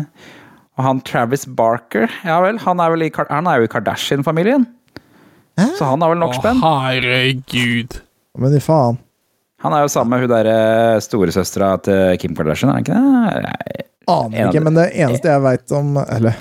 og 0.78 0.86
han 0.86 1.02
Travis 1.06 1.44
Barker, 1.46 2.08
ja 2.24 2.38
vel, 2.42 2.56
han 2.64 2.80
er, 2.82 2.94
vel 2.94 3.04
i, 3.06 3.10
han 3.28 3.50
er 3.50 3.60
jo 3.60 3.68
i 3.68 3.72
Kardashian-familien. 3.74 4.64
Så 5.78 5.84
han 5.86 6.02
har 6.02 6.10
vel 6.14 6.18
nok 6.22 6.34
Å, 6.40 6.52
herregud. 6.64 7.98
Men 8.42 8.56
i 8.56 8.60
faen. 8.62 8.96
Han 9.64 9.72
er 9.76 9.84
jo 9.86 9.90
sammen 9.92 10.10
med 10.18 10.24
hun 10.26 10.32
derre 10.34 10.56
storesøstera 11.00 11.70
til 11.86 12.18
Kim 12.20 12.34
Kardashian, 12.36 12.72
er 12.72 12.74
han 12.74 12.84
ikke 12.84 12.98
det? 12.98 13.42
Nei. 13.46 13.84
Aner 14.12 14.50
ikke, 14.50 14.60
men 14.66 14.74
det 14.76 14.88
eneste 15.00 15.30
jeg 15.30 15.40
veit 15.40 15.72
om 15.72 15.94
Eller, 16.02 16.34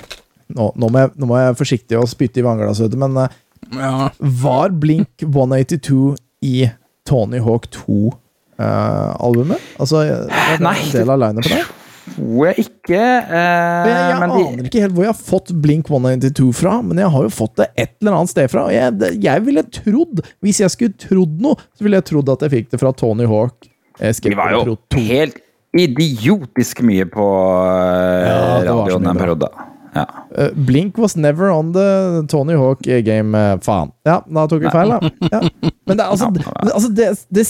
nå, 0.52 0.66
nå, 0.76 0.88
må 0.92 1.00
jeg, 1.00 1.12
nå 1.16 1.28
må 1.30 1.38
jeg 1.40 1.46
være 1.48 1.56
forsiktig 1.62 1.96
og 1.96 2.10
spytte 2.10 2.42
i 2.42 2.44
vannglasset, 2.44 2.92
men 3.00 3.16
eh, 3.22 3.38
Ja. 3.78 4.10
var 4.44 4.74
Blink 4.76 5.24
182 5.24 6.10
i 6.44 6.66
Tony 7.08 7.40
Hawk 7.46 7.70
2-albumet? 7.72 9.62
altså, 9.80 10.02
var 10.04 10.52
det 10.58 10.60
Nei, 10.66 10.74
en 10.84 10.92
del 10.98 11.14
av 11.14 11.22
lineupen 11.24 11.54
der? 11.56 11.72
Tror 12.04 12.48
jeg 12.50 12.66
ikke. 12.66 12.98
eh, 13.00 13.86
jeg, 13.88 14.16
men 14.20 14.32
de, 14.34 14.42
aner 14.44 14.68
ikke 14.68 14.82
helt 14.84 14.96
hvor 14.96 15.06
jeg 15.06 15.12
har 15.14 15.20
fått 15.20 15.52
Blink 15.64 15.88
192 15.88 16.50
fra, 16.58 16.74
men 16.84 17.00
jeg 17.00 17.12
har 17.14 17.26
jo 17.26 17.32
fått 17.32 17.54
det 17.60 17.68
et 17.80 17.94
eller 18.02 18.18
annet 18.18 18.32
sted 18.34 18.50
fra. 18.52 18.66
Og 18.68 18.74
jeg, 18.76 19.14
jeg 19.24 19.44
ville 19.46 19.64
trodd, 19.78 20.24
hvis 20.44 20.60
jeg 20.64 20.74
skulle 20.74 20.98
trodd 21.00 21.40
noe, 21.44 21.56
så 21.72 21.86
ville 21.86 22.00
jeg 22.00 22.08
trodd 22.12 22.34
at 22.34 22.44
jeg 22.44 22.54
fikk 22.58 22.74
det 22.74 22.82
fra 22.82 22.92
Tony 22.96 23.28
Hawk. 23.30 23.70
eh, 24.00 24.12
de 24.20 24.36
var 24.36 24.52
jo 24.52 24.76
helt 24.98 25.40
idiotisk 25.74 26.84
mye 26.86 27.06
på 27.10 27.24
eh, 27.64 28.28
Ja, 28.28 28.36
radioen 28.68 29.02
den 29.02 29.14
en 29.14 29.22
periode. 29.24 29.50
Ja. 29.94 30.04
Uh, 30.34 30.50
Blink 30.66 30.98
was 30.98 31.16
never 31.16 31.50
on 31.54 31.72
the 31.72 32.24
Tony 32.30 32.54
Hawk 32.58 32.82
game. 32.82 33.34
eh, 33.38 33.58
faen. 33.62 33.92
Ja, 34.06 34.18
da 34.26 34.46
tok 34.50 34.64
vi 34.64 34.72
feil, 34.74 34.90
da. 34.90 35.10
Ja. 35.30 35.40
Men 35.86 36.00
det, 36.00 36.04
altså, 36.04 36.30
det, 36.34 36.72
altså 36.72 36.90
det, 36.90 37.08
det, 37.30 37.44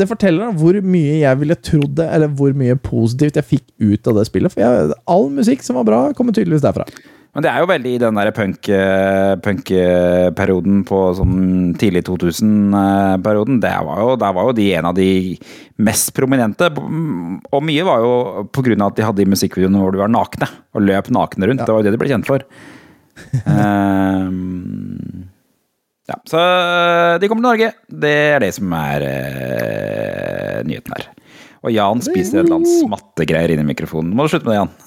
det 0.00 0.08
forteller 0.10 0.54
hvor 0.56 0.78
mye 0.84 1.20
jeg 1.20 1.40
ville 1.42 1.58
trodd 1.58 1.96
det, 1.98 2.06
eller 2.14 2.30
hvor 2.38 2.54
mye 2.56 2.78
positivt 2.80 3.40
jeg 3.40 3.48
fikk 3.56 3.66
ut 3.82 4.10
av 4.10 4.20
det 4.20 4.26
spillet. 4.30 4.54
For 4.54 4.62
jeg, 4.64 4.98
all 5.10 5.28
musikk 5.34 5.66
som 5.66 5.80
var 5.80 5.88
bra, 5.88 6.02
kommer 6.16 6.36
tydeligvis 6.36 6.64
derfra. 6.66 6.86
Men 7.30 7.44
det 7.44 7.50
er 7.52 7.62
jo 7.62 7.68
veldig 7.70 7.90
i 7.94 7.98
den 8.02 8.16
der 8.18 8.32
punk-perioden 8.34 9.42
punk-perioden 9.44 10.80
på 10.88 10.98
sånn 11.14 11.36
tidlig 11.78 12.02
2000-perioden. 12.08 13.60
Der 13.62 13.84
var 13.86 14.00
jo, 14.02 14.16
der 14.18 14.34
var 14.34 14.48
jo 14.48 14.56
de 14.58 14.66
en 14.74 14.88
av 14.90 14.96
de 14.96 15.10
mest 15.78 16.10
prominente. 16.16 16.72
Og 16.74 17.62
mye 17.66 17.86
var 17.86 18.02
jo 18.02 18.12
på 18.50 18.66
grunn 18.66 18.82
av 18.82 18.90
at 18.90 18.98
de 18.98 19.06
hadde 19.06 19.22
de 19.22 19.30
musikkvideoene 19.30 19.78
hvor 19.78 19.94
de 19.94 20.02
var 20.02 20.10
nakne. 20.10 20.50
Og 20.74 20.86
løp 20.88 21.12
nakne 21.14 21.52
rundt. 21.52 21.62
Det 21.62 21.70
var 21.70 21.84
jo 21.84 21.86
det 21.86 21.94
de 21.94 22.02
ble 22.02 22.10
kjent 22.10 22.30
for. 22.30 22.46
um, 23.46 25.30
ja, 26.10 26.18
så 26.26 26.44
de 27.22 27.30
kommer 27.30 27.46
til 27.46 27.50
Norge. 27.52 27.72
Det 27.86 28.16
er 28.34 28.42
det 28.42 28.52
som 28.58 28.74
er 28.74 29.06
uh, 29.06 30.60
nyheten 30.66 30.98
her. 30.98 31.12
Og 31.62 31.70
Jan 31.76 32.02
spiser 32.02 32.40
et 32.40 32.46
eller 32.48 32.58
annet 32.58 32.78
smattegreier 32.80 33.54
inni 33.54 33.70
mikrofonen. 33.70 34.16
Må 34.16 34.26
du 34.26 34.34
slutte 34.34 34.48
med 34.48 34.56
det, 34.56 34.62
Jan? 34.64 34.78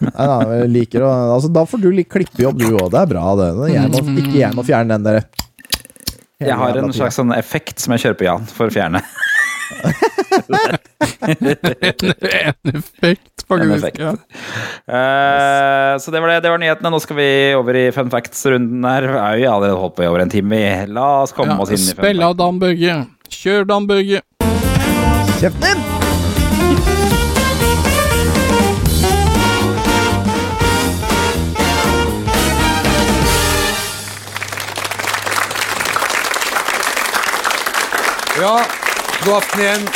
Nei, 0.00 0.26
da, 0.30 0.38
jeg 0.60 0.70
liker 0.72 1.04
å, 1.04 1.10
altså, 1.34 1.50
da 1.52 1.64
får 1.68 1.82
du 1.82 1.90
litt 1.92 2.08
klippejobb, 2.12 2.58
du 2.60 2.70
òg. 2.78 2.88
Det 2.94 3.02
er 3.02 3.10
bra, 3.10 3.24
det. 3.38 3.48
Jeg 3.74 3.92
må, 3.92 4.02
ikke 4.22 4.38
jeg 4.40 4.56
må 4.56 4.64
fjerne 4.66 4.96
den 4.96 5.08
der. 5.08 5.20
Jeg 6.38 6.54
har 6.54 6.76
en 6.78 6.92
slags 6.94 7.18
sånn 7.18 7.34
effekt 7.34 7.82
som 7.82 7.96
jeg 7.96 8.04
kjører 8.04 8.18
på 8.20 8.28
Jan 8.28 8.44
for 8.52 8.70
å 8.70 8.74
fjerne. 8.74 9.02
en 11.28 11.48
effekt, 12.70 13.44
faktisk. 13.48 13.98
Ja. 13.98 14.14
Uh, 14.88 15.98
så 16.00 16.14
det 16.14 16.22
var 16.22 16.32
det. 16.32 16.38
Det 16.46 16.52
var 16.54 16.62
nyhetene. 16.62 16.94
Nå 16.94 17.02
skal 17.02 17.18
vi 17.18 17.28
over 17.58 17.80
i 17.82 17.84
fun 17.94 18.10
facts-runden 18.12 18.86
her. 18.86 19.10
Vi 19.10 19.44
har 19.44 19.58
allerede 19.58 19.82
holdt 19.82 19.98
på 19.98 20.06
i 20.06 20.10
over 20.10 20.24
en 20.24 20.32
time. 20.32 20.54
vi. 20.54 20.94
La 20.94 21.10
oss 21.26 21.34
komme 21.36 21.58
Ja, 21.58 21.60
oss 21.66 21.74
inn 21.74 21.82
i 21.82 21.84
fun 21.90 21.94
facts. 21.96 22.06
Spill 22.06 22.26
av 22.30 22.38
Dan 22.38 22.62
Børge. 22.62 22.98
Kjør, 23.28 23.70
Dan 23.74 23.90
Børge. 23.90 24.24
Kjeften 25.38 25.62
din! 25.66 25.97
Ja, 38.40 38.60
god 39.24 39.34
aften 39.36 39.60
igjen. 39.62 39.86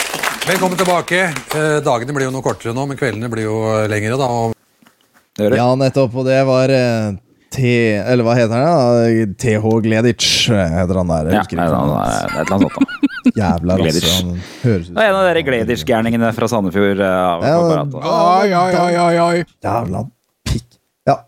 Velkommen 0.48 0.78
tilbake. 0.78 1.20
Eh, 1.54 1.76
dagene 1.84 2.14
blir 2.16 2.26
jo 2.28 2.32
noe 2.34 2.42
kortere 2.44 2.74
nå, 2.74 2.84
men 2.90 2.98
kveldene 2.98 3.28
blir 3.30 3.46
jo 3.46 3.58
eh, 3.70 3.84
lengre. 3.90 4.16
da. 4.18 4.28
Og 4.28 5.52
Ja, 5.56 5.68
nettopp. 5.78 6.16
Og 6.18 6.26
det 6.26 6.40
var 6.48 6.72
eh, 6.74 7.12
T... 7.52 7.62
Eller 8.02 8.26
hva 8.26 8.34
heter 8.36 8.56
han? 8.58 8.66
da? 8.66 9.32
TH 9.38 9.68
Gledic 9.86 10.26
eh, 10.50 10.74
heter 10.80 11.00
han 11.02 11.12
der. 11.12 11.30
Ja, 11.38 11.44
nei, 11.54 11.68
det 11.70 11.78
er 12.02 12.42
et 12.42 12.42
eller 12.42 12.58
annet 12.58 12.76
sånt. 12.76 12.88
da. 12.88 12.98
Jævla 13.42 13.76
rasse. 13.78 14.12
Han 14.18 14.32
høres 14.64 14.88
ut 14.90 14.96
en 14.98 15.16
av 15.20 15.26
dere 15.28 15.44
Gledic-gærningene 15.46 16.32
fra 16.36 16.48
Sandefjord. 16.50 17.02
eh, 17.06 17.46
Ja. 17.46 17.82
Oi, 18.02 18.54
oi, 18.58 18.96
oi, 19.06 19.18
oi. 19.28 19.44
Jævla 19.62 20.04
pikk. 20.50 20.66
Ja. 21.08 21.20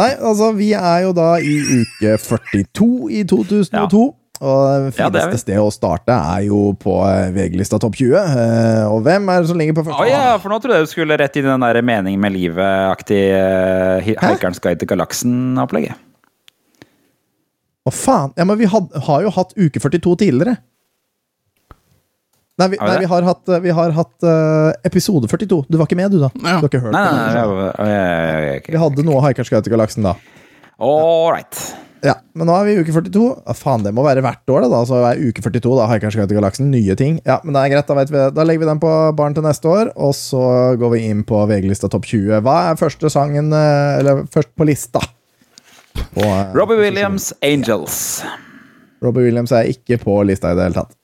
Nei, 0.00 0.12
altså, 0.16 0.52
vi 0.56 0.72
er 0.78 1.02
jo 1.04 1.12
da 1.16 1.34
i 1.38 1.58
uke 1.82 2.16
42 2.24 3.10
i 3.20 3.26
2002. 3.28 4.06
Og 4.40 4.90
det 4.90 4.98
Ja, 4.98 5.08
det 5.08 5.22
fineste 5.22 5.40
sted 5.40 5.60
å 5.60 5.70
starte 5.72 6.12
er 6.12 6.44
jo 6.48 6.74
på 6.80 6.98
eh, 7.08 7.30
VG-lista 7.32 7.78
Topp 7.80 7.96
20. 7.96 8.16
Eh, 8.20 8.82
Og 8.90 9.00
hvem 9.06 9.30
er 9.32 9.40
det 9.42 9.50
som 9.50 9.60
ligger 9.60 9.78
på 9.78 9.86
første? 9.86 10.02
første? 10.02 10.12
ja, 10.12 10.36
for 10.42 10.52
nå 10.52 10.58
trodde 10.60 10.80
jeg 10.80 10.88
du 10.88 10.92
skulle 10.92 11.16
rett 11.16 11.38
inn 11.38 11.46
i 11.46 11.52
den 11.52 11.64
der 11.64 11.80
mening 11.86 12.20
med 12.20 12.34
livet-aktig 12.36 13.22
uh, 13.32 14.10
Haikerens 14.20 14.60
guide 14.60 14.82
til 14.82 14.90
galaksen-opplegget. 14.92 16.02
Å 17.86 17.92
faen! 17.94 18.34
Ja, 18.36 18.44
men 18.44 18.58
vi 18.60 18.68
had, 18.68 18.90
har 19.06 19.22
jo 19.24 19.32
hatt 19.32 19.54
uke 19.56 19.80
42 19.80 20.16
tidligere. 20.26 20.56
Nei, 22.56 22.70
vi, 22.72 22.78
Har 22.80 22.88
nei, 22.88 23.00
vi 23.04 23.08
har 23.10 23.24
hatt, 23.28 23.50
vi 23.62 23.72
har 23.78 23.90
hatt 23.92 24.24
uh, 24.24 24.72
episode 24.88 25.28
42. 25.28 25.64
Du 25.68 25.76
var 25.76 25.88
ikke 25.88 25.98
med, 26.00 26.12
du, 26.12 26.22
da? 26.24 26.30
Du 26.32 26.46
har 26.48 26.64
ikke 26.64 26.80
hørt 26.80 26.96
Nei, 26.96 27.02
nei, 27.04 27.12
nei, 27.12 27.32
nei, 27.36 27.42
nei, 27.44 27.56
nei, 27.56 27.88
nei, 27.88 28.30
nei, 28.32 28.46
nei, 28.48 28.60
Vi 28.72 28.80
hadde 28.80 29.04
noe 29.04 29.20
Haikerens 29.24 29.52
Guide 29.52 29.64
til 29.68 29.76
galaksen 29.76 30.08
da. 30.08 30.16
All 30.80 31.28
right. 31.32 31.60
Ja, 32.04 32.14
men 32.36 32.48
nå 32.48 32.54
er 32.56 32.66
vi 32.66 32.74
i 32.74 32.80
uke 32.84 32.92
42. 32.92 33.22
Ja, 33.46 33.54
faen, 33.56 33.84
det 33.86 33.92
må 33.96 34.04
være 34.04 34.22
hvert 34.24 34.52
år, 34.52 34.66
da. 34.68 34.80
Så 34.88 34.98
er 35.00 35.20
uke 35.22 35.42
42 35.44 35.62
da, 35.78 35.86
har 35.88 35.96
jeg 35.96 36.04
kanskje 36.04 36.20
gått 36.20 36.32
til 36.32 36.38
galaksen. 36.40 36.68
Nye 36.72 36.96
ting. 36.98 37.18
Ja, 37.26 37.38
men 37.44 37.56
det 37.56 37.62
er 37.62 37.72
greit, 37.72 37.88
da, 37.88 37.96
vet 37.98 38.12
vi. 38.12 38.24
da 38.36 38.46
legger 38.46 38.64
vi 38.64 38.70
den 38.70 38.82
på 38.82 38.92
baren 39.16 39.36
til 39.36 39.46
neste 39.46 39.70
år, 39.72 39.92
og 39.96 40.12
så 40.18 40.42
går 40.80 40.92
vi 40.96 41.04
inn 41.08 41.22
på 41.28 41.40
VG-lista 41.48 41.90
Topp 41.92 42.08
20. 42.10 42.42
Hva 42.46 42.56
er 42.70 42.80
første 42.80 43.10
sangen 43.12 43.52
eh, 43.56 44.00
Eller 44.00 44.26
først 44.32 44.52
på 44.58 44.68
lista? 44.68 45.02
På, 45.96 46.26
eh, 46.26 46.52
Robbie 46.56 46.80
Williams, 46.82 47.32
Angels. 47.46 48.20
Robbie 49.04 49.28
Williams 49.28 49.54
er 49.56 49.72
ikke 49.72 50.00
på 50.02 50.20
lista 50.28 50.52
i 50.52 50.58
det 50.58 50.68
hele 50.68 50.82
tatt. 50.82 50.94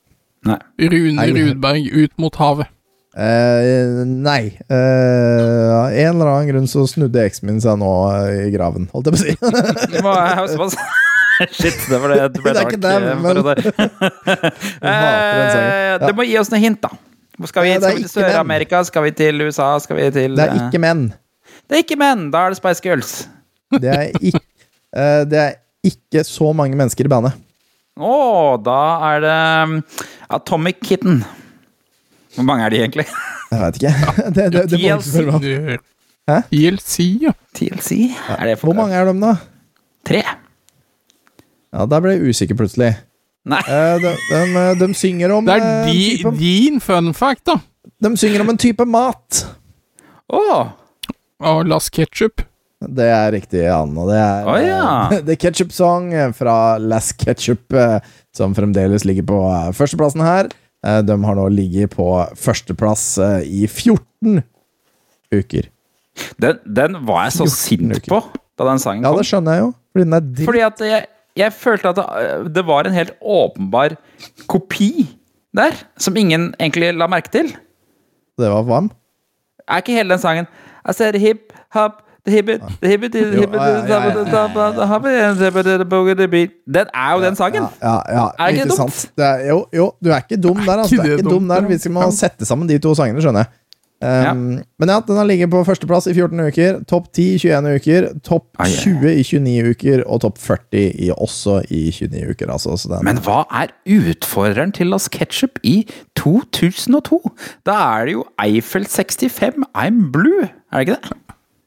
Rune 0.43 1.27
Rudberg 1.37 1.91
ut 1.95 2.15
mot 2.21 2.37
havet. 2.41 2.71
Eh, 3.13 4.03
nei. 4.09 4.55
Uh, 4.73 5.69
av 5.77 5.93
en 5.93 6.15
eller 6.15 6.31
annen 6.31 6.49
grunn 6.49 6.69
så 6.71 6.87
snudde 6.89 7.21
eksen 7.27 7.51
min 7.51 7.61
seg 7.61 7.77
nå 7.81 7.91
uh, 8.09 8.47
i 8.47 8.51
graven, 8.55 8.89
holdt 8.95 9.11
jeg 9.11 9.37
på 9.37 10.65
å 10.65 10.71
si. 10.73 10.79
Shit, 11.51 11.79
det 11.89 11.99
var 11.99 12.13
det. 12.13 12.29
Det 12.37 12.43
ble 12.45 12.53
Det 12.55 12.61
er 12.61 12.69
ikke 12.71 12.83
dem, 12.83 13.09
eh, 13.09 13.17
men-. 13.21 13.41
Eh, 14.83 14.93
Ja. 15.93 15.99
Det 16.07 16.13
må 16.17 16.25
gi 16.25 16.37
oss 16.41 16.51
noen 16.53 16.63
hint, 16.63 16.81
da. 16.85 16.93
Skal 17.49 17.65
vi, 17.67 17.73
Eh, 17.73 17.81
skal 17.81 17.97
vi 17.97 18.03
til. 18.05 18.11
Sør-Amerika? 18.13 18.83
Skal 18.87 19.07
vi 19.09 19.13
til 19.17 19.41
USA? 19.43 19.75
Skal 19.83 19.97
vi 19.99 20.11
til 20.15 20.37
Det 20.37 20.45
er 20.45 20.55
eh, 20.55 20.67
ikke 20.69 20.81
menn. 20.81 21.07
Det 21.69 21.79
er 21.79 21.85
ikke 21.85 21.99
menn! 22.01 22.27
Da 22.33 22.47
er 22.47 22.53
det 22.53 22.61
Spice 22.61 22.85
Girls. 22.85 23.13
Det 23.73 23.89
er 23.89 24.11
ikke, 24.21 24.43
eh, 24.95 25.25
det 25.29 25.39
er 25.41 25.55
ikke 25.89 26.25
så 26.29 26.53
mange 26.57 26.77
mennesker 26.79 27.09
i 27.09 27.13
bandet. 27.13 27.37
Å, 27.99 28.57
da 28.65 28.81
er 29.11 29.21
det 29.25 29.37
um, 29.69 29.75
Atomic 30.33 30.81
Kitten. 30.85 31.23
Hvor 32.37 32.47
mange 32.49 32.65
er 32.67 32.73
de 32.73 32.81
egentlig? 32.83 33.07
Jeg 33.53 33.61
veit 33.61 33.81
ikke. 33.81 33.95
Det, 34.37 34.47
det, 34.55 34.63
det 34.71 34.81
meg 34.81 35.35
om. 35.35 35.81
Hæ? 36.31 36.37
TLC, 36.53 36.97
ja. 37.25 37.33
TLC? 37.57 37.91
Er 38.39 38.47
det 38.47 38.59
for 38.61 38.71
Hvor 38.71 38.79
mange 38.79 38.95
er 38.97 39.11
de, 39.11 39.17
da? 39.21 39.33
Tre. 40.07 40.23
Ja, 41.73 41.87
Der 41.91 42.05
ble 42.05 42.15
jeg 42.15 42.31
usikker 42.31 42.59
plutselig. 42.59 42.93
Nei. 43.49 43.59
Eh, 43.67 43.97
de, 44.05 44.13
de, 44.31 44.63
de 44.79 44.89
synger 44.95 45.35
om 45.35 45.49
Det 45.49 45.57
er 45.59 45.89
de, 45.89 45.97
type, 46.21 46.33
din 46.39 46.79
fun 46.81 47.11
fact, 47.17 47.43
da. 47.51 47.59
De 48.03 48.15
synger 48.17 48.45
om 48.45 48.53
en 48.53 48.61
type 48.61 48.87
mat. 48.87 49.43
Å! 50.33 50.43
Og 51.43 51.67
Las 51.67 51.91
Ketchup. 51.91 52.45
Det 52.83 53.07
er 53.11 53.31
riktig, 53.35 53.65
Jan. 53.67 53.93
Og 53.99 54.11
det 54.11 54.19
er 54.19 54.49
oh, 54.49 54.59
ja. 54.63 54.87
eh, 55.11 55.23
The 55.29 55.37
Ketchup 55.39 55.75
Song 55.75 56.11
fra 56.39 56.79
Last 56.83 57.17
Ketchup, 57.21 57.73
eh, 57.75 57.99
som 58.35 58.55
fremdeles 58.57 59.07
ligger 59.09 59.27
på 59.29 59.43
eh, 59.51 59.71
førsteplassen 59.77 60.23
her. 60.25 60.51
Eh, 60.85 61.01
De 61.07 61.17
har 61.25 61.37
nå 61.39 61.47
ligget 61.53 61.93
på 61.95 62.07
førsteplass 62.39 63.05
eh, 63.23 63.41
i 63.47 63.67
14 63.69 64.43
uker. 65.33 65.69
Den, 66.43 66.59
den 66.67 66.99
var 67.09 67.27
jeg 67.29 67.37
så 67.41 67.47
sint 67.51 67.95
uker. 67.97 68.09
på 68.13 68.21
da 68.61 68.67
den 68.69 68.79
sangen 68.83 69.05
Ja, 69.07 69.11
kom. 69.15 69.19
det 69.23 69.27
skjønner 69.31 69.57
jeg 69.57 69.63
jo. 69.65 69.71
Fordi. 69.97 70.45
Fordi 70.49 70.61
at 70.67 70.81
jeg, 70.85 71.07
jeg 71.41 71.53
følte 71.57 71.89
at 71.93 71.97
det, 72.01 72.53
det 72.59 72.65
var 72.69 72.87
en 72.89 72.97
helt 72.97 73.15
åpenbar 73.21 73.95
kopi 74.51 74.91
der, 75.57 75.77
som 76.01 76.17
ingen 76.17 76.51
egentlig 76.61 76.93
la 76.97 77.09
merke 77.13 77.33
til. 77.33 77.49
Det 78.41 78.49
var 78.53 78.65
varm. 78.69 78.91
Er 79.69 79.81
ikke 79.83 79.97
hele 79.97 80.13
den 80.17 80.21
sangen 80.23 80.47
I 80.89 80.93
said 80.97 81.15
hip, 81.23 81.53
hop, 81.77 82.01
the 82.25 82.31
hibbit, 82.31 82.61
the 82.81 82.89
hibbit, 82.89 83.13
the 83.13 83.25
hibbit, 83.41 83.61
ja, 83.61 83.67
ja, 83.67 83.87
ja, 83.87 84.05
ja, 84.07 84.71
the 84.73 84.87
hoppit, 84.87 85.39
the 85.39 85.45
hibbit, 85.45 85.65
the 85.65 85.85
boogie, 85.85 86.15
the 86.15 86.29
beat. 86.29 86.51
Den 86.67 86.87
er 86.95 87.17
jo 87.17 87.23
den 87.25 87.37
sangen! 87.37 87.67
Ja, 87.83 87.97
ja, 88.09 88.29
Er 88.39 88.53
ikke 88.53 88.63
ikke 88.63 88.69
dumt? 88.69 88.93
sant? 88.93 89.11
Det 89.17 89.25
er, 89.27 89.49
jo, 89.49 89.67
jo, 89.75 89.93
du 90.05 90.11
er 90.11 90.23
ikke 90.23 90.39
dum 90.43 90.57
der, 90.63 90.77
altså. 90.85 90.97
Du 90.97 91.03
er 91.03 91.17
ikke 91.17 91.31
dum 91.31 91.49
der 91.49 91.61
hvis 91.67 91.87
vi 91.89 91.93
må 91.93 92.11
sette 92.15 92.47
sammen 92.47 92.69
de 92.69 92.79
to 92.79 92.95
sangene, 92.95 93.21
skjønner 93.25 93.45
jeg. 93.47 93.59
Um, 94.03 94.59
Men 94.83 94.91
ja, 94.91 94.97
den 95.07 95.15
har 95.17 95.27
ligget 95.29 95.51
på 95.51 95.61
førsteplass 95.63 96.09
i 96.11 96.15
14 96.17 96.41
uker. 96.49 96.81
Topp 96.91 97.05
10 97.15 97.23
i 97.23 97.37
21 97.39 97.77
uker. 97.79 98.07
Topp 98.27 98.49
Ai, 98.59 98.67
ai. 98.67 98.79
20 98.83 99.13
i 99.13 99.23
29 99.23 99.71
uker, 99.77 100.03
og 100.11 100.21
topp 100.25 100.41
40 100.43 100.89
i, 101.07 101.11
også 101.15 101.61
i 101.71 101.85
29 101.95 102.33
uker. 102.35 102.51
Altså, 102.51 102.75
så 102.83 102.91
den, 102.91 103.05
Men 103.07 103.21
hva 103.23 103.45
er 103.61 103.71
utfordreren 103.87 104.75
til 104.75 104.91
Las 104.91 105.07
Ketchup 105.07 105.63
i 105.63 105.85
2002? 106.19 107.21
Da 107.67 107.79
er 108.01 108.09
det 108.11 108.17
jo 108.17 108.25
Eiffel 108.43 108.89
65, 108.91 109.63
I'm 109.79 110.11
Blue, 110.11 110.49
er 110.73 110.83
det 110.83 110.89
ikke 110.89 110.99
det? 110.99 111.17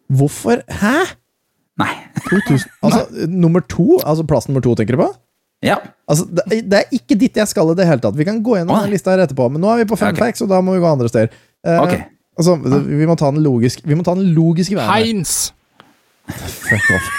Hvorfor? 0.07 0.61
Hæ? 0.69 0.95
Nei. 1.82 1.94
2000, 2.30 2.72
altså, 2.86 3.27
nummer 3.27 3.60
to? 3.60 3.99
Altså 4.06 4.23
plass 4.27 4.48
nummer 4.48 4.64
to, 4.64 4.76
tenker 4.76 4.95
du 4.95 5.03
på? 5.03 5.10
Ja. 5.65 5.80
Altså, 6.07 6.26
det, 6.30 6.61
det 6.72 6.82
er 6.82 6.94
ikke 6.94 7.18
dit 7.19 7.38
jeg 7.38 7.48
skal 7.49 7.72
i 7.72 7.77
det 7.77 7.88
hele 7.90 8.03
tatt. 8.03 8.18
Vi 8.18 8.27
kan 8.27 8.44
gå 8.44 8.60
gjennom 8.60 8.84
den 8.86 8.94
lista 8.94 9.15
her 9.15 9.26
etterpå, 9.26 9.49
men 9.49 9.64
nå 9.64 9.72
er 9.73 9.84
vi 9.84 9.90
på 9.90 9.98
fun 9.99 10.11
okay. 10.11 10.27
facts, 10.27 10.45
og 10.45 10.52
da 10.52 10.61
må 10.61 10.76
vi 10.76 10.84
gå 10.84 10.91
andre 10.91 11.10
steder. 11.11 11.34
Uh, 11.65 11.80
Ok. 11.86 11.95
Altså, 12.36 12.56
vi 12.84 13.06
må 13.07 13.15
ta 13.15 13.30
den 13.32 13.40
logiske 13.45 13.86
Vi 13.88 13.95
må 13.95 14.03
ta 14.03 14.11
den 14.18 14.34
logiske 14.36 14.76
veien. 14.76 14.90
Heins! 14.91 15.53
Heinz. 16.27 16.52
Fuck 16.65 16.90
off. 16.91 17.06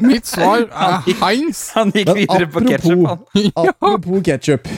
Mitt 0.00 0.26
svar 0.26 0.64
er 0.64 1.04
Heinz. 1.20 1.68
Han 1.76 1.92
gikk 1.94 2.10
videre 2.16 2.48
på 2.50 2.62
ketchup. 2.64 3.04
han. 3.06 3.20
apropos 3.62 4.24
ketchup. 4.26 4.68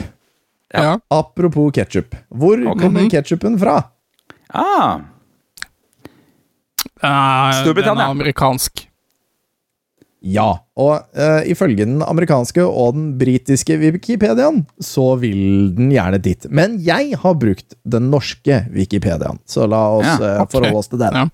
Ja. 0.73 0.97
Apropos 1.09 1.71
ketchup. 1.73 2.15
Hvor 2.29 2.59
okay. 2.59 2.81
kommer 2.81 3.09
ketchupen 3.09 3.57
fra? 3.61 3.79
Ah, 4.53 4.99
Eh, 7.03 7.61
Storbritannia. 7.61 7.99
Den 7.99 8.07
er 8.07 8.15
amerikansk. 8.15 8.87
Ja. 10.23 10.47
Og 10.79 10.93
uh, 11.19 11.41
ifølge 11.51 11.83
den 11.83 11.99
amerikanske 12.05 12.63
og 12.63 12.95
den 12.95 13.09
britiske 13.19 13.75
Wikipediaen, 13.81 14.63
så 14.79 15.13
vil 15.19 15.73
den 15.75 15.91
gjerne 15.91 16.21
dit. 16.23 16.47
Men 16.49 16.77
jeg 16.81 17.17
har 17.19 17.35
brukt 17.35 17.75
den 17.83 18.07
norske 18.13 18.63
Wikipediaen, 18.71 19.41
så 19.45 19.67
la 19.67 19.83
oss 19.99 20.07
Ja, 20.07 20.15
okay. 20.15 20.37
ok. 20.45 20.55
forholde 20.55 20.79
oss 20.79 20.91
til 20.93 21.03
den. 21.03 21.19
Ja. 21.19 21.25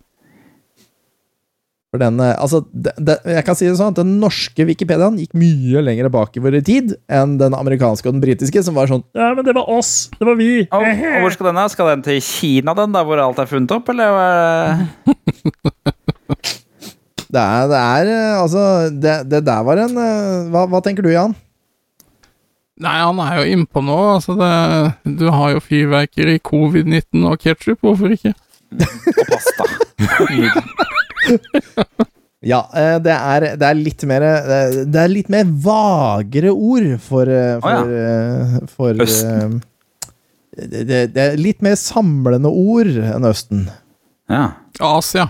For 1.90 2.02
den, 2.02 2.20
eh, 2.22 2.36
altså, 2.38 2.62
det, 2.70 2.94
det, 3.02 3.16
jeg 3.26 3.46
kan 3.48 3.58
si 3.58 3.66
det 3.66 3.78
sånn 3.80 3.96
at 3.96 3.98
Den 3.98 4.12
norske 4.22 4.66
Wikipediaen 4.68 5.16
gikk 5.18 5.32
mye 5.42 5.82
lenger 5.82 6.12
bakover 6.14 6.60
i 6.60 6.62
tid 6.66 6.94
enn 7.10 7.40
den 7.42 7.56
amerikanske 7.58 8.06
og 8.06 8.14
den 8.14 8.22
britiske, 8.22 8.62
som 8.66 8.78
var 8.78 8.92
sånn 8.92 9.02
Ja, 9.18 9.32
men 9.34 9.48
det 9.48 9.56
var 9.58 9.70
oss! 9.74 10.12
Det 10.14 10.28
var 10.28 10.38
vi! 10.38 10.68
og, 10.70 10.86
og 10.86 11.24
hvor 11.26 11.34
skal 11.34 11.50
den 11.50 11.62
da? 11.62 11.66
Skal 11.74 11.90
den 11.96 12.06
til 12.06 12.22
Kina, 12.22 12.78
den, 12.78 12.94
der 12.94 13.08
hvor 13.10 13.22
alt 13.24 13.42
er 13.42 13.50
funnet 13.50 13.74
opp, 13.74 13.90
eller? 13.90 14.86
Det 17.30 17.38
er, 17.38 17.68
det 17.70 17.78
er 17.78 18.08
eh, 18.10 18.40
Altså, 18.42 18.62
det, 18.90 19.12
det 19.30 19.44
der 19.46 19.66
var 19.66 19.78
en 19.84 19.98
eh, 20.02 20.48
hva, 20.50 20.66
hva 20.70 20.82
tenker 20.82 21.06
du, 21.06 21.12
Jan? 21.14 21.36
Nei, 22.80 22.96
han 23.04 23.20
er 23.22 23.42
jo 23.42 23.54
innpå 23.54 23.84
nå. 23.84 23.98
Altså 24.16 24.38
det, 24.40 24.50
du 25.20 25.28
har 25.30 25.52
jo 25.54 25.62
fyrverkeri, 25.62 26.38
covid-19 26.48 27.28
og 27.28 27.42
ketsjup. 27.44 27.82
Hvorfor 27.84 28.16
ikke? 28.16 28.34
Og 28.80 29.30
pasta. 29.34 29.68
Ja, 32.40 32.62
eh, 32.72 32.96
det 33.04 33.12
er, 33.12 33.46
det 33.60 33.68
er 33.68 33.76
litt 33.76 34.04
mer 34.08 34.24
eh, 34.24 34.78
Det 34.88 35.00
er 35.02 35.10
litt 35.12 35.28
mer 35.34 35.50
vagere 35.66 36.54
ord 36.56 36.94
for 37.04 37.28
For, 37.28 37.74
ah, 37.74 37.90
ja. 37.92 38.62
for 38.72 39.02
Østen. 39.04 39.58
eh, 39.58 39.66
det, 40.60 41.02
det, 41.16 41.26
er 41.26 41.36
litt 41.40 41.60
mer 41.64 41.76
samlende 41.80 42.50
ord 42.52 42.90
enn 43.00 43.28
Østen. 43.28 43.68
Ja. 44.32 44.46
Asia. 44.80 45.30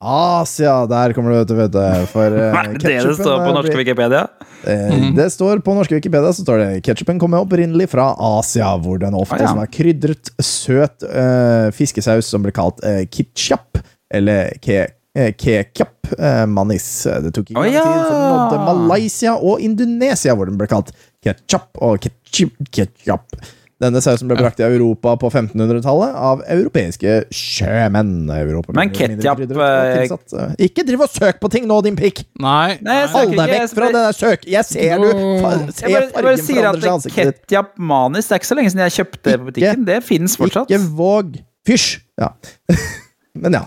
Asia, 0.00 0.82
der 0.90 1.14
kommer 1.16 1.32
du, 1.32 1.36
vet 1.38 1.48
du. 1.48 1.54
Vet 1.56 1.72
du 1.72 2.08
for 2.12 2.34
eh, 2.36 2.52
Er 2.52 2.72
det 2.74 2.82
det 2.84 3.14
står 3.16 3.38
på 3.40 3.46
eh, 3.48 3.54
norsk 3.56 3.78
Wikipedia? 3.78 4.24
Eh, 4.68 5.06
Det 5.16 5.28
står 5.32 5.62
på 5.64 5.76
norske 5.76 5.96
Wikipedia 5.96 6.32
så 6.36 6.44
står 6.44 6.60
det 6.60 6.68
Ketchupen 6.84 7.20
kommer 7.22 7.44
opprinnelig 7.44 7.88
fra 7.94 8.10
Asia, 8.36 8.74
hvor 8.80 9.00
den 9.00 9.16
ofte 9.16 9.38
Ah, 9.40 9.46
ja. 9.46 9.52
som 9.54 9.62
er 9.62 9.72
krydret, 9.72 10.32
søt 10.40 11.04
uh, 11.08 11.72
fiskesaus 11.76 12.28
som 12.32 12.44
blir 12.44 12.52
kalt 12.56 12.80
uh, 12.84 13.04
kitchap, 13.08 13.80
eller 14.12 14.52
ke, 14.64 14.84
eh, 15.16 15.32
kekap 15.32 16.12
eh, 16.18 16.44
manis. 16.50 16.88
Det 17.24 17.34
tok 17.34 17.50
ikke 17.50 17.60
oh, 17.60 17.66
lang 17.66 17.76
tid 17.76 18.00
før 18.06 18.16
den 18.16 18.32
nådde 18.36 18.80
Malaysia 18.86 19.36
og 19.36 19.62
Indonesia, 19.64 20.36
hvor 20.36 20.50
den 20.50 20.58
ble 20.60 20.68
kalt 20.70 20.92
ketchup 21.24 21.80
og 21.82 22.02
ketchup. 22.04 22.58
ketchup. 22.70 23.40
Denne 23.76 24.00
sausen 24.00 24.30
ble 24.30 24.38
brakt 24.38 24.60
i 24.62 24.64
Europa 24.64 25.12
på 25.20 25.28
1500-tallet 25.28 26.14
av 26.16 26.40
europeiske 26.48 27.16
sjømenn. 27.34 28.30
Europa 28.32 28.72
Men 28.76 28.88
ketchup, 28.94 29.42
og 29.52 29.52
eh, 29.60 30.54
Ikke 30.64 30.84
driv 30.88 31.04
og 31.04 31.12
søk 31.12 31.42
på 31.42 31.50
ting 31.52 31.66
nå, 31.68 31.82
din 31.84 31.98
pikk! 31.98 32.22
Nei. 32.40 32.78
Nei, 32.86 33.02
Hold 33.12 33.34
deg 33.36 33.52
vekk 33.52 33.74
fra 33.76 33.90
det 33.92 34.04
der 34.06 34.16
søk! 34.16 34.48
Jeg 34.48 34.64
ser 34.70 35.04
du 35.04 35.10
bare, 35.44 35.68
fargen 35.76 36.40
sier 36.40 36.70
at 36.70 36.80
forandre 36.80 36.80
seg 36.80 36.88
i 36.88 36.94
ansiktet 36.94 37.28
ditt. 37.34 37.42
ketchup 37.50 37.74
manis 37.92 38.30
Det 38.30 38.38
er 38.38 38.40
ikke 38.40 38.50
så 38.54 38.58
lenge 38.62 38.72
siden 38.72 38.86
jeg 38.86 38.96
kjøpte 38.96 39.24
det 39.28 39.36
på 39.36 39.50
butikken. 39.50 39.86
Det 39.92 40.02
fins 40.08 40.40
fortsatt. 40.40 40.72
Ikke 40.72 40.94
våg. 41.02 41.36
Fysj! 41.68 41.98
Ja. 42.16 42.32
Men 43.42 43.60
ja. 43.60 43.66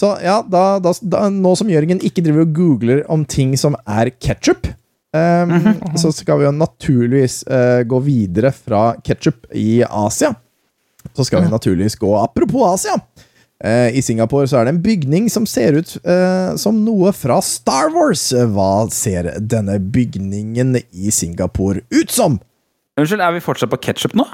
Så 0.00 0.14
ja, 0.24 0.40
da, 0.48 0.78
da, 0.80 0.94
da, 1.02 1.26
nå 1.28 1.52
som 1.60 1.68
Jørgen 1.68 2.00
ikke 2.00 2.24
driver 2.24 2.46
og 2.46 2.54
googler 2.56 3.02
om 3.12 3.26
ting 3.28 3.52
som 3.60 3.76
er 3.84 4.12
ketsjup, 4.16 4.70
Um, 5.10 5.50
Mhm. 5.50 5.96
Så 5.98 6.12
skal 6.12 6.38
vi 6.38 6.44
jo 6.44 6.52
naturligvis 6.54 7.42
uh, 7.50 7.82
gå 7.82 7.98
videre 7.98 8.52
fra 8.54 8.94
ketsjup 9.02 9.48
i 9.58 9.82
Asia. 9.82 10.34
Så 11.16 11.24
skal 11.24 11.42
vi 11.42 11.50
naturligvis 11.50 11.96
gå 11.98 12.12
Apropos 12.14 12.62
Asia. 12.74 12.94
Uh, 13.64 13.90
I 13.90 14.02
Singapore 14.02 14.46
så 14.46 14.60
er 14.60 14.64
det 14.64 14.74
en 14.76 14.82
bygning 14.82 15.26
som 15.30 15.46
ser 15.46 15.74
ut 15.80 15.96
uh, 16.06 16.54
som 16.56 16.78
noe 16.84 17.10
fra 17.12 17.40
Star 17.42 17.90
Wars. 17.90 18.30
Hva 18.30 18.86
ser 18.94 19.32
denne 19.40 19.80
bygningen 19.80 20.78
i 20.78 21.10
Singapore 21.10 21.82
ut 21.90 22.10
som? 22.10 22.38
Unnskyld, 22.96 23.20
er 23.20 23.34
vi 23.34 23.42
fortsatt 23.42 23.72
på 23.74 23.82
ketsjup 23.82 24.14
nå? 24.14 24.28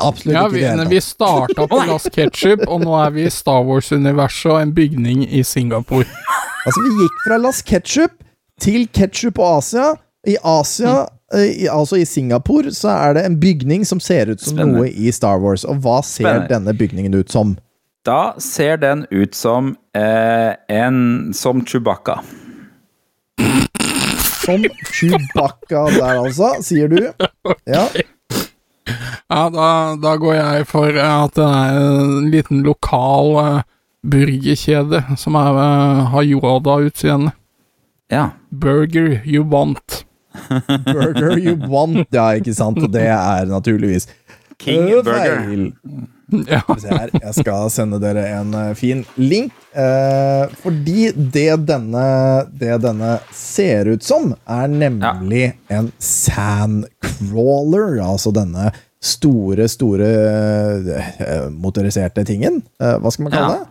Absolutt 0.00 0.34
Ja, 0.34 0.46
ikke 0.46 0.54
vi, 0.54 0.60
det. 0.60 0.70
hele 0.70 0.86
vi 0.88 1.00
starta 1.04 1.66
på 1.68 1.80
Last 1.86 2.10
Ketchup, 2.14 2.62
og 2.68 2.80
nå 2.80 2.94
er 3.04 3.10
vi 3.12 3.26
i 3.26 3.30
Star 3.30 3.62
Wars-universet 3.68 4.50
og 4.52 4.60
en 4.62 4.72
bygning 4.74 5.24
i 5.28 5.42
Singapore. 5.44 6.06
Altså, 6.62 6.78
vi 6.84 6.90
gikk 6.94 7.14
fra 7.26 7.36
Las 7.42 7.58
Ketchup 7.66 8.12
til 8.62 8.84
Ketchup 8.94 9.38
og 9.42 9.56
Asia. 9.58 9.88
I 10.30 10.36
Asia, 10.46 11.08
eh, 11.34 11.48
i, 11.64 11.66
altså 11.66 11.96
i 11.98 12.04
Singapore, 12.06 12.70
så 12.70 12.88
er 12.94 13.16
det 13.18 13.24
en 13.26 13.34
bygning 13.42 13.82
som 13.84 13.98
ser 14.00 14.30
ut 14.30 14.40
som 14.40 14.54
Spennende. 14.54 14.78
noe 14.78 14.86
i 14.94 15.10
Star 15.10 15.40
Wars. 15.42 15.64
Og 15.66 15.80
hva 15.82 15.96
ser 16.06 16.22
Spennende. 16.22 16.48
denne 16.54 16.74
bygningen 16.78 17.14
ut 17.18 17.34
som? 17.34 17.56
Da 18.06 18.32
ser 18.38 18.78
den 18.78 19.02
ut 19.10 19.34
som 19.34 19.72
eh, 19.98 20.54
en 20.70 21.32
Som 21.34 21.64
Chewbacca. 21.66 22.20
Som 24.44 24.62
Chewbacca 24.92 25.82
der, 25.98 26.22
altså, 26.22 26.52
sier 26.62 26.88
du. 26.90 27.00
Ja. 27.66 27.88
Ja, 29.32 29.46
da, 29.48 29.66
da 29.96 30.10
går 30.20 30.34
jeg 30.36 30.64
for 30.68 30.92
eh, 30.92 31.12
at 31.24 31.32
det 31.38 31.44
er 31.48 31.76
en 31.80 32.26
liten 32.32 32.60
lokal 32.66 33.30
uh, 33.38 33.60
burgerkjede 34.04 35.00
som 35.16 35.38
er, 35.40 35.56
uh, 35.56 36.02
har 36.12 36.26
Yoda-utseende. 36.28 37.32
Ja. 38.12 38.26
Burger 38.50 39.22
you 39.24 39.40
want. 39.48 40.02
Burger 40.84 41.38
you 41.40 41.56
want, 41.68 42.04
ja, 42.12 42.26
ikke 42.36 42.52
sant? 42.56 42.80
Og 42.84 42.92
det 42.92 43.06
er 43.08 43.48
naturligvis 43.48 44.04
King 44.60 44.84
uh, 44.90 44.98
Burger. 45.00 45.46
feil. 45.46 45.70
Ja. 46.48 46.62
Jeg 46.72 47.34
skal 47.36 47.66
sende 47.68 47.98
dere 48.00 48.22
en 48.38 48.54
fin 48.78 49.02
link. 49.20 49.50
eh, 49.76 50.46
fordi 50.62 51.10
det 51.12 51.58
denne, 51.68 52.04
det 52.56 52.78
denne 52.80 53.18
ser 53.36 53.90
ut 53.92 54.00
som, 54.06 54.30
er 54.48 54.72
nemlig 54.72 55.50
en 55.68 55.90
sandcrawler. 56.00 57.98
Altså 58.00 58.32
denne 58.32 58.70
store, 59.02 59.66
store 59.68 60.08
eh, 60.08 61.48
motoriserte 61.50 62.22
tingen. 62.28 62.60
Eh, 62.80 62.96
hva 63.02 63.10
skal 63.12 63.26
man 63.26 63.32
kalle 63.34 63.48
Ja. 63.48 63.58
det? 63.58 63.68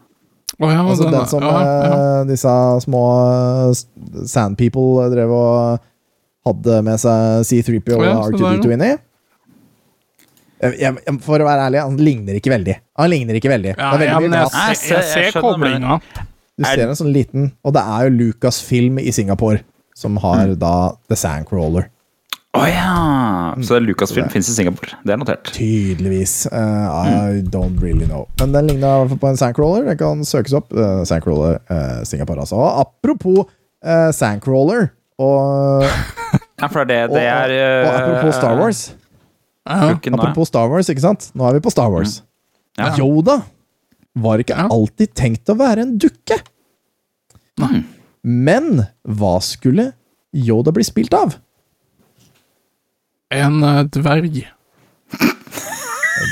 Oh, 0.59 0.67
ja, 0.69 0.81
Altså 0.83 1.03
den- 1.07 1.13
den 1.15 1.27
som 1.31 1.41
ja, 1.41 1.51
ja. 1.61 1.93
eh, 2.21 2.25
disse 2.27 2.55
små 2.83 3.03
sand 4.27 4.57
people 4.59 5.07
drev 5.13 5.31
og 5.31 5.79
hadde 6.45 6.81
med 6.83 6.99
seg 6.99 7.45
C3PO 7.47 7.95
og 7.95 8.01
oh, 8.01 8.05
ja, 8.05 8.17
R2D2 8.27 8.73
inn 8.75 8.83
i. 8.89 8.91
Jeg, 10.61 10.75
jeg, 10.77 11.15
for 11.25 11.41
å 11.41 11.47
være 11.47 11.63
ærlig, 11.69 11.79
han 11.81 11.95
ligner 11.97 12.37
ikke 12.37 12.51
veldig. 12.53 12.75
Han 13.01 13.09
ligner 13.09 13.37
ikke 13.39 13.49
veldig. 13.49 13.71
Ja, 13.79 13.95
det 13.97 14.09
ja, 14.11 14.19
veldig 14.19 14.37
jeg. 14.37 14.51
Jeg 14.53 14.91
jeg 14.91 15.07
ser 15.31 15.39
koblinga. 15.41 15.95
Du 16.59 16.65
ser 16.67 16.83
en 16.83 16.97
sånn 16.99 17.09
liten 17.15 17.47
Og 17.65 17.73
det 17.73 17.81
er 17.81 18.03
jo 18.05 18.11
Lucasfilm 18.19 18.99
i 19.01 19.09
Singapore 19.15 19.63
som 19.97 20.17
har 20.21 20.47
Mm. 20.51 20.59
da 20.59 20.91
The 21.09 21.15
Sandcrawler. 21.15 21.87
Å 22.51 22.61
ja! 22.67 22.93
Så 23.63 23.77
Lucasfilm 23.79 24.27
fins 24.31 24.49
i 24.51 24.53
Singapore. 24.53 24.97
Det 25.07 25.13
er 25.13 25.19
notert. 25.21 25.51
Tydeligvis. 25.55 26.49
Uh, 26.51 26.87
I 26.91 27.43
don't 27.47 27.79
really 27.79 28.07
know. 28.09 28.25
Men 28.41 28.51
den 28.51 28.81
fall 28.83 29.19
på 29.21 29.29
en 29.29 29.39
Sandcrawler. 29.39 29.85
Den 29.87 29.99
kan 29.99 30.25
søkes 30.27 30.55
opp. 30.59 30.73
Uh, 30.75 31.05
Sandcrawler 31.07 31.61
uh, 31.71 32.01
Singapore, 32.07 32.43
altså. 32.43 32.59
Og 32.59 32.81
apropos 32.83 33.45
uh, 33.47 34.09
Sandcrawler 34.11 34.89
og, 35.21 35.85
Ja, 36.61 36.67
for 36.67 36.83
det, 36.89 36.97
det 37.13 37.23
er 37.23 37.53
og, 37.55 37.87
og 37.87 37.95
apropos 38.01 38.35
Star 38.35 38.59
Wars. 38.59 38.81
Frukken. 39.63 40.17
Apropos 40.19 40.51
Star 40.51 40.67
Wars, 40.71 40.91
ikke 40.91 41.05
sant? 41.05 41.29
Nå 41.37 41.47
er 41.47 41.55
vi 41.55 41.63
på 41.63 41.71
Star 41.71 41.93
Wars. 41.93 42.19
Ja. 42.79 42.91
Yoda 42.99 43.39
var 44.19 44.43
ikke 44.43 44.57
alltid 44.59 45.13
tenkt 45.15 45.49
å 45.51 45.55
være 45.59 45.85
en 45.85 45.95
dukke. 46.01 46.41
Men 48.21 48.83
hva 49.07 49.37
skulle 49.45 49.91
Yoda 50.35 50.73
bli 50.75 50.83
spilt 50.87 51.15
av? 51.15 51.37
En 53.31 53.63
eh, 53.63 53.81
dverg. 53.95 54.41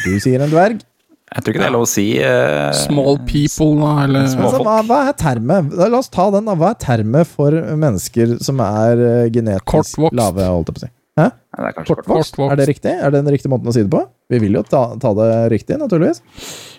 Du 0.03 0.13
sier 0.21 0.41
en 0.43 0.51
dverg. 0.51 0.81
Jeg 1.29 1.43
tror 1.45 1.53
ikke 1.53 1.61
det 1.61 1.67
er 1.67 1.73
lov 1.75 1.83
å 1.85 1.89
si. 1.89 2.03
Uh, 2.17 2.71
Small 2.73 3.19
people, 3.29 3.75
da, 3.77 3.89
eller 4.07 4.23
Altså, 4.25 4.61
hva, 4.65 4.79
hva 4.87 4.99
er 5.11 5.17
termet? 5.19 5.67
Da, 5.77 5.85
La 5.93 5.99
oss 6.01 6.09
ta 6.09 6.25
den. 6.33 6.47
da. 6.49 6.55
Hva 6.57 6.71
er 6.73 6.79
termet 6.81 7.29
for 7.29 7.53
mennesker 7.53 8.33
som 8.41 8.61
er 8.65 9.03
uh, 9.03 9.27
genetisk 9.29 9.67
Kortvokst. 9.69 10.15
lave? 10.17 10.47
holdt 10.49 10.71
jeg 10.71 10.77
på 10.79 10.81
å 10.81 10.85
si? 10.87 10.89
Hæ? 11.19 11.27
Nei, 11.29 11.59
det 11.61 11.69
er 11.69 11.75
Kortvokst? 11.77 12.07
Kortvokst. 12.09 12.39
Er 12.55 12.57
det 12.63 12.67
riktig? 12.71 12.95
Er 12.95 13.13
det 13.13 13.21
den 13.21 13.33
riktige 13.35 13.53
måten 13.53 13.69
å 13.69 13.75
si 13.75 13.83
det 13.85 13.91
på? 13.93 14.01
Vi 14.33 14.41
vil 14.41 14.57
jo 14.57 14.63
ta, 14.65 14.81
ta 15.01 15.13
det 15.21 15.29
riktig, 15.53 15.77
naturligvis. 15.81 16.23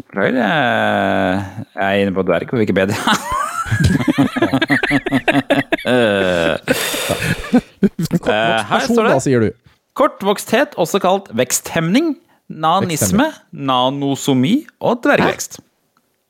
Beklager, 0.02 0.42
jeg 1.78 1.86
er 1.86 2.02
inne 2.02 2.14
på 2.18 2.26
dverg 2.26 2.50
på 2.50 2.60
Wikipedia. 2.62 2.98
Eh, 5.80 6.56
Kortvokst 8.18 8.68
person, 8.68 8.98
da, 9.06 9.14
sier 9.22 9.40
du. 9.46 9.50
Kortvoksthet, 10.00 10.76
også 10.80 11.00
kalt 11.04 11.28
veksthemning, 11.36 12.14
nanisme, 12.50 13.28
nanosomi 13.52 14.62
og 14.80 15.02
dvergvekst. 15.04 15.60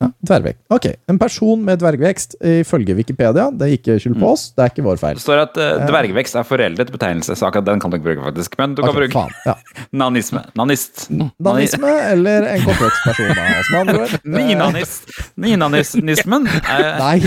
Ja, 0.01 0.07
dvergvekst. 0.25 0.63
Ok. 0.73 0.87
En 1.13 1.19
person 1.21 1.61
med 1.61 1.77
dvergvekst 1.83 2.39
ifølge 2.41 2.95
Wikipedia. 2.97 3.51
Det 3.53 3.67
er 3.67 3.75
ikke 3.77 3.99
skyld 4.01 4.15
Mm. 4.17 4.23
på 4.23 4.31
oss, 4.33 4.47
det 4.57 4.65
er 4.65 4.71
ikke 4.73 4.85
vår 4.87 4.97
feil. 4.97 5.19
Det 5.19 5.23
står 5.27 5.43
at 5.43 5.59
uh, 5.61 5.83
dvergvekst 5.91 6.39
er 6.41 6.47
foreldet 6.49 6.89
betegnelse, 6.91 7.37
så 7.37 7.47
akkurat 7.51 7.67
den 7.69 7.83
kan 7.85 7.93
du 7.93 7.99
ikke 7.99 8.07
bruke, 8.09 8.25
faktisk. 8.31 8.57
Men 8.59 8.75
du 8.75 8.81
kan 8.83 8.95
okay, 8.95 9.11
bruke 9.13 9.27
ja. 9.45 9.55
nanisme. 10.03 10.41
Nanist. 10.57 11.05
Nanisme 11.13 11.93
eller 12.15 12.49
en 12.55 12.65
kortvokst 12.65 13.05
person, 13.05 13.35
da. 13.37 13.45
Andre 13.83 13.99
ord. 14.07 14.17
Ninanist. 14.39 15.13
Ninanismen 15.37 16.49
er 16.49 16.97
Nei. 17.05 17.21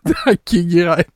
Det 0.00 0.16
er 0.26 0.34
ikke 0.34 0.62
greit. 0.70 1.10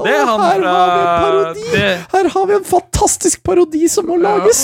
Det 0.00 0.12
er 0.14 0.24
han 0.26 0.40
Her 0.40 0.60
fra 0.60 0.70
har 0.70 0.90
vi 0.94 1.00
en 1.00 1.18
parodi! 1.24 1.66
det, 1.74 1.90
Her 2.14 2.30
har 2.34 2.48
vi 2.48 2.56
en 2.56 2.66
fantastisk 2.70 3.42
parodi 3.46 3.88
som 3.90 4.08
må 4.10 4.16
lages! 4.20 4.62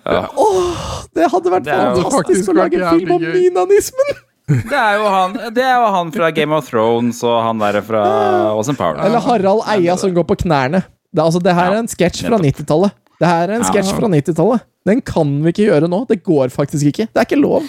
Åh, 0.00 0.80
det 1.14 1.28
hadde 1.28 1.52
vært 1.52 1.66
Det 1.68 1.76
fantastisk 1.76 2.50
å 2.50 2.56
lage 2.56 2.80
en 2.80 2.98
film 2.98 3.16
om 3.18 3.24
minanismen 3.26 3.36
ninanismen! 3.36 4.20
det, 4.50 4.78
er 4.78 4.96
jo 4.98 5.10
han, 5.12 5.36
det 5.54 5.62
er 5.62 5.76
jo 5.78 5.90
han 5.94 6.08
fra 6.14 6.30
Game 6.34 6.56
of 6.56 6.66
Thrones 6.66 7.20
og 7.26 7.36
han 7.44 7.60
der 7.62 7.80
fra 7.86 8.00
Austin 8.54 8.78
Power. 8.78 8.98
Eller 9.04 9.22
Harald 9.22 9.62
Eia 9.70 9.94
som 10.00 10.14
går 10.14 10.26
på 10.26 10.40
knærne. 10.42 10.82
Det, 11.10 11.22
altså, 11.22 11.42
det 11.42 11.54
her 11.54 11.74
er 11.74 11.82
en 11.82 11.90
sketsj 11.90 12.24
fra 12.26 12.38
90-tallet. 12.40 12.96
Det 13.20 13.28
her 13.28 13.50
er 13.50 13.58
en 13.58 13.66
sketsj 13.68 13.92
fra 13.98 14.10
90-tallet. 14.10 14.66
Den 14.88 15.00
kan 15.04 15.28
vi 15.44 15.52
ikke 15.52 15.66
gjøre 15.68 15.88
nå. 15.92 15.98
Det 16.08 16.22
går 16.24 16.48
faktisk 16.54 16.86
ikke. 16.88 17.06
Det 17.12 17.20
er 17.20 17.26
ikke 17.28 17.40
lov. 17.40 17.66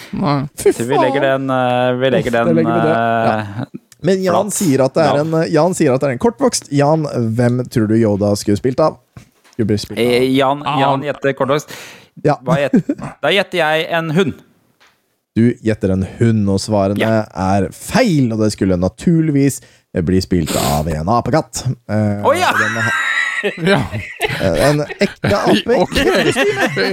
Fy 0.56 0.72
faen! 0.72 0.88
vi 0.88 1.00
legger 1.02 1.26
den, 1.26 1.50
eh, 1.52 1.88
vi 2.00 2.10
legger 2.14 2.32
Uff, 2.32 2.46
den 2.48 2.56
legger 2.56 2.78
vi 2.86 2.92
eh, 2.94 3.64
Men 4.08 4.22
Jan 4.24 4.48
sier, 4.50 4.80
at 4.86 4.94
det 4.96 5.04
er 5.06 5.20
en, 5.20 5.34
Jan 5.52 5.76
sier 5.78 5.92
at 5.94 6.00
det 6.02 6.08
er 6.08 6.14
en 6.16 6.22
kortvokst. 6.22 6.70
Jan, 6.74 7.04
hvem 7.36 7.60
tror 7.70 7.90
du 7.90 7.98
Yoda 8.00 8.32
skulle 8.40 8.56
spilt 8.58 8.80
av? 8.82 8.96
Skulle 9.52 9.76
spilt 9.78 9.98
av. 10.00 10.06
eh, 10.06 10.24
Jan, 10.38 10.64
Jan 10.80 11.04
gjetter 11.06 11.36
kortvokst. 11.38 11.76
Ja. 12.24 12.38
Hva 12.44 12.56
gjetter- 12.62 12.96
Da 13.22 13.30
gjetter 13.32 13.60
jeg 13.60 13.86
en 14.00 14.10
hund. 14.16 14.40
Du 15.36 15.46
gjetter 15.64 15.92
en 15.94 16.02
hund, 16.18 16.48
og 16.52 16.58
svarene 16.60 17.22
er 17.24 17.68
feil, 17.72 18.32
og 18.34 18.40
det 18.42 18.50
skulle 18.52 18.76
naturligvis 18.76 19.60
bli 20.04 20.20
spilt 20.24 20.52
av 20.60 20.88
en 20.92 21.08
apekatt. 21.08 21.62
Eh, 21.88 22.24
oh, 22.24 22.32
ja! 22.36 22.50
Ja. 23.62 23.78
eh, 24.40 24.58
en 24.68 24.82
ekte 24.86 25.30
ape. 25.52 25.76
Okay. 25.84 26.32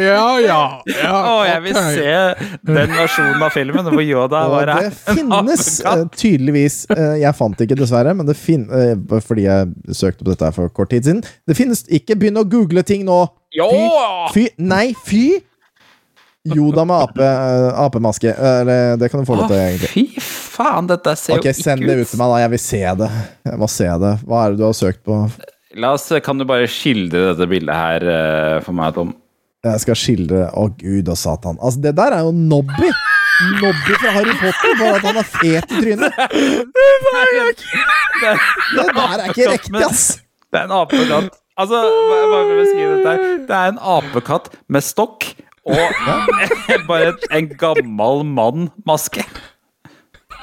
Ja, 0.02 0.24
ja. 0.42 0.60
ja 0.90 1.16
Å, 1.32 1.36
jeg 1.48 1.64
vil 1.68 1.78
okay. 1.78 1.98
se 1.98 2.54
den 2.72 2.94
versjonen 2.96 3.44
av 3.46 3.54
filmen 3.56 3.90
hvor 3.90 4.04
Yoda 4.06 4.44
Og 4.48 4.56
var 4.56 4.70
det 4.72 4.78
her. 4.80 4.96
finnes 5.18 5.68
eh, 5.92 6.06
tydeligvis 6.18 6.80
eh, 6.96 7.18
Jeg 7.24 7.36
fant 7.38 7.58
det 7.60 7.70
ikke, 7.70 7.80
dessverre, 7.84 8.16
men 8.18 8.30
det 8.30 8.38
fin 8.40 8.66
fordi 9.26 9.46
jeg 9.48 9.96
søkte 9.98 10.26
på 10.26 10.32
dette 10.34 10.50
for 10.56 10.72
kort 10.74 10.92
tid 10.94 11.06
siden. 11.08 11.22
Det 11.48 11.58
finnes 11.58 11.86
Ikke 11.94 12.18
begynn 12.20 12.40
å 12.42 12.46
google 12.48 12.84
ting 12.86 13.06
nå! 13.08 13.22
Fy, 13.50 14.34
Fy, 14.36 14.48
nei, 14.62 14.90
fy! 15.06 15.24
Yoda 16.50 16.86
med 16.88 16.96
ape, 16.96 17.26
apemaske. 17.84 18.32
Eller 18.32 18.98
det 18.98 19.10
kan 19.12 19.20
du 19.22 19.28
få 19.28 19.36
lov 19.36 19.50
til, 19.52 19.58
egentlig. 19.60 19.90
fy 19.92 20.22
faen, 20.60 20.88
dette 20.90 21.14
ser 21.20 21.38
Ok, 21.38 21.50
jo 21.50 21.56
Send 21.58 21.84
det 21.86 21.96
ut. 22.00 22.06
ut 22.06 22.12
til 22.14 22.22
meg, 22.22 22.32
da. 22.34 22.40
Jeg 22.46 22.54
vil 22.56 22.62
se 22.64 22.82
det. 23.02 23.10
Jeg 23.50 23.60
må 23.62 23.68
se 23.72 23.90
det. 24.06 24.14
Hva 24.26 24.44
er 24.46 24.54
det 24.56 24.62
du 24.62 24.66
har 24.68 24.78
søkt 24.78 25.02
på? 25.08 25.20
La 25.78 25.92
oss, 25.94 26.08
Kan 26.26 26.38
du 26.40 26.46
bare 26.50 26.68
skildre 26.72 27.20
dette 27.34 27.46
bildet 27.50 27.76
her 27.76 28.02
eh, 28.10 28.62
for 28.66 28.74
meg, 28.78 28.94
Tom? 28.96 29.12
Jeg 29.66 29.80
skal 29.84 29.96
skildre 30.00 30.40
Å, 30.56 30.70
gud 30.80 31.10
og 31.12 31.18
satan. 31.20 31.58
Altså, 31.60 31.80
det 31.84 31.92
der 32.00 32.12
er 32.16 32.22
jo 32.26 32.32
Nobby! 32.34 32.90
Nobby 33.60 33.94
fra 34.02 34.10
Harry 34.18 34.34
Potter, 34.40 34.72
bare 34.80 34.96
at 34.98 35.06
han 35.08 35.18
er 35.22 35.28
fet 35.28 35.68
i 35.72 35.74
trynet. 35.84 36.12
Det 36.20 36.26
er, 38.28 38.36
der 38.74 38.90
er 39.14 39.20
ikke 39.30 39.48
riktig, 39.54 39.84
ass! 39.86 40.04
det 40.52 40.58
er 40.60 40.64
en 40.66 40.76
apekatt. 40.76 41.30
Altså, 41.60 41.78
hva 41.80 42.16
vil 42.20 42.30
skal 42.34 42.50
si 42.50 42.54
beskrive 42.64 42.92
dette 42.98 43.10
her? 43.14 43.20
Det 43.48 43.56
er 43.60 43.68
en 43.72 43.82
apekatt 43.94 44.46
med 44.68 44.82
stokk 44.84 45.20
og 45.70 45.86
bare 46.90 47.12
en 47.36 47.46
gammel 47.62 48.16
mann-maske. 48.28 49.24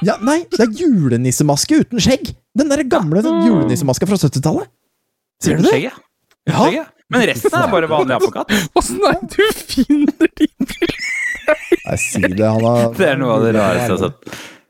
Ja, 0.05 0.15
nei, 0.21 0.39
det 0.53 0.61
er 0.65 0.71
julenissemaske 0.81 1.73
uten 1.83 1.97
skjegg! 2.01 2.25
Den 2.57 2.67
der 2.73 2.81
gamle 2.89 3.19
julenissemaska 3.21 4.05
fra 4.09 4.17
70-tallet. 4.17 4.65
Ser 5.43 5.57
du 5.57 5.65
det? 5.65 5.71
Skjegget. 5.73 5.97
Skjegget. 6.49 6.93
Men 7.13 7.23
resten 7.29 7.53
er 7.55 7.69
bare 7.71 7.87
vanlig 7.91 8.17
apekatt. 8.17 8.51
Åssen 8.79 8.99
er 9.07 9.15
det 9.21 9.27
du 9.31 9.43
finner 9.71 10.27
de 10.27 10.47
Nei, 11.87 11.97
si 12.01 12.19
det. 12.19 12.43
Han 12.43 12.65
har 12.67 12.91
Det 12.99 13.07
er 13.13 13.17
noe 13.21 13.37
av 13.37 13.45
det 13.45 13.51
rareste 13.55 13.85
jeg 13.85 13.93
har 13.93 14.01
sett. 14.09 14.17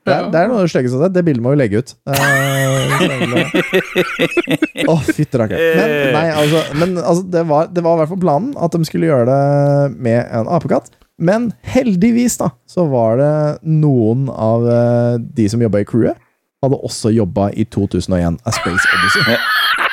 Det 0.07 0.13
er, 0.15 0.27
det 0.31 0.39
er 0.39 0.47
noe 0.47 0.59
av 0.61 0.67
det 0.67 0.71
styggeste 0.71 0.95
jeg 0.95 1.01
har 1.01 1.07
sett. 1.09 1.15
Det 1.17 1.23
bildet 1.27 1.43
må 1.43 1.51
vi 1.51 1.59
legge 1.59 1.81
ut. 1.81 1.89
Eh, 2.07 2.13
Å, 4.87 4.95
fytti 5.09 5.35
rakkeren. 5.41 5.81
Men, 5.81 5.89
nei, 6.15 6.27
altså, 6.31 6.61
men 6.79 6.93
altså, 7.01 7.25
det, 7.33 7.43
var, 7.49 7.67
i 7.73 7.73
hvert 7.81 8.11
fall 8.13 8.21
planen 8.21 8.53
at 8.55 8.77
de 8.77 8.87
skulle 8.87 9.09
gjøre 9.09 9.25
det 9.27 9.97
med 9.97 10.21
en 10.23 10.47
apekatt. 10.59 10.93
Men 11.17 11.49
heldigvis, 11.65 12.37
da, 12.39 12.53
så 12.69 12.85
var 12.91 13.17
det 13.19 13.33
noen 13.65 14.29
av 14.31 14.69
eh, 14.69 15.17
de 15.41 15.49
som 15.49 15.63
jobba 15.65 15.81
i 15.81 15.89
crewet, 15.89 16.21
hadde 16.63 16.79
også 16.87 17.11
jobba 17.13 17.49
i 17.57 17.65
2001 17.73 18.39
A 18.45 18.53
Space 18.53 18.85
Odyssey. 18.95 19.37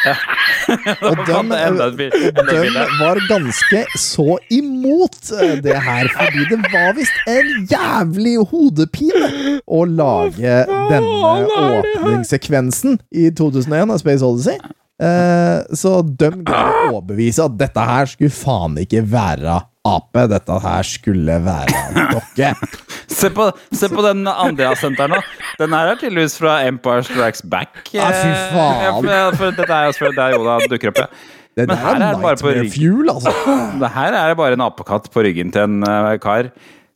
Og 0.05 1.17
de, 1.27 1.35
Enda 1.35 1.87
og 1.89 1.97
bil- 1.99 2.13
enda 2.13 2.31
et 2.31 2.37
de 2.39 2.45
bilde. 2.51 2.85
var 3.01 3.21
ganske 3.31 3.83
så 4.01 4.37
imot 4.55 5.19
eh, 5.41 5.55
det 5.65 5.77
her, 5.87 6.09
fordi 6.19 6.45
det 6.53 6.61
var 6.73 6.95
visst 6.97 7.29
en 7.31 7.51
jævlig 7.71 8.37
hodepine 8.53 9.31
å 9.67 9.83
lage 9.89 10.57
denne 10.91 11.35
åpningssekvensen 11.81 12.99
i 13.15 13.29
2001 13.37 13.95
av 13.95 14.01
Space 14.03 14.25
Odyssey. 14.27 14.59
Eh, 15.03 15.61
så 15.75 15.97
de 16.07 16.29
greide 16.47 16.89
å 16.89 16.99
overbevise 17.01 17.45
at 17.49 17.57
dette 17.59 17.85
her 17.89 18.07
skulle 18.13 18.31
faen 18.35 18.77
ikke 18.85 19.03
være 19.11 19.57
ape, 19.85 20.25
dette 20.33 20.59
her 20.65 20.87
skulle 20.89 21.37
være 21.45 22.07
dokke. 22.15 22.51
Se 23.15 23.29
på, 23.31 23.45
se 23.73 23.89
på 23.93 24.03
den 24.05 24.25
Andrea-senteren 24.27 25.13
nå. 25.15 25.19
Den 25.61 25.73
her 25.77 25.93
er 25.93 25.99
tydeligvis 26.01 26.35
fra 26.41 26.57
Empire 26.67 27.05
Strikes 27.07 27.45
Back. 27.53 27.85
Ja, 27.95 28.09
fy 28.11 28.31
faen. 28.51 28.81
Ja, 28.83 28.93
for, 28.99 29.37
for 29.39 29.59
dette 29.61 29.77
er 29.77 29.87
jo 29.87 29.93
selvfølgelig 29.95 30.19
der 30.19 30.35
Yoda 30.39 30.57
dukker 30.73 30.91
opp, 30.91 31.03
ja. 31.05 31.09
Det 31.55 31.69
der 31.71 31.79
her 31.79 32.01
er 32.01 32.07
er 32.09 32.23
bare 32.25 32.41
på 32.41 32.51
Nightmare. 32.51 32.73
Fuel, 32.75 33.13
altså. 33.13 33.35
Det 33.85 33.91
her 33.95 34.17
er 34.19 34.35
bare 34.41 34.57
en 34.59 34.65
apekatt 34.67 35.07
på 35.15 35.23
ryggen 35.23 35.53
til 35.55 35.63
en 35.69 35.85
uh, 35.87 36.17
kar. 36.23 36.49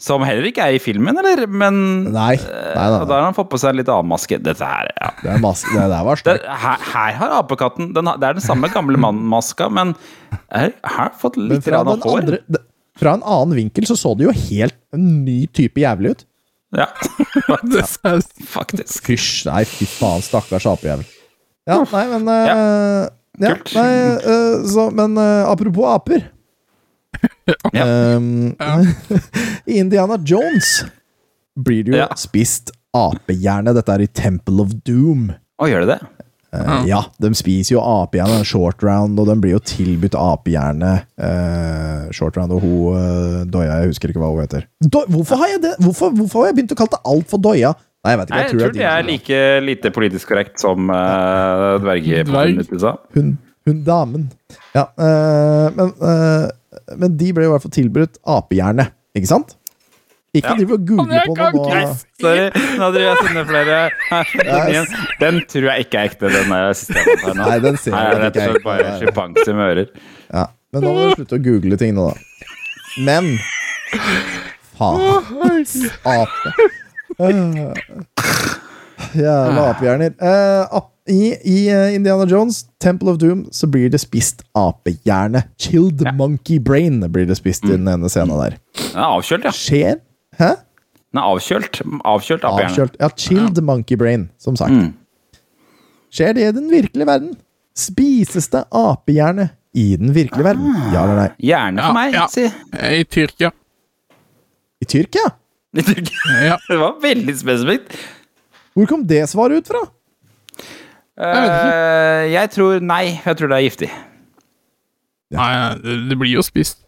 Som 0.02 0.22
heller 0.26 0.46
ikke 0.50 0.62
er 0.62 0.76
i 0.76 0.80
filmen, 0.82 1.16
eller? 1.18 1.44
Men 1.46 1.78
Nei, 2.10 2.34
nei, 2.38 2.74
nei, 2.74 3.00
Og 3.00 3.06
da 3.10 3.16
har 3.20 3.24
han 3.28 3.34
fått 3.34 3.48
på 3.50 3.58
seg 3.58 3.72
en 3.74 3.80
litt 3.80 3.88
annen 3.90 4.10
maske. 4.10 4.38
Dette 4.42 4.66
her, 4.66 4.90
ja. 4.98 5.08
Det, 5.22 5.30
er 5.36 5.40
mas 5.42 5.62
det 5.66 5.86
der 5.90 6.04
var 6.06 6.20
sterkt. 6.20 6.46
her, 6.64 6.84
her 6.92 7.16
har 7.22 7.34
apekatten 7.40 7.92
den 7.96 8.10
Det 8.18 8.28
er 8.32 8.38
den 8.38 8.44
samme 8.44 8.70
gamle 8.74 8.98
mannen-maska, 9.02 9.66
men 9.74 9.94
her 10.54 10.74
har 10.98 11.14
fått 11.18 11.38
Men 11.38 11.52
litt 11.54 11.66
fra, 11.66 11.82
den 11.86 11.94
av 11.94 12.06
hår. 12.06 12.20
andre, 12.24 12.42
fra 12.98 13.14
en 13.16 13.22
annen 13.24 13.56
vinkel 13.58 13.86
så 13.88 13.96
så 13.98 14.14
det 14.18 14.26
jo 14.28 14.34
helt 14.34 14.76
en 14.94 15.06
ny 15.24 15.46
type 15.54 15.80
jævlig 15.80 16.16
ut. 16.16 16.24
Ja, 16.76 16.86
faktisk. 18.56 19.04
Fysj, 19.06 19.46
nei, 19.48 19.62
fy 19.68 19.86
faen, 19.88 20.20
stakkars 20.24 20.66
apejævel. 20.68 21.06
Ja, 21.68 21.78
nei, 21.92 22.02
men 22.12 22.28
uh, 22.28 23.06
ja, 23.40 23.54
nei, 23.76 23.88
uh, 24.24 24.66
så, 24.68 24.86
Men 24.96 25.16
uh, 25.20 25.44
apropos 25.50 25.84
aper 25.94 26.22
Um, 27.72 28.52
I 29.68 29.78
Indiana 29.80 30.18
Jones 30.24 30.84
blir 31.58 31.84
det 31.86 31.92
jo 31.94 31.98
Ja. 32.02 32.08
spist 32.16 32.70
apehjerne. 32.94 33.72
Dette 33.76 33.94
er 33.96 34.04
i 34.04 34.08
Temple 34.12 34.62
of 34.62 34.74
Doom. 34.86 35.30
Å, 35.58 35.66
gjør 35.68 35.86
det 35.86 35.96
det? 35.96 36.17
Eh, 36.48 36.86
ja, 36.88 37.02
de 37.20 37.28
spiser 37.36 37.74
jo 37.74 37.82
apehjerne, 37.84 38.40
short 38.48 38.84
round, 38.86 39.18
og 39.20 39.28
de 39.28 39.36
blir 39.42 39.56
jo 39.56 39.62
tilbudt 39.68 40.16
apehjerne. 40.16 40.94
Uh, 41.20 42.06
short 42.14 42.38
round 42.40 42.54
og 42.56 42.62
hun 42.64 42.96
uh, 42.96 43.42
Doya, 43.50 43.82
jeg 43.82 43.92
husker 43.92 44.12
ikke 44.12 44.22
hva 44.22 44.30
hun 44.32 44.46
heter. 44.46 44.64
Do 44.80 45.04
hvorfor, 45.12 45.42
har 45.42 45.52
jeg 45.52 45.64
det? 45.66 45.74
Hvorfor, 45.84 46.14
hvorfor 46.16 46.44
har 46.44 46.52
jeg 46.52 46.60
begynt 46.60 46.72
å 46.72 46.80
kalle 46.80 46.96
det 46.96 47.02
alt 47.12 47.28
for 47.28 47.44
Doya? 47.44 47.74
Nei, 48.06 48.14
jeg 48.14 48.20
vet 48.20 48.30
ikke. 48.30 48.38
Nei, 48.38 48.42
jeg 48.46 48.50
tror 48.54 48.62
det 48.62 48.78
det 48.78 48.88
er 48.88 49.04
like 49.04 49.42
lite 49.66 49.90
politisk 49.92 50.30
korrekt 50.30 50.62
som 50.62 50.88
uh, 50.88 51.76
dvergepartiet 51.82 52.86
hun, 53.18 53.34
hun 53.66 53.82
damen. 53.84 54.28
Ja, 54.76 54.86
eh, 54.96 55.66
men, 55.74 55.92
eh, 56.00 56.48
men 56.96 57.16
de 57.18 57.32
ble 57.34 57.48
i 57.48 57.50
hvert 57.50 57.64
fall 57.64 57.74
tilbudt 57.74 58.20
apehjerne, 58.28 58.88
ikke 59.18 59.30
sant? 59.30 59.57
Ikke 60.36 60.50
Ja. 60.50 60.54
driv 60.58 60.72
og 60.76 60.82
google 60.86 61.20
på 61.24 61.34
noe 61.38 61.50
nå. 61.54 61.62
Nei, 61.72 61.84
sorry. 62.20 62.50
Nå 62.78 62.88
driver 62.92 63.06
jeg 63.06 63.12
og 63.14 63.22
sender 63.26 63.46
flere. 63.48 63.78
Den, 64.68 64.86
den 65.22 65.38
tror 65.48 65.68
jeg 65.70 65.86
ikke 65.86 65.98
er 66.02 66.10
ekte, 66.10 66.28
den 66.34 66.52
der 66.52 66.72
siste 66.76 67.00
her 67.00 67.32
nå. 67.32 67.34
Nei, 67.40 67.58
den 67.64 67.78
ser 67.80 67.96
jeg 67.96 68.10
er 68.12 68.20
rett 68.26 68.36
og 68.36 68.42
slett 68.50 68.66
bare 68.66 68.90
sjimpanse 69.00 69.54
med 69.56 69.64
ører. 69.72 69.88
Ja, 70.34 70.44
men 70.74 70.84
nå 70.84 70.92
må 70.92 71.06
du 71.08 71.14
slutte 71.22 71.38
å 71.38 71.42
google 71.48 71.78
ting 71.80 71.94
nå, 71.96 72.10
da. 72.12 72.16
Men 73.08 73.30
Faen. 74.78 75.00
Ape. 76.04 76.52
Jævla 79.16 79.64
apehjerner. 79.72 80.12
Eh, 80.20 80.80
I 81.08 81.30
i 81.48 81.56
eh, 81.72 81.94
Indiana 81.96 82.26
Jones, 82.28 82.66
Temple 82.84 83.10
of 83.14 83.18
Doom, 83.22 83.46
så 83.54 83.66
blir 83.70 83.88
det 83.90 84.00
spist 84.02 84.42
apehjerne. 84.58 85.46
Chilled 85.58 86.04
monkey 86.18 86.58
brain 86.60 87.00
blir 87.10 87.24
det 87.30 87.38
spist 87.40 87.64
i 87.64 87.72
den 87.72 87.88
ene 87.88 88.10
scenen 88.12 88.36
der. 88.42 88.58
Er 88.92 89.06
avkjølt, 89.06 89.48
ja. 89.48 89.54
Skjer? 89.56 89.96
Hæ? 90.38 90.50
Den 91.08 91.20
er 91.22 91.28
avkjølt. 91.32 91.80
Avkjølt 92.04 92.44
apehjerne. 92.44 92.70
Avkjølt. 92.72 92.96
Ja, 93.00 93.08
chilled 93.16 93.60
monkey 93.64 93.96
brain, 93.98 94.28
som 94.38 94.56
sagt. 94.60 94.72
Mm. 94.72 94.92
Skjer 96.14 96.34
det 96.36 96.48
i 96.48 96.52
den 96.56 96.68
virkelige 96.72 97.06
verden? 97.08 97.32
Spises 97.78 98.48
det 98.52 98.64
apehjerne 98.74 99.50
i 99.76 99.90
den 100.00 100.12
virkelige 100.16 100.44
verden? 100.46 100.74
Ja 100.92 101.04
eller 101.04 101.18
nei? 101.22 101.28
Gjerne 101.50 101.84
for 101.84 101.96
meg, 101.96 102.16
si. 102.32 102.46
I 102.98 103.04
Tyrkia. 103.04 103.50
I 104.82 104.88
Tyrkia? 104.88 105.30
I 105.76 105.84
Tyrkia. 105.84 106.56
Det 106.68 106.78
var 106.80 106.98
veldig 107.02 107.34
spesifikt. 107.38 107.96
Hvor 108.78 108.86
kom 108.90 109.06
det 109.10 109.24
svaret 109.30 109.62
ut 109.62 109.70
fra? 109.72 109.80
Eh, 111.18 112.28
jeg 112.30 112.50
tror 112.54 112.78
nei. 112.84 113.18
Jeg 113.24 113.38
tror 113.38 113.50
det 113.50 113.56
er 113.58 113.64
giftig. 113.66 113.88
Nei, 115.34 115.50
det, 115.82 115.96
det 116.08 116.16
blir 116.20 116.36
jo 116.38 116.44
spist. 116.46 116.84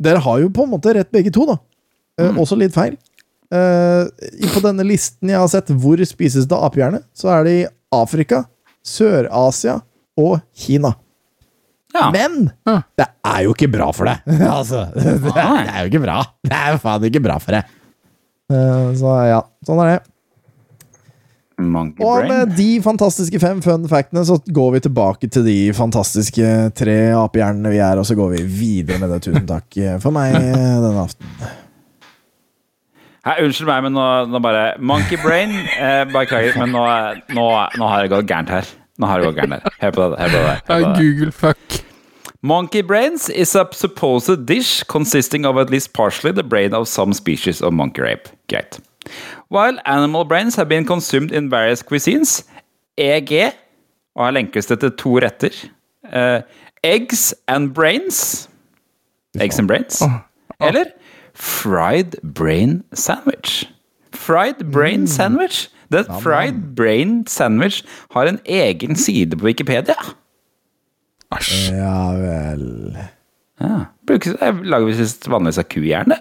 Dere 0.00 0.22
har 0.24 0.40
jo 0.42 0.50
på 0.54 0.64
en 0.66 0.72
måte 0.74 0.94
rett 0.96 1.10
begge 1.14 1.32
to, 1.34 1.46
da. 1.46 1.58
Eh, 2.18 2.30
Mm. 2.30 2.38
Også 2.42 2.56
litt 2.58 2.74
feil. 2.74 2.96
Eh, 3.54 4.06
på 4.54 4.60
denne 4.64 4.84
listen 4.86 5.28
jeg 5.30 5.38
har 5.38 5.48
sett 5.50 5.68
hvor 5.70 5.98
spises 6.06 6.46
det 6.50 6.56
apehjerne, 6.58 7.02
så 7.14 7.28
er 7.34 7.44
det 7.46 7.54
i 7.60 7.66
Afrika, 7.94 8.44
Sør-Asia 8.84 9.80
og 10.18 10.40
Kina. 10.54 10.94
Men 12.10 12.48
det 12.98 13.06
er 13.06 13.42
jo 13.46 13.52
ikke 13.54 13.68
bra 13.70 13.90
for 13.94 14.10
deg! 14.10 14.22
altså, 14.50 14.86
det, 14.94 15.14
det 15.22 15.34
er 15.44 15.84
jo 15.84 15.90
ikke 15.92 16.02
bra. 16.02 16.16
Det 16.42 16.56
er 16.58 16.72
jo 16.74 16.80
faen 16.82 17.06
ikke 17.10 17.22
bra 17.22 17.36
for 17.42 17.54
deg. 17.58 17.70
Eh, 18.50 18.88
så 18.98 19.14
ja, 19.30 19.40
sånn 19.66 19.82
er 19.84 19.92
det. 19.92 20.00
Monkey 21.58 22.02
Og 22.02 22.24
brain. 22.24 22.28
med 22.32 22.56
de 22.58 22.80
fantastiske 22.82 23.38
fem 23.38 23.60
fun 23.62 23.84
factene 23.88 24.24
så 24.26 24.40
går 24.50 24.72
vi 24.74 24.80
tilbake 24.88 25.28
til 25.30 25.44
de 25.46 25.58
fantastiske 25.76 26.48
tre 26.74 26.96
apehjernene 27.14 27.70
vi 27.70 27.78
er, 27.78 28.00
og 28.00 28.06
så 28.08 28.16
går 28.18 28.32
vi 28.36 28.42
videre 28.42 28.98
med 28.98 29.12
det. 29.14 29.20
Tusen 29.28 29.46
takk 29.46 29.78
for 30.02 30.10
meg 30.16 30.34
denne 30.34 31.04
aften. 31.04 31.30
Hei, 33.24 33.38
unnskyld 33.46 33.70
meg, 33.70 33.84
men 33.86 33.94
nå, 33.96 34.06
nå 34.28 34.40
bare 34.44 34.64
Monkey 34.84 35.16
brain. 35.22 35.54
Eh, 35.80 36.02
Beklager, 36.12 36.58
men 36.60 36.74
nå, 36.74 36.82
nå, 37.32 37.44
nå 37.80 37.86
har 37.88 38.02
det 38.04 38.10
gått 38.12 38.26
gærent 38.28 38.50
her. 38.52 38.68
Nå 39.00 39.08
har 39.08 39.22
det 39.22 39.30
gått 39.30 39.38
gærent 39.40 39.54
her. 39.64 39.78
Hør 39.80 39.94
på 39.96 40.08
det. 40.12 40.18
Hør 40.20 40.34
på 40.34 40.42
det. 40.42 40.58
Hør 40.58 40.68
på 40.68 40.80
det. 40.82 40.90
Google 41.00 41.32
fuck. 41.32 41.78
Monkey 42.44 42.82
brains 42.84 43.30
is 43.30 43.54
a 43.56 43.64
supposed 43.72 44.44
dish 44.44 44.82
consisting 44.92 45.46
of 45.46 45.56
at 45.56 45.70
least 45.70 45.94
partially 45.94 46.34
the 46.36 46.42
brain 46.44 46.74
of 46.74 46.86
some 46.86 47.14
species 47.16 47.62
of 47.62 47.72
monkey 47.72 48.02
rape. 48.02 48.28
Greit. 48.52 48.76
While 49.50 49.78
animal 49.86 50.24
brains 50.24 50.56
have 50.56 50.68
been 50.68 50.84
consumed 50.86 51.30
in 51.32 51.50
various 51.50 51.82
cuisines, 51.82 52.44
EG, 52.98 53.52
og 54.14 54.24
her 54.26 54.30
lenkes 54.30 54.66
det 54.66 54.80
til 54.80 54.90
to 54.96 55.18
retter, 55.18 55.50
Uh, 56.04 56.42
eggs 56.82 57.34
and 57.48 57.72
brains, 57.74 58.48
eggs 59.40 59.58
and 59.58 59.66
brains, 59.68 60.02
eller 60.60 60.84
fried 61.34 62.12
brain 62.34 62.84
sandwich. 62.92 63.70
Fried 64.12 64.70
brain 64.72 65.06
sandwich? 65.06 65.70
That 65.90 66.06
fried 66.22 66.76
brain 66.76 67.26
sandwich 67.26 67.84
har 68.10 68.26
en 68.28 68.38
egen 68.46 68.96
side 68.96 69.36
på 69.36 69.44
Wikipedia. 69.46 69.94
Ja 71.72 72.12
vel 72.12 72.98
Ja. 73.60 73.84
Brukes, 74.06 74.34
lages 74.62 74.98
visst 74.98 75.28
vanligvis 75.28 75.58
av 75.58 75.64
kuhjerne. 75.64 76.16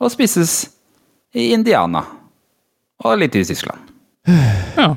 Og 0.00 0.10
spises 0.10 0.70
i 1.38 1.50
Indiana. 1.56 2.04
Og 3.04 3.16
litt 3.20 3.36
i 3.38 3.44
Tyskland. 3.48 3.88
Ja. 4.72 4.94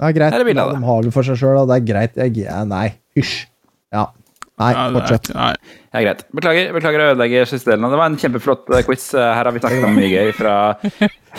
Det 0.00 0.08
er 0.08 0.14
greit. 0.16 0.32
Her 0.32 0.40
er 0.40 0.46
bildet 0.48 0.62
av 0.62 0.70
La 0.70 0.76
dem 0.78 0.84
ha 0.88 0.94
det 1.04 1.10
for 1.12 1.26
seg 1.26 1.36
sjøl, 1.36 1.58
da. 1.58 1.64
Det 1.68 1.74
er 1.76 1.86
greit. 1.90 2.14
Jeg, 2.16 2.32
ja, 2.46 2.62
nei, 2.64 2.86
hysj. 3.18 3.34
Ja. 3.92 4.06
Nei, 4.60 4.70
fortsett. 4.94 5.28
Ja, 5.32 6.00
greit. 6.04 6.22
Beklager, 6.36 6.70
beklager 6.76 7.02
å 7.02 7.08
ødelegge 7.12 7.42
siste 7.48 7.72
delen. 7.72 7.84
Det 7.92 7.98
var 8.00 8.08
en 8.08 8.16
kjempeflott 8.20 8.70
eh, 8.76 8.82
quiz. 8.86 9.06
Eh, 9.16 9.24
Her 9.36 9.48
har 9.48 9.52
vi 9.56 9.60
snakket 9.60 9.84
om 9.88 9.94
mye 9.96 10.08
gøy. 10.12 10.32
Fra, 10.36 10.54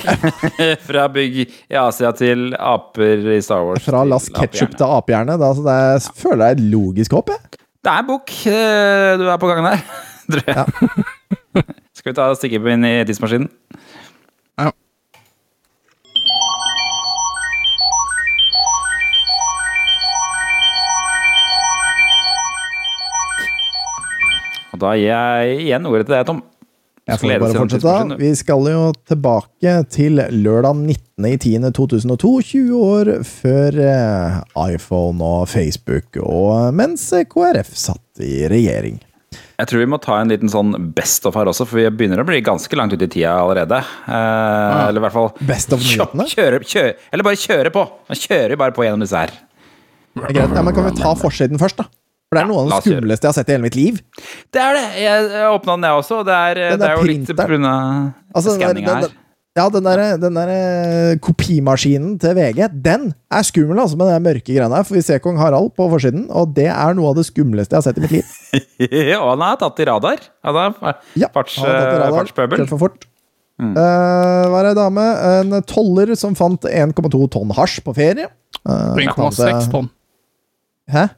fra 0.90 1.08
bygg 1.14 1.40
i 1.42 1.78
Asia 1.82 2.12
til 2.18 2.52
aper 2.58 3.26
i 3.34 3.40
Star 3.46 3.66
Wars. 3.66 3.86
Fra 3.86 4.04
Lass 4.10 4.30
Ketchup 4.34 4.74
til 4.78 4.86
apehjerne. 5.00 5.38
da, 5.42 5.52
så 5.58 5.66
det 5.66 5.78
er, 5.88 6.08
føler 6.22 6.44
jeg 6.46 6.58
er 6.58 6.60
et 6.60 6.66
logisk 6.76 7.18
hopp, 7.18 7.34
jeg. 7.34 7.62
Det 7.82 7.94
er 7.96 8.04
en 8.04 8.10
bok 8.12 8.36
eh, 8.52 9.12
du 9.22 9.26
er 9.30 9.42
på 9.42 9.50
gangen 9.50 9.70
her, 9.72 9.86
tror 10.36 10.54
jeg. 10.54 11.06
Skal 12.02 12.16
vi 12.16 12.18
ta 12.18 12.32
og 12.34 12.38
stikke 12.40 12.58
inn 12.74 12.82
i 12.82 12.96
tidsmaskinen? 13.06 13.44
Ja. 14.58 14.72
Og 24.72 24.82
da 24.82 24.96
gir 24.98 25.12
jeg 25.12 25.60
igjen 25.68 25.86
ordet 25.92 26.08
til 26.08 26.16
deg, 26.16 26.26
Tom. 26.32 26.42
Jeg 27.06 27.22
skal 27.22 27.44
bare 27.44 27.60
fortsette. 27.60 28.18
Vi 28.18 28.34
skal 28.40 28.72
jo 28.72 28.82
tilbake 29.14 29.76
til 29.94 30.24
lørdag 30.42 30.82
19.10.2002, 31.22 32.34
20 32.50 32.82
år 32.82 33.14
før 33.30 33.78
eh, 33.78 34.42
iPhone 34.74 35.22
og 35.22 35.46
Facebook, 35.54 36.18
og 36.18 36.74
mens 36.82 37.06
eh, 37.14 37.30
KrF 37.30 37.76
satt 37.78 38.26
i 38.26 38.48
regjering. 38.50 38.98
Jeg 39.62 39.70
tror 39.70 39.84
vi 39.84 39.88
må 39.94 40.00
ta 40.02 40.16
en 40.18 40.32
liten 40.32 40.50
sånn 40.50 40.72
best 40.98 41.26
of 41.30 41.36
her 41.38 41.46
også, 41.52 41.68
for 41.70 41.78
vi 41.78 41.86
begynner 41.94 42.24
å 42.24 42.26
bli 42.26 42.40
ganske 42.42 42.74
langt 42.80 42.96
ute 42.96 43.06
i 43.06 43.12
tida 43.14 43.36
allerede. 43.44 43.78
Eh, 44.10 44.80
Eller 44.88 44.98
i 44.98 45.04
hvert 45.06 45.14
fall 45.14 45.30
Best 45.46 45.76
of 45.76 45.84
nyhetene? 45.86 46.26
Kjøre, 46.32 46.62
kjøre, 46.66 46.96
eller 47.14 47.28
bare 47.28 47.38
kjøre 47.44 47.74
på. 47.76 47.84
Man 48.10 48.22
kjører 48.24 48.58
bare 48.58 48.74
på 48.74 48.88
gjennom 48.88 49.04
disse 49.06 49.22
her. 49.22 49.34
Det 50.18 50.32
er. 50.34 50.40
Ja, 50.42 50.64
men 50.66 50.74
kan 50.76 50.90
vi 50.90 50.96
ta 50.98 51.14
forsiden 51.20 51.62
først, 51.62 51.78
da? 51.84 51.86
For 52.32 52.40
det 52.40 52.42
er 52.46 52.48
noe 52.50 52.64
av 52.64 52.70
det 52.72 52.80
skumleste 52.88 53.28
jeg 53.28 53.30
har 53.34 53.36
sett 53.38 53.50
i 53.52 53.56
hele 53.58 53.66
mitt 53.68 53.76
liv. 53.78 53.98
Det 54.56 54.62
er 54.64 54.78
det! 54.80 54.84
Jeg 55.04 55.48
åpna 55.52 55.76
den, 55.76 55.86
jeg 55.90 56.02
også. 56.02 56.20
og 56.22 56.28
Det 56.30 56.36
er, 56.40 56.60
Den 56.72 56.80
det 56.82 56.88
er 56.90 56.96
jo 56.96 57.08
litt 57.10 57.32
pga. 57.36 57.74
Altså, 58.32 58.54
skanninga 58.56 58.94
her. 59.02 59.16
Ja, 59.58 59.66
den 59.68 59.84
der, 59.84 60.16
den 60.16 60.38
der 60.40 60.50
eh, 60.54 61.18
kopimaskinen 61.20 62.14
til 62.24 62.38
VG, 62.38 62.70
den 62.86 63.10
er 63.28 63.44
skummel, 63.44 63.82
altså, 63.84 63.98
med 64.00 64.08
den 64.08 64.24
mørke 64.24 64.46
greiene 64.48 64.70
der. 64.72 64.86
For 64.88 64.96
vi 64.96 65.02
ser 65.04 65.20
kong 65.20 65.40
Harald 65.42 65.74
på 65.76 65.90
forsiden, 65.92 66.30
og 66.32 66.54
det 66.56 66.70
er 66.72 66.96
noe 66.96 67.10
av 67.12 67.18
det 67.20 67.26
skumleste 67.28 67.76
jeg 67.76 67.82
har 67.82 67.88
sett 67.90 68.00
i 68.00 68.06
mitt 68.06 68.14
liv. 68.16 68.30
og 69.20 69.28
han 69.34 69.44
er 69.50 69.58
tatt 69.60 69.82
i 69.84 69.88
radar. 69.92 70.24
Han 70.48 70.60
er 70.62 70.78
farts, 70.80 71.58
Han 71.60 71.68
har 71.68 71.76
tatt 71.76 71.92
i 71.98 71.98
radar, 72.00 72.16
fartspøbel. 72.22 72.62
kjørt 72.64 72.72
for 72.72 72.86
fort. 72.86 73.08
Mm. 73.62 73.74
Eh, 73.76 74.46
var 74.56 74.70
ei 74.72 74.76
dame, 74.78 75.08
en 75.36 75.58
toller 75.68 76.16
som 76.18 76.38
fant 76.40 76.70
1,2 76.72 77.26
tonn 77.36 77.52
hasj 77.60 77.82
på 77.84 77.94
ferie. 78.00 78.32
Uh, 78.64 78.96
1,6 79.04 79.68
tonn. 79.74 79.92
Hæ? 80.96 81.10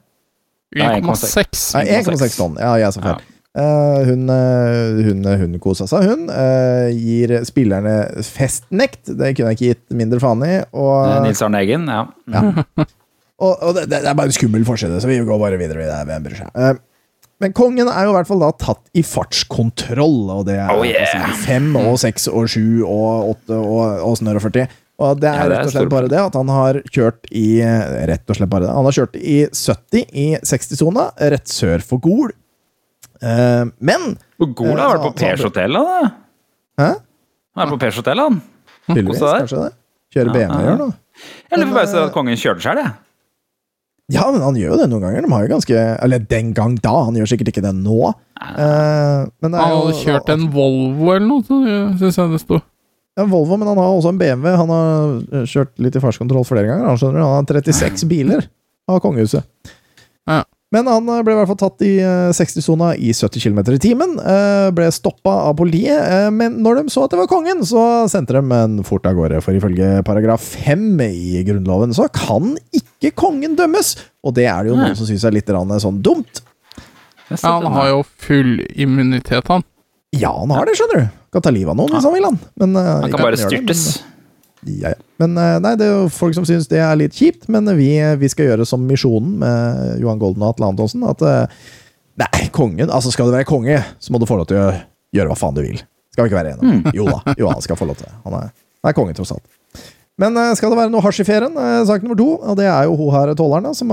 1,6. 0.74 2.34
Tonn. 2.34 2.58
Ja, 2.58 2.74
jeg 2.82 2.96
sa 2.96 3.00
feil. 3.04 3.22
Eh, 3.22 3.33
hun, 3.54 4.24
eh, 4.34 5.02
hun, 5.06 5.20
hun 5.44 5.52
kosa 5.62 5.86
seg, 5.86 6.08
hun. 6.10 6.24
Eh, 6.32 6.88
gir 6.98 7.36
spillerne 7.46 7.92
festnekt. 8.26 9.04
Det 9.06 9.34
kunne 9.36 9.52
jeg 9.52 9.58
ikke 9.60 9.68
gitt 9.74 9.94
mindre 10.00 10.18
faen 10.22 10.42
i. 10.46 10.56
Og, 10.72 10.96
Eh, 11.06 11.20
Nils 11.28 11.42
Arne 11.46 11.60
Eggen, 11.62 11.86
ja. 11.86 12.02
og, 13.38 13.52
og 13.54 13.70
det, 13.78 13.86
det 13.92 14.00
er 14.02 14.16
bare 14.18 14.30
en 14.32 14.34
skummel 14.34 14.66
forskjell, 14.66 14.96
så 15.02 15.10
vi 15.10 15.20
går 15.22 15.38
bare 15.42 15.60
videre. 15.60 15.86
hvem 16.08 16.26
bryr 16.26 16.40
seg. 16.42 16.50
Eh, 16.58 16.74
men 17.42 17.52
kongen 17.54 17.90
er 17.90 18.06
jo 18.06 18.12
i 18.12 18.16
hvert 18.16 18.28
fall 18.30 18.40
da 18.42 18.50
tatt 18.58 18.82
i 18.96 19.02
fartskontroll, 19.04 20.20
og 20.34 20.44
det 20.48 20.54
er 20.62 20.70
Oh, 20.74 20.84
yeah. 20.86 21.02
altså 21.18 21.42
fem 21.44 21.74
og 21.76 21.96
seks 22.00 22.28
og 22.30 22.46
sju 22.50 22.82
og 22.86 23.34
åtte 23.34 23.58
og, 23.58 23.82
og 24.06 24.14
snørr 24.20 24.38
og 24.38 24.44
40. 24.46 24.68
Og 25.02 25.18
det 25.18 25.26
er 25.26 25.34
Ja, 25.34 25.42
det 25.42 25.42
er 25.42 25.50
rett 25.50 25.66
og 25.66 25.72
slett 25.74 25.90
bare 25.90 26.10
det 26.12 26.20
at 26.22 26.36
han 26.38 26.50
har 26.54 26.76
kjørt 26.94 27.26
i 27.34 27.46
Rett 28.10 28.30
og 28.30 28.38
slett 28.38 28.50
bare 28.52 28.68
det. 28.68 28.74
Han 28.76 28.86
har 28.86 28.94
kjørt 28.94 29.16
i 29.18 29.40
70 29.50 30.04
i 30.14 30.26
60-sona, 30.46 31.08
rett 31.34 31.50
sør 31.50 31.82
for 31.82 31.98
Gol. 32.02 32.30
Eh, 33.24 33.64
men 33.80 34.04
Gol 34.40 34.74
har 34.76 34.84
eh, 34.84 34.92
vært 34.94 35.04
på 35.04 35.10
så- 35.10 35.14
så- 35.14 35.20
Pers 35.24 35.44
hotell, 35.46 35.72
da. 35.78 36.10
Hæ? 36.82 36.90
Han 37.56 37.66
er 37.66 37.70
på 37.72 37.78
Pers 37.80 37.96
hotell, 38.02 38.18
han. 38.20 38.42
Tydeligvis, 38.90 39.20
kanskje 39.24 39.62
det. 39.64 39.72
Kjører 40.14 40.26
Ja, 40.28 40.32
BMW 40.34 40.54
ja, 40.54 40.60
gjør 40.60 40.74
ja. 40.74 40.76
nå. 40.84 40.88
Jeg 41.50 41.58
lurer 41.58 41.64
på 41.64 41.66
Men, 41.66 41.74
bare 41.74 41.86
så 41.90 41.96
eh, 42.02 42.06
at 42.08 42.12
kongen 42.14 42.36
kjørte 42.36 42.60
sjøl, 42.66 42.80
jeg. 42.82 42.92
Ja, 44.12 44.26
men 44.30 44.42
han 44.44 44.54
gjør 44.58 44.74
jo 44.74 44.76
det 44.82 44.86
noen 44.90 45.00
ganger. 45.00 45.22
De 45.24 45.30
har 45.32 45.42
jo 45.46 45.48
ganske 45.54 45.76
Eller 46.04 46.18
den 46.28 46.52
gang 46.52 46.74
da. 46.84 46.92
Han 47.06 47.14
gjør 47.16 47.30
sikkert 47.30 47.48
ikke 47.54 47.62
det 47.64 47.72
nå. 47.78 48.12
Eh, 48.36 49.20
men 49.40 49.50
det 49.50 49.56
er 49.56 49.62
Han 49.64 49.72
jo 49.72 49.86
hadde 49.86 50.02
kjørt 50.04 50.28
en 50.34 50.42
Volvo 50.52 51.14
eller 51.14 51.24
noe, 51.26 51.42
syns 51.96 52.18
jeg 52.20 52.30
det 52.34 52.40
sto. 52.42 52.58
en 53.16 53.30
Volvo, 53.30 53.56
men 53.56 53.68
han 53.68 53.78
har 53.78 53.94
også 53.94 54.08
en 54.12 54.18
BMW. 54.18 54.56
Han 54.60 54.68
har 54.68 55.14
eh, 55.40 55.46
kjørt 55.48 55.72
litt 55.78 55.96
i 55.96 56.00
fartskontroll 56.04 56.44
flere 56.44 56.66
ganger. 56.68 56.84
Han 56.90 56.98
skjønner. 57.00 57.22
Han 57.24 57.46
har 57.48 57.62
36 57.62 58.04
biler 58.10 58.44
av 58.90 59.00
kongehuset. 59.00 59.44
Ja. 60.28 60.42
Men 60.74 60.88
han 60.90 61.06
eh, 61.12 61.20
ble 61.26 61.34
i 61.34 61.38
hvert 61.38 61.50
fall 61.52 61.60
tatt 61.60 61.84
i 61.86 61.92
eh, 62.02 62.30
60-sona 62.34 62.92
i 62.98 63.12
70 63.14 63.44
km 63.44 63.60
i 63.76 63.80
timen. 63.82 64.16
eh, 64.18 64.68
Ble 64.74 64.88
stoppa 64.94 65.34
av 65.50 65.54
politiet. 65.60 66.00
eh, 66.02 66.30
Men 66.34 66.56
når 66.64 66.80
de 66.82 66.94
så 66.94 67.04
at 67.06 67.14
det 67.14 67.20
var 67.20 67.30
kongen, 67.30 67.62
så 67.68 67.84
sendte 68.10 68.34
de 68.36 68.42
en 68.58 68.80
fort 68.86 69.06
av 69.06 69.14
gårde. 69.18 69.38
For 69.44 69.54
ifølge 69.54 70.00
paragraf 70.06 70.42
5 70.64 70.98
i 71.06 71.44
Grunnloven 71.46 71.94
så 71.94 72.08
kan 72.12 72.56
ikke 72.74 73.14
kongen 73.14 73.54
dømmes! 73.58 73.94
Og 74.24 74.34
det 74.34 74.48
er 74.50 74.64
det 74.64 74.72
jo 74.72 74.80
Nei. 74.80 74.88
noen 74.88 74.98
som 74.98 75.06
syns 75.06 75.24
er 75.28 75.36
litt 75.36 75.52
sånn 75.52 76.00
dumt. 76.02 76.42
Ja, 77.30 77.54
han 77.60 77.72
har 77.72 77.88
jo 77.88 78.02
full 78.20 78.58
immunitet, 78.74 79.46
han. 79.48 79.62
Ja, 80.14 80.30
han 80.38 80.50
har 80.54 80.66
det, 80.68 80.74
skjønner 80.78 81.04
du. 81.04 81.20
Kan 81.34 81.42
ta 81.42 81.50
livet 81.54 81.72
av 81.72 81.78
noen 81.78 81.94
hvis 81.94 82.04
han 82.06 82.14
vil, 82.14 82.26
han. 82.28 82.38
Men, 82.60 82.76
eh, 82.78 82.90
Han 83.06 83.14
kan 83.14 83.24
bare 83.24 83.38
styrtes. 83.40 83.84
det, 83.94 84.02
men-. 84.02 84.13
Ja, 84.66 84.94
ja. 84.94 85.00
Men 85.22 85.36
eh, 85.38 85.56
nei, 85.62 85.74
det 85.78 85.86
er 85.86 85.94
jo 85.94 86.10
folk 86.12 86.34
som 86.36 86.46
syns 86.48 86.68
det 86.70 86.80
er 86.82 86.96
litt 86.98 87.16
kjipt, 87.16 87.46
men 87.52 87.68
vi, 87.78 87.88
vi 88.20 88.30
skal 88.32 88.50
gjøre 88.50 88.66
som 88.68 88.84
Misjonen 88.88 89.36
med 89.42 90.02
Johan 90.02 90.20
Golden 90.22 90.44
og 90.44 90.54
Atle 90.54 90.70
Antonsen. 90.72 91.04
At 91.08 91.22
eh, 91.24 91.66
nei, 92.20 92.46
kongen 92.54 92.90
Altså, 92.90 93.12
skal 93.14 93.30
du 93.30 93.36
være 93.36 93.48
konge, 93.48 93.80
så 94.00 94.14
må 94.14 94.20
du 94.22 94.28
få 94.28 94.38
lov 94.40 94.48
til 94.50 94.60
å 94.62 94.70
gjøre 95.14 95.30
hva 95.30 95.38
faen 95.38 95.58
du 95.58 95.62
vil. 95.64 95.82
Skal 96.14 96.26
vi 96.26 96.32
ikke 96.32 96.40
være 96.40 96.54
enige 96.54 96.70
om. 96.70 96.94
Jo 96.96 97.10
da, 97.10 97.20
jo, 97.40 97.50
han 97.50 97.64
skal 97.64 97.78
få 97.78 97.88
lov 97.90 97.98
til 98.00 98.08
det. 98.08 98.16
Han 98.24 98.38
er, 98.38 98.48
han 98.54 98.90
er 98.92 98.96
konge, 98.96 99.16
tross 99.18 99.34
alt. 99.36 99.44
Men 100.20 100.38
eh, 100.38 100.52
skal 100.58 100.70
det 100.72 100.78
være 100.78 100.94
noe 100.94 101.02
hasj 101.04 101.24
i 101.24 101.28
ferien? 101.28 101.60
sak 101.88 102.04
nummer 102.06 102.18
to. 102.18 102.30
Og 102.38 102.58
det 102.58 102.68
er 102.70 102.88
jo 102.88 102.96
hun 102.98 103.14
her 103.14 103.34
tolleren 103.38 103.76
som 103.76 103.92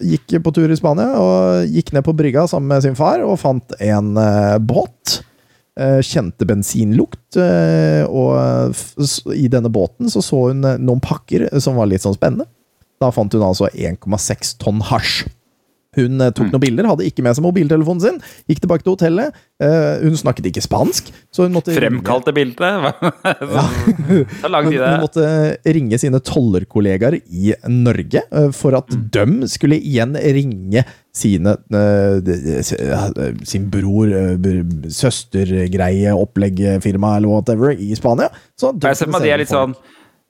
gikk 0.00 0.38
på 0.44 0.54
tur 0.56 0.72
i 0.72 0.78
Spania 0.80 1.14
og 1.20 1.72
gikk 1.72 1.94
ned 1.96 2.06
på 2.06 2.16
brygga 2.16 2.48
sammen 2.50 2.72
med 2.72 2.84
sin 2.84 2.98
far 2.98 3.24
og 3.24 3.38
fant 3.40 3.76
en 3.84 4.14
båt. 4.64 5.20
Eh, 5.78 6.00
kjente 6.02 6.42
bensinlukt, 6.42 7.36
eh, 7.38 8.02
og 8.10 8.74
i 9.30 9.46
denne 9.46 9.70
båten 9.70 10.10
så 10.10 10.18
så 10.26 10.48
hun 10.48 10.64
eh, 10.66 10.78
noen 10.82 10.98
pakker 10.98 11.44
som 11.62 11.78
var 11.78 11.86
litt 11.86 12.02
sånn 12.02 12.16
spennende. 12.16 12.48
Da 12.98 13.12
fant 13.14 13.30
hun 13.36 13.44
altså 13.46 13.68
1,6 13.70 14.56
tonn 14.58 14.82
hasj. 14.88 15.28
Hun 15.98 16.18
tok 16.34 16.50
noen 16.52 16.62
bilder, 16.62 16.86
hadde 16.90 17.06
ikke 17.08 17.22
med 17.24 17.34
seg 17.34 17.42
mobiltelefonen 17.46 18.02
sin, 18.02 18.18
gikk 18.50 18.60
tilbake 18.62 18.84
til 18.84 18.92
hotellet. 18.92 19.38
Hun 20.02 20.18
snakket 20.20 20.50
ikke 20.50 20.62
spansk, 20.62 21.08
så 21.34 21.46
hun 21.46 21.54
måtte 21.56 21.74
Fremkalte 21.74 22.34
bildet. 22.36 22.60
ja. 23.56 23.64
hun, 24.04 24.26
hun 24.68 25.00
måtte 25.02 25.24
ringe 25.64 25.98
sine 25.98 26.20
tollerkollegaer 26.22 27.16
i 27.24 27.54
Norge 27.72 28.22
for 28.54 28.78
at 28.78 28.92
Mm. 28.94 29.08
de 29.16 29.50
skulle 29.50 29.80
igjen 29.80 30.14
ringe 30.14 30.84
sine 31.18 31.56
eh, 31.74 32.18
de- 32.24 32.40
de- 32.46 33.46
sin 33.50 33.66
bror, 33.72 34.08
eh, 34.14 34.36
br- 34.40 34.88
søstergreie, 34.94 36.14
oppleggfirma 36.14 37.16
eller 37.18 37.28
whatever 37.34 37.74
i 37.74 37.92
Spania. 37.98 38.30
Så 38.58 38.72
Jeg 38.82 38.96
ser 39.02 39.10
meg 39.12 39.22
de 39.26 39.32
er 39.34 39.42
litt 39.44 39.52
sånn 39.52 39.74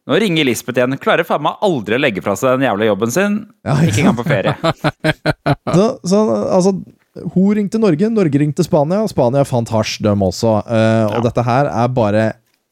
Nå 0.09 0.16
ringer 0.23 0.47
Lisbeth 0.48 0.78
igjen. 0.81 0.94
Klarer 0.97 1.27
faen 1.28 1.43
meg 1.44 1.59
aldri 1.66 1.98
å 1.98 2.01
legge 2.01 2.23
fra 2.24 2.32
seg 2.40 2.55
den 2.56 2.62
jævla 2.65 2.86
jobben 2.89 3.10
sin. 3.12 3.35
Ikke 3.85 4.01
engang 4.01 4.16
på 4.16 4.24
ferie. 4.24 4.55
så, 5.77 5.85
så 6.09 6.20
altså 6.48 6.73
Hun 7.35 7.51
ringte 7.59 7.77
Norge, 7.82 8.09
Norge 8.15 8.40
ringte 8.40 8.65
Spania, 8.65 9.02
og 9.05 9.10
Spania 9.12 9.44
fant 9.44 9.69
hasj, 9.69 9.98
dem 10.06 10.23
også. 10.24 10.55
Eh, 10.65 11.16
Og 11.19 11.27
dette 11.28 11.44
her 11.44 11.69
er 11.69 11.93
bare 11.93 12.24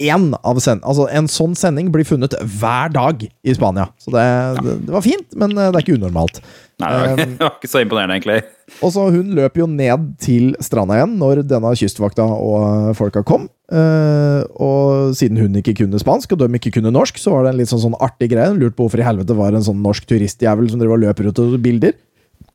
én 0.02 0.28
av 0.36 0.58
send... 0.60 0.84
Altså, 0.84 1.06
en 1.08 1.28
sånn 1.30 1.56
sending 1.56 1.88
blir 1.94 2.06
funnet 2.08 2.34
hver 2.58 2.92
dag 2.92 3.22
i 3.24 3.54
Spania. 3.56 3.88
Så 4.02 4.12
det, 4.14 4.24
det, 4.60 4.76
det 4.88 4.94
var 4.94 5.04
fint, 5.04 5.26
men 5.38 5.56
eh, 5.56 5.70
det 5.70 5.80
er 5.80 5.86
ikke 5.86 5.96
unormalt. 5.96 6.40
Nei, 6.82 6.90
det 6.92 7.00
var, 7.00 7.20
det 7.22 7.46
var 7.46 7.54
ikke 7.54 7.70
så 7.72 7.82
imponerende, 7.82 8.18
egentlig. 8.18 8.38
Og 8.84 8.92
så 8.92 9.06
Hun 9.14 9.30
løp 9.38 9.56
jo 9.56 9.68
ned 9.70 10.08
til 10.20 10.50
stranda 10.64 10.98
igjen 10.98 11.14
når 11.20 11.44
denne 11.48 11.70
kystvakta 11.78 12.26
og 12.26 12.90
folka 12.98 13.22
kom. 13.26 13.46
Eh, 13.72 14.42
og 14.60 15.14
siden 15.16 15.40
hun 15.40 15.56
ikke 15.62 15.78
kunne 15.80 16.00
spansk, 16.02 16.34
og 16.34 16.42
de 16.44 16.60
ikke 16.60 16.74
kunne 16.76 16.92
norsk, 16.94 17.20
så 17.20 17.32
var 17.32 17.46
det 17.46 17.54
en 17.54 17.62
litt 17.62 17.72
sånn, 17.72 17.84
sånn 17.86 18.00
artig 18.04 18.30
greie. 18.34 18.50
Hun 18.52 18.60
lurte 18.60 18.76
på 18.76 18.88
hvorfor 18.88 19.00
i 19.00 19.08
helvete 19.08 19.38
var 19.38 19.56
en 19.56 19.64
sånn 19.64 19.80
norsk 19.84 20.08
turistjævel 20.10 20.68
som 20.72 20.82
driver 20.82 20.98
og 20.98 21.06
løper 21.06 21.30
ut 21.30 21.42
og 21.44 21.56
bilder. 21.64 21.96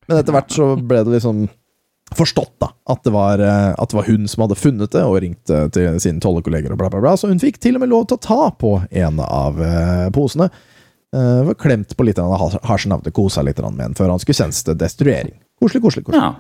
Men 0.09 0.19
etter 0.19 0.35
hvert 0.35 0.53
så 0.53 0.73
ble 0.77 1.01
det 1.07 1.18
liksom 1.18 1.45
forstått 2.17 2.53
da, 2.61 2.71
at 2.91 3.03
det, 3.05 3.13
var, 3.15 3.39
eh, 3.39 3.71
at 3.71 3.91
det 3.91 3.97
var 3.97 4.09
hun 4.09 4.27
som 4.27 4.45
hadde 4.45 4.59
funnet 4.59 4.91
det, 4.93 5.03
og 5.05 5.19
ringte 5.23 5.63
til 5.75 5.99
sine 6.03 6.23
tollekolleger 6.23 6.73
og 6.73 6.81
bla, 6.81 6.91
bla, 6.91 7.01
bla. 7.03 7.15
Så 7.19 7.31
hun 7.31 7.41
fikk 7.41 7.61
til 7.63 7.77
og 7.77 7.85
med 7.85 7.91
lov 7.93 8.09
til 8.09 8.19
å 8.19 8.25
ta 8.25 8.51
på 8.51 8.75
en 8.89 9.23
av 9.25 9.61
eh, 9.63 10.07
posene. 10.15 10.51
Uh, 11.11 11.41
var 11.43 11.57
klemt 11.59 11.91
på 11.99 12.05
litt 12.07 12.19
av 12.23 12.31
hasjen 12.63 12.93
av 12.95 13.01
det, 13.03 13.11
kosa 13.11 13.41
litt 13.43 13.57
med 13.59 13.81
den 13.81 13.97
før 13.97 14.13
han 14.13 14.21
skulle 14.23 14.38
sendes 14.38 14.61
til 14.63 14.77
destruering. 14.79 15.35
Koselig, 15.59 15.81
koselig, 15.83 16.05
koselig. 16.07 16.38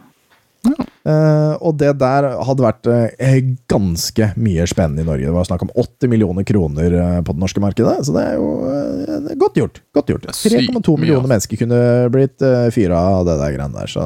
Eh, 0.61 1.53
og 1.65 1.73
det 1.81 1.89
der 1.97 2.27
hadde 2.45 2.63
vært 2.63 2.87
uh, 2.89 3.37
ganske 3.71 4.27
mye 4.37 4.67
spennende 4.69 5.01
i 5.01 5.07
Norge. 5.07 5.25
Det 5.25 5.33
var 5.33 5.47
snakk 5.49 5.63
om 5.65 5.71
80 5.73 6.11
millioner 6.11 6.45
kroner 6.45 6.93
eh, 6.93 7.21
på 7.25 7.33
det 7.33 7.41
norske 7.41 7.63
markedet, 7.63 7.95
så 8.05 8.13
det 8.13 8.25
er 8.29 8.35
jo 8.37 8.51
eh, 8.69 9.31
godt 9.41 9.57
gjort. 9.57 9.81
Godt 9.97 10.13
gjort. 10.13 10.27
3,2 10.29 10.99
millioner 11.01 11.23
altså. 11.23 11.31
mennesker 11.33 11.61
kunne 11.63 11.81
blitt 12.13 12.45
uh, 12.45 12.69
fyra 12.73 13.01
av 13.15 13.25
det 13.25 13.39
der 13.41 13.55
greiene 13.57 13.79
der, 13.79 13.89
så 13.89 14.05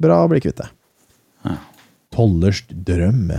bra 0.00 0.22
å 0.24 0.32
bli 0.32 0.40
kvitt 0.44 0.62
det. 0.62 0.70
Tollers 2.14 2.62
drøm. 2.70 3.30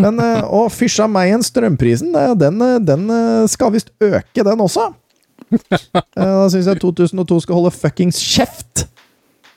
Men 0.00 0.18
å 0.48 0.66
fysja 0.72 1.06
meg 1.10 1.34
en 1.34 1.44
strømprisen, 1.44 2.12
eh, 2.16 2.34
den, 2.40 2.60
eh, 2.64 2.78
den 2.82 3.06
eh, 3.12 3.46
skal 3.50 3.72
visst 3.74 3.92
øke, 4.02 4.44
den 4.44 4.64
også. 4.64 4.90
Eh, 5.52 6.00
Da 6.16 6.46
syns 6.48 6.68
jeg 6.70 6.80
2002 6.80 7.42
skal 7.44 7.58
holde 7.58 7.72
fuckings 7.74 8.16
kjeft! 8.20 8.86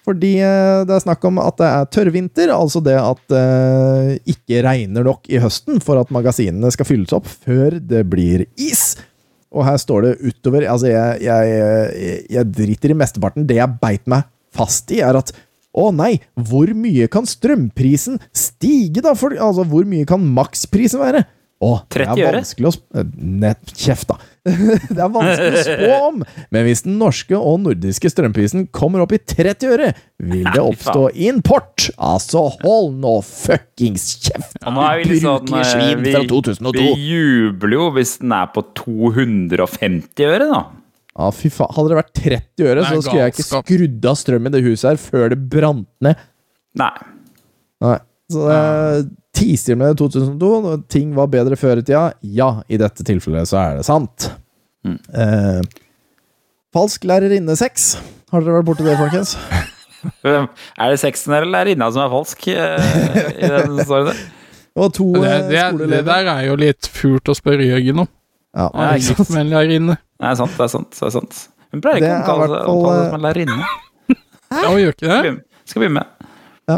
Fordi 0.06 0.34
eh, 0.44 0.84
det 0.86 0.94
er 0.94 1.04
snakk 1.04 1.24
om 1.26 1.40
at 1.42 1.56
det 1.62 1.68
er 1.70 1.88
tørrvinter, 1.96 2.52
altså 2.54 2.82
det 2.84 2.98
at 3.00 3.22
det 3.32 4.20
ikke 4.36 4.62
regner 4.66 5.08
nok 5.08 5.30
i 5.32 5.40
høsten 5.42 5.80
for 5.84 5.98
at 6.02 6.12
magasinene 6.14 6.70
skal 6.74 6.88
fylles 6.90 7.16
opp 7.16 7.30
før 7.30 7.80
det 7.80 8.04
blir 8.12 8.46
is. 8.60 8.94
Og 9.56 9.64
her 9.66 9.80
står 9.82 10.06
det 10.06 10.14
utover 10.20 10.68
Altså, 10.68 10.92
jeg, 10.92 11.24
jeg, 11.26 12.26
jeg 12.36 12.52
driter 12.52 12.92
i 12.92 13.00
mesteparten. 13.00 13.48
Det 13.48 13.58
jeg 13.58 13.80
beit 13.82 14.04
meg 14.12 14.28
fast 14.56 14.92
i, 14.94 15.00
er 15.04 15.18
at 15.18 15.32
Å 15.76 15.90
nei, 15.92 16.14
hvor 16.34 16.72
mye 16.78 17.10
kan 17.12 17.28
strømprisen 17.28 18.22
stige, 18.36 19.04
da? 19.04 19.16
For, 19.18 19.36
altså, 19.36 19.66
hvor 19.68 19.88
mye 19.90 20.08
kan 20.08 20.24
maksprisen 20.36 21.04
være? 21.04 21.26
Å, 21.64 21.70
det 21.88 22.04
er 22.04 22.18
vanskelig 22.20 22.68
å 22.68 22.72
eh, 23.00 23.12
Nett, 23.16 23.70
kjeft, 23.80 24.10
da. 24.10 24.18
det 24.96 25.00
er 25.00 25.10
vanskelig 25.10 25.62
å 25.62 25.62
spå 25.64 25.92
om, 26.10 26.18
men 26.54 26.66
hvis 26.68 26.84
den 26.86 26.98
norske 27.00 27.38
og 27.38 27.62
nordiske 27.64 28.12
strømprisen 28.12 28.68
kommer 28.76 29.06
opp 29.06 29.16
i 29.16 29.22
30 29.24 29.72
øre, 29.72 29.88
vil 30.20 30.44
det 30.52 30.62
oppstå 30.62 31.08
import. 31.30 31.88
Altså, 31.96 32.44
hold 32.60 33.00
nå 33.02 33.16
fuckings 33.26 34.10
kjeft! 34.20 34.60
Ja, 34.60 34.76
nå 34.76 34.84
er 34.84 35.00
vi 35.00 35.10
litt 35.14 35.24
sånn 35.24 35.56
eh, 35.56 35.70
svin 35.72 36.06
fra 36.12 36.24
2002. 36.36 36.76
vi 36.76 37.12
jubler 37.16 37.78
jo 37.80 37.92
hvis 37.96 38.18
den 38.22 38.36
er 38.36 38.52
på 38.54 38.66
250 38.84 40.28
øre, 40.28 40.52
da. 40.52 40.66
Ja, 41.16 41.30
fy 41.32 41.50
faen. 41.54 41.72
Hadde 41.76 41.92
det 41.94 41.98
vært 42.02 42.16
30 42.20 42.66
øre, 42.70 42.82
så 42.84 42.98
skulle 43.02 43.22
jeg 43.24 43.34
ikke 43.36 43.46
skrudd 43.48 44.08
av 44.12 44.18
strøm 44.20 44.50
i 44.50 44.52
det 44.52 44.64
huset 44.66 44.90
her 44.90 45.00
før 45.00 45.30
det 45.32 45.38
brant 45.52 45.88
ned. 46.04 46.20
Nei. 46.76 46.92
Nei. 47.86 47.98
Så 48.34 48.42
det 48.50 48.58
er 48.58 49.06
tiser 49.36 49.78
med 49.80 49.96
2002. 50.02 50.50
når 50.66 50.82
Ting 50.92 51.14
var 51.16 51.30
bedre 51.32 51.56
før 51.60 51.80
i 51.80 51.86
tida. 51.86 52.10
Ja, 52.36 52.50
i 52.68 52.80
dette 52.82 53.06
tilfellet 53.08 53.48
så 53.48 53.62
er 53.62 53.80
det 53.80 53.86
sant. 53.88 54.28
Mm. 54.86 54.98
Eh, 55.16 55.62
falsk 56.76 57.08
lærerinne-sex. 57.08 57.88
Har 58.34 58.44
dere 58.44 58.60
vært 58.60 58.70
borti 58.74 58.88
det, 58.88 58.98
folkens? 59.00 59.38
Er 60.06 60.92
det 60.92 61.00
sexen 61.02 61.34
eller 61.34 61.50
lærerinna 61.50 61.88
som 61.90 62.04
er 62.04 62.12
falsk 62.12 62.44
eh, 62.54 63.32
i 63.42 63.48
den 63.50 63.80
storyen? 63.88 64.12
Det 64.14 64.84
var 64.84 64.92
to 64.94 65.08
Det, 65.16 65.32
eh, 65.32 65.72
det, 65.80 65.88
det 65.90 66.02
der 66.06 66.30
er 66.30 66.44
jo 66.46 66.58
litt 66.62 66.90
fult 66.94 67.32
å 67.32 67.36
spørre 67.38 67.66
Jørgen 67.66 68.04
om. 68.04 68.10
Ja, 68.54 68.68
Ja, 68.68 68.90
er 68.92 69.00
ikke 69.02 69.16
gift 69.26 70.05
med 70.26 70.32
det 70.32 70.36
er 70.36 70.40
sant, 70.42 70.56
det 70.58 70.66
er 70.66 70.72
sant. 70.74 70.96
Det 70.98 71.08
er 71.08 71.16
sant. 71.16 71.42
Hun 71.76 71.82
pleier 71.84 72.02
ikke 72.02 72.22
å 72.22 72.28
kalle 72.30 72.46
det 72.52 72.62
seg 72.62 72.70
eh, 72.76 73.02
som 73.10 73.18
en 73.18 73.26
lærerinne. 73.26 73.74
Ja, 74.56 74.70
hun 74.70 74.80
gjør 74.80 74.96
ikke 74.96 75.20
det? 75.26 75.34
Skal 75.66 75.84
bli 75.86 75.90
med. 75.98 76.30
Ja. 76.70 76.78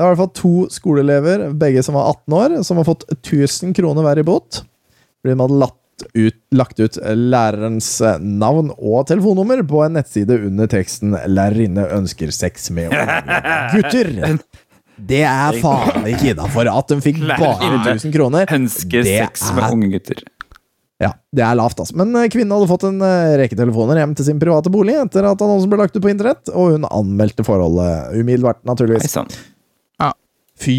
Det 0.00 0.04
var 0.04 0.14
i 0.14 0.14
hvert 0.14 0.22
fall 0.22 0.34
to 0.38 0.52
skoleelever, 0.72 1.42
begge 1.60 1.82
som 1.84 1.96
var 1.98 2.12
18 2.14 2.36
år, 2.38 2.56
som 2.64 2.80
har 2.80 2.86
fått 2.88 3.04
1000 3.18 3.74
kroner 3.76 4.06
hver 4.06 4.22
i 4.22 4.24
bot. 4.24 4.62
Fordi 5.20 5.34
de 5.34 5.42
hadde 5.42 5.58
lagt 5.60 5.76
ut, 6.16 6.38
lagt 6.56 6.80
ut 6.80 6.96
lærerens 7.04 7.90
eh, 8.00 8.16
navn 8.22 8.70
og 8.78 9.04
telefonnummer 9.10 9.60
på 9.68 9.82
en 9.84 9.98
nettside 9.98 10.38
under 10.48 10.70
teksten 10.72 11.12
'Lærerinne 11.12 11.84
ønsker 11.98 12.32
sex 12.32 12.70
med 12.72 12.88
unge 12.94 13.20
gutter'. 13.74 14.40
Det 15.00 15.22
er 15.24 15.56
faen 15.60 16.04
ikke 16.08 16.34
innafor 16.34 16.68
at 16.68 16.92
de 16.92 17.00
fikk 17.04 17.20
bare 17.28 17.70
1000 17.96 18.12
kroner. 18.12 18.48
Ønsker 18.52 19.04
sex 19.04 19.50
med 19.56 19.72
unge 19.72 19.92
gutter. 19.96 20.24
Ja, 21.00 21.14
det 21.32 21.44
er 21.44 21.56
lavt, 21.56 21.78
altså. 21.80 21.96
Men 21.96 22.12
eh, 22.18 22.28
kvinnen 22.32 22.52
hadde 22.52 22.68
fått 22.68 22.84
en 22.84 23.00
eh, 23.04 23.34
rekke 23.40 23.56
telefoner 23.56 24.02
hjem 24.02 24.12
til 24.18 24.26
sin 24.26 24.40
private 24.40 24.72
bolig 24.72 24.98
etter 25.00 25.24
at 25.30 25.44
annonsen 25.44 25.70
ble 25.72 25.78
lagt 25.80 25.94
ut 25.96 26.02
på 26.04 26.10
internett, 26.12 26.50
og 26.52 26.74
hun 26.74 26.88
anmeldte 26.90 27.46
forholdet 27.46 28.18
umiddelbart, 28.18 28.60
naturligvis. 28.68 29.16
Ja. 29.16 30.10
Fy 30.60 30.76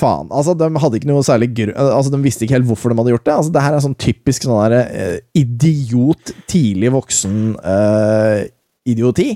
faen. 0.00 0.30
Altså, 0.34 0.56
de 0.58 0.68
hadde 0.82 0.98
ikke 0.98 1.10
noe 1.10 1.22
særlig 1.26 1.52
gru... 1.54 1.70
Altså, 1.74 2.10
de 2.10 2.22
visste 2.24 2.46
ikke 2.46 2.58
helt 2.58 2.66
hvorfor 2.70 2.90
de 2.90 2.98
hadde 2.98 3.14
gjort 3.14 3.28
det. 3.28 3.36
Altså, 3.36 3.54
det 3.54 3.64
her 3.64 3.76
er 3.76 3.84
sånn 3.84 3.98
typisk 4.00 4.46
sånn 4.46 4.58
der, 4.58 4.76
eh, 4.80 5.18
idiot, 5.38 6.34
tidlig 6.50 6.90
voksen 6.96 7.36
eh, 7.62 8.48
idioti. 8.90 9.30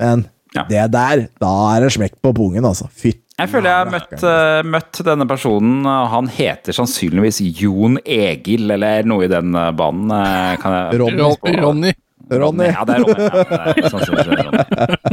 Men 0.00 0.26
det 0.68 0.84
der, 0.92 1.24
da 1.40 1.54
er 1.74 1.86
det 1.86 1.94
smekk 1.96 2.20
på 2.24 2.34
pungen, 2.36 2.68
altså. 2.68 2.88
Fytti 2.92 3.27
Jeg 3.38 3.50
føler 3.52 3.70
jeg 3.70 3.78
har 3.78 3.90
møtt, 3.92 4.22
eh, 4.26 4.60
møtt 4.66 4.98
denne 5.06 5.26
personen. 5.30 5.84
Han 5.86 6.26
heter 6.34 6.74
sannsynligvis 6.74 7.38
Jon 7.60 7.98
Egil, 8.02 8.64
eller 8.74 9.06
noe 9.06 9.28
i 9.28 9.30
den 9.30 9.54
eh, 9.54 9.68
banen. 9.78 10.10
eh, 10.10 10.56
Kan 10.62 10.74
jeg 10.74 10.98
Ronny. 11.02 11.58
Ronny. 11.62 11.92
Ronny. 12.28 12.66
Ja, 12.72 12.82
det 12.84 12.96
er 12.96 13.04
Ronny. 13.06 13.28
Ja, 13.28 13.44
det 13.46 13.84
er 13.84 13.90
sannsynligvis 13.94 14.32
en 14.32 14.42
Ronny. 14.48 14.64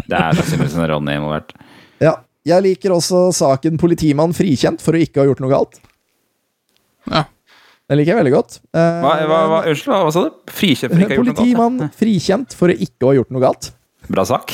Det 0.09 0.17
er 0.23 0.39
sannsynligvis 0.41 0.77
en 0.81 0.89
Ronny 0.93 1.19
involvert. 1.19 1.53
Ja. 2.03 2.15
Jeg 2.45 2.61
liker 2.61 2.93
også 2.93 3.27
saken 3.33 3.77
politimann 3.81 4.33
frikjent 4.37 4.81
for 4.85 4.93
å 4.93 4.99
ikke 5.01 5.21
ha 5.23 5.29
gjort 5.29 5.39
noe 5.41 5.49
galt. 5.49 5.79
Ja. 7.09 7.23
Den 7.89 7.97
liker 8.01 8.11
jeg 8.15 8.19
veldig 8.23 8.33
godt. 8.35 8.57
Eh, 8.73 8.99
Hva, 9.05 9.13
hva, 9.29 9.39
hva, 9.49 9.59
unnskyld, 9.69 9.93
hva 10.05 10.11
sa 10.13 10.25
du? 10.27 10.35
Frikjent 10.53 10.93
for 10.93 11.01
ikke 11.01 11.05
å 11.05 11.09
ha 11.09 11.17
gjort 11.17 11.29
noe 11.29 11.33
galt? 11.33 11.39
Politimann 11.39 11.95
frikjent 12.01 12.53
for 12.57 12.73
å 12.73 12.77
ikke 12.85 13.09
ha 13.09 13.15
gjort 13.19 13.33
noe 13.33 13.43
galt. 13.45 13.71
Bra 14.09 14.25
sak. 14.29 14.53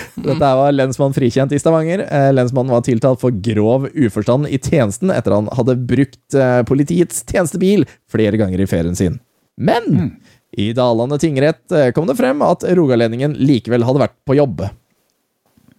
Dette 0.26 0.50
var 0.58 0.74
lensmann 0.74 1.14
frikjent 1.16 1.52
i 1.52 1.60
Stavanger. 1.60 2.04
Eh, 2.06 2.28
Lensmannen 2.34 2.72
var 2.74 2.84
tiltalt 2.86 3.20
for 3.22 3.34
grov 3.44 3.88
uforstand 3.92 4.48
i 4.48 4.58
tjenesten 4.58 5.12
etter 5.14 5.34
han 5.36 5.50
hadde 5.56 5.78
brukt 5.88 6.36
eh, 6.36 6.60
politiets 6.68 7.24
tjenestebil 7.28 7.86
flere 8.10 8.38
ganger 8.40 8.62
i 8.62 8.68
ferien 8.70 8.96
sin. 8.98 9.18
Men 9.56 10.14
i 10.56 10.70
Dalane 10.76 11.18
tingrett 11.20 11.72
eh, 11.72 11.90
kom 11.96 12.08
det 12.08 12.18
frem 12.20 12.44
at 12.46 12.64
rogalendingen 12.76 13.36
likevel 13.40 13.84
hadde 13.88 14.04
vært 14.04 14.16
på 14.28 14.38
jobb. 14.38 14.64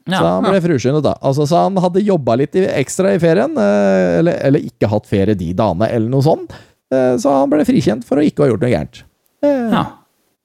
Ja. 0.03 0.19
Så 0.19 0.27
han 0.27 0.45
ble 0.49 0.59
fruskyndet, 0.65 1.05
da. 1.05 1.15
Altså, 1.23 1.47
så 1.47 1.63
han 1.63 1.79
hadde 1.79 2.03
jobba 2.03 2.35
litt 2.41 2.57
ekstra 2.59 3.13
i 3.15 3.21
ferien, 3.23 3.55
eller, 3.55 4.35
eller 4.49 4.65
ikke 4.67 4.89
hatt 4.91 5.07
ferie 5.07 5.37
de 5.39 5.53
dagene, 5.55 5.87
eller 5.87 6.11
noe 6.11 6.25
sånt. 6.25 6.51
Så 6.91 7.31
han 7.31 7.47
ble 7.49 7.63
frikjent 7.63 8.03
for 8.03 8.19
å 8.19 8.25
ikke 8.27 8.43
ha 8.43 8.49
gjort 8.51 8.65
noe 8.65 8.73
gærent. 8.73 8.99
Ja. 9.47 9.85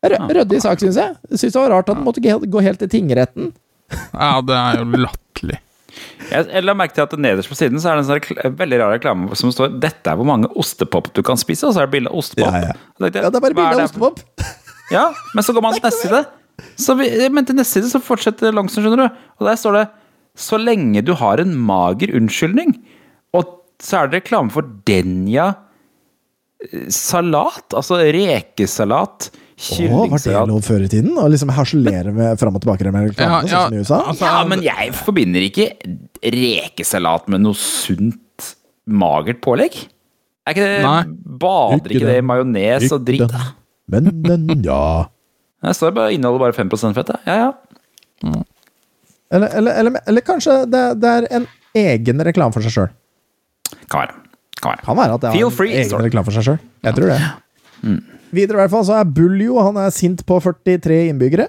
Ryddig 0.07 0.61
sak, 0.63 0.79
syns 0.83 0.99
jeg. 1.01 1.17
Syns 1.33 1.55
det 1.55 1.59
var 1.59 1.73
rart 1.75 1.89
at 1.91 1.99
den 1.99 2.07
måtte 2.07 2.23
gå 2.23 2.63
helt 2.63 2.79
til 2.79 2.91
tingretten. 2.93 3.51
Ja, 4.13 4.39
det 4.45 4.55
er 4.55 4.79
jo 4.83 5.03
latterlig. 5.07 5.59
Jeg, 6.29 6.63
la 6.63 6.75
merke 6.77 6.95
til 6.95 7.07
at 7.07 7.15
nederst 7.19 7.51
på 7.51 7.57
siden 7.59 7.81
så 7.81 7.91
er 7.91 7.99
det 7.99 8.05
en 8.05 8.09
sånn 8.11 8.57
veldig 8.59 8.79
rar 8.83 8.93
reklame 8.95 9.37
som 9.39 9.51
står 9.55 9.79
'Dette 9.81 10.13
er 10.13 10.19
hvor 10.21 10.29
mange 10.29 10.51
ostepop 10.61 11.09
du 11.17 11.23
kan 11.27 11.41
spise', 11.41 11.67
og 11.67 11.75
så 11.75 11.83
er 11.83 11.89
det 11.89 11.95
bilde 11.97 12.13
av 12.13 12.21
ostepop. 12.21 12.53
Ja, 12.53 12.71
ja. 12.71 12.75
Tenkte 13.01 13.19
jeg, 13.19 13.25
Ja, 13.25 13.31
det 13.33 13.41
er 13.41 13.47
bare 13.47 13.57
bilde 13.59 13.79
av 13.79 13.87
ostepop. 13.89 14.21
Ja, 14.89 15.11
men 15.37 15.45
så 15.45 15.53
går 15.53 15.61
man 15.61 15.75
til 15.77 15.85
neste 15.85 16.07
side. 16.07 16.21
Så 16.81 16.95
vi, 16.97 17.09
men 17.29 17.45
til 17.45 17.59
neste 17.59 17.77
side 17.77 17.91
så 17.93 18.01
fortsetter 18.01 18.55
Longsen, 18.57 18.81
skjønner 18.81 19.03
du. 19.11 19.19
Og 19.37 19.49
der 19.51 19.59
står 19.61 19.77
det 19.77 19.87
'Så 20.39 20.57
lenge 20.57 21.03
du 21.05 21.13
har 21.15 21.41
en 21.41 21.53
mager 21.55 22.09
unnskyldning'. 22.17 22.79
Og 23.35 23.45
så 23.83 23.99
er 23.99 24.07
det 24.09 24.23
reklame 24.23 24.51
for 24.51 24.63
Denja 24.87 25.55
eh, 26.73 26.89
salat. 26.89 27.69
Altså 27.75 28.01
rekesalat. 28.01 29.31
Å, 29.59 30.05
var 30.13 30.21
det 30.23 30.41
lov 30.47 30.61
før 30.63 30.85
i 30.85 30.89
tiden? 30.91 31.17
Å 31.19 31.25
liksom 31.33 31.51
harselere 31.51 32.13
med 32.15 32.39
fram 32.39 32.55
og 32.55 32.63
tilbake 32.63 32.87
med 32.95 33.09
reklame, 33.11 33.27
Ja, 33.27 33.39
ja, 33.43 33.49
sånn 33.49 33.65
som 33.65 33.75
i 33.75 33.81
USA? 33.83 33.99
ja, 34.23 34.35
men 34.47 34.63
jeg 34.63 34.93
forbinder 34.95 35.43
ikke 35.49 35.67
rekesalat 36.23 37.27
med 37.33 37.43
noe 37.43 37.59
sunt, 37.59 38.53
magert 38.87 39.41
pålegg. 39.45 39.75
Er 40.47 40.55
ikke 40.55 40.63
det, 40.65 40.77
Nei. 40.87 41.01
Bader 41.43 41.83
Ikke 41.91 41.99
ikke 41.99 42.07
det 42.13 42.21
i 42.23 42.25
majones 42.25 42.93
og 42.95 43.03
dritt? 43.05 43.27
det. 43.35 43.43
Men, 43.89 44.09
men, 44.25 44.47
ja 44.65 45.09
Det 45.65 45.75
står 45.77 45.93
bare 45.97 46.15
inneholder 46.15 46.47
bare 46.47 46.57
5% 46.57 46.95
fett. 46.97 47.11
Ja, 47.27 47.37
ja. 47.49 47.51
Eller, 49.33 49.49
eller, 49.59 49.73
eller, 49.83 50.01
eller 50.09 50.25
kanskje 50.25 50.63
det, 50.71 50.85
det 51.03 51.11
er 51.19 51.27
en 51.37 51.47
egen 51.77 52.23
reklame 52.25 52.55
for 52.55 52.65
seg 52.65 52.73
sjøl. 52.73 52.89
Kan 53.91 54.07
være. 54.07 54.15
Kan 54.63 54.73
være. 54.73 54.85
Kan 54.87 54.97
være 55.03 55.19
at 55.19 55.27
det 55.27 55.33
er 55.35 55.45
en 55.45 55.53
free, 55.59 55.75
egen 55.83 56.07
reklame 56.07 56.31
for 56.31 56.39
seg 56.39 56.47
sjøl. 56.47 56.63
Jeg 56.87 56.97
tror 56.97 57.13
det. 57.13 57.19
Videre 58.35 58.59
i 58.59 58.61
hvert 58.63 58.73
fall 58.73 58.85
så 58.89 58.99
er 58.99 59.09
Buljo 59.09 59.61
han 59.63 59.79
er 59.81 59.95
sint 59.95 60.25
på 60.29 60.41
43 60.45 60.99
innbyggere. 61.13 61.49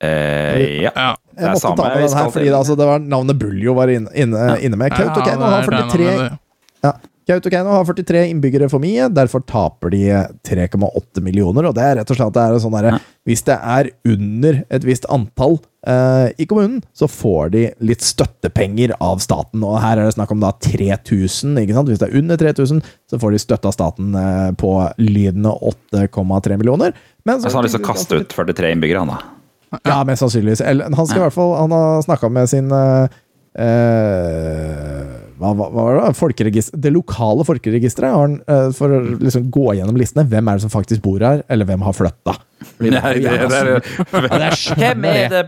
Eh, 0.00 0.80
ja. 0.80 0.92
Det 0.92 1.44
Jeg 1.44 1.44
er 1.44 1.52
måtte 1.52 1.60
samme 1.60 1.76
ta 1.76 1.88
med 1.92 2.02
den 2.06 2.16
her, 2.16 2.30
fordi 2.32 2.46
det, 2.48 2.56
altså, 2.56 2.76
det 2.76 2.86
var 2.88 3.02
navnet 3.04 3.38
Buljo 3.40 3.74
var 3.76 3.92
inne, 3.92 4.12
inne, 4.16 4.46
inne 4.64 4.78
med. 4.80 4.94
Det 4.96 5.08
har 5.24 5.60
er 5.60 5.68
43 5.68 6.38
ja. 6.80 6.92
Kautokeino 7.30 7.70
har 7.70 7.86
43 7.86 8.24
innbyggere 8.32 8.66
for 8.72 8.82
mye, 8.82 9.06
derfor 9.14 9.42
taper 9.46 9.92
de 9.94 10.02
3,8 10.48 11.22
millioner. 11.22 11.68
Og 11.68 11.76
det 11.76 11.84
er 11.86 11.98
rett 12.00 12.10
og 12.10 12.18
slett 12.18 12.32
at 12.32 12.38
det 12.38 12.46
er 12.46 12.62
sånn 12.64 12.74
derre 12.74 12.98
Hvis 13.28 13.44
det 13.46 13.54
er 13.54 13.90
under 14.08 14.62
et 14.66 14.86
visst 14.88 15.06
antall 15.12 15.60
eh, 15.86 16.32
i 16.42 16.46
kommunen, 16.50 16.80
så 16.96 17.06
får 17.10 17.52
de 17.54 17.64
litt 17.86 18.02
støttepenger 18.02 18.96
av 18.98 19.22
staten. 19.22 19.62
Og 19.62 19.78
her 19.82 20.00
er 20.00 20.08
det 20.08 20.16
snakk 20.16 20.34
om 20.34 20.42
da 20.42 20.50
3000. 20.58 21.54
ikke 21.62 21.76
sant? 21.78 21.92
Hvis 21.92 22.02
det 22.02 22.10
er 22.10 22.18
under 22.18 22.40
3000, 22.40 22.82
så 23.12 23.22
får 23.22 23.36
de 23.36 23.42
støtte 23.44 23.70
av 23.70 23.76
staten 23.78 24.10
eh, 24.18 24.50
på 24.58 24.74
lydende 24.98 25.54
8,3 25.70 26.58
millioner. 26.58 26.96
Men 27.28 27.38
Så 27.42 27.52
han 27.52 27.60
har 27.60 27.68
lyst 27.68 27.78
til 27.78 27.84
å 27.84 27.90
kaste 27.92 28.22
ut 28.24 28.34
43 28.34 28.74
innbyggere, 28.74 29.04
han 29.06 29.14
da. 29.14 29.80
ja, 29.86 30.02
mest 30.08 30.24
sannsynligvis. 30.24 30.64
Eller, 30.66 30.90
han 30.90 31.06
skal 31.06 31.22
i 31.22 31.26
hvert 31.28 31.36
fall 31.36 31.52
Han 31.60 31.74
har 31.76 32.06
snakka 32.08 32.32
med 32.32 32.50
sin 32.50 32.72
eh, 32.74 33.20
eh, 33.54 35.18
hva, 35.40 35.50
hva, 35.56 35.66
hva 35.72 35.84
var 35.88 35.98
det? 36.00 36.10
Folkeregister, 36.18 36.80
det 36.84 36.92
lokale 36.94 37.44
folkeregisteret 37.48 38.12
har 38.12 38.26
han, 38.26 38.36
eh, 38.46 38.68
for 38.76 38.92
å 38.92 39.00
liksom 39.18 39.48
gå 39.50 39.70
gjennom 39.78 39.96
listene. 39.98 40.26
Hvem 40.28 40.50
er 40.52 40.60
det 40.60 40.64
som 40.66 40.72
faktisk 40.74 41.02
bor 41.04 41.18
her, 41.24 41.42
eller 41.48 41.64
hvem 41.68 41.82
har 41.88 41.96
flytta? 41.96 42.36
Det 42.78 42.90
det- 42.90 43.00
det 43.24 43.82
det 44.12 44.52
Hvem 44.76 45.04
er 45.08 45.28
det 45.32 45.44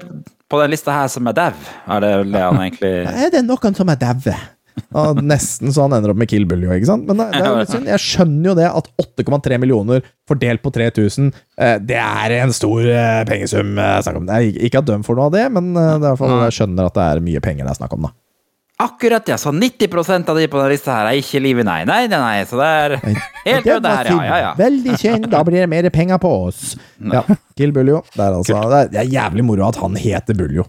på 0.49 0.61
den 0.63 0.71
lista 0.73 0.93
her 0.97 1.09
som 1.13 1.29
er 1.29 1.33
dau? 1.37 1.53
Er 1.89 2.01
det 2.01 2.27
Leon 2.33 2.59
egentlig 2.61 2.93
Er 3.07 3.31
det 3.31 3.45
noen 3.47 3.75
som 3.77 3.89
er 3.93 3.97
daue? 4.01 4.35
Og 4.97 5.19
nesten 5.21 5.69
så 5.69 5.83
han 5.85 5.93
ender 5.93 6.11
opp 6.15 6.17
med 6.17 6.29
Kill 6.31 6.47
Bill, 6.49 6.63
jo, 6.65 6.71
ikke 6.73 6.87
sant? 6.89 7.05
Men 7.05 7.19
det, 7.21 7.27
det 7.35 7.43
er 7.43 7.49
jo 7.51 7.59
litt 7.61 7.69
synd. 7.75 7.89
Jeg 7.93 8.01
skjønner 8.01 8.47
jo 8.49 8.55
det 8.57 8.69
at 8.71 8.89
8,3 9.21 9.59
millioner 9.61 10.01
fordelt 10.29 10.63
på 10.65 10.73
3000, 10.73 11.29
eh, 11.61 11.77
det 11.85 11.99
er 12.01 12.33
en 12.39 12.53
stor 12.57 12.81
eh, 12.81 13.21
pengesum. 13.29 13.75
jeg 13.77 14.07
snakk 14.07 14.17
om. 14.17 14.27
Det 14.31 14.41
ikke- 14.57 14.79
at 14.81 14.89
de 14.89 14.97
får 15.05 15.17
noe 15.21 15.27
av 15.29 15.33
det, 15.37 15.45
men 15.53 15.75
det 15.75 15.83
er 15.83 15.99
i 15.99 16.07
hvert 16.07 16.19
fall, 16.23 16.41
jeg 16.49 16.57
skjønner 16.57 16.87
at 16.89 16.95
det 16.97 17.05
er 17.11 17.21
mye 17.29 17.41
penger 17.45 17.69
det 17.69 17.75
er 17.75 17.81
snakk 17.83 17.93
om, 17.99 18.09
da. 18.09 18.13
Akkurat, 18.83 19.29
ja. 19.31 19.37
Så 19.39 19.53
90% 19.55 20.29
av 20.33 20.39
de 20.41 20.49
på 20.51 20.59
denne 20.59 20.73
lista 20.75 20.97
her 20.99 21.11
er 21.13 21.21
ikke 21.21 21.41
liv 21.45 21.61
i 21.63 21.65
nei. 21.69 21.79
Nei, 21.89 22.01
nei, 22.11 22.19
nei. 22.19 22.45
Så 22.51 22.59
det 22.59 22.69
er 22.69 22.97
helt 22.99 23.65
Det 23.69 23.95
her, 23.95 24.11
ja. 24.11 24.21
ja, 24.27 24.39
ja. 24.49 24.53
Veldig 24.59 24.99
kjent. 25.01 25.29
da 25.33 25.43
blir 25.47 25.63
det 25.63 25.71
mer 25.71 25.89
penger 25.95 26.19
på 26.23 26.31
oss. 26.49 26.77
Ja, 26.99 27.23
Kill 27.59 27.73
Buljo. 27.77 28.03
Det 28.15 28.21
er, 28.27 28.39
altså, 28.41 28.63
det 28.91 29.03
er- 29.05 29.11
jævlig 29.13 29.45
moro 29.47 29.69
at 29.69 29.79
han 29.83 29.95
heter 29.99 30.35
Buljo. 30.39 30.67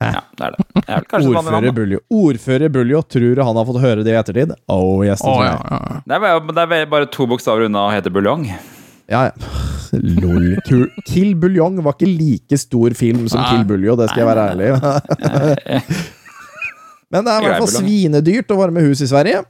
Ja, 0.00 0.22
det 0.32 0.46
er 0.46 0.54
det. 0.56 0.64
det 0.74 0.94
er 0.96 1.02
Ordfører. 1.20 1.72
Buljo. 1.76 1.98
Ordfører 2.08 2.70
Buljo, 2.72 3.02
tror 3.04 3.34
du 3.36 3.42
han 3.44 3.56
har 3.60 3.66
fått 3.68 3.80
høre 3.82 4.04
det 4.06 4.14
i 4.14 4.16
ettertid? 4.16 4.54
Oh, 4.72 5.02
yes, 5.04 5.20
ja, 5.20 5.34
jeg. 5.44 5.58
ja, 5.60 5.80
ja. 5.90 5.98
Det 6.06 6.16
er, 6.16 6.22
bare- 6.24 6.54
det 6.56 6.78
er 6.80 6.86
bare 6.94 7.10
to 7.12 7.26
bokstaver 7.28 7.66
unna 7.68 7.82
å 7.88 7.90
hete 7.92 8.08
buljong. 8.14 8.46
Ja, 9.10 9.26
ja. 9.28 9.32
Lol. 9.92 10.54
Kill 11.04 11.34
Buljong 11.34 11.80
var 11.82 11.96
ikke 11.98 12.06
like 12.06 12.56
stor 12.62 12.94
film 12.94 13.24
som 13.28 13.40
Nei. 13.42 13.48
Kill 13.50 13.64
Buljo, 13.66 13.96
det 13.98 14.06
skal 14.12 14.22
jeg 14.22 14.28
være 14.30 14.44
ærlig 14.54 14.68
i. 14.70 15.80
Men 17.10 17.26
det 17.26 17.34
er 17.34 17.42
i 17.42 17.50
hvert 17.50 17.62
fall 17.64 17.76
svinedyrt 17.80 18.52
å 18.54 18.58
varme 18.60 18.82
hus 18.86 19.02
i 19.02 19.08
Sverige. 19.10 19.42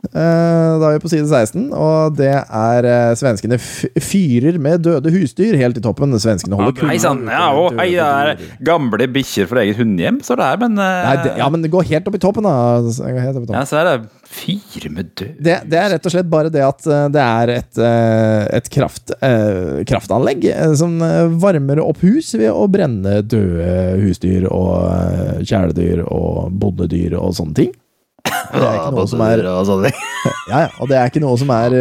Eh, 0.00 0.70
da 0.80 0.88
er 0.88 0.94
vi 0.94 1.00
på 1.02 1.10
side 1.12 1.26
16, 1.28 1.66
og 1.76 2.14
det 2.16 2.30
er 2.32 2.86
eh, 2.88 3.10
svenskene 3.20 3.58
fyrer 3.60 4.56
med 4.62 4.80
døde 4.86 5.12
husdyr 5.12 5.58
helt 5.60 5.76
i 5.76 5.82
toppen. 5.84 6.14
Svenskene 6.22 6.56
holder 6.56 6.88
Hei 6.88 6.96
sann. 7.02 7.20
Ja, 7.28 7.50
og 7.52 7.76
hei, 7.76 7.90
det 7.98 8.06
er 8.06 8.46
gamle 8.64 9.10
bikkjer 9.12 9.50
fra 9.50 9.60
eget 9.66 9.76
hundehjem, 9.82 10.22
står 10.24 10.40
det 10.40 10.48
her, 10.48 10.62
men 10.62 10.80
eh, 10.80 11.02
Nei, 11.04 11.16
det, 11.26 11.34
ja, 11.42 11.50
men 11.52 11.66
det 11.66 11.72
går 11.74 11.84
helt 11.90 12.08
opp 12.08 12.16
i 12.16 12.22
toppen, 12.22 12.48
da. 12.48 12.54
Opp 12.80 13.04
i 13.04 13.26
toppen. 13.36 13.52
Ja, 13.58 13.66
så 13.68 13.82
er 13.82 13.90
det 13.90 13.96
fire 14.30 14.90
med 14.90 15.10
død 15.18 15.38
Det, 15.42 15.56
det 15.66 15.78
er 15.78 15.90
rett 15.94 16.06
og 16.06 16.12
slett 16.14 16.28
bare 16.30 16.52
det 16.52 16.62
at 16.62 16.86
eh, 16.86 17.06
det 17.12 17.22
er 17.24 17.52
et, 17.56 17.80
eh, 17.82 18.44
et 18.60 18.70
kraft, 18.72 19.10
eh, 19.26 19.82
kraftanlegg 19.88 20.46
som 20.78 20.98
varmer 21.42 21.82
opp 21.82 22.04
hus 22.06 22.30
ved 22.38 22.50
å 22.52 22.68
brenne 22.70 23.20
døde 23.26 23.98
husdyr 24.04 24.46
og 24.50 25.42
kjæledyr 25.42 26.04
og 26.06 26.54
bondedyr 26.62 27.18
og 27.18 27.34
sånne 27.36 27.58
ting. 27.58 27.74
Det 28.20 28.62
er 28.62 28.78
ikke 28.78 28.94
noe 28.94 29.10
som 29.10 29.22
er 29.24 29.42
ja, 30.52 30.58
ja, 30.62 30.64
og 30.78 30.90
det 30.90 30.98
er 30.98 31.10
ikke 31.10 31.22
noe 31.24 31.36
som 31.40 31.50
er 31.54 31.76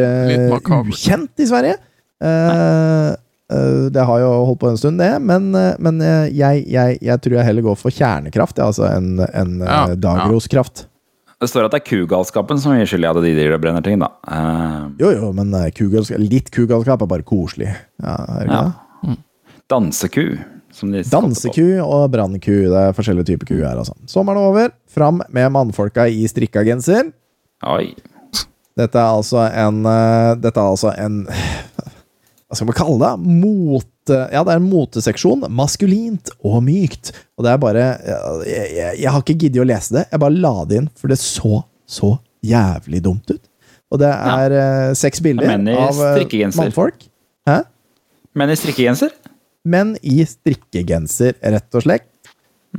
ukjent 0.90 1.42
i 1.44 1.50
Sverige. 1.50 1.78
Det 3.90 4.06
har 4.10 4.22
jo 4.22 4.30
holdt 4.50 4.62
på 4.62 4.70
en 4.70 4.78
stund, 4.80 5.02
det, 5.02 5.12
men, 5.22 5.52
men 5.54 6.04
jeg, 6.34 6.66
jeg, 6.70 7.00
jeg 7.06 7.22
tror 7.26 7.40
jeg 7.40 7.50
heller 7.50 7.66
går 7.66 7.80
for 7.82 7.94
kjernekraft, 7.94 8.62
ja, 8.62 8.70
altså 8.70 8.88
en, 8.90 9.18
en 9.28 9.60
ja, 9.66 9.84
dagroskraft. 9.98 10.86
ja. 10.86 10.94
Det 11.40 11.48
står 11.48 11.70
at 11.70 11.72
det 11.72 11.80
er 11.80 11.88
kugalskapen 11.88 12.60
som 12.60 12.74
gir 12.76 12.88
skyld 12.90 13.06
i 13.06 13.10
at 13.10 13.16
de 13.24 13.30
driver 13.38 13.56
og 13.56 13.62
brenner 13.64 13.84
ting, 13.86 14.00
da. 14.02 14.10
Uh, 14.28 14.90
Jo, 15.00 15.12
jo, 15.16 15.30
men 15.38 15.54
eh, 15.56 15.70
kugalskap, 15.72 16.20
litt 16.20 16.50
kugalskap 16.52 17.06
er 17.06 17.08
bare 17.14 17.24
koselig. 17.28 17.70
Ja, 18.04 18.16
er 18.42 18.50
det 18.50 18.56
Ja. 18.58 18.64
det? 19.04 19.18
danseku. 19.70 20.26
Som 20.74 20.92
de 20.92 21.04
Danseku 21.04 21.80
og 21.82 22.12
brannku. 22.12 22.52
Det 22.70 22.78
er 22.82 22.94
forskjellige 22.98 23.26
typer 23.32 23.48
ku 23.48 23.56
her, 23.62 23.78
altså. 23.78 23.94
Sommeren 24.10 24.38
er 24.38 24.50
over. 24.50 24.72
Fram 24.90 25.22
med 25.30 25.52
mannfolka 25.52 26.08
i 26.10 26.28
strikka 26.28 26.64
genser. 26.66 27.12
Oi. 27.66 27.94
Dette 28.78 28.96
er 29.00 29.10
altså 29.16 29.42
en 29.52 29.82
eh, 29.86 30.36
Dette 30.40 30.60
er 30.62 30.70
altså 30.70 30.94
en 30.98 31.26
Hva 32.50 32.56
skal 32.58 32.70
man 32.70 32.78
kalle 32.78 33.00
det? 33.00 33.34
Mote... 34.10 34.20
Ja, 34.34 34.44
det 34.44 34.54
er 34.54 34.62
en 34.62 34.70
moteseksjon. 34.70 35.48
Maskulint 35.54 36.32
og 36.42 36.62
mykt. 36.66 37.14
Og 37.38 37.46
det 37.46 37.54
er 37.54 37.62
bare 37.62 37.84
Jeg, 37.86 38.70
jeg, 38.76 39.02
jeg 39.04 39.14
har 39.14 39.24
ikke 39.24 39.38
giddet 39.46 39.64
å 39.64 39.68
lese 39.70 40.00
det. 40.00 40.08
Jeg 40.12 40.24
bare 40.26 40.42
la 40.42 40.56
det 40.70 40.82
inn, 40.82 40.90
for 41.00 41.14
det 41.14 41.20
så 41.22 41.64
så 41.90 42.14
jævlig 42.46 43.02
dumt 43.02 43.32
ut. 43.34 43.42
Og 43.90 44.02
det 44.02 44.10
er 44.14 44.54
eh, 44.54 44.92
seks 44.98 45.22
bilder 45.26 45.56
av 45.74 46.02
eh, 46.06 46.44
mannfolk. 46.54 47.08
Hæ? 47.50 47.64
Menn 48.38 48.54
i 48.54 48.58
strikkegenser? 48.60 49.16
Menn 49.66 49.96
i 50.06 50.22
strikkegenser, 50.30 51.34
rett 51.42 51.80
og 51.80 51.86
slett. 51.86 52.06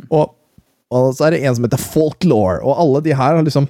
Og, 0.07 0.31
og 0.95 1.11
så 1.17 1.27
er 1.27 1.35
det 1.35 1.43
en 1.43 1.57
som 1.59 1.67
heter 1.67 1.83
Folklore, 1.83 2.61
og 2.63 2.79
alle 2.79 3.03
de 3.09 3.17
her 3.17 3.35
har 3.35 3.43
liksom 3.43 3.67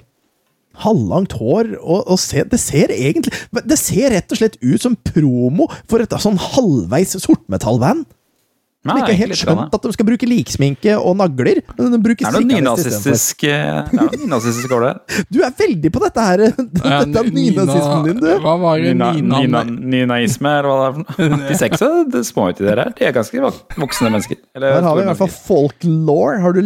halvlangt 0.81 1.35
hår, 1.39 1.75
og, 1.81 2.07
og 2.07 2.19
se, 2.21 2.45
det 2.47 2.59
ser 2.61 2.93
egentlig 2.95 3.33
Det 3.67 3.77
ser 3.79 4.15
rett 4.15 4.31
og 4.31 4.39
slett 4.39 4.57
ut 4.63 4.81
som 4.81 4.95
promo 4.95 5.67
for 5.89 6.03
et 6.03 6.15
sånn 6.23 6.39
halvveis 6.39 7.17
sortmetallband. 7.21 8.07
Som 8.81 8.97
ikke 8.97 9.11
har 9.11 9.19
helt 9.19 9.37
skjønt 9.37 9.75
at 9.77 9.83
de 9.85 9.89
skal 9.93 10.07
bruke 10.07 10.25
liksminke 10.25 10.95
og 10.97 11.13
nagler. 11.19 11.59
Men 11.77 11.91
de 11.93 11.99
bruker 12.01 12.25
Det 12.25 12.39
er 12.39 12.63
noe 12.65 12.73
strikkevest 12.81 13.43
nynazistisk 13.43 13.43
Det 13.91 14.21
nynazistisk 14.23 14.73
over 14.73 14.87
det. 14.87 15.19
Du 15.29 15.37
er 15.45 15.53
veldig 15.59 15.91
på 15.93 16.01
dette 16.01 16.25
her! 16.25 16.43
Dette 16.79 17.21
er 17.21 17.29
nynazismen 17.35 18.07
din, 18.07 18.23
du. 18.23 18.31
Hva 18.41 18.55
var 18.63 18.81
det 18.81 18.95
Nynaisme, 18.95 20.55
eller 20.63 20.71
hva 20.71 20.79
det 20.81 20.87
er 20.87 20.97
for 20.97 21.35
noe. 21.35 21.43
De 21.51 21.59
seks 21.61 21.85
er 21.85 21.99
ut, 21.99 22.17
småuti 22.25 22.65
dere 22.65 22.87
her. 22.87 22.97
De 22.97 23.05
er 23.05 23.13
ganske 23.19 23.45
voksne 23.83 24.09
mennesker. 24.09 24.41
Eller 24.57 24.79
Her 24.79 24.89
har 24.89 24.97
vi 24.97 25.05
i 25.05 25.09
hvert 25.11 25.21
fall 25.21 25.35
folklore. 25.35 26.41
Har 26.41 26.57
du 26.57 26.63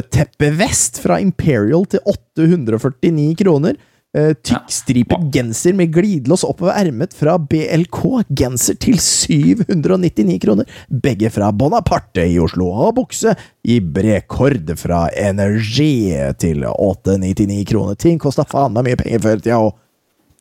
lappeteppevest 0.00 1.00
fra 1.02 1.20
Imperial 1.20 1.86
til 1.86 2.00
849 2.06 3.36
kroner. 3.40 3.76
Uh, 4.10 4.32
Tykkstripet 4.42 5.28
genser 5.30 5.74
med 5.78 5.92
glidelås 5.94 6.42
oppover 6.42 6.74
ermet 6.74 7.14
fra 7.14 7.36
BLK. 7.38 8.24
Genser 8.34 8.74
til 8.80 8.98
799 8.98 10.40
kroner. 10.42 10.66
Begge 10.88 11.30
fra 11.30 11.52
Bonaparte 11.52 12.24
i 12.26 12.38
Oslo. 12.40 12.72
Og 12.72 12.96
bukse 12.96 13.36
i 13.62 13.78
Brekord 13.80 14.72
fra 14.80 15.08
Energi 15.14 16.10
til 16.38 16.64
899 16.66 17.68
kroner. 17.70 17.94
Ting 17.94 18.18
kosta 18.18 18.44
faen 18.48 18.74
meg 18.74 18.88
mye 18.88 18.98
penger 18.98 19.22
før 19.22 19.38
i 19.38 19.46
tida 19.46 19.60
òg. 19.60 19.78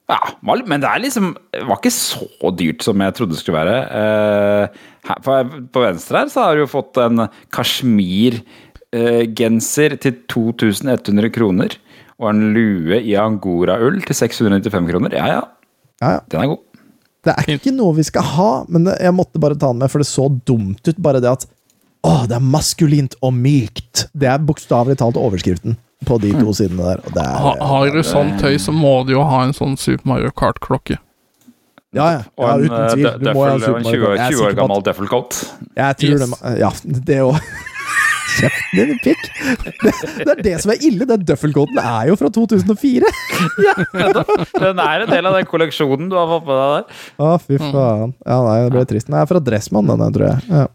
Ja, 0.09 0.17
men 0.41 0.81
det 0.81 0.89
er 0.89 1.01
liksom 1.03 1.35
det 1.53 1.67
var 1.69 1.77
ikke 1.77 1.91
så 1.93 2.49
dyrt 2.57 2.81
som 2.81 2.97
jeg 3.03 3.13
trodde 3.13 3.35
det 3.35 3.41
skulle 3.43 3.59
være. 3.61 3.75
Uh, 3.93 4.87
her, 5.05 5.19
på, 5.21 5.35
på 5.69 5.83
venstre 5.83 6.23
her 6.23 6.31
så 6.33 6.47
har 6.47 6.57
du 6.57 6.63
jo 6.63 6.71
fått 6.71 6.97
en 7.03 7.27
kasjmirgenser 8.93 9.97
til 10.01 10.15
2100 10.29 11.29
kroner. 11.33 11.75
Og 12.19 12.29
en 12.33 12.53
lue 12.53 12.99
i 12.99 13.13
angoraull 13.15 14.01
til 14.03 14.15
695 14.15 14.89
kroner. 14.89 15.13
Ja, 15.15 15.27
ja. 15.27 15.43
Ja, 16.01 16.09
ja. 16.17 16.19
Den 16.31 16.41
er 16.41 16.47
god. 16.47 16.59
Det 17.23 17.33
er 17.35 17.49
ikke 17.57 17.73
noe 17.75 17.95
vi 17.97 18.03
skal 18.07 18.23
ha, 18.23 18.49
men 18.71 18.85
jeg 18.87 19.11
måtte 19.13 19.39
bare 19.39 19.55
ta 19.59 19.67
den 19.73 19.79
med, 19.81 19.91
for 19.91 19.99
det 19.99 20.07
så 20.07 20.29
dumt 20.47 20.87
ut. 20.87 20.99
Bare 21.03 21.19
det 21.21 21.29
at 21.31 21.45
Å, 21.99 22.25
det 22.31 22.37
er 22.37 22.39
maskulint 22.47 23.15
og 23.21 23.33
mykt. 23.35 24.05
Det 24.15 24.27
er 24.31 24.39
bokstavelig 24.39 24.95
talt 25.01 25.17
overskriften 25.19 25.75
på 26.07 26.15
de 26.23 26.29
to 26.31 26.53
sidene 26.55 26.79
der. 26.79 27.01
Og 27.03 27.11
det 27.11 27.25
er, 27.25 27.33
ha, 27.43 27.51
Har 27.59 27.89
du 27.91 27.99
sånn 28.07 28.37
tøy, 28.39 28.55
så 28.55 28.71
må 28.71 29.01
du 29.03 29.11
jo 29.17 29.23
ha 29.27 29.41
en 29.43 29.51
sånn 29.51 29.75
Super 29.75 30.07
Mario 30.07 30.31
Kart-klokke. 30.31 30.95
Ja, 31.91 32.05
ja. 32.13 32.21
Ja 32.39 32.53
en, 32.53 32.63
uten 32.63 32.77
eh, 32.77 32.93
tvil. 32.93 33.09
Du 33.19 33.27
må 33.35 33.43
ha 33.43 33.57
Super 33.59 33.83
Mario 33.83 33.99
20, 33.99 34.05
Kart. 34.05 34.23
Er 34.23 34.31
20 34.37 34.45
år 34.47 34.55
gammel 34.61 34.79
at- 34.79 34.87
døffelcoat. 34.87 35.41
Jeg 35.81 35.99
tror 35.99 36.23
det 36.23 36.59
Ja, 36.63 36.71
det 37.11 37.19
òg. 37.27 37.43
Kjeften 38.37 38.77
din, 38.91 38.99
pikk! 39.03 39.25
Det, 39.81 39.93
det 40.21 40.33
er 40.33 40.41
det 40.45 40.55
som 40.63 40.73
er 40.73 40.85
ille. 40.85 41.07
Den 41.09 41.25
døffelkoden 41.27 41.79
er 41.81 42.09
jo 42.11 42.17
fra 42.19 42.31
2004! 42.35 43.11
Den 44.59 44.81
er 44.83 45.05
en 45.05 45.11
del 45.11 45.29
av 45.29 45.37
den 45.39 45.49
kolleksjonen 45.49 46.09
du 46.11 46.17
har 46.19 46.29
fått 46.31 46.47
med 46.49 46.59
deg 46.59 46.73
der. 46.75 47.03
Å, 47.19 47.35
fy 47.43 47.59
faen. 47.61 48.15
Ja, 48.25 48.39
nei, 48.45 48.57
det 48.65 48.73
ble 48.75 48.85
trist. 48.89 49.09
Den 49.09 49.19
er 49.21 49.29
fra 49.29 49.41
Dressmann, 49.43 49.89
den, 49.91 50.15
tror 50.15 50.29
jeg. 50.31 50.49
Ja. 50.51 50.65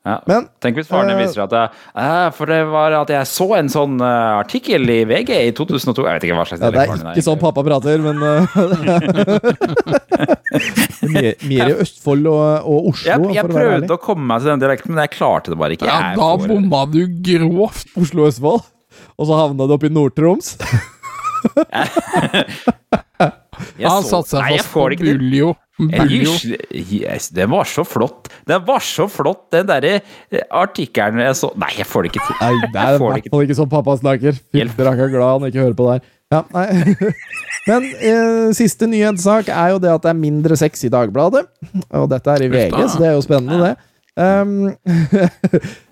Ja. 0.00 0.14
Men 0.24 0.46
Tenk 0.64 0.78
hvis 0.78 0.88
faren 0.88 1.10
din 1.10 1.18
eh, 1.18 1.26
viser 1.26 1.42
at 1.44 1.52
jeg, 1.52 1.68
eh, 2.00 2.28
For 2.32 2.48
det 2.48 2.60
var 2.72 2.94
at 3.02 3.10
jeg 3.12 3.28
så 3.28 3.46
en 3.58 3.68
sånn 3.68 3.98
eh, 4.00 4.38
artikkel 4.38 4.88
i 4.88 5.02
VG 5.04 5.28
i 5.36 5.50
2002 5.56 6.06
Jeg 6.06 6.14
vet 6.16 6.24
ikke 6.24 6.38
hva 6.38 6.46
slags 6.48 6.62
ja, 6.64 6.70
Det 6.72 6.80
er 6.86 6.88
ikke 7.10 7.26
sånn 7.26 7.42
pappa 7.42 7.60
prater, 7.66 8.00
men 8.00 8.16
mer, 11.12 11.28
mer 11.50 11.64
i 11.66 11.76
Østfold 11.84 12.24
og, 12.32 12.40
og 12.64 12.88
Oslo, 12.94 13.10
Jeg, 13.10 13.28
jeg 13.36 13.44
for 13.44 13.52
å 13.52 13.58
være 13.58 13.66
ærlig. 13.66 13.84
prøvde 13.84 13.98
å 13.98 14.02
komme 14.08 14.24
meg 14.30 14.40
til 14.40 14.54
den 14.54 14.64
dialekten, 14.64 14.94
men 14.94 15.02
jeg 15.04 15.12
klarte 15.18 15.52
det 15.52 15.58
bare 15.60 15.76
ikke. 15.76 15.90
Ja, 15.90 15.98
da 16.16 16.30
bomma 16.40 16.80
du 16.88 17.02
grovt. 17.28 17.92
Oslo 18.00 18.24
og 18.24 18.32
Østfold. 18.32 18.64
Og 19.20 19.28
så 19.28 19.32
havna 19.36 19.68
du 19.68 19.76
oppe 19.76 19.90
i 19.90 19.92
Nord-Troms. 19.92 20.56
Han 23.82 24.06
satte 24.06 24.34
seg 24.34 24.56
fast 24.56 24.72
på. 24.74 24.86
Buljo. 25.00 25.54
Buljo. 25.80 26.34
Yes, 26.70 27.30
den 27.34 27.50
var 27.50 27.68
så 27.68 27.84
flott. 27.88 28.30
Den 28.48 28.64
var 28.66 28.84
så 28.84 29.08
flott, 29.10 29.46
den 29.54 29.68
derre 29.70 29.98
eh, 29.98 30.44
artikkelen 30.50 31.22
jeg 31.24 31.36
så 31.38 31.52
Nei, 31.60 31.72
jeg 31.78 31.88
får 31.88 32.06
det 32.06 32.12
ikke 32.12 32.24
til. 32.26 32.38
Nei, 32.40 32.70
det 32.74 32.80
er 32.84 32.96
i 32.96 33.02
hvert 33.02 33.28
fall 33.32 33.46
ikke 33.46 33.58
sånn 33.58 33.70
pappa 33.72 33.96
snakker. 34.00 34.40
Akkurat 34.64 35.12
glad 35.12 35.28
han 35.28 35.50
ikke 35.50 35.64
hører 35.64 35.78
på 35.78 35.90
der. 35.92 36.08
Ja, 36.30 36.44
nei. 36.54 36.94
Men 37.68 37.86
eh, 37.98 38.48
siste 38.56 38.86
nyhetssak 38.88 39.50
er 39.52 39.74
jo 39.74 39.80
det 39.82 39.90
at 39.92 40.04
det 40.04 40.12
er 40.12 40.18
mindre 40.18 40.56
sex 40.58 40.84
i 40.86 40.92
Dagbladet. 40.92 41.46
Og 41.98 42.10
dette 42.12 42.36
er 42.36 42.46
i 42.46 42.50
VG, 42.52 42.76
så 42.92 43.02
det 43.02 43.08
er 43.10 43.16
jo 43.16 43.24
spennende, 43.24 43.70
det. 43.70 43.76
Um, 44.20 44.68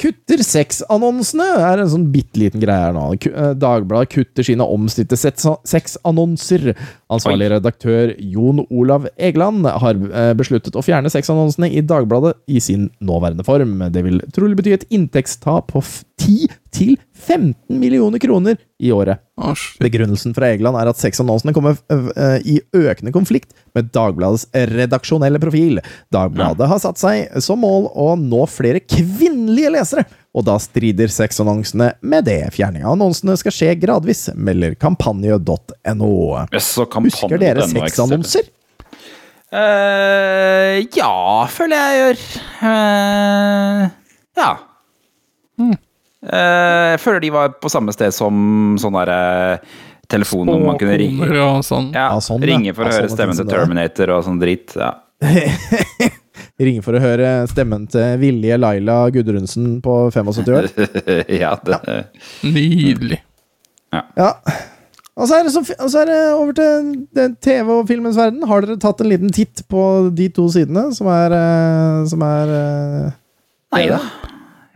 kutter 0.00 0.40
sexannonsene 0.42 1.44
er 1.60 1.82
en 1.82 1.90
sånn 1.92 2.06
bitte 2.12 2.40
liten 2.40 2.62
greie 2.62 2.86
her 2.88 2.94
nå. 2.96 3.02
Eh, 3.28 3.52
Dagbladet 3.60 4.10
kutter 4.14 4.46
sine 4.46 4.64
omstridte 4.64 5.18
sexannonser. 5.18 6.72
Ansvarlig 7.12 7.50
redaktør 7.54 8.14
Jon 8.18 8.62
Olav 8.70 9.06
Egeland 9.16 9.66
har 9.68 9.94
eh, 10.08 10.32
besluttet 10.38 10.76
å 10.76 10.82
fjerne 10.84 11.12
sexannonsene 11.12 11.70
i 11.72 11.82
Dagbladet 11.84 12.34
i 12.48 12.60
sin 12.64 12.88
nåværende 13.00 13.44
form. 13.46 13.78
Det 13.92 14.02
vil 14.06 14.20
trolig 14.34 14.58
bety 14.60 14.74
et 14.78 14.88
inntektstap 14.94 15.70
på 15.74 15.84
f- 15.84 16.02
10 16.18 16.48
til 16.74 16.96
15 17.14 17.54
millioner 17.80 18.20
kroner 18.22 18.58
i 18.78 18.92
året. 18.94 19.22
Å. 19.38 19.54
Begrunnelsen 19.82 20.34
fra 20.36 20.50
Egeland 20.52 20.78
er 20.80 20.90
at 20.90 21.00
sexannonsene 21.00 21.54
kommer 21.56 21.78
øh, 21.92 22.10
øh, 22.12 22.36
i 22.46 22.58
økende 22.76 23.12
konflikt 23.14 23.54
med 23.76 23.90
Dagbladets 23.94 24.46
redaksjonelle 24.52 25.40
profil. 25.42 25.82
Dagbladet 26.14 26.68
har 26.70 26.82
satt 26.82 27.00
seg 27.00 27.40
som 27.44 27.62
mål 27.64 27.90
å 27.94 28.12
nå 28.20 28.44
flere 28.50 28.82
kvinnelige 28.84 29.72
lesere, 29.74 30.06
og 30.36 30.46
da 30.46 30.58
strider 30.62 31.10
sexannonsene 31.12 31.92
med 32.02 32.28
det. 32.28 32.40
Fjerning 32.54 32.86
av 32.86 32.96
annonsene 32.98 33.38
skal 33.40 33.54
skje 33.54 33.74
gradvis, 33.80 34.28
melder 34.36 34.76
kampanje.no. 34.78 36.12
Husker 36.52 37.42
dere 37.42 37.66
sexannonser? 37.70 38.52
Uh, 39.48 40.84
ja, 40.92 41.48
føler 41.48 41.78
jeg 41.80 42.00
gjør. 42.02 42.24
Uh, 42.60 43.84
ja. 44.36 44.50
Eh, 45.58 45.76
jeg 46.26 46.98
føler 47.02 47.22
de 47.22 47.30
var 47.30 47.52
på 47.62 47.70
samme 47.70 47.92
sted 47.94 48.10
som 48.14 48.74
sånn 48.80 48.96
derre 48.98 49.60
telefon 50.10 50.48
hvor 50.48 50.62
man 50.64 50.78
kunne 50.80 50.96
ringe. 50.98 51.28
Ja, 51.36 51.50
og 51.58 51.66
sånn. 51.66 51.92
Ja, 51.94 52.08
Ja, 52.14 52.22
sånn, 52.24 52.42
ringe 52.42 52.72
for 52.74 52.88
å 52.88 52.92
Ja, 52.92 53.02
høre 53.02 53.12
stemmen 53.12 53.36
til. 53.38 53.50
Terminator 53.52 54.14
og 54.16 54.24
sånn 54.26 54.40
dritt. 54.40 54.74
Ja. 54.78 54.94
Ringe 56.58 56.82
for 56.82 56.94
å 56.94 57.02
høre 57.02 57.28
stemmen 57.50 57.84
til 57.90 58.16
Vilje 58.22 58.56
Laila 58.58 58.96
Gudrunsen 59.14 59.76
på 59.82 59.94
75 60.14 60.50
år. 60.54 60.68
ja, 61.42 61.52
det 61.66 61.78
Nydelig. 62.46 63.20
Ja. 63.94 64.32
Og 65.18 65.26
så, 65.26 65.38
er 65.38 65.46
det 65.46 65.52
så, 65.54 65.62
og 65.82 65.90
så 65.90 66.02
er 66.04 66.10
det 66.12 66.18
over 66.30 66.54
til 66.54 66.90
den 67.18 67.34
TV 67.42 67.72
og 67.74 67.88
filmens 67.90 68.18
verden. 68.18 68.44
Har 68.46 68.62
dere 68.62 68.78
tatt 68.78 69.02
en 69.02 69.10
liten 69.10 69.32
titt 69.34 69.64
på 69.70 69.82
de 70.14 70.28
to 70.34 70.46
sidene 70.54 70.88
som 70.94 71.10
er, 71.10 71.34
eh, 71.34 72.02
som 72.10 72.22
er 72.26 72.52
eh, 72.58 73.16
Nei 73.74 73.86
da. 73.90 73.98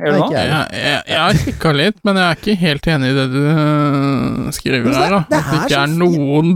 Gjør 0.00 0.12
du 0.16 0.18
nå? 0.18 0.28
jeg. 0.32 0.48
Jeg, 0.48 0.82
jeg, 0.82 1.02
jeg 1.12 1.20
har 1.22 1.40
kikka 1.44 1.72
litt, 1.76 1.98
men 2.06 2.18
jeg 2.18 2.26
er 2.26 2.38
ikke 2.40 2.54
helt 2.62 2.88
enig 2.94 3.10
i 3.12 3.16
det 3.18 3.26
du 3.32 3.40
øh, 3.42 4.52
skriver 4.56 4.96
her. 4.96 5.16
da 5.16 5.22
det 5.30 5.38
At 5.38 5.50
det 5.52 5.60
ikke 5.62 5.80
er 5.82 5.96
noen 6.00 6.52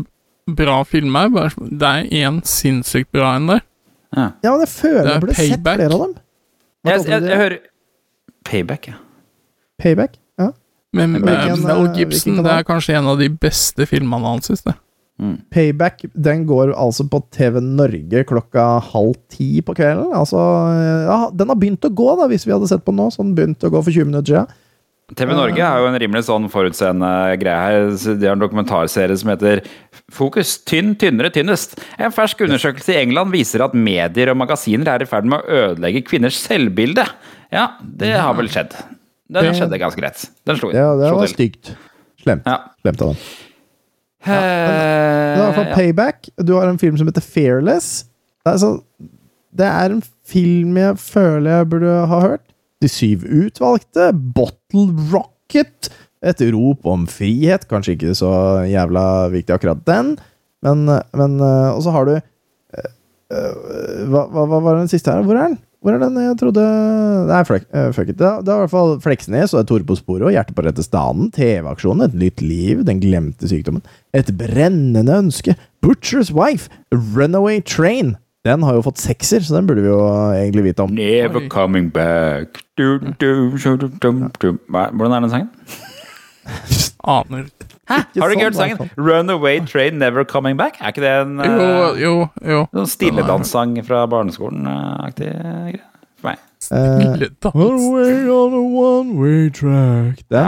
bra 0.56 0.76
filmer. 0.88 1.32
Bare, 1.34 1.68
det 1.82 1.90
er 1.92 2.10
én 2.26 2.40
sinnssykt 2.48 3.10
bra 3.14 3.34
en 3.36 3.50
der. 3.52 3.64
Ja, 4.16 4.30
men 4.44 4.62
jeg 4.62 4.70
føler 4.72 5.02
Det 5.02 5.10
er 5.10 5.12
jeg 5.12 5.24
burde 5.26 5.34
sett 5.36 5.66
flere 5.66 5.90
av 5.92 6.04
dem. 6.06 6.14
Jeg, 6.86 7.02
jeg, 7.10 7.22
jeg 7.26 7.40
hører 7.42 7.58
Payback, 8.46 8.88
ja. 8.88 8.98
Payback? 9.82 10.16
Ja. 10.38 10.50
Men 10.94 11.12
Men 11.12 11.24
med 11.26 11.64
Mel 11.66 11.88
Gibson 11.96 12.38
det 12.44 12.52
er 12.52 12.66
kanskje 12.66 12.96
en 12.96 13.08
av 13.10 13.18
de 13.20 13.28
beste 13.28 13.86
filmene 13.90 14.24
hans, 14.30 14.46
synes 14.48 14.62
jeg. 14.64 14.78
Payback 15.51 16.02
den 16.12 16.43
går 16.47 16.74
altså 16.76 17.06
på 17.09 17.22
TV 17.32 17.60
Norge 17.64 18.24
klokka 18.28 18.66
halv 18.93 19.14
ti 19.32 19.62
på 19.64 19.72
kvelden. 19.78 20.12
Altså, 20.12 20.36
ja, 21.09 21.30
Den 21.32 21.48
har 21.48 21.56
begynt 21.56 21.84
å 21.88 21.93
gå, 21.97 22.10
da, 22.20 22.26
hvis 22.28 22.44
vi 22.47 22.52
hadde 22.52 22.68
sett 22.68 22.84
på 22.84 22.93
den 22.93 23.01
nå. 23.01 23.10
Så 23.14 23.24
den 23.24 23.34
begynte 23.38 23.70
å 23.70 23.72
gå 23.72 23.80
for 23.82 23.90
20 23.94 24.10
minutter 24.10 24.32
siden. 24.34 24.62
TV 25.14 25.30
Norge 25.38 25.62
er 25.62 25.78
jo 25.78 25.86
en 25.86 25.97
rimelig 26.02 26.24
sånn 26.26 26.48
forutseende 26.51 27.09
greie 27.38 27.60
her. 27.62 27.84
De 28.18 28.26
har 28.26 28.34
en 28.34 28.43
dokumentarserie 28.43 29.14
som 29.20 29.30
heter 29.30 29.62
Fokus 30.10 30.56
tynn, 30.66 30.97
tynnere, 30.98 31.30
tynnest. 31.34 31.76
En 31.98 32.10
fersk 32.14 32.43
undersøkelse 32.47 32.93
i 32.94 32.98
England 33.05 33.30
viser 33.34 33.62
at 33.64 33.74
medier 33.74 34.32
og 34.32 34.36
magasiner 34.43 34.90
er 34.97 35.02
i 35.02 35.09
ferd 35.09 35.26
med 35.30 35.38
å 35.47 35.60
ødelegge 35.70 36.02
kvinners 36.10 36.38
selvbilde. 36.43 37.06
Ja, 37.55 37.68
det 37.80 38.16
har 38.18 38.34
vel 38.34 38.51
skjedd. 38.51 38.74
Den 39.30 39.44
Det- 39.44 39.55
skjedde 39.59 39.78
ganske 39.78 39.98
greit. 40.02 40.28
Den 40.44 40.56
slo 40.59 40.70
Det, 40.72 40.82
det 40.82 41.14
var 41.14 41.26
stygt. 41.30 41.74
Slemt. 42.22 42.43
Ja. 42.47 42.59
Slemt 42.82 43.02
av 43.02 43.14
dem. 43.14 43.45
Eh, 44.27 45.36
Det 45.36 45.36
er 45.36 45.36
i 45.36 45.44
hvert 45.44 45.59
fall. 45.61 45.73
Payback. 45.77 46.28
Du 46.43 46.55
har 46.57 46.69
en 46.70 46.78
film 46.81 46.97
som 46.98 47.07
heter 47.09 47.23
Fearless. 47.24 48.05
Det 48.44 48.53
er, 48.55 48.59
så, 48.62 48.70
det 49.57 49.66
er 49.69 49.94
en 49.94 50.03
film 50.27 50.77
jeg 50.81 50.98
føler 51.03 51.61
jeg 51.61 51.69
burde 51.73 51.94
ha 52.11 52.20
hørt. 52.24 52.43
De 52.82 52.89
syv 52.93 53.24
utvalgte. 53.24 54.11
Bottle 54.36 54.89
Rocket. 55.12 55.90
Et 56.27 56.40
rop 56.55 56.86
om 56.90 57.07
frihet. 57.11 57.66
Kanskje 57.70 57.94
ikke 57.97 58.15
så 58.19 58.31
jævla 58.66 59.07
viktig 59.35 59.55
akkurat 59.55 59.85
den, 59.86 60.15
men, 60.65 60.86
men 61.15 61.36
eh, 61.40 61.70
Og 61.77 61.82
så 61.85 61.93
har 61.94 62.07
du 62.09 62.15
eh, 62.16 62.90
eh, 63.31 64.07
hva, 64.11 64.24
hva, 64.32 64.47
hva 64.51 64.61
var 64.65 64.81
den 64.81 64.90
siste 64.90 65.12
her? 65.12 65.23
Hvor 65.27 65.36
er 65.39 65.51
den? 65.53 65.59
Hvor 65.86 65.94
er 65.94 66.02
den 66.02 66.16
jeg 66.18 66.34
trodde 66.40 66.62
Nei, 67.28 67.42
fuck, 67.46 67.68
eh, 67.70 67.92
fuck 67.94 68.08
it. 68.10 68.16
Det 68.18 68.26
er 68.26 68.40
det 68.42 68.50
er 68.50 68.58
i 68.58 68.62
hvert 68.64 68.72
fall 68.72 68.96
Fleksnes 69.04 69.52
og 69.54 69.68
Tore 69.70 69.86
på 69.86 69.94
sporet 69.94 70.26
og 70.26 70.32
Hjertet 70.34 70.56
på 70.58 70.64
rette 70.66 70.82
staden. 70.82 71.28
TV-aksjonen 71.30 72.08
Et 72.08 72.16
nytt 72.24 72.42
liv. 72.42 72.82
Den 72.88 72.98
glemte 72.98 73.46
sykdommen. 73.46 73.84
Et 74.10 74.32
brennende 74.34 75.14
ønske. 75.14 75.54
Butcher's 75.86 76.32
Wife. 76.34 76.66
Runaway 76.90 77.60
Train. 77.62 78.16
Den 78.46 78.66
har 78.66 78.74
jo 78.74 78.82
fått 78.82 78.98
sekser, 78.98 79.46
så 79.46 79.54
den 79.56 79.70
burde 79.70 79.82
vi 79.86 79.90
jo 79.92 80.00
egentlig 80.34 80.66
vite 80.68 80.82
om. 80.82 80.90
Never 80.98 81.46
coming 81.50 81.88
back 81.94 82.64
du, 82.78 82.98
du, 82.98 83.54
du, 83.54 83.78
du, 83.78 83.88
du, 84.02 84.10
du. 84.42 84.50
Hvordan 84.66 85.14
er 85.14 85.24
den 85.26 85.30
sangen? 85.30 85.50
Aner 87.06 87.46
Hæ? 87.86 88.00
Har 88.18 88.28
du 88.28 88.34
ikke 88.34 88.40
sånn, 88.40 88.40
hørt 88.42 88.56
sangen? 88.58 88.90
Runaway 88.98 89.60
Train 89.66 89.98
Never 90.02 90.24
Coming 90.24 90.56
Back? 90.58 90.80
Er 90.80 90.90
ikke 90.90 91.04
det 91.04 91.12
en 91.22 91.36
Jo, 91.38 91.52
eh, 91.94 92.00
jo, 92.02 92.14
jo. 92.42 92.62
sånn 92.74 92.88
stilledanssang 92.90 93.76
fra 93.86 94.06
barneskolen-aktig 94.10 95.30
greie? 95.30 95.84
Meg. 96.70 97.23
Eh, 97.45 98.31
on 98.33 98.55
a 98.57 98.62
one-way 98.74 99.51
track. 99.55 100.24
Ja, 100.33 100.45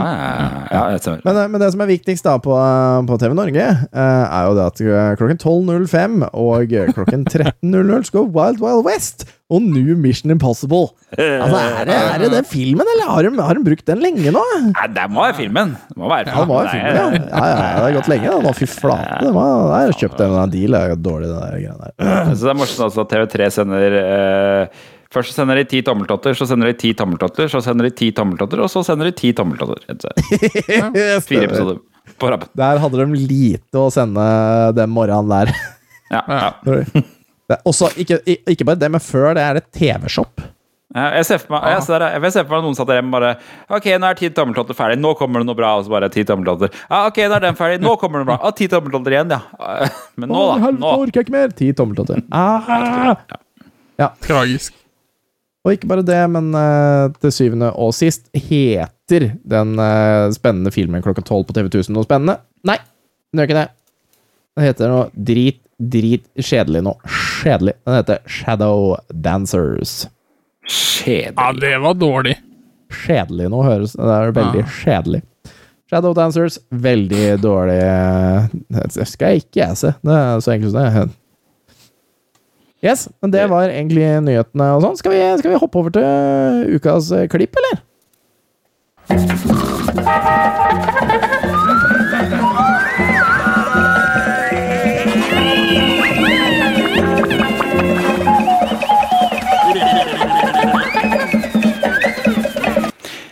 ja, 0.71 0.81
ja. 0.91 1.17
Men, 1.23 1.37
eh, 1.37 1.47
men 1.47 1.61
det 1.61 1.71
som 1.71 1.83
er 1.85 1.91
viktigst 1.93 2.25
da 2.27 2.35
på, 2.43 2.53
eh, 2.59 2.99
på 3.07 3.17
TV 3.21 3.35
Norge, 3.37 3.65
er 3.93 4.47
jo 4.49 4.55
det 4.57 4.65
at 4.67 5.17
klokken 5.19 5.39
12.05 5.39 6.23
og 6.33 6.73
klokken 6.97 7.25
13.00 7.29 8.09
skal 8.09 8.31
Wild 8.35 8.59
Wild 8.63 8.83
West 8.87 9.27
og 9.49 9.63
New 9.65 9.95
Mission 9.97 10.29
Impossible. 10.33 10.91
Altså, 11.17 11.57
er 11.79 11.87
det, 11.89 11.95
er 11.95 12.19
det 12.21 12.31
den 12.35 12.45
filmen, 12.45 12.85
eller 12.93 13.09
har 13.09 13.25
de, 13.25 13.31
har 13.41 13.57
de 13.57 13.63
brukt 13.65 13.87
den 13.87 14.03
lenge 14.03 14.33
nå? 14.35 14.43
Nei, 14.67 14.85
det 14.93 15.07
må 15.09 15.23
være 15.25 15.39
filmen. 15.39 15.73
Det 15.89 15.97
må 15.97 16.11
være 16.11 16.29
Ja, 16.29 16.43
det 16.43 16.51
var 16.51 16.69
filmen, 16.69 16.99
ja. 16.99 17.07
ja, 17.07 17.23
ja, 17.23 17.47
ja. 17.47 17.73
Det 17.79 17.87
har 17.87 17.97
gått 17.97 18.11
lenge. 18.13 18.37
da. 18.45 18.53
Fy 18.59 18.69
flate. 18.69 19.17
Det 19.23 19.33
var, 19.33 19.65
jeg 19.71 19.89
har 19.89 19.99
kjøpt 20.03 20.23
en 20.27 20.53
deal. 20.53 20.77
Det 20.77 20.83
er 20.83 20.93
jo 20.93 21.01
dårlig, 21.09 21.31
det 21.31 21.41
der 21.41 21.97
der. 21.97 22.31
Så 22.35 22.45
det 22.45 22.53
er 22.53 22.61
morsomt 22.61 22.85
altså 22.89 23.05
at 23.05 23.15
TV3 23.15 23.49
sender 23.57 23.99
eh, 24.03 24.87
Først 25.13 25.33
sender 25.33 25.57
de 25.57 25.65
ti 25.65 25.79
tommeltotter, 25.81 26.35
så 26.37 26.45
sender 26.45 26.69
de 26.69 26.75
ti 26.77 26.91
tommeltotter, 26.93 27.49
så 27.49 27.63
sender 27.65 27.87
de 27.89 27.95
ti 27.97 28.11
tommeltotter, 28.13 28.61
og 28.61 28.69
så 28.69 28.83
sender 28.85 29.09
de 29.09 29.15
ti 29.17 29.31
tommeltotter. 29.33 29.81
rett. 29.89 30.05
Fire 31.29 31.47
episoder 31.47 31.79
på 32.21 32.29
rappen. 32.29 32.51
Der 32.57 32.81
hadde 32.83 33.01
de 33.01 33.23
lite 33.23 33.81
å 33.81 33.89
sende 33.93 34.27
den 34.77 34.93
morgenen 34.93 35.31
der. 35.31 35.53
Ja, 36.13 36.21
ja. 36.45 37.01
Også, 37.65 37.89
ikke, 37.97 38.19
ikke 38.53 38.67
bare 38.69 38.77
det, 38.83 38.91
men 38.93 39.01
før 39.01 39.33
det 39.37 39.45
er 39.47 39.57
det 39.57 39.65
TV-shop. 39.73 40.45
Jeg 40.89 41.25
ser 41.25 41.41
for 41.41 41.53
meg, 41.53 41.67
jeg 41.69 41.81
ser, 41.85 42.03
jeg 42.15 42.33
ser 42.33 42.45
for 42.47 42.55
meg 42.55 42.63
noen 42.65 42.77
satt 42.77 42.87
der 42.89 42.97
hjemme 42.97 43.13
bare 43.13 43.35
Ok, 43.77 43.91
nå 44.01 44.07
er 44.09 44.17
ti 44.17 44.31
tommeltotter 44.33 44.73
ferdig. 44.77 44.97
Nå 44.97 45.11
kommer 45.19 45.43
det 45.43 45.45
noe 45.45 45.57
bra. 45.57 45.75
Og 45.77 45.85
så 45.85 45.93
bare 45.93 46.09
ti 46.13 46.23
tommeltotter. 46.25 46.73
Ja, 46.87 47.03
ok, 47.11 47.19
nå 47.29 47.37
er 47.37 47.45
den 47.45 47.59
ferdig. 47.59 47.77
Nå 47.85 47.93
kommer 48.01 48.21
det 48.21 48.25
noe 48.25 48.31
bra. 48.31 48.39
Ah, 48.41 48.55
ti 48.57 48.65
tommeltotter 48.71 49.13
igjen, 49.13 49.35
ja. 49.35 49.69
Men 50.21 50.33
nå, 50.33 50.41
da. 50.49 50.71
Nå. 50.73 50.95
orker 51.05 51.21
jeg 51.21 51.29
ikke 51.29 51.35
mer! 51.37 51.53
Ti 51.61 51.69
tommeltotter. 51.77 52.25
Ah! 52.33 53.21
Ja. 54.01 54.09
Tragisk. 54.25 54.78
Og 55.67 55.75
ikke 55.75 55.89
bare 55.91 56.05
det, 56.07 56.19
men 56.31 56.53
uh, 56.55 57.09
til 57.19 57.33
syvende 57.35 57.71
og 57.75 57.91
sist 57.95 58.29
heter 58.31 59.31
den 59.43 59.73
uh, 59.75 60.31
spennende 60.31 60.71
filmen 60.71 61.03
klokka 61.03 61.23
tolv 61.27 61.49
på 61.49 61.55
TV 61.57 61.67
1000 61.67 61.95
noe 61.97 62.07
spennende? 62.07 62.37
Nei, 62.67 62.77
den 63.29 63.41
gjør 63.41 63.49
ikke 63.49 63.59
det. 63.59 63.67
Den 64.55 64.67
heter 64.69 64.91
noe 64.91 65.09
drit, 65.13 65.59
drit 65.79 66.27
kjedelig 66.39 66.83
nå. 66.87 66.95
Kjedelig. 67.39 67.75
Den 67.87 67.99
heter 67.99 68.23
Shadow 68.27 68.95
Dancers. 69.11 70.05
Kjedelig. 70.69 71.35
Ja, 71.35 71.51
det 71.55 71.75
var 71.83 71.99
dårlig. 71.99 72.37
Kjedelig 72.89 73.51
nå 73.53 73.59
høres 73.61 73.93
Det 73.93 74.13
er 74.15 74.31
veldig 74.33 74.63
kjedelig. 74.79 75.21
Shadow 75.89 76.13
Dancers, 76.13 76.59
veldig 76.69 77.39
dårlig 77.41 77.79
Det 78.69 79.07
skal 79.09 79.33
jeg 79.33 79.43
ikke 79.43 79.61
jeg 79.63 79.77
se. 79.79 79.93
Det 80.05 80.15
er 80.15 80.43
så 80.45 80.53
enkelt 80.53 80.73
som 80.73 80.85
det. 80.85 81.18
Yes, 82.83 83.09
men 83.21 83.31
det 83.33 83.43
var 83.51 83.67
egentlig 83.67 84.05
nyhetene 84.23 84.67
og 84.77 84.83
sånn. 84.85 84.97
Skal, 85.01 85.11
vi- 85.11 85.37
skal 85.41 85.51
vi 85.51 85.59
hoppe 85.59 85.79
over 85.81 85.89
til 85.97 86.77
ukas 86.79 87.11
eh, 87.11 87.25
klipp, 87.31 87.57
eller? 87.59 87.81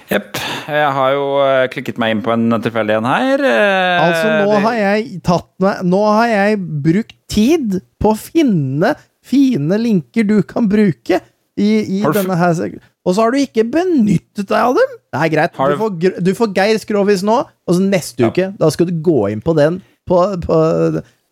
Jepp. 0.07 0.37
Jeg 0.67 0.91
har 0.97 1.13
jo 1.15 1.25
eh, 1.43 1.65
klikket 1.71 1.99
meg 1.99 2.13
inn 2.15 2.21
på 2.23 2.31
en 2.33 2.47
tilfeldig 2.63 2.97
en 2.99 3.07
her. 3.07 3.43
Eh, 3.43 4.05
Altså, 4.07 4.31
nå 4.47 4.57
har 4.63 4.77
jeg 4.79 5.19
tatt 5.25 5.47
meg 5.63 5.81
Nå 5.87 6.01
har 6.07 6.27
jeg 6.31 6.59
brukt 6.85 7.15
tid 7.31 7.77
på 8.01 8.13
å 8.13 8.17
finne 8.19 8.93
fine 9.27 9.79
linker 9.81 10.27
du 10.27 10.37
kan 10.47 10.69
bruke 10.69 11.19
i, 11.57 11.69
i 11.99 12.01
denne 12.13 12.37
her 12.37 12.61
Og 13.07 13.15
så 13.15 13.23
har 13.23 13.33
du 13.33 13.39
ikke 13.41 13.65
benyttet 13.65 14.45
deg 14.45 14.57
av 14.57 14.77
dem! 14.77 14.95
Det 15.13 15.21
er 15.25 15.33
greit. 15.33 15.57
Du 15.57 15.77
får, 15.79 16.21
du 16.21 16.33
får 16.37 16.51
Geir 16.57 16.81
Skrovis 16.81 17.23
nå, 17.25 17.37
og 17.47 17.77
så 17.77 17.83
neste 17.83 18.29
uke 18.29 18.51
Da 18.59 18.69
skal 18.73 18.89
du 18.91 18.97
gå 19.03 19.27
inn 19.33 19.41
på 19.43 19.55
den 19.57 19.81
på, 20.07 20.19
på 20.43 20.57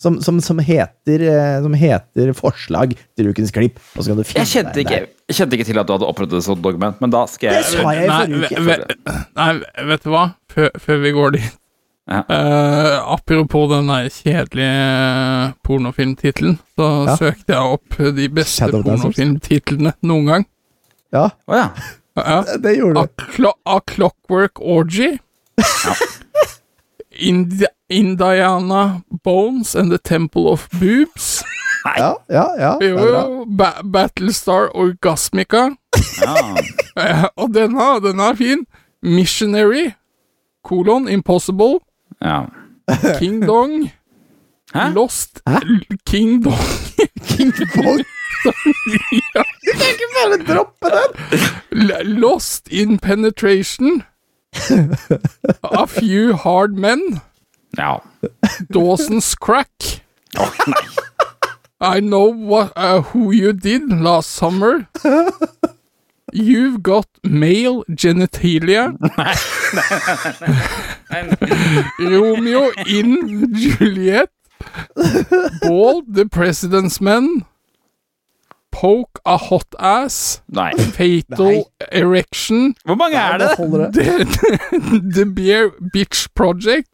som, 0.01 0.21
som, 0.21 0.41
som, 0.43 0.59
heter, 0.59 1.21
eh, 1.23 1.61
som 1.63 1.73
heter 1.73 2.33
'Forslag 2.35 2.95
til 3.17 3.29
ukens 3.31 3.51
klipp'. 3.55 3.79
Og 3.95 4.03
så 4.03 4.11
kan 4.11 4.17
du 4.19 4.23
finne 4.27 4.43
Jeg 4.43 4.51
kjente, 4.51 4.73
deg 4.75 4.85
ikke, 4.85 4.99
der. 4.99 5.07
jeg 5.29 5.35
kjente 5.39 5.57
ikke 5.57 5.67
til 5.69 5.79
at 5.79 5.87
du 5.87 5.93
hadde 5.95 6.09
opprettet 6.09 6.37
et 6.41 6.47
sånt 6.47 6.63
dokument, 6.63 6.99
men 7.01 7.13
da 7.13 7.25
skal 7.31 7.53
jeg 7.53 7.63
Det 7.63 7.71
sa 7.71 7.93
jeg 7.95 8.03
i 8.03 8.09
forrige 8.11 8.59
uke. 8.59 9.19
nei, 9.39 9.85
vet 9.93 10.03
du 10.03 10.09
hva? 10.11 10.25
Før, 10.51 10.69
før 10.79 10.97
vi 11.05 11.11
går 11.15 11.37
dit. 11.37 11.53
Eh, 12.07 13.11
apropos 13.13 13.67
den 13.71 13.87
der 13.89 14.09
kjedelige 14.13 15.53
pornofilmtittelen, 15.65 16.59
så 16.77 17.05
Ja. 17.07 17.15
søkte 17.17 17.53
jeg 17.53 17.57
opp 17.57 17.97
de 17.97 18.27
beste 18.29 18.69
pornofilmtitlene 18.71 19.93
noen 20.03 20.25
gang. 20.25 20.45
Ja, 21.13 21.29
ja. 21.49 21.69
det 22.61 22.77
gjorde 22.77 22.99
A, 23.01 23.07
clo 23.31 23.51
A 23.65 23.79
Clockwork 23.87 24.61
Orgy. 24.61 25.17
Indi 27.11 27.65
Indiana 27.89 29.01
Bones 29.23 29.75
and 29.75 29.89
the 29.91 29.97
Temple 29.97 30.47
of 30.51 30.67
Boobs. 30.79 31.43
Ja, 31.97 32.15
ja, 32.29 32.45
ja. 32.59 32.77
det 32.79 32.89
er 32.89 32.95
bra. 32.97 33.21
Jo, 33.29 33.45
ba 33.47 33.71
Battlestar 33.83 34.69
Orgasmica. 34.75 35.69
Eh, 36.97 37.25
og 37.41 37.53
denne, 37.53 37.89
denne 38.03 38.29
er 38.31 38.35
fin. 38.39 38.65
Missionary, 39.01 39.91
kolon, 40.65 41.07
Impossible, 41.07 41.79
King 43.19 43.41
Dong, 43.41 43.91
Lost 44.73 45.41
King 46.05 46.41
Dong. 46.41 46.57
King 47.25 47.51
Dong? 47.51 48.03
ja. 49.33 49.43
Du 49.65 49.71
kan 49.71 49.87
ikke 49.89 50.09
bare 50.13 50.37
droppe 50.47 50.91
den! 50.93 52.19
Lost 52.21 52.67
in 52.67 52.99
Penetration. 52.99 54.03
A 55.63 55.85
Few 55.87 56.33
Hard 56.35 56.73
Men. 56.77 57.21
Dawson's 58.71 59.35
Crack. 59.35 60.03
I 61.81 61.99
know 61.99 62.25
what, 62.31 62.71
uh, 62.75 63.01
who 63.01 63.31
you 63.31 63.51
did 63.53 63.89
last 63.91 64.31
summer. 64.31 64.87
You've 66.33 66.81
got 66.81 67.07
male 67.23 67.83
genitalia. 67.89 68.97
Romeo 71.99 72.71
in 72.87 73.53
Juliet. 73.53 74.29
Bald 75.61 76.13
the 76.13 76.25
President's 76.25 76.99
Men. 76.99 77.45
Poke 78.71 79.21
a 79.25 79.37
hot 79.37 79.73
ass. 79.79 80.41
Nei. 80.51 80.71
Fatal 80.73 81.71
erection. 81.91 82.75
Hvor 82.85 82.95
mange 82.95 83.15
er 83.17 83.37
det? 83.37 83.49
The, 83.93 84.25
the 85.13 85.25
Beer 85.25 85.69
Bitch 85.93 86.27
Project. 86.35 86.89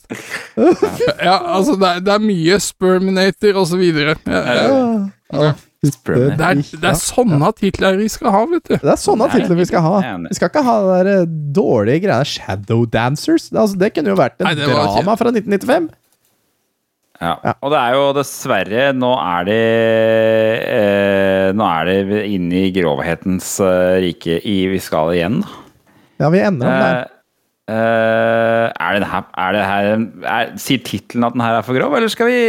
ja, 1.24 1.56
altså, 1.58 1.76
det 1.80 1.88
er, 1.88 2.00
det 2.00 2.14
er 2.14 2.20
mye 2.20 2.60
Sperminator 2.60 3.58
og 3.58 3.68
så 3.68 3.78
videre. 3.78 4.16
Ja, 4.28 5.10
ja. 5.34 5.54
Det 5.82 6.46
er, 6.46 6.60
det 6.62 6.90
er 6.92 6.98
sånne 7.00 7.48
titler 7.58 7.96
vi 7.98 8.06
skal 8.14 8.30
ha, 8.36 8.42
vet 8.52 8.68
du. 8.68 8.76
Det 8.76 8.92
er 8.94 9.00
sånne 9.02 9.26
titler 9.34 9.58
vi 9.58 9.66
skal 9.66 9.82
ha. 9.82 9.96
Vi 10.28 10.38
skal 10.38 10.52
ikke 10.52 10.62
ha 10.68 10.76
der 10.92 11.10
eh, 11.10 11.32
dårlige 11.58 12.04
greiene 12.04 12.28
Shadow 12.30 12.84
Dancers. 12.86 13.48
Det, 13.50 13.58
altså, 13.64 13.80
det 13.82 13.90
kunne 13.96 14.14
jo 14.14 14.20
vært 14.20 14.38
en 14.44 14.52
Nei, 14.52 14.54
drama 14.62 15.16
fra 15.18 15.32
1995. 15.34 15.90
Ja. 17.22 17.34
Og 17.62 17.74
det 17.74 17.78
er 17.78 17.94
jo 17.94 18.06
dessverre 18.18 18.86
Nå 18.98 19.12
er 19.22 19.44
det 19.46 19.58
eh, 20.66 21.50
Nå 21.54 21.68
er 21.68 21.86
det 21.86 22.22
inne 22.34 22.64
i 22.64 22.72
grovhetens 22.74 23.52
eh, 23.62 23.98
rike 24.08 24.40
i 24.42 24.56
vi 24.72 24.80
skal 24.82 25.14
igjen, 25.14 25.44
da. 25.44 25.60
Ja, 26.22 26.30
vi 26.34 26.42
ender 26.46 26.70
om 26.70 26.82
der. 26.82 27.12
Eh, 27.72 28.66
eh, 28.68 28.84
er 28.84 29.00
det 29.00 29.08
her, 29.08 29.24
er 29.44 29.56
det 29.56 29.64
her 29.70 29.88
er, 30.34 30.52
Sier 30.60 30.84
tittelen 30.84 31.24
at 31.28 31.36
den 31.38 31.44
her 31.46 31.58
er 31.60 31.66
for 31.66 31.78
grov, 31.78 31.96
eller 31.98 32.12
skal 32.12 32.28
vi, 32.28 32.42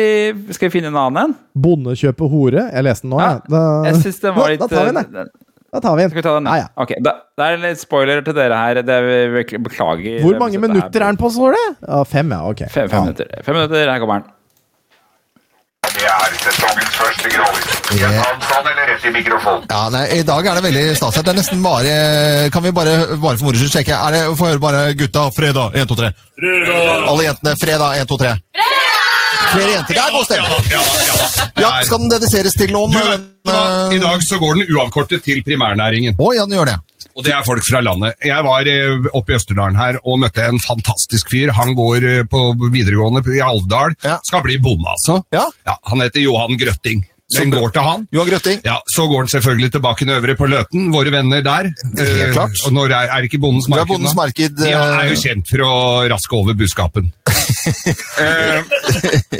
skal 0.57 0.69
vi 0.69 0.75
finne 0.79 0.91
en 0.91 0.99
annen 0.99 1.23
en? 1.23 1.37
Bonde 1.65 1.95
kjøper 1.99 2.31
hore. 2.33 2.67
Jeg 2.73 2.87
leste 2.89 3.07
den 3.07 3.15
nå, 3.15 3.23
jeg. 3.23 3.41
Da, 3.53 3.63
Jeg 3.87 4.03
Synes 4.03 4.21
den 4.25 4.37
var 4.37 4.53
litt 4.53 4.63
Da 4.65 4.69
tar 4.73 4.89
vi 4.89 4.95
den, 4.99 5.17
eh, 5.23 5.33
Da 5.73 5.81
tar 5.81 5.97
vi 5.97 6.05
den. 6.05 6.13
Skal 6.13 6.21
vi 6.21 6.27
ta 6.27 6.35
den? 6.39 6.51
Ja, 6.51 6.57
ja. 6.65 6.69
Ok, 6.85 6.95
da, 7.07 7.15
Det 7.39 7.49
er 7.49 7.63
litt 7.63 7.81
spoiler 7.83 8.25
til 8.27 8.35
dere 8.37 8.59
her. 8.59 8.83
Det 8.83 8.99
er, 8.99 9.39
beklager. 9.69 10.21
Hvor 10.25 10.39
mange 10.43 10.59
minutter 10.61 11.01
er 11.01 11.07
den 11.07 11.21
på, 11.21 11.31
står 11.33 11.57
det? 11.59 11.67
Ja, 11.87 12.03
fem, 12.05 12.35
ja. 12.35 12.43
Ok. 12.51 12.67
Fem, 12.69 12.91
fem 12.93 13.07
minutter. 13.07 13.27
Fem 13.47 13.55
minutter, 13.61 13.93
her 13.93 14.03
kommer 14.03 14.23
den. 14.23 14.31
Det 15.93 16.05
er 16.09 16.37
sesongens 16.41 16.82
i 19.03 19.11
mikrofonen. 19.11 19.65
Ja, 19.69 19.89
nei, 19.93 20.05
I 20.19 20.23
dag 20.27 20.47
er 20.47 20.59
det 20.59 20.65
veldig 20.67 20.85
stas. 20.97 21.19
Det 21.19 21.33
er 21.33 21.39
nesten 21.39 21.63
bare 21.65 22.51
Kan 22.55 22.63
vi 22.65 22.73
bare, 22.75 22.95
bare 23.23 23.39
for 23.39 23.49
moro 23.49 23.59
skyld 23.59 23.73
sjekke? 23.75 23.97
Er 23.97 24.17
det, 24.17 24.23
Få 24.39 24.51
høre 24.51 24.63
bare 24.63 24.85
gutta. 24.99 25.27
Fredag. 25.35 25.75
1, 25.75 25.89
2, 25.91 25.99
3. 26.03 26.13
Alle 27.11 27.29
jentene. 27.29 27.57
Fredag. 27.61 27.99
1, 28.05 28.09
2, 28.13 28.21
3. 28.25 28.37
Flere 29.53 29.73
jenter. 29.75 29.95
Det 29.95 30.03
er 30.03 30.15
god 30.15 30.25
stemning. 30.25 30.53
Ja, 31.61 31.71
skal 31.85 32.01
den 32.05 32.13
dediseres 32.13 32.57
til 32.57 32.73
noen? 32.73 32.95
den, 32.95 33.27
I 33.93 34.01
dag 34.01 34.25
så 34.25 34.39
går 34.41 34.61
den 34.61 34.73
uavkortet 34.77 35.25
til 35.27 35.43
primærnæringen. 35.45 36.17
Å, 36.17 36.33
ja, 36.37 36.47
den 36.49 36.57
gjør 36.57 36.71
det. 36.73 36.79
Og 37.17 37.25
det 37.27 37.33
er 37.37 37.45
folk 37.47 37.65
fra 37.67 37.81
landet. 37.85 38.15
Jeg 38.25 38.45
var 38.47 38.69
eh, 38.71 39.09
oppe 39.13 39.35
i 39.35 39.37
Østerdalen 39.39 39.77
her 39.79 39.99
og 40.03 40.21
møtte 40.25 40.45
en 40.49 40.61
fantastisk 40.63 41.31
fyr. 41.33 41.53
Han 41.57 41.75
går 41.79 42.09
eh, 42.09 42.23
på 42.29 42.43
videregående 42.73 43.23
i 43.37 43.41
Alvdal. 43.45 43.97
Skal 44.27 44.45
bli 44.47 44.59
bonde, 44.63 44.89
altså. 44.97 45.21
Ja. 45.35 45.47
Ja, 45.69 45.77
han 45.91 46.01
heter 46.05 46.25
Johan 46.25 46.57
Grøtting. 46.61 47.05
Den 47.33 47.49
går 47.49 47.71
til 47.73 47.81
han. 47.81 48.03
Johan 48.13 48.29
Grøtting. 48.29 48.59
Ja, 48.65 48.75
Så 48.93 49.07
går 49.09 49.23
han 49.25 49.31
selvfølgelig 49.33 49.71
tilbake 49.73 50.05
nedover 50.05 50.35
på 50.37 50.49
Løten, 50.53 50.91
våre 50.93 51.13
venner 51.15 51.41
der. 51.47 51.71
Helt 51.97 52.03
Eh, 52.27 52.33
klart. 52.35 52.59
Og 52.67 52.75
når 52.77 52.93
er, 52.93 53.09
er 53.09 53.23
det 53.25 53.31
ikke 53.31 53.41
Bondens 53.41 53.69
Marked? 53.73 53.87
Det 53.87 53.89
er? 53.89 53.95
Bondens? 53.95 54.17
Marked, 54.19 54.57
De 54.59 54.69
er 54.69 54.99
eh, 55.07 55.13
jo 55.15 55.21
kjent 55.23 55.49
for 55.49 55.65
å 55.65 55.73
raske 56.13 56.37
over 56.37 56.59
buskapen. 56.61 57.09
Eh, 58.19 58.63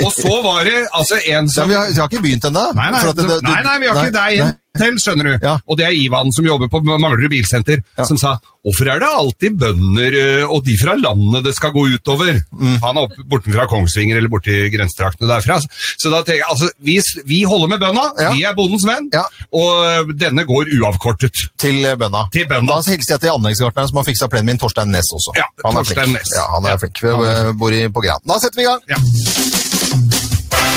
og 0.05 0.13
så 0.15 0.35
var 0.45 0.65
det 0.69 0.79
altså 0.93 1.19
en 1.27 1.49
Ja, 1.57 1.65
vi, 1.69 1.75
har, 1.75 1.87
vi 1.93 2.01
har 2.01 2.09
ikke 2.11 2.23
begynt 2.25 2.49
ennå. 2.51 2.67
Nei, 2.79 2.91
nei, 2.95 3.05
det- 3.13 3.29
det- 3.29 3.43
nei, 3.49 3.63
nei, 3.67 3.79
vi 3.79 3.87
har 3.93 4.03
ikke 4.07 4.17
deg 4.19 4.39
nei. 4.45 4.53
til, 4.79 4.97
skjønner 5.03 5.29
du. 5.29 5.49
Og 5.69 5.77
det 5.79 5.87
er 5.87 5.93
Ivan 5.99 6.33
som 6.33 6.47
jobber 6.49 6.69
på 6.73 6.81
Manglerud 6.87 7.29
bilsenter, 7.31 7.83
som 8.07 8.17
sa 8.17 8.39
hvorfor 8.63 8.87
er 8.93 9.01
det 9.03 9.09
alltid 9.11 9.57
bønder 9.59 10.15
og 10.47 10.61
de 10.65 10.77
fra 10.79 10.95
landet 10.95 11.43
det 11.45 11.53
skal 11.57 11.73
gå 11.75 11.83
utover? 11.97 12.39
Mm. 12.55 12.77
Han 12.85 12.97
er 12.97 13.09
oppe 13.09 13.25
bortenfra 13.29 13.67
Kongsvinger 13.69 14.17
eller 14.21 14.31
borti 14.31 14.55
grensetraktene 14.71 15.29
derfra. 15.29 15.57
Så 15.99 16.11
da 16.13 16.23
tenker 16.23 16.41
jeg, 16.45 16.49
altså, 16.49 16.71
vi, 16.79 16.95
vi 17.27 17.41
holder 17.43 17.69
med 17.75 17.83
bønda, 17.83 18.05
vi 18.37 18.45
er 18.47 18.55
bondens 18.55 18.87
venn, 18.87 19.11
og 19.53 20.13
denne 20.17 20.45
går 20.49 20.71
uavkortet. 20.79 21.43
Til 21.59 21.83
eh, 21.85 21.97
bønda. 21.99 22.29
Til 22.33 22.47
bønda. 22.49 22.79
Da 22.79 22.95
hilser 22.95 23.17
jeg 23.17 23.25
til 23.27 23.35
anleggsgartneren 23.35 23.91
som 23.91 23.99
har 24.01 24.07
fiksa 24.09 24.29
plenen 24.33 24.53
min, 24.53 24.59
Torstein 24.63 24.93
Næss 24.95 25.11
også. 25.19 25.35
Ja, 25.37 25.49
han 25.67 25.75
Torstein 25.81 26.07
flink. 26.07 26.21
Næss. 26.23 26.33
Ja, 26.39 26.47
han 26.55 26.65
er 26.71 26.77
Ja. 26.77 26.79
flink. 26.85 27.03
Vi 27.03 27.13
eh, 27.33 27.53
bor 27.59 27.75
i, 27.77 27.83
på 27.93 28.02
Gran. 28.03 28.21
Da 28.29 28.39
setter 28.43 28.59
vi 28.61 28.65
i 28.65 28.69
gang. 28.71 28.83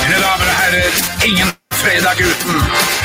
Mine 0.06 0.18
damer 0.22 0.46
og 0.46 0.56
herrer, 0.60 0.98
ingen 1.26 1.52
fredag 1.74 2.20
uten. 2.22 2.56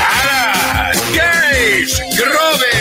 Her 0.01 0.29
er 0.31 1.03
Geir 1.15 1.95
Grovi! 2.17 2.79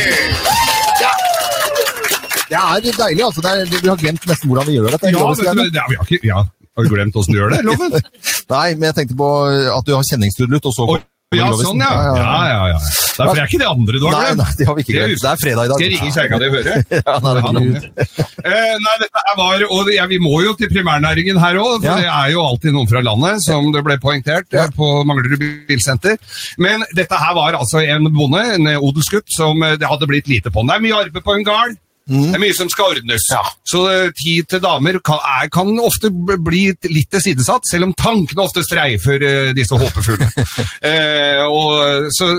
Det 2.51 2.59
er 2.59 2.97
deilig, 2.99 3.25
altså. 3.25 3.41
Det 3.45 3.51
er, 3.51 3.69
vi 3.81 3.89
har 3.89 4.01
glemt 4.01 4.25
nesten 4.27 4.51
hvordan 4.51 4.67
vi 4.67 4.75
gjør 4.77 4.91
dette. 4.97 5.13
Ja, 5.15 5.29
vet 5.31 5.39
du, 5.39 5.63
det, 5.71 5.85
vi 5.93 5.99
har 6.01 6.09
ikke, 6.09 6.27
ja. 6.27 6.43
Har 6.77 6.87
du 6.87 6.91
glemt 6.93 7.17
åssen 7.19 7.35
du 7.35 7.39
gjør 7.39 7.55
det, 7.55 7.63
Loven? 7.67 7.95
Nei, 8.55 8.67
men 8.75 8.89
jeg 8.91 8.97
tenkte 8.99 9.17
på 9.21 9.31
at 9.79 9.87
du 9.87 9.95
har 9.95 10.07
kjenningstrudelutt, 10.11 10.67
og 10.71 10.75
så 10.75 10.89
Ja, 11.31 11.47
sånn, 11.55 11.79
ja. 11.79 11.91
Ja, 12.19 12.39
ja, 12.51 12.63
ja. 12.73 12.79
Derfor 13.15 13.39
er 13.39 13.45
ikke 13.47 13.59
det 13.61 13.67
andre 13.71 13.99
du 14.03 14.07
har 14.09 14.15
glemt. 14.17 14.41
nei, 14.41 14.55
det 14.59 14.65
har 14.67 14.75
vi 14.75 14.83
ikke 14.83 14.95
glemt. 14.97 15.21
Det 15.23 15.29
er 15.31 15.39
fredag 15.39 15.69
i 15.69 15.71
dag. 15.71 15.77
Skal 15.77 15.85
jeg 15.85 15.93
ringe 15.95 16.15
kjerringa 16.17 16.39
di 16.41 16.49
og 16.49 16.57
høre? 16.57 16.73
Ja, 17.07 17.15
nei, 17.23 17.35
det 17.37 17.43
er. 17.71 18.25
Eh, 18.51 18.73
nei, 18.83 18.95
dette 19.05 19.23
var, 19.39 19.63
og 19.77 19.91
ja, 19.95 20.07
Vi 20.11 20.19
må 20.19 20.41
jo 20.43 20.57
til 20.59 20.73
primærnæringen 20.73 21.39
her 21.39 21.61
òg, 21.61 21.77
for 21.77 21.87
Ja. 21.87 21.95
det 22.01 22.09
er 22.11 22.33
jo 22.35 22.43
alltid 22.43 22.75
noen 22.75 22.91
fra 22.91 23.03
landet, 23.07 23.45
som 23.47 23.71
det 23.71 23.85
ble 23.87 23.99
poengtert 24.03 24.51
ja. 24.59 24.67
på 24.75 24.89
Manglerud 25.07 25.45
bilsenter. 25.71 26.19
Men 26.59 26.83
dette 26.99 27.15
her 27.23 27.37
var 27.39 27.55
altså 27.61 27.85
en 27.87 28.11
bonde, 28.11 28.43
en 28.57 28.67
eh, 28.75 28.83
odelsgutt, 28.83 29.31
som 29.31 29.63
eh, 29.63 29.77
det 29.79 29.87
hadde 29.87 30.11
blitt 30.11 30.27
lite 30.27 30.51
på. 30.51 30.67
Det 30.67 30.81
er 30.81 30.83
mye 30.89 30.99
arbeid 31.05 31.23
på 31.31 31.37
en 31.39 31.47
gard. 31.47 31.79
Det 32.11 32.35
er 32.35 32.43
mye 32.43 32.55
som 32.57 32.71
skal 32.73 32.97
ordnes. 32.97 33.27
Så 33.69 33.83
eh, 33.91 34.09
tid 34.19 34.49
til 34.51 34.63
damer 34.65 34.99
kan, 35.07 35.21
er, 35.23 35.51
kan 35.53 35.69
ofte 35.79 36.11
bli 36.11 36.63
litt 36.91 37.11
tilsidesatt, 37.13 37.69
selv 37.69 37.87
om 37.87 37.95
tankene 37.95 38.43
ofte 38.43 38.65
streifer 38.67 39.23
uh, 39.23 39.51
disse 39.55 39.79
håpefulle. 39.79 40.27
eh, 40.91 41.45
og 41.47 42.11
så, 42.17 42.33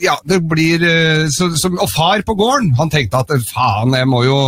ja, 0.00 0.16
det 0.24 0.40
blir 0.48 0.86
eh, 0.86 1.26
så, 1.32 1.50
så, 1.58 1.72
Og 1.74 1.90
far 1.92 2.24
på 2.26 2.36
gården, 2.38 2.72
han 2.80 2.92
tenkte 2.92 3.20
at 3.24 3.34
eh, 3.34 3.44
faen, 3.50 3.92
jeg 3.98 4.08
må 4.08 4.22
jo, 4.24 4.38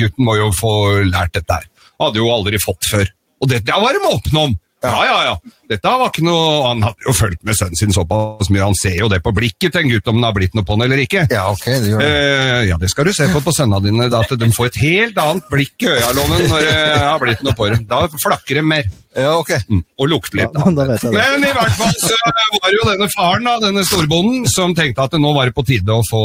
gutten 0.00 0.26
må 0.26 0.36
jo 0.40 0.50
få 0.56 0.74
lært 1.06 1.36
dette 1.38 1.60
her. 1.60 1.70
Hadde 2.00 2.22
jo 2.22 2.32
aldri 2.32 2.58
fått 2.62 2.90
før. 2.90 3.06
Og 3.40 3.52
det 3.52 3.62
var 3.68 3.94
de 3.94 4.02
åpne 4.10 4.46
om. 4.48 4.58
Ja, 4.84 5.00
ja, 5.04 5.16
ja. 5.28 5.34
Dette 5.70 5.92
var 6.00 6.10
ikke 6.10 6.24
noe 6.26 6.46
Han 6.66 6.80
hadde 6.82 7.06
jo 7.06 7.12
fulgt 7.14 7.44
med 7.46 7.54
sønnen 7.58 7.78
sin 7.78 7.94
såpass 7.94 8.50
mye. 8.50 8.64
Han 8.66 8.74
ser 8.78 8.96
jo 8.98 9.08
det 9.12 9.20
på 9.22 9.32
blikket 9.36 9.72
til 9.76 9.84
en 9.84 9.92
gutt 9.92 10.08
om 10.10 10.18
det 10.20 10.26
har 10.26 10.34
blitt 10.36 10.56
noe 10.58 10.66
på 10.66 10.74
han 10.76 10.86
eller 10.88 11.02
ikke. 11.04 11.26
Ja, 11.30 11.44
ok, 11.52 11.66
det 11.70 11.92
gjør 11.92 12.02
det. 12.02 12.08
Eh, 12.10 12.62
ja, 12.72 12.78
det 12.82 12.90
skal 12.90 13.06
du 13.06 13.12
se 13.16 13.28
på 13.30 13.42
på 13.46 13.54
sønnene 13.54 13.84
dine. 13.86 14.08
da, 14.10 14.24
At 14.26 14.34
de 14.40 14.50
får 14.56 14.72
et 14.72 14.80
helt 14.84 15.20
annet 15.22 15.46
blikk 15.52 15.86
i 15.86 15.92
øyalommen 15.94 16.48
når 16.50 16.66
det 16.66 16.80
har 17.04 17.22
blitt 17.22 17.46
noe 17.46 17.54
på 17.58 17.70
dem. 17.70 17.86
Da 17.90 18.02
flakker 18.18 18.60
de 18.60 18.66
mer. 18.66 18.90
Ja, 19.18 19.32
ok. 19.40 19.48
Mm, 19.66 19.80
og 19.98 20.06
lukter 20.06 20.38
litt. 20.38 20.54
Ja. 20.54 20.66
Men 20.70 21.42
i 21.42 21.50
hvert 21.50 21.72
fall 21.74 21.94
så 21.98 22.14
var 22.22 22.68
det 22.70 22.76
jo 22.76 22.84
denne 22.92 23.08
faren, 23.10 23.46
da, 23.48 23.56
denne 23.64 23.82
storbonden, 23.86 24.44
som 24.46 24.70
tenkte 24.78 25.02
at 25.02 25.10
det 25.16 25.18
nå 25.22 25.32
var 25.34 25.50
det 25.50 25.54
på 25.56 25.64
tide 25.66 25.90
å 25.96 26.04
få, 26.06 26.20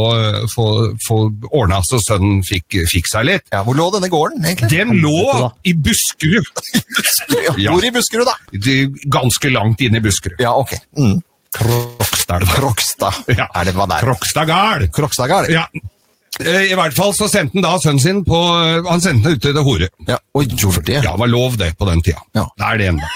få, 0.54 0.66
få 1.02 1.18
ordna 1.50 1.80
så 1.88 1.98
sønnen 2.04 2.44
fikk, 2.46 2.78
fikk 2.92 3.10
seg 3.10 3.26
litt. 3.32 3.48
Ja, 3.56 3.64
hvor 3.66 3.74
lå 3.78 3.88
denne 3.96 4.10
gården, 4.14 4.46
egentlig? 4.46 4.70
Den 4.76 4.94
lå 5.02 5.50
i 5.66 5.74
Buskerud. 5.74 6.46
Ja, 7.60 7.72
Hvor 7.74 7.84
i 7.84 7.90
Buskerud, 7.92 8.26
da? 8.28 8.36
Det- 8.52 9.10
Ganske 9.12 9.35
ganske 9.36 9.50
langt 9.50 9.82
inn 9.82 9.96
i 9.96 10.00
Buskerud. 10.00 10.40
Ja, 10.40 10.56
ok. 10.56 10.74
Mm. 10.98 11.22
Krokstad. 11.52 12.48
Krokstad. 12.48 13.14
Ja. 13.28 13.50
Er 13.54 13.66
det 13.66 13.76
hva 13.76 13.86
det 13.88 14.00
er? 14.00 14.08
Krokstad 14.08 14.48
gard. 14.48 14.92
Krokstad 14.92 15.28
gard? 15.28 15.50
Ja. 15.50 15.68
Eh, 16.44 16.72
I 16.72 16.76
hvert 16.76 16.96
fall 16.98 17.14
så 17.16 17.30
sendte 17.32 17.56
han 17.56 17.64
da 17.64 17.78
sønnen 17.80 18.02
sin 18.04 18.18
på 18.28 18.40
Han 18.90 19.02
sendte 19.04 19.30
den 19.30 19.38
ut 19.38 19.44
til 19.46 19.56
det 19.56 19.64
hore. 19.64 19.88
Ja, 20.10 20.18
Og 20.36 20.52
gjorde 20.52 20.84
det? 20.84 20.98
Ja, 21.00 21.14
det 21.14 21.22
var 21.22 21.32
lov 21.32 21.56
det 21.62 21.72
på 21.80 21.88
den 21.88 22.02
tida. 22.04 22.20
Ja. 22.36 22.44
Det 22.58 22.68
er 22.68 22.82
det 22.82 22.90
ennå. 22.92 23.10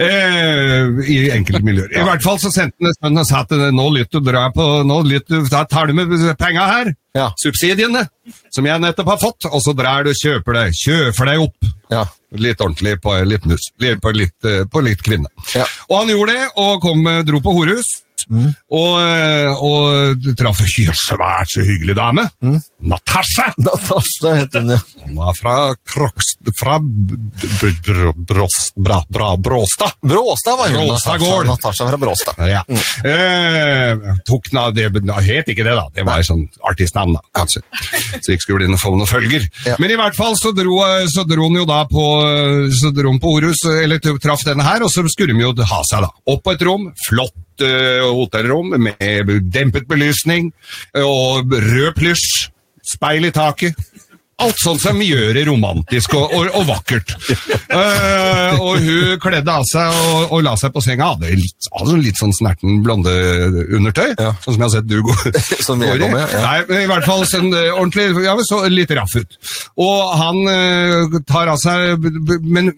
Eh, 0.00 1.02
I 1.12 1.18
enkelte 1.36 1.62
miljøer. 1.66 1.92
I 2.00 2.06
hvert 2.06 2.24
fall 2.24 2.40
så 2.40 2.52
sendte 2.54 2.80
han 2.88 2.96
sønnen 2.96 3.22
og 3.22 3.28
sa 3.28 3.42
at 3.44 3.52
nå 3.76 3.86
lytter 3.92 4.24
du 4.24 4.32
på 4.56 4.68
Nå 4.88 4.98
lytter, 5.04 5.44
da 5.52 5.64
tar 5.68 5.90
du 5.90 5.96
med 5.98 6.14
penga 6.40 6.66
her. 6.70 6.94
Ja. 7.12 7.28
Subsidiene, 7.36 8.06
som 8.50 8.66
jeg 8.66 8.80
nettopp 8.80 9.10
har 9.12 9.20
fått. 9.20 9.48
Og 9.52 9.60
så 9.60 9.74
drar 9.76 10.06
du 10.06 10.12
og 10.14 10.16
kjøper 10.16 10.56
deg 10.56 10.78
Kjøper 10.78 11.28
deg 11.28 11.44
opp. 11.44 11.72
Ja. 11.92 12.06
Litt 12.40 12.62
ordentlig 12.64 12.96
på 13.04 13.12
litt 13.28 13.44
mus. 13.44 13.68
På 14.00 14.14
litt, 14.16 14.38
eh, 14.48 14.64
på 14.64 14.80
litt 14.80 15.02
kvinne. 15.04 15.28
Ja. 15.52 15.66
Og 15.90 15.98
han 16.00 16.14
gjorde 16.14 16.38
det, 16.38 16.48
og 16.56 16.80
kom, 16.80 17.06
eh, 17.06 17.20
dro 17.28 17.40
på 17.44 17.52
horehus. 17.52 17.98
Og, 18.30 18.92
eh, 19.02 19.62
og 19.62 20.28
traff 20.38 20.62
en 20.62 20.94
svært 20.96 21.52
så 21.52 21.64
hyggelig 21.66 21.96
dame. 21.98 22.26
Natasha! 22.82 23.52
Natasha 23.58 24.34
heter 24.40 24.64
hun, 24.64 24.74
ja. 24.74 24.80
Hun 25.04 25.18
var 25.20 25.36
fra 25.38 25.56
Kroks... 25.88 26.34
Fra 26.58 26.78
Bråstad. 28.16 29.92
Bråstad 30.02 30.56
var 30.58 30.68
hun. 30.68 30.88
Bråstad 30.88 31.20
Natasha. 31.20 31.42
Natasha 31.50 31.88
fra 31.88 31.96
Bråstad. 31.96 32.34
Ja. 32.50 32.64
Eh, 33.04 34.16
tok 34.26 34.50
na, 34.52 34.68
det 34.74 34.90
het 34.92 35.52
ikke 35.52 35.66
det, 35.66 35.76
da. 35.76 35.86
Det 35.94 36.06
var 36.06 36.22
et 36.22 36.28
sånn 36.28 36.44
artistnavn, 36.68 37.16
da, 37.18 37.22
kanskje. 37.36 37.62
Så 38.18 38.34
ikke 38.34 38.46
skulle 38.46 38.62
bli 38.62 38.70
noe, 38.72 38.80
få 38.80 38.94
noen 38.96 39.10
følger. 39.10 39.46
Ja. 39.66 39.76
Men 39.82 39.94
i 39.94 39.98
hvert 40.00 40.18
fall 40.18 40.36
så 40.40 40.54
dro, 40.56 40.80
så 41.12 41.26
dro 41.28 41.48
hun 41.48 41.60
jo 41.62 41.66
da 41.68 41.82
på 41.90 42.04
Så 42.72 42.90
dro 42.94 43.12
hun 43.12 43.20
på 43.22 43.36
Orus, 43.36 43.64
eller 43.68 44.02
traff 44.02 44.44
denne 44.46 44.66
her, 44.66 44.84
og 44.84 44.90
så 44.92 45.04
skulle 45.10 45.34
de 45.34 45.44
jo 45.44 45.54
ha 45.70 45.80
seg, 45.88 46.04
da. 46.04 46.10
Opp 46.32 46.44
på 46.46 46.54
et 46.56 46.66
rom. 46.66 46.90
Flott 47.06 47.34
eh, 47.62 48.02
hotellrom 48.04 48.74
med 48.76 49.32
dempet 49.52 49.88
belysning 49.88 50.52
og 50.98 51.52
rød 51.52 51.94
plysj. 51.98 52.48
Speil 52.82 53.28
i 53.28 53.30
taket. 53.34 53.78
Alt 54.42 54.60
sånt 54.62 54.82
som 54.82 55.00
gjør 55.02 55.32
det 55.36 55.44
romantisk 55.48 56.16
og, 56.18 56.32
og, 56.36 56.48
og 56.58 56.66
vakkert. 56.68 57.14
Uh, 57.72 58.58
og 58.60 58.82
hun 58.82 59.20
kledde 59.22 59.54
av 59.54 59.66
seg 59.68 60.00
og, 60.02 60.34
og 60.34 60.44
la 60.46 60.54
seg 60.60 60.74
på 60.74 60.82
senga. 60.84 61.12
Hadde 61.14 61.32
litt, 61.38 61.68
altså 61.70 61.98
litt 62.00 62.20
sånn 62.20 62.34
snerten 62.36 62.82
blonde 62.84 63.12
undertøy, 63.78 64.14
sånn 64.16 64.56
som 64.56 64.58
jeg 64.58 64.66
har 64.66 64.74
sett 64.76 64.90
du 64.90 64.98
gå 65.06 65.16
Som 65.66 65.82
jeg 65.84 65.96
går 66.00 66.08
i. 66.08 66.12
med, 66.14 66.34
ja. 66.34 66.42
Nei, 66.42 66.82
i 66.82 66.90
hvert 66.90 67.06
fall 67.08 67.24
sånn 67.28 67.50
eh, 67.54 67.70
ordentlig, 67.72 68.10
ja, 68.26 68.36
så 68.48 68.62
litt 68.72 68.92
raff 68.96 69.14
ut. 69.18 69.38
Og 69.82 70.14
han 70.20 70.42
uh, 70.46 71.20
tar 71.28 71.50
av 71.52 71.60
seg 71.62 72.02
Men 72.42 72.72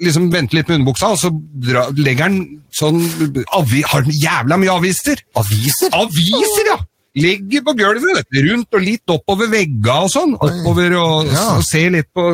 liksom 0.00 0.30
venter 0.32 0.60
litt 0.60 0.70
med 0.70 0.80
underbuksa, 0.80 1.12
og 1.14 1.20
så 1.20 1.30
dra, 1.66 1.86
legger 1.96 2.28
han 2.28 2.38
sånn 2.74 3.02
avi, 3.56 3.82
Har 3.86 4.06
han 4.06 4.14
jævla 4.14 4.60
mye 4.60 4.78
aviser? 4.80 5.20
Aviser? 5.38 5.92
Aviser, 5.96 6.72
ja! 6.72 6.78
Ligger 7.18 7.64
på 7.66 7.72
gulvet, 7.74 8.26
rundt 8.46 8.76
og 8.78 8.82
litt 8.86 9.10
oppover 9.10 9.48
vegga 9.50 9.96
og 10.04 10.10
sånn. 10.12 10.36
Oppover 10.38 10.92
og, 10.94 11.26
Ja. 11.26 11.56
og 11.56 11.64
ser 11.66 11.90
litt 11.90 12.06
på 12.14 12.28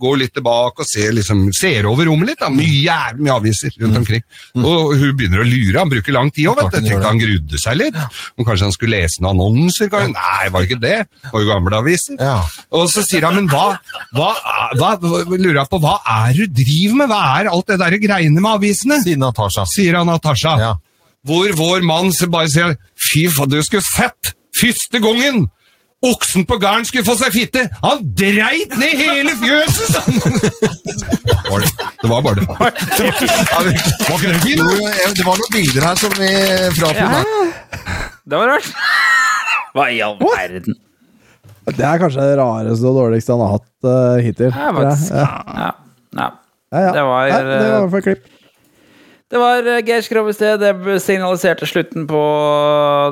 Går 0.00 0.16
litt 0.18 0.34
tilbake 0.34 0.80
og 0.82 0.86
ser, 0.86 1.12
liksom, 1.12 1.52
ser 1.54 1.86
over 1.86 2.06
rommet 2.06 2.26
litt. 2.32 2.40
da, 2.40 2.48
Mye 2.50 2.96
mye 3.20 3.36
aviser 3.36 3.70
rundt 3.80 3.96
omkring. 4.00 4.22
Og 4.56 4.96
hun 4.98 5.14
begynner 5.16 5.44
å 5.44 5.46
lure. 5.46 5.78
Han 5.78 5.88
bruker 5.90 6.12
lang 6.12 6.30
tid 6.32 6.46
òg, 6.50 6.56
vet 6.56 6.72
Mm. 6.72 6.82
Du. 6.82 6.88
Tenkte 6.90 7.06
han 7.06 7.18
grudde 7.20 7.58
seg 7.62 7.76
litt. 7.76 7.94
Om 8.38 8.44
kanskje 8.44 8.62
han 8.66 8.72
skulle 8.72 8.96
lese 8.98 9.20
noen 9.22 9.38
annonser? 9.38 9.88
kanskje? 9.88 10.12
Nei, 10.12 10.48
var 10.50 10.62
ikke 10.66 10.80
det. 10.80 10.98
Det 11.22 11.30
var 11.32 11.40
jo 11.40 11.46
gamle 11.52 11.78
aviser. 11.78 12.16
Ja. 12.18 12.42
Og 12.72 12.88
så 12.90 13.04
sier 13.06 13.22
han, 13.22 13.34
men 13.36 13.48
hva, 13.48 13.78
hva, 14.12 14.34
hva, 14.74 14.98
lurer 15.38 15.60
jeg 15.62 15.68
på, 15.70 15.80
hva 15.80 16.00
er 16.04 16.32
du 16.34 16.46
driver 16.48 16.96
med? 16.96 17.08
Hva 17.10 17.40
er 17.40 17.48
alt 17.50 17.66
det 17.66 17.78
der 17.78 17.98
greiene 17.98 18.40
med 18.40 18.58
avisene? 18.58 19.02
Sier 19.04 19.16
Natasha. 19.16 19.64
Sier 19.66 19.94
han 19.96 20.06
Natasha. 20.06 20.58
Ja. 20.58 20.74
Hvor 21.26 21.52
vår 21.56 21.84
mann 21.84 22.12
bare 22.32 22.48
sier 22.52 22.76
Fy 22.96 23.26
faen, 23.32 23.50
du 23.52 23.60
skulle 23.62 23.84
sett 23.84 24.34
første 24.56 25.00
gangen 25.02 25.48
oksen 26.00 26.46
på 26.48 26.56
garden 26.56 26.86
skulle 26.88 27.04
få 27.04 27.12
seg 27.20 27.34
fitte! 27.34 27.66
Han 27.82 28.00
dreit 28.16 28.72
ned 28.80 28.96
hele 28.96 29.34
fjøset! 29.36 29.98
Var 31.50 31.64
det 31.64 31.70
det 32.00 32.08
var 32.08 32.22
bare 32.24 32.34
det. 32.34 32.46
Det 35.16 35.24
var 35.26 35.36
noen 35.36 35.52
bilder 35.52 35.84
her 35.84 35.98
som 36.00 36.14
vi 36.16 36.30
fra 36.78 36.92
Ja. 36.96 37.08
Det 38.24 38.38
var 38.40 38.54
rart. 38.54 38.70
Hva 39.74 39.84
i 39.92 40.00
all 40.04 40.16
verden? 40.22 40.78
Det 41.70 41.84
er 41.84 42.00
kanskje 42.00 42.24
det 42.24 42.38
rareste 42.40 42.88
og 42.88 42.96
dårligste 43.02 43.36
han 43.36 43.42
har 43.44 43.52
hatt 43.58 43.86
uh, 43.86 44.16
hittil. 44.24 44.48
Ja, 44.48 44.70
faktisk. 44.74 45.12
Ja. 45.12 45.18
Ja. 45.20 45.70
Ja. 46.16 46.28
Ja, 46.70 46.80
ja. 46.86 46.92
Det 46.94 47.04
var, 47.04 47.28
Nei, 47.28 47.42
det 47.50 47.70
var 47.74 47.90
fall 47.92 48.06
klipp. 48.06 48.24
Det 49.30 49.38
var 49.38 49.66
eh, 49.66 49.80
Geir 49.86 50.02
Skrov 50.02 50.28
i 50.30 50.34
sted. 50.34 50.58
Det 50.62 50.96
signaliserte 51.04 51.66
slutten 51.70 52.06
på 52.10 52.20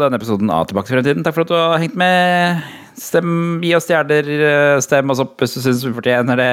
denne 0.02 0.18
episoden 0.18 0.50
av 0.50 0.66
Tilbake 0.66 0.90
til 0.90 0.96
fremtiden. 0.98 1.24
Takk 1.26 1.36
for 1.36 1.46
at 1.46 1.52
du 1.52 1.56
har 1.58 1.78
hengt 1.82 1.94
med. 1.98 2.62
Stem, 2.98 3.60
gi 3.62 3.70
oss 3.78 3.86
stjerner. 3.86 4.26
eh, 4.26 4.80
Stem 4.82 5.12
oss 5.14 5.22
opp 5.22 5.36
hvis 5.38 5.54
du 5.54 5.60
syns 5.62 5.84
vi 5.86 5.92
fortjener 5.94 6.40
det. 6.40 6.50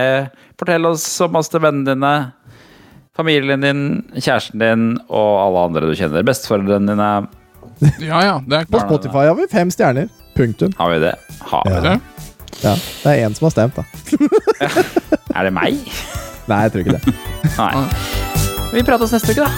Fortell 0.61 0.85
oss 0.91 1.05
om 1.25 1.39
oss 1.41 1.49
til 1.49 1.63
vennene 1.65 1.95
dine. 1.95 2.13
Familien 3.15 3.63
din, 3.63 3.81
kjæresten 4.19 4.59
din 4.59 4.85
og 5.07 5.31
alle 5.39 5.65
andre 5.69 5.89
du 5.89 5.95
kjenner. 5.97 6.25
Besteforeldrene 6.27 6.93
dine. 6.93 7.09
Ja, 8.05 8.19
ja, 8.23 8.35
det 8.47 8.55
er 8.61 8.67
På. 8.71 8.79
Spotify 8.85 9.25
har 9.27 9.35
vi 9.35 9.47
fem 9.51 9.71
stjerner. 9.73 10.05
Punktum. 10.37 10.71
Har 10.77 10.93
vi 10.93 10.99
det? 11.03 11.15
Har 11.49 11.65
vi 11.65 11.73
Ja. 11.73 11.81
det? 11.81 11.95
Ja, 12.61 12.71
det 12.75 13.11
er 13.11 13.25
én 13.27 13.33
som 13.35 13.49
har 13.49 13.51
stemt, 13.51 13.75
da. 13.75 13.83
Er 15.35 15.49
det 15.49 15.51
meg? 15.57 15.75
Nei, 16.51 16.61
jeg 16.67 16.71
tror 16.71 16.85
ikke 16.85 16.95
det. 17.01 17.17
Nei. 17.57 18.24
Vi 18.75 18.83
prates 18.83 19.11
neste 19.11 19.31
uke, 19.31 19.41
da. 19.41 19.51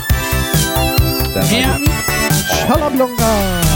Den 1.33 1.63
er 1.63 1.77
god. 1.77 1.87
Shalablonga! 2.53 3.66